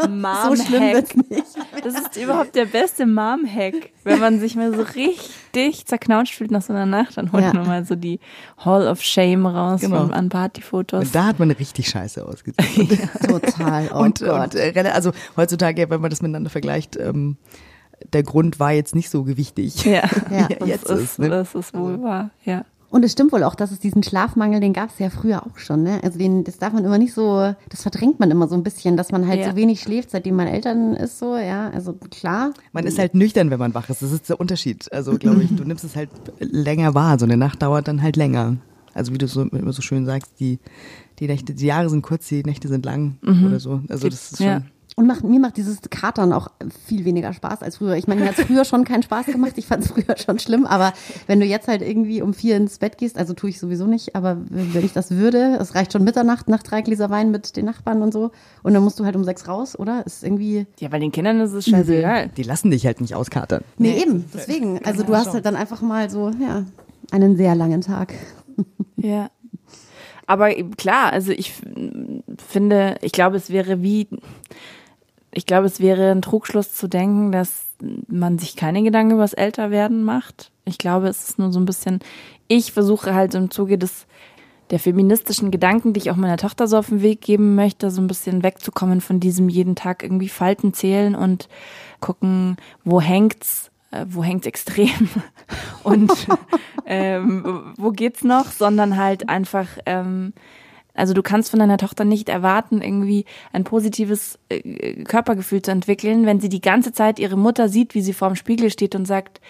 so 0.00 0.56
schlimm 0.56 0.92
wird's 0.92 1.14
nicht. 1.14 1.44
Das 1.82 1.94
ist 1.94 2.16
überhaupt 2.16 2.54
der 2.54 2.66
beste 2.66 3.06
Mom-Hack. 3.06 3.90
Wenn 4.04 4.18
man 4.18 4.40
sich 4.40 4.56
mal 4.56 4.74
so 4.74 4.82
richtig 4.82 5.86
zerknautscht 5.86 6.34
fühlt 6.34 6.50
nach 6.50 6.62
so 6.62 6.72
einer 6.72 6.86
Nacht, 6.86 7.16
dann 7.16 7.30
holt 7.32 7.54
man 7.54 7.66
mal 7.66 7.84
so 7.84 7.94
die 7.94 8.18
Hall 8.58 8.88
of 8.88 9.00
Shame 9.00 9.46
raus 9.46 9.80
genau. 9.80 10.08
an 10.08 10.28
Partyfotos. 10.28 11.04
Und 11.04 11.14
da 11.14 11.26
hat 11.26 11.38
man 11.38 11.50
richtig 11.52 11.88
scheiße 11.88 12.26
ausgesehen. 12.26 12.88
Total. 13.24 13.90
Oh 13.92 13.98
und, 13.98 14.20
Gott. 14.20 14.54
und 14.54 14.54
äh, 14.56 14.90
also 14.92 15.12
heutzutage, 15.36 15.88
wenn 15.88 16.00
man 16.00 16.10
das 16.10 16.20
miteinander 16.20 16.50
vergleicht, 16.50 16.96
ähm, 16.96 17.36
der 18.12 18.22
Grund 18.22 18.60
war 18.60 18.72
jetzt 18.72 18.94
nicht 18.94 19.10
so 19.10 19.24
gewichtig. 19.24 19.84
Ja, 19.84 20.02
ja 20.30 20.48
jetzt 20.66 20.88
das 20.88 21.00
ist, 21.00 21.18
ne? 21.18 21.28
das 21.28 21.54
ist 21.54 21.74
wohl 21.74 22.02
wahr, 22.02 22.30
ja. 22.44 22.64
Und 22.92 23.06
es 23.06 23.12
stimmt 23.12 23.32
wohl 23.32 23.42
auch, 23.42 23.54
dass 23.54 23.70
es 23.70 23.78
diesen 23.78 24.02
Schlafmangel, 24.02 24.60
den 24.60 24.74
gab 24.74 24.90
es 24.90 24.98
ja 24.98 25.08
früher 25.08 25.46
auch 25.46 25.56
schon. 25.56 25.82
Ne? 25.82 26.00
Also 26.02 26.18
den, 26.18 26.44
das 26.44 26.58
darf 26.58 26.74
man 26.74 26.84
immer 26.84 26.98
nicht 26.98 27.14
so, 27.14 27.54
das 27.70 27.80
verdrängt 27.80 28.20
man 28.20 28.30
immer 28.30 28.48
so 28.48 28.54
ein 28.54 28.62
bisschen, 28.62 28.98
dass 28.98 29.10
man 29.10 29.26
halt 29.26 29.40
ja. 29.40 29.50
so 29.50 29.56
wenig 29.56 29.80
schläft, 29.80 30.10
seitdem 30.10 30.36
man 30.36 30.46
Eltern 30.46 30.92
ist, 30.92 31.18
so, 31.18 31.38
ja. 31.38 31.70
Also 31.70 31.94
klar. 31.94 32.52
Man 32.72 32.84
ist 32.84 32.98
halt 32.98 33.14
nüchtern, 33.14 33.50
wenn 33.50 33.58
man 33.58 33.72
wach 33.72 33.88
ist. 33.88 34.02
Das 34.02 34.12
ist 34.12 34.28
der 34.28 34.38
Unterschied. 34.38 34.92
Also 34.92 35.16
glaube 35.16 35.42
ich, 35.42 35.56
du 35.56 35.64
nimmst 35.64 35.84
es 35.84 35.96
halt 35.96 36.10
länger 36.38 36.94
wahr. 36.94 37.18
So 37.18 37.24
eine 37.24 37.38
Nacht 37.38 37.62
dauert 37.62 37.88
dann 37.88 38.02
halt 38.02 38.16
länger. 38.16 38.58
Also 38.92 39.14
wie 39.14 39.18
du 39.18 39.26
so 39.26 39.40
immer 39.40 39.72
so 39.72 39.80
schön 39.80 40.04
sagst, 40.04 40.32
die, 40.38 40.58
die 41.18 41.28
Nächte, 41.28 41.54
die 41.54 41.64
Jahre 41.64 41.88
sind 41.88 42.02
kurz, 42.02 42.28
die 42.28 42.42
Nächte 42.42 42.68
sind 42.68 42.84
lang 42.84 43.16
mhm. 43.22 43.46
oder 43.46 43.58
so. 43.58 43.80
Also 43.88 44.10
das 44.10 44.32
ist 44.32 44.36
schon. 44.36 44.46
Ja. 44.46 44.62
Und 44.94 45.06
macht, 45.06 45.24
mir 45.24 45.40
macht 45.40 45.56
dieses 45.56 45.80
Katern 45.88 46.32
auch 46.32 46.48
viel 46.86 47.04
weniger 47.06 47.32
Spaß 47.32 47.62
als 47.62 47.78
früher. 47.78 47.94
Ich 47.96 48.06
meine, 48.06 48.20
mir 48.20 48.28
hat 48.28 48.38
es 48.38 48.44
früher 48.44 48.64
schon 48.64 48.84
keinen 48.84 49.02
Spaß 49.02 49.26
gemacht. 49.26 49.54
Ich 49.56 49.66
fand 49.66 49.84
es 49.84 49.90
früher 49.90 50.16
schon 50.18 50.38
schlimm. 50.38 50.66
Aber 50.66 50.92
wenn 51.26 51.40
du 51.40 51.46
jetzt 51.46 51.66
halt 51.66 51.80
irgendwie 51.80 52.20
um 52.20 52.34
vier 52.34 52.56
ins 52.56 52.78
Bett 52.78 52.98
gehst, 52.98 53.16
also 53.16 53.32
tue 53.32 53.50
ich 53.50 53.58
sowieso 53.58 53.86
nicht, 53.86 54.14
aber 54.14 54.36
wenn 54.50 54.84
ich 54.84 54.92
das 54.92 55.12
würde, 55.12 55.56
es 55.60 55.74
reicht 55.74 55.92
schon 55.92 56.04
Mitternacht 56.04 56.48
nach 56.48 56.62
drei 56.62 56.82
Gläser 56.82 57.08
Wein 57.08 57.30
mit 57.30 57.56
den 57.56 57.64
Nachbarn 57.64 58.02
und 58.02 58.12
so. 58.12 58.32
Und 58.62 58.74
dann 58.74 58.84
musst 58.84 59.00
du 59.00 59.04
halt 59.04 59.16
um 59.16 59.24
sechs 59.24 59.48
raus, 59.48 59.78
oder? 59.78 60.04
Ist 60.04 60.24
irgendwie. 60.24 60.66
Ja, 60.78 60.92
weil 60.92 61.00
den 61.00 61.12
Kindern 61.12 61.40
ist 61.40 61.52
es 61.52 61.66
scheißegal. 61.66 62.28
Die 62.36 62.42
lassen 62.42 62.70
dich 62.70 62.84
halt 62.84 63.00
nicht 63.00 63.14
auskatern. 63.14 63.62
Nee, 63.78 63.98
eben. 64.02 64.26
Deswegen. 64.34 64.84
Also 64.84 65.04
du 65.04 65.16
hast 65.16 65.32
halt 65.32 65.46
dann 65.46 65.56
einfach 65.56 65.80
mal 65.80 66.10
so, 66.10 66.30
ja, 66.40 66.64
einen 67.10 67.36
sehr 67.36 67.54
langen 67.54 67.80
Tag. 67.80 68.12
Ja. 68.96 69.30
Aber 70.26 70.50
klar, 70.54 71.12
also 71.12 71.32
ich 71.32 71.52
finde, 72.38 72.96
ich 73.00 73.10
glaube, 73.10 73.36
es 73.36 73.50
wäre 73.50 73.82
wie, 73.82 74.06
ich 75.32 75.46
glaube, 75.46 75.66
es 75.66 75.80
wäre 75.80 76.10
ein 76.10 76.22
Trugschluss 76.22 76.74
zu 76.74 76.88
denken, 76.88 77.32
dass 77.32 77.66
man 78.06 78.38
sich 78.38 78.54
keine 78.54 78.82
Gedanken 78.82 79.12
über 79.12 79.22
das 79.22 79.32
Älterwerden 79.32 80.04
macht. 80.04 80.52
Ich 80.64 80.78
glaube, 80.78 81.08
es 81.08 81.30
ist 81.30 81.38
nur 81.38 81.50
so 81.50 81.58
ein 81.58 81.64
bisschen, 81.64 82.00
ich 82.48 82.72
versuche 82.72 83.14
halt 83.14 83.34
im 83.34 83.50
Zuge 83.50 83.78
des 83.78 84.06
der 84.70 84.78
feministischen 84.78 85.50
Gedanken, 85.50 85.92
die 85.92 86.00
ich 86.00 86.10
auch 86.10 86.16
meiner 86.16 86.38
Tochter 86.38 86.66
so 86.66 86.78
auf 86.78 86.88
den 86.88 87.02
Weg 87.02 87.20
geben 87.20 87.54
möchte, 87.54 87.90
so 87.90 88.00
ein 88.00 88.06
bisschen 88.06 88.42
wegzukommen 88.42 89.02
von 89.02 89.20
diesem 89.20 89.50
jeden 89.50 89.74
Tag 89.76 90.02
irgendwie 90.02 90.30
Falten 90.30 90.72
zählen 90.72 91.14
und 91.14 91.48
gucken, 92.00 92.56
wo 92.82 92.98
hängt's, 92.98 93.70
äh, 93.90 94.06
wo 94.08 94.24
hängt's 94.24 94.46
extrem 94.46 95.10
und 95.82 96.10
ähm, 96.86 97.74
wo 97.76 97.90
geht's 97.90 98.24
noch, 98.24 98.46
sondern 98.46 98.96
halt 98.96 99.28
einfach 99.28 99.66
ähm, 99.84 100.32
also 100.94 101.14
du 101.14 101.22
kannst 101.22 101.50
von 101.50 101.58
deiner 101.58 101.78
Tochter 101.78 102.04
nicht 102.04 102.28
erwarten, 102.28 102.82
irgendwie 102.82 103.24
ein 103.52 103.64
positives 103.64 104.38
äh, 104.48 105.04
Körpergefühl 105.04 105.62
zu 105.62 105.70
entwickeln, 105.70 106.26
wenn 106.26 106.40
sie 106.40 106.48
die 106.48 106.60
ganze 106.60 106.92
Zeit 106.92 107.18
ihre 107.18 107.36
Mutter 107.36 107.68
sieht, 107.68 107.94
wie 107.94 108.02
sie 108.02 108.12
vorm 108.12 108.36
Spiegel 108.36 108.70
steht 108.70 108.94
und 108.94 109.06
sagt, 109.06 109.40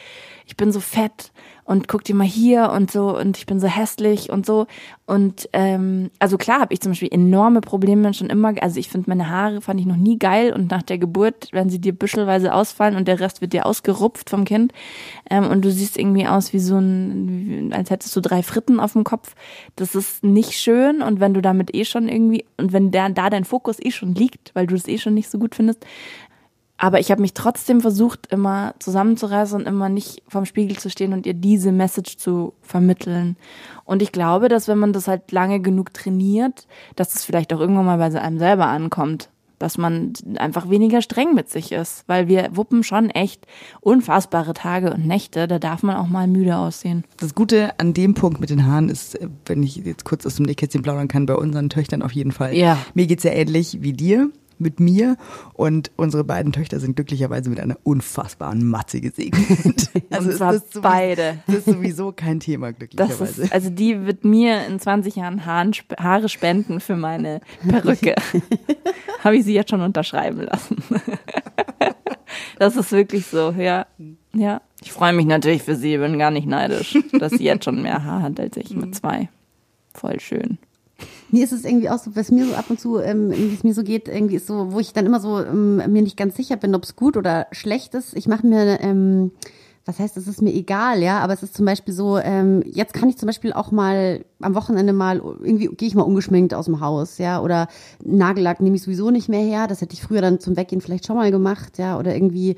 ich 0.46 0.56
bin 0.56 0.72
so 0.72 0.80
fett 0.80 1.32
und 1.72 1.88
guck 1.88 2.04
dir 2.04 2.14
mal 2.14 2.26
hier 2.26 2.70
und 2.70 2.90
so 2.90 3.18
und 3.18 3.38
ich 3.38 3.46
bin 3.46 3.58
so 3.58 3.66
hässlich 3.66 4.28
und 4.28 4.44
so. 4.44 4.66
Und 5.06 5.48
ähm, 5.54 6.10
also 6.18 6.36
klar 6.36 6.60
habe 6.60 6.74
ich 6.74 6.80
zum 6.80 6.92
Beispiel 6.92 7.08
enorme 7.10 7.62
Probleme 7.62 8.12
schon 8.12 8.28
immer. 8.28 8.52
Also 8.60 8.78
ich 8.78 8.90
finde 8.90 9.08
meine 9.08 9.30
Haare 9.30 9.62
fand 9.62 9.80
ich 9.80 9.86
noch 9.86 9.96
nie 9.96 10.18
geil 10.18 10.52
und 10.52 10.70
nach 10.70 10.82
der 10.82 10.98
Geburt 10.98 11.50
werden 11.50 11.70
sie 11.70 11.80
dir 11.80 11.94
büschelweise 11.94 12.52
ausfallen 12.52 12.94
und 12.94 13.08
der 13.08 13.20
Rest 13.20 13.40
wird 13.40 13.54
dir 13.54 13.64
ausgerupft 13.64 14.28
vom 14.28 14.44
Kind 14.44 14.72
ähm, 15.30 15.46
und 15.48 15.64
du 15.64 15.70
siehst 15.70 15.98
irgendwie 15.98 16.26
aus 16.26 16.52
wie 16.52 16.58
so 16.58 16.76
ein, 16.76 17.72
als 17.74 17.88
hättest 17.88 18.14
du 18.14 18.20
drei 18.20 18.42
Fritten 18.42 18.78
auf 18.78 18.92
dem 18.92 19.04
Kopf. 19.04 19.34
Das 19.74 19.94
ist 19.94 20.22
nicht 20.22 20.52
schön 20.52 21.00
und 21.00 21.20
wenn 21.20 21.32
du 21.32 21.40
damit 21.40 21.74
eh 21.74 21.86
schon 21.86 22.06
irgendwie 22.06 22.44
und 22.58 22.74
wenn 22.74 22.90
der, 22.90 23.08
da 23.08 23.30
dein 23.30 23.46
Fokus 23.46 23.78
eh 23.80 23.92
schon 23.92 24.14
liegt, 24.14 24.54
weil 24.54 24.66
du 24.66 24.74
es 24.74 24.86
eh 24.88 24.98
schon 24.98 25.14
nicht 25.14 25.30
so 25.30 25.38
gut 25.38 25.54
findest, 25.54 25.86
aber 26.78 26.98
ich 26.98 27.10
habe 27.10 27.20
mich 27.20 27.34
trotzdem 27.34 27.80
versucht, 27.80 28.26
immer 28.32 28.74
zusammenzureißen 28.80 29.60
und 29.60 29.66
immer 29.66 29.88
nicht 29.88 30.22
vorm 30.26 30.46
Spiegel 30.46 30.76
zu 30.76 30.90
stehen 30.90 31.12
und 31.12 31.26
ihr 31.26 31.34
diese 31.34 31.70
Message 31.70 32.16
zu 32.16 32.54
vermitteln. 32.60 33.36
Und 33.84 34.02
ich 34.02 34.10
glaube, 34.10 34.48
dass 34.48 34.68
wenn 34.68 34.78
man 34.78 34.92
das 34.92 35.06
halt 35.06 35.30
lange 35.32 35.60
genug 35.60 35.94
trainiert, 35.94 36.66
dass 36.96 37.12
das 37.12 37.24
vielleicht 37.24 37.52
auch 37.52 37.60
irgendwann 37.60 37.86
mal 37.86 37.98
bei 37.98 38.20
einem 38.20 38.38
selber 38.38 38.66
ankommt. 38.66 39.28
Dass 39.58 39.78
man 39.78 40.12
einfach 40.38 40.70
weniger 40.70 41.02
streng 41.02 41.34
mit 41.34 41.48
sich 41.48 41.70
ist. 41.70 42.02
Weil 42.08 42.26
wir 42.26 42.48
wuppen 42.52 42.82
schon 42.82 43.10
echt 43.10 43.46
unfassbare 43.80 44.54
Tage 44.54 44.92
und 44.92 45.06
Nächte. 45.06 45.46
Da 45.46 45.60
darf 45.60 45.84
man 45.84 45.94
auch 45.94 46.08
mal 46.08 46.26
müde 46.26 46.56
aussehen. 46.56 47.04
Das 47.20 47.36
Gute 47.36 47.78
an 47.78 47.94
dem 47.94 48.14
Punkt 48.14 48.40
mit 48.40 48.50
den 48.50 48.66
Haaren 48.66 48.88
ist, 48.88 49.20
wenn 49.46 49.62
ich 49.62 49.76
jetzt 49.76 50.04
kurz 50.04 50.26
aus 50.26 50.34
dem 50.34 50.46
Nähkästchen 50.46 50.82
plaudern 50.82 51.06
kann, 51.06 51.26
bei 51.26 51.36
unseren 51.36 51.68
Töchtern 51.68 52.02
auf 52.02 52.10
jeden 52.10 52.32
Fall. 52.32 52.56
Ja. 52.56 52.76
Mir 52.94 53.06
geht's 53.06 53.22
ja 53.22 53.30
ähnlich 53.30 53.78
wie 53.82 53.92
dir 53.92 54.32
mit 54.58 54.80
mir 54.80 55.16
und 55.54 55.90
unsere 55.96 56.24
beiden 56.24 56.52
Töchter 56.52 56.80
sind 56.80 56.96
glücklicherweise 56.96 57.50
mit 57.50 57.60
einer 57.60 57.76
unfassbaren 57.82 58.66
Matze 58.66 59.00
gesegnet. 59.00 59.90
Also 60.10 60.28
und 60.28 60.36
zwar 60.36 60.54
ist 60.54 60.74
das 60.74 60.82
beide. 60.82 61.38
Das 61.46 61.56
ist 61.56 61.64
sowieso 61.66 62.12
kein 62.12 62.38
Thema, 62.38 62.72
glücklicherweise. 62.72 63.42
ist, 63.42 63.52
also 63.52 63.70
die 63.70 64.04
wird 64.04 64.24
mir 64.24 64.66
in 64.66 64.78
20 64.78 65.16
Jahren 65.16 65.46
Haare 65.46 66.28
spenden 66.28 66.80
für 66.80 66.96
meine 66.96 67.40
Perücke. 67.66 68.14
Habe 69.24 69.36
ich 69.36 69.44
sie 69.44 69.54
jetzt 69.54 69.70
schon 69.70 69.80
unterschreiben 69.80 70.42
lassen. 70.42 70.76
Das 72.58 72.76
ist 72.76 72.92
wirklich 72.92 73.26
so, 73.26 73.50
ja. 73.50 73.86
Ja. 74.34 74.62
Ich 74.82 74.92
freue 74.92 75.12
mich 75.12 75.26
natürlich 75.26 75.62
für 75.62 75.74
sie, 75.74 75.98
bin 75.98 76.18
gar 76.18 76.30
nicht 76.30 76.46
neidisch, 76.46 76.96
dass 77.18 77.32
sie 77.32 77.44
jetzt 77.44 77.64
schon 77.64 77.82
mehr 77.82 78.04
Haar 78.04 78.22
hat 78.22 78.40
als 78.40 78.56
ich 78.56 78.74
mit 78.74 78.94
zwei. 78.94 79.28
Voll 79.94 80.20
schön. 80.20 80.58
Mir 81.32 81.44
ist 81.44 81.52
es 81.52 81.64
irgendwie 81.64 81.90
auch 81.90 81.98
so, 81.98 82.14
was 82.14 82.30
mir 82.30 82.46
so 82.46 82.54
ab 82.54 82.66
und 82.68 82.78
zu, 82.78 82.98
ähm, 82.98 83.32
wie 83.32 83.54
es 83.54 83.64
mir 83.64 83.74
so 83.74 83.82
geht, 83.82 84.06
irgendwie 84.06 84.36
ist 84.36 84.46
so, 84.46 84.72
wo 84.72 84.78
ich 84.80 84.92
dann 84.92 85.06
immer 85.06 85.18
so 85.18 85.40
ähm, 85.40 85.76
mir 85.76 86.02
nicht 86.02 86.16
ganz 86.16 86.36
sicher 86.36 86.56
bin, 86.56 86.74
ob 86.74 86.84
es 86.84 86.94
gut 86.94 87.16
oder 87.16 87.46
schlecht 87.52 87.94
ist. 87.94 88.14
Ich 88.14 88.28
mache 88.28 88.46
mir, 88.46 88.78
ähm, 88.80 89.32
was 89.84 89.98
heißt, 89.98 90.16
es 90.16 90.28
ist 90.28 90.42
mir 90.42 90.52
egal, 90.52 91.02
ja, 91.02 91.18
aber 91.20 91.32
es 91.32 91.42
ist 91.42 91.56
zum 91.56 91.66
Beispiel 91.66 91.92
so, 91.92 92.18
ähm, 92.18 92.62
jetzt 92.66 92.94
kann 92.94 93.08
ich 93.08 93.16
zum 93.16 93.26
Beispiel 93.26 93.52
auch 93.52 93.72
mal 93.72 94.24
am 94.40 94.54
Wochenende 94.54 94.92
mal, 94.92 95.16
irgendwie 95.16 95.68
gehe 95.68 95.88
ich 95.88 95.94
mal 95.94 96.02
ungeschminkt 96.02 96.54
aus 96.54 96.66
dem 96.66 96.80
Haus, 96.80 97.18
ja, 97.18 97.40
oder 97.40 97.66
Nagellack 98.04 98.60
nehme 98.60 98.76
ich 98.76 98.82
sowieso 98.82 99.10
nicht 99.10 99.28
mehr 99.28 99.40
her. 99.40 99.66
Das 99.66 99.80
hätte 99.80 99.94
ich 99.94 100.02
früher 100.02 100.20
dann 100.20 100.38
zum 100.38 100.56
Weggehen 100.56 100.80
vielleicht 100.80 101.06
schon 101.06 101.16
mal 101.16 101.30
gemacht, 101.30 101.78
ja, 101.78 101.98
oder 101.98 102.14
irgendwie 102.14 102.56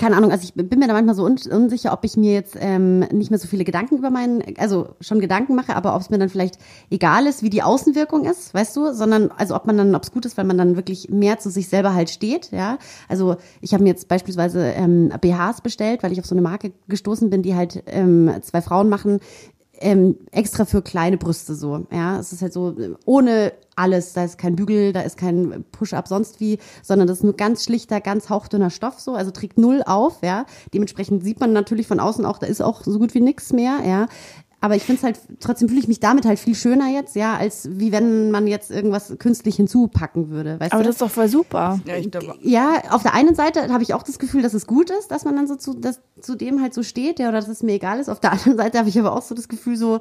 keine 0.00 0.16
Ahnung, 0.16 0.32
also 0.32 0.44
ich 0.44 0.54
bin 0.54 0.78
mir 0.78 0.86
da 0.86 0.94
manchmal 0.94 1.14
so 1.14 1.24
un 1.24 1.36
unsicher, 1.50 1.92
ob 1.92 2.06
ich 2.06 2.16
mir 2.16 2.32
jetzt 2.32 2.56
ähm, 2.58 3.00
nicht 3.12 3.30
mehr 3.30 3.38
so 3.38 3.46
viele 3.46 3.64
Gedanken 3.64 3.98
über 3.98 4.08
meinen, 4.08 4.42
also 4.56 4.94
schon 5.02 5.20
Gedanken 5.20 5.54
mache, 5.54 5.76
aber 5.76 5.94
ob 5.94 6.00
es 6.00 6.08
mir 6.08 6.16
dann 6.16 6.30
vielleicht 6.30 6.56
egal 6.88 7.26
ist, 7.26 7.42
wie 7.42 7.50
die 7.50 7.62
Außenwirkung 7.62 8.24
ist, 8.24 8.54
weißt 8.54 8.74
du, 8.76 8.94
sondern 8.94 9.30
also 9.32 9.54
ob 9.54 9.66
man 9.66 9.76
dann, 9.76 9.94
ob 9.94 10.02
es 10.02 10.10
gut 10.10 10.24
ist, 10.24 10.38
weil 10.38 10.46
man 10.46 10.56
dann 10.56 10.76
wirklich 10.76 11.10
mehr 11.10 11.38
zu 11.38 11.50
sich 11.50 11.68
selber 11.68 11.92
halt 11.92 12.08
steht, 12.08 12.50
ja. 12.50 12.78
Also 13.08 13.36
ich 13.60 13.74
habe 13.74 13.82
mir 13.82 13.90
jetzt 13.90 14.08
beispielsweise 14.08 14.68
ähm, 14.68 15.12
BHs 15.20 15.60
bestellt, 15.60 16.02
weil 16.02 16.12
ich 16.12 16.18
auf 16.18 16.26
so 16.26 16.34
eine 16.34 16.40
Marke 16.40 16.72
gestoßen 16.88 17.28
bin, 17.28 17.42
die 17.42 17.54
halt 17.54 17.82
ähm, 17.84 18.32
zwei 18.40 18.62
Frauen 18.62 18.88
machen, 18.88 19.20
ähm, 19.80 20.16
extra 20.30 20.64
für 20.64 20.82
kleine 20.82 21.16
Brüste 21.16 21.54
so. 21.54 21.86
Ja, 21.90 22.18
es 22.18 22.32
ist 22.32 22.42
halt 22.42 22.52
so 22.52 22.76
ohne 23.06 23.52
alles. 23.76 24.12
Da 24.12 24.24
ist 24.24 24.36
kein 24.38 24.56
Bügel, 24.56 24.92
da 24.92 25.00
ist 25.00 25.16
kein 25.16 25.64
Push-up 25.72 26.06
sonst 26.06 26.38
wie, 26.38 26.58
sondern 26.82 27.08
das 27.08 27.18
ist 27.18 27.24
nur 27.24 27.34
ganz 27.34 27.64
schlichter, 27.64 28.00
ganz 28.00 28.28
hauchdünner 28.28 28.70
Stoff 28.70 29.00
so. 29.00 29.14
Also 29.14 29.30
trägt 29.30 29.58
null 29.58 29.82
auf. 29.84 30.18
Ja, 30.22 30.44
dementsprechend 30.74 31.24
sieht 31.24 31.40
man 31.40 31.52
natürlich 31.52 31.86
von 31.86 31.98
außen 31.98 32.24
auch, 32.26 32.38
da 32.38 32.46
ist 32.46 32.60
auch 32.60 32.82
so 32.84 32.98
gut 32.98 33.14
wie 33.14 33.20
nichts 33.20 33.52
mehr. 33.52 33.80
Ja. 33.84 34.06
Aber 34.62 34.76
ich 34.76 34.82
finde 34.82 34.98
es 34.98 35.04
halt, 35.04 35.20
trotzdem 35.40 35.68
fühle 35.68 35.80
ich 35.80 35.88
mich 35.88 36.00
damit 36.00 36.26
halt 36.26 36.38
viel 36.38 36.54
schöner 36.54 36.88
jetzt, 36.88 37.16
ja, 37.16 37.34
als 37.36 37.68
wie 37.72 37.92
wenn 37.92 38.30
man 38.30 38.46
jetzt 38.46 38.70
irgendwas 38.70 39.14
künstlich 39.18 39.56
hinzupacken 39.56 40.28
würde. 40.28 40.60
Weißt 40.60 40.72
Aber 40.72 40.82
du? 40.82 40.88
das 40.88 40.96
ist 40.96 41.02
doch 41.02 41.10
voll 41.10 41.28
super. 41.28 41.80
ja, 41.86 41.96
ich 41.96 42.10
glaube, 42.10 42.34
Ja, 42.42 42.82
auf 42.90 43.02
der 43.02 43.14
einen 43.14 43.34
Seite 43.34 43.72
habe 43.72 43.82
ich 43.82 43.94
auch 43.94 44.02
das 44.02 44.18
Gefühl, 44.18 44.42
dass 44.42 44.52
es 44.52 44.66
gut 44.66 44.90
ist, 44.90 45.10
dass 45.10 45.24
man 45.24 45.34
dann 45.36 45.46
so 45.46 45.56
zu, 45.56 45.72
dass, 45.74 46.00
zu 46.20 46.34
dem 46.36 46.60
halt 46.60 46.74
so 46.74 46.82
steht, 46.82 47.18
ja, 47.18 47.28
oder 47.30 47.40
dass 47.40 47.48
es 47.48 47.62
mir 47.62 47.72
egal 47.72 48.00
ist. 48.00 48.10
Auf 48.10 48.20
der 48.20 48.32
anderen 48.32 48.58
Seite 48.58 48.78
habe 48.78 48.88
ich 48.90 48.98
aber 48.98 49.12
auch 49.16 49.22
so 49.22 49.34
das 49.34 49.48
Gefühl, 49.48 49.76
so, 49.76 50.00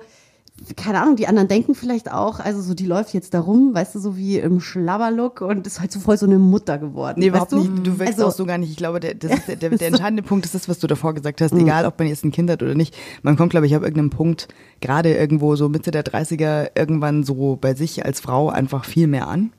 keine 0.75 1.01
Ahnung, 1.01 1.15
die 1.15 1.27
anderen 1.27 1.47
denken 1.47 1.75
vielleicht 1.75 2.11
auch, 2.11 2.39
also 2.39 2.61
so, 2.61 2.73
die 2.73 2.85
läuft 2.85 3.13
jetzt 3.13 3.33
da 3.33 3.39
rum, 3.39 3.73
weißt 3.73 3.95
du, 3.95 3.99
so 3.99 4.17
wie 4.17 4.37
im 4.39 4.59
Schlabberlook 4.59 5.41
und 5.41 5.65
ist 5.67 5.79
halt 5.79 5.91
so 5.91 5.99
voll 5.99 6.17
so 6.17 6.25
eine 6.25 6.37
Mutter 6.39 6.77
geworden. 6.77 7.19
Nee, 7.19 7.27
überhaupt 7.27 7.51
weißt 7.51 7.65
du? 7.65 7.69
nicht. 7.71 7.87
Du 7.87 7.99
wirkst 7.99 8.15
Also- 8.15 8.27
auch 8.27 8.31
so 8.31 8.45
gar 8.45 8.57
nicht. 8.57 8.69
Ich 8.71 8.77
glaube, 8.77 8.99
der, 8.99 9.15
das 9.15 9.45
der, 9.45 9.55
der, 9.55 9.69
der 9.71 9.87
entscheidende 9.87 10.23
Punkt 10.23 10.45
ist 10.45 10.55
das, 10.55 10.69
was 10.69 10.79
du 10.79 10.87
davor 10.87 11.13
gesagt 11.13 11.41
hast. 11.41 11.53
Egal, 11.53 11.85
ob 11.85 11.97
man 11.99 12.07
jetzt 12.07 12.23
ein 12.25 12.31
Kind 12.31 12.49
hat 12.49 12.61
oder 12.63 12.75
nicht. 12.75 12.95
Man 13.23 13.35
kommt, 13.37 13.51
glaube 13.51 13.65
ich, 13.67 13.75
ab 13.75 13.81
irgendeinem 13.83 14.09
Punkt, 14.09 14.47
gerade 14.81 15.13
irgendwo 15.13 15.55
so 15.55 15.69
Mitte 15.69 15.91
der 15.91 16.03
30er, 16.05 16.71
irgendwann 16.75 17.23
so 17.23 17.57
bei 17.59 17.73
sich 17.75 18.05
als 18.05 18.19
Frau 18.19 18.49
einfach 18.49 18.85
viel 18.85 19.07
mehr 19.07 19.27
an. 19.27 19.51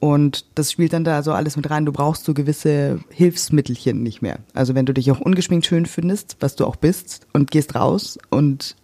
Und 0.00 0.44
das 0.54 0.70
spielt 0.70 0.92
dann 0.92 1.02
da 1.02 1.24
so 1.24 1.32
alles 1.32 1.56
mit 1.56 1.68
rein. 1.70 1.84
Du 1.84 1.90
brauchst 1.92 2.24
so 2.24 2.32
gewisse 2.32 3.00
Hilfsmittelchen 3.10 4.02
nicht 4.02 4.22
mehr. 4.22 4.38
Also 4.54 4.74
wenn 4.76 4.86
du 4.86 4.94
dich 4.94 5.10
auch 5.10 5.20
ungeschminkt 5.20 5.66
schön 5.66 5.86
findest, 5.86 6.36
was 6.40 6.54
du 6.54 6.64
auch 6.66 6.76
bist, 6.76 7.26
und 7.32 7.50
gehst 7.50 7.74
raus 7.74 8.18
und 8.30 8.76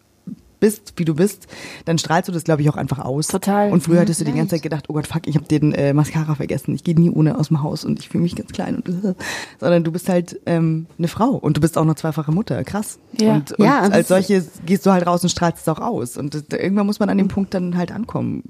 bist, 0.64 0.94
wie 0.96 1.04
du 1.04 1.14
bist, 1.14 1.46
dann 1.84 1.98
strahlst 1.98 2.26
du 2.26 2.32
das, 2.32 2.44
glaube 2.44 2.62
ich, 2.62 2.70
auch 2.70 2.76
einfach 2.76 2.98
aus. 2.98 3.26
Total. 3.26 3.70
Und 3.70 3.82
früher 3.82 4.00
hattest 4.00 4.22
du 4.22 4.24
die 4.24 4.32
ganze 4.32 4.56
Zeit 4.56 4.62
gedacht, 4.62 4.86
oh 4.88 4.94
Gott, 4.94 5.06
fuck, 5.06 5.26
ich 5.26 5.36
habe 5.36 5.46
den 5.46 5.72
äh, 5.74 5.92
Mascara 5.92 6.34
vergessen. 6.34 6.74
Ich 6.74 6.84
gehe 6.84 6.98
nie 6.98 7.10
ohne 7.10 7.38
aus 7.38 7.48
dem 7.48 7.62
Haus 7.62 7.84
und 7.84 7.98
ich 7.98 8.08
fühle 8.08 8.22
mich 8.22 8.34
ganz 8.34 8.50
klein. 8.50 8.76
Und, 8.76 9.14
sondern 9.60 9.84
du 9.84 9.92
bist 9.92 10.08
halt 10.08 10.40
ähm, 10.46 10.86
eine 10.96 11.08
Frau 11.08 11.32
und 11.32 11.58
du 11.58 11.60
bist 11.60 11.76
auch 11.76 11.84
noch 11.84 11.96
zweifache 11.96 12.32
Mutter. 12.32 12.64
Krass. 12.64 12.98
Ja. 13.20 13.34
Und, 13.34 13.52
und 13.52 13.64
Ja, 13.66 13.84
und 13.84 13.92
als 13.92 14.08
solche 14.08 14.42
gehst 14.64 14.86
du 14.86 14.90
halt 14.90 15.06
raus 15.06 15.22
und 15.22 15.28
strahlst 15.28 15.60
es 15.60 15.68
auch 15.68 15.80
aus. 15.80 16.16
Und 16.16 16.34
das, 16.34 16.44
irgendwann 16.50 16.86
muss 16.86 16.98
man 16.98 17.10
an 17.10 17.18
dem 17.18 17.28
Punkt 17.28 17.52
dann 17.52 17.76
halt 17.76 17.92
ankommen. 17.92 18.44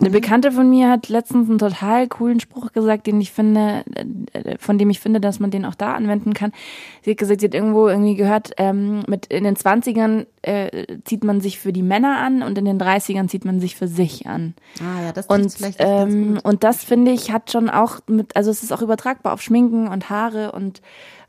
Eine 0.00 0.10
Bekannte 0.10 0.52
von 0.52 0.68
mir 0.68 0.90
hat 0.90 1.08
letztens 1.08 1.48
einen 1.48 1.58
total 1.58 2.08
coolen 2.08 2.40
Spruch 2.40 2.72
gesagt, 2.72 3.06
den 3.06 3.20
ich 3.20 3.32
finde, 3.32 3.84
äh, 4.32 4.56
von 4.58 4.78
dem 4.78 4.90
ich 4.90 5.00
finde, 5.00 5.20
dass 5.20 5.40
man 5.40 5.50
den 5.50 5.64
auch 5.64 5.74
da 5.74 5.94
anwenden 5.94 6.34
kann. 6.34 6.52
Sie 7.02 7.10
hat 7.10 7.18
gesagt, 7.18 7.40
sie 7.40 7.46
hat 7.46 7.54
irgendwo 7.54 7.88
irgendwie 7.88 8.14
gehört, 8.14 8.52
ähm, 8.58 9.02
mit 9.06 9.26
in 9.26 9.44
den 9.44 9.56
20ern 9.56 10.26
äh, 10.42 10.98
zieht 11.04 11.24
man 11.24 11.40
sich 11.40 11.58
für 11.58 11.72
die 11.72 11.82
Männer 11.82 12.18
an 12.18 12.42
und 12.42 12.58
in 12.58 12.64
den 12.64 12.80
30ern 12.80 13.28
zieht 13.28 13.44
man 13.44 13.60
sich 13.60 13.76
für 13.76 13.88
sich 13.88 14.26
an. 14.26 14.54
Ah 14.80 15.02
ja, 15.04 15.12
das 15.12 15.26
Und, 15.26 15.52
vielleicht 15.52 15.78
ähm, 15.80 16.38
und 16.42 16.64
das 16.64 16.84
finde 16.84 17.12
ich 17.12 17.32
hat 17.32 17.50
schon 17.50 17.70
auch 17.70 18.00
mit, 18.06 18.36
also 18.36 18.50
es 18.50 18.62
ist 18.62 18.72
auch 18.72 18.82
übertragbar 18.82 19.32
auf 19.32 19.42
Schminken 19.42 19.88
und 19.88 20.10
Haare 20.10 20.52
und 20.52 20.82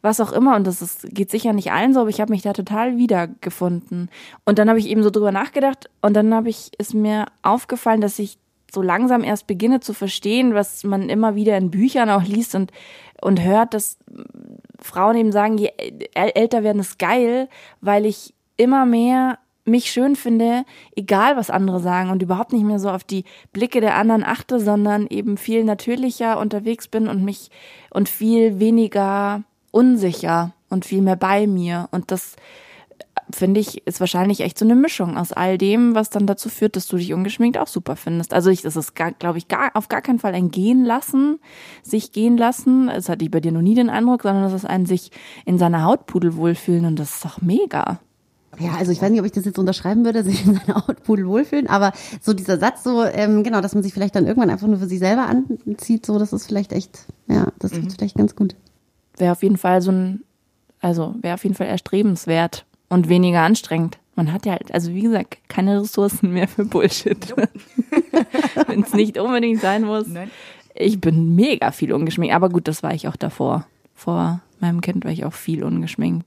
was 0.06 0.22
auch 0.22 0.32
immer. 0.32 0.56
Und 0.56 0.66
das 0.66 0.82
ist, 0.82 1.14
geht 1.14 1.32
sicher 1.32 1.52
nicht 1.52 1.72
allen 1.72 1.94
so, 1.94 2.02
aber 2.02 2.10
ich 2.10 2.22
habe 2.22 2.32
mich 2.32 2.44
da 2.44 2.54
total 2.54 2.98
wiedergefunden. 2.98 4.10
Und 4.46 4.58
dann 4.60 4.70
habe 4.70 4.80
ich 4.80 4.88
eben 4.88 5.04
so 5.04 5.10
drüber 5.10 5.34
nachgedacht 5.34 5.90
und 6.02 6.14
dann 6.14 6.34
habe 6.34 6.50
ich, 6.50 6.72
ist 6.78 6.94
mir 6.94 7.26
aufgefallen, 7.42 8.00
dass 8.00 8.20
ich 8.20 8.38
so 8.72 8.82
langsam 8.82 9.24
erst 9.24 9.48
beginne 9.48 9.80
zu 9.80 9.94
verstehen, 9.94 10.54
was 10.54 10.84
man 10.84 11.10
immer 11.10 11.36
wieder 11.36 11.58
in 11.58 11.72
Büchern 11.72 12.10
auch 12.10 12.24
liest 12.24 12.56
und, 12.56 12.72
und 13.22 13.42
hört, 13.42 13.74
dass 13.74 13.98
Frauen 14.80 15.18
eben 15.18 15.32
sagen, 15.32 15.58
je 15.58 15.72
älter 16.14 16.64
werden 16.64 16.80
ist 16.80 17.00
geil, 17.00 17.50
weil 17.82 18.06
ich 18.06 18.34
immer 18.58 18.86
mehr 18.86 19.40
mich 19.66 19.92
schön 19.92 20.16
finde, 20.16 20.64
egal 20.96 21.38
was 21.38 21.50
andere 21.50 21.80
sagen 21.80 22.12
und 22.12 22.22
überhaupt 22.22 22.54
nicht 22.54 22.64
mehr 22.64 22.78
so 22.78 22.90
auf 22.90 23.04
die 23.04 23.24
Blicke 23.52 23.82
der 23.82 23.96
anderen 23.96 24.24
achte, 24.24 24.60
sondern 24.60 25.08
eben 25.08 25.38
viel 25.38 25.64
natürlicher 25.64 26.40
unterwegs 26.40 26.88
bin 26.88 27.08
und 27.08 27.24
mich 27.24 27.50
und 27.90 28.08
viel 28.08 28.60
weniger 28.60 29.44
unsicher 29.76 30.54
und 30.70 30.86
viel 30.86 31.02
mehr 31.02 31.18
bei 31.18 31.48
mir. 31.48 31.90
Und 31.92 32.12
das 32.12 32.38
finde 33.30 33.60
ich, 33.60 33.86
ist 33.86 34.00
wahrscheinlich 34.00 34.40
echt 34.40 34.58
so 34.58 34.64
eine 34.64 34.76
Mischung 34.76 35.18
aus 35.18 35.34
all 35.34 35.58
dem, 35.58 35.96
was 35.96 36.10
dann 36.10 36.28
dazu 36.28 36.48
führt, 36.48 36.78
dass 36.78 36.88
du 36.88 36.96
dich 36.96 37.14
ungeschminkt 37.14 37.58
auch 37.58 37.68
super 37.68 37.98
findest. 37.98 38.34
Also 38.34 38.50
ich, 38.50 38.62
das 38.62 38.78
ist, 38.78 38.94
glaube 38.96 39.38
ich, 39.38 39.50
gar, 39.50 39.72
auf 39.74 39.90
gar 39.90 40.02
keinen 40.02 40.20
Fall 40.20 40.34
ein 40.34 40.50
Gehen 40.50 40.86
lassen, 40.86 41.40
sich 41.84 42.14
gehen 42.14 42.38
lassen. 42.38 42.88
Das 42.88 43.10
hatte 43.10 43.26
ich 43.26 43.32
bei 43.32 43.42
dir 43.42 43.52
noch 43.52 43.62
nie 43.62 43.76
den 43.76 43.90
Eindruck, 43.90 44.24
sondern 44.24 44.44
das 44.44 44.54
ist 44.54 44.66
ein 44.66 44.86
sich 44.86 45.12
in 45.46 45.58
seiner 45.58 45.84
Hautpudel 45.84 46.38
wohlfühlen 46.38 46.86
und 46.86 46.98
das 46.98 47.16
ist 47.16 47.26
doch 47.26 47.42
mega. 47.42 48.00
Ja, 48.58 48.76
also 48.76 48.94
ich 48.94 49.02
weiß 49.02 49.12
nicht, 49.12 49.20
ob 49.20 49.26
ich 49.26 49.34
das 49.34 49.44
jetzt 49.44 49.60
unterschreiben 49.60 50.06
würde, 50.06 50.24
sich 50.24 50.46
in 50.46 50.56
seiner 50.56 50.88
Hautpudel 50.88 51.28
wohlfühlen, 51.28 51.68
aber 51.68 51.92
so 52.22 52.34
dieser 52.34 52.60
Satz 52.60 52.84
so, 52.84 53.04
ähm, 53.04 53.44
genau, 53.44 53.60
dass 53.60 53.74
man 53.74 53.84
sich 53.84 53.94
vielleicht 53.94 54.16
dann 54.16 54.26
irgendwann 54.26 54.50
einfach 54.50 54.68
nur 54.68 54.78
für 54.78 54.88
sich 54.88 55.00
selber 55.00 55.28
anzieht, 55.28 56.06
so, 56.06 56.18
das 56.18 56.32
ist 56.32 56.48
vielleicht 56.48 56.72
echt, 56.72 57.08
ja, 57.28 57.48
das 57.60 57.74
mhm. 57.74 57.90
vielleicht 57.90 58.16
ganz 58.16 58.36
gut. 58.38 58.56
Wäre 59.18 59.32
auf 59.32 59.44
jeden 59.44 59.58
Fall 59.58 59.82
so 59.82 59.92
ein, 59.92 60.24
also 60.80 61.16
wäre 61.22 61.36
auf 61.36 61.44
jeden 61.44 61.56
Fall 61.56 61.68
erstrebenswert 61.68 62.66
und 62.90 63.10
weniger 63.10 63.42
anstrengend. 63.42 63.98
Man 64.16 64.32
hat 64.32 64.46
ja, 64.46 64.54
halt, 64.54 64.74
also 64.74 64.94
wie 64.94 65.02
gesagt, 65.02 65.38
keine 65.50 65.82
Ressourcen 65.82 66.32
mehr 66.32 66.48
für 66.48 66.66
Bullshit. 66.66 67.36
Wenn 68.68 68.84
es 68.84 68.94
nicht 68.94 69.18
unbedingt 69.18 69.60
sein 69.62 69.84
muss. 69.84 70.08
Nein. 70.08 70.32
Ich 70.74 71.00
bin 71.02 71.36
mega 71.36 71.72
viel 71.72 71.92
ungeschminkt, 71.94 72.36
aber 72.36 72.50
gut, 72.50 72.68
das 72.68 72.84
war 72.84 72.94
ich 72.94 73.08
auch 73.08 73.16
davor. 73.16 73.68
Vor 73.94 74.42
meinem 74.60 74.82
Kind 74.82 75.04
war 75.04 75.12
ich 75.12 75.26
auch 75.26 75.34
viel 75.34 75.64
ungeschminkt 75.64 76.26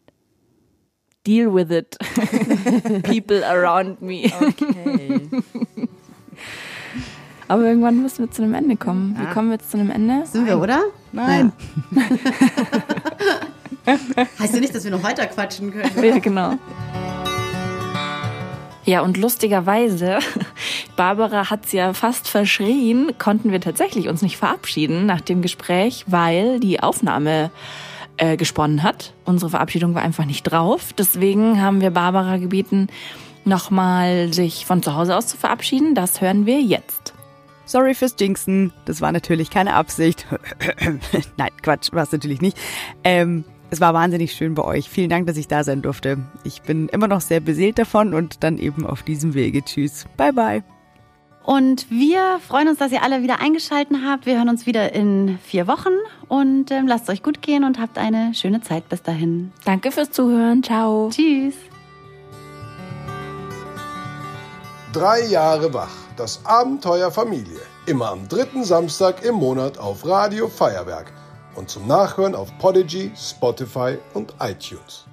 deal 1.29 1.51
with 1.51 1.71
it. 1.71 1.97
People 3.05 3.45
around 3.45 4.01
me. 4.01 4.33
Okay. 4.41 5.29
Aber 7.49 7.65
irgendwann 7.65 8.03
müssen 8.03 8.25
wir 8.25 8.31
zu 8.31 8.43
einem 8.43 8.55
Ende 8.55 8.77
kommen. 8.77 9.17
Wie 9.19 9.27
kommen 9.33 9.49
wir 9.49 9.55
jetzt 9.57 9.71
zu 9.71 9.79
einem 9.79 9.91
Ende? 9.91 10.27
Sind 10.27 10.47
wir, 10.47 10.61
oder? 10.61 10.83
Nein. 11.13 11.53
Ja. 11.91 12.03
heißt 14.39 14.55
ja 14.55 14.61
nicht, 14.61 14.75
dass 14.75 14.85
wir 14.85 14.91
noch 14.91 15.03
weiter 15.03 15.27
quatschen 15.27 15.73
können. 15.73 16.05
Ja, 16.05 16.19
genau. 16.19 16.55
Ja, 18.85 19.03
und 19.03 19.17
lustigerweise, 19.19 20.19
Barbara 20.97 21.51
hat's 21.51 21.73
ja 21.73 21.93
fast 21.93 22.29
verschrien, 22.29 23.13
konnten 23.19 23.53
wir 23.53 23.61
tatsächlich 23.61 24.09
uns 24.09 24.23
nicht 24.23 24.37
verabschieden 24.37 25.05
nach 25.05 25.21
dem 25.21 25.43
Gespräch, 25.43 26.05
weil 26.07 26.61
die 26.61 26.81
Aufnahme 26.81 27.51
äh, 28.17 28.37
gesponnen 28.37 28.83
hat. 28.83 29.13
Unsere 29.25 29.51
Verabschiedung 29.51 29.95
war 29.95 30.03
einfach 30.03 30.25
nicht 30.25 30.43
drauf. 30.45 30.93
Deswegen 30.97 31.61
haben 31.61 31.81
wir 31.81 31.91
Barbara 31.91 32.39
gebeten, 32.39 32.89
nochmal 33.45 34.33
sich 34.33 34.65
von 34.67 34.83
zu 34.83 34.95
Hause 34.95 35.17
aus 35.17 35.27
zu 35.27 35.37
verabschieden. 35.37 35.95
Das 35.95 36.21
hören 36.21 36.47
wir 36.47 36.61
jetzt. 36.61 37.15
Sorry 37.69 37.95
fürs 37.95 38.15
Jinxen. 38.19 38.73
Das 38.87 39.03
war 39.03 39.13
natürlich 39.13 39.51
keine 39.51 39.75
Absicht. 39.75 40.27
Nein, 41.37 41.51
Quatsch, 41.63 41.93
war 41.93 42.05
es 42.05 42.13
natürlich 42.13 42.41
nicht. 42.41 42.57
Ähm, 43.05 43.45
es 43.71 43.83
war 43.83 43.93
wahnsinnig 43.93 44.33
schön 44.33 44.55
bei 44.55 44.65
euch. 44.65 44.89
Vielen 44.89 45.11
Dank, 45.11 45.27
dass 45.27 45.37
ich 45.37 45.49
da 45.49 45.63
sein 45.63 45.83
durfte. 45.83 46.17
Ich 46.45 46.63
bin 46.63 46.89
immer 46.89 47.09
noch 47.09 47.21
sehr 47.21 47.41
beseelt 47.41 47.79
davon 47.79 48.15
und 48.15 48.43
dann 48.43 48.57
eben 48.57 48.87
auf 48.87 49.03
diesem 49.03 49.35
Wege. 49.35 49.63
Tschüss. 49.63 50.07
Bye, 50.17 50.33
bye. 50.33 50.65
Und 51.45 51.91
wir 51.91 52.41
freuen 52.47 52.69
uns, 52.69 52.79
dass 52.79 52.91
ihr 52.91 53.03
alle 53.03 53.23
wieder 53.23 53.41
eingeschaltet 53.41 53.99
habt. 54.03 54.25
Wir 54.25 54.39
hören 54.39 54.49
uns 54.49 54.65
wieder 54.65 54.95
in 54.95 55.39
vier 55.45 55.67
Wochen 55.67 55.93
und 56.29 56.71
ähm, 56.71 56.87
lasst 56.87 57.05
es 57.05 57.11
euch 57.11 57.23
gut 57.23 57.43
gehen 57.43 57.65
und 57.65 57.79
habt 57.79 57.99
eine 57.99 58.33
schöne 58.33 58.63
Zeit 58.63 58.89
bis 58.89 59.03
dahin. 59.03 59.53
Danke 59.67 59.91
fürs 59.91 60.11
Zuhören. 60.11 60.63
Ciao. 60.63 61.11
Tschüss. 61.11 61.55
Drei 64.95 65.27
Jahre 65.27 65.73
wach. 65.75 66.08
Das 66.19 66.41
Abenteuer 66.45 67.13
Familie. 67.13 67.61
Immer 67.87 68.09
am 68.09 68.27
dritten 68.27 68.65
Samstag 68.65 69.25
im 69.25 69.37
Monat 69.37 69.79
auf 69.79 70.05
Radio 70.05 70.49
Feuerwerk 70.49 71.13
und 71.55 71.71
zum 71.71 71.87
Nachhören 71.87 72.35
auf 72.35 72.49
Podigy, 72.59 73.13
Spotify 73.15 73.99
und 74.15 74.35
iTunes. 74.41 75.08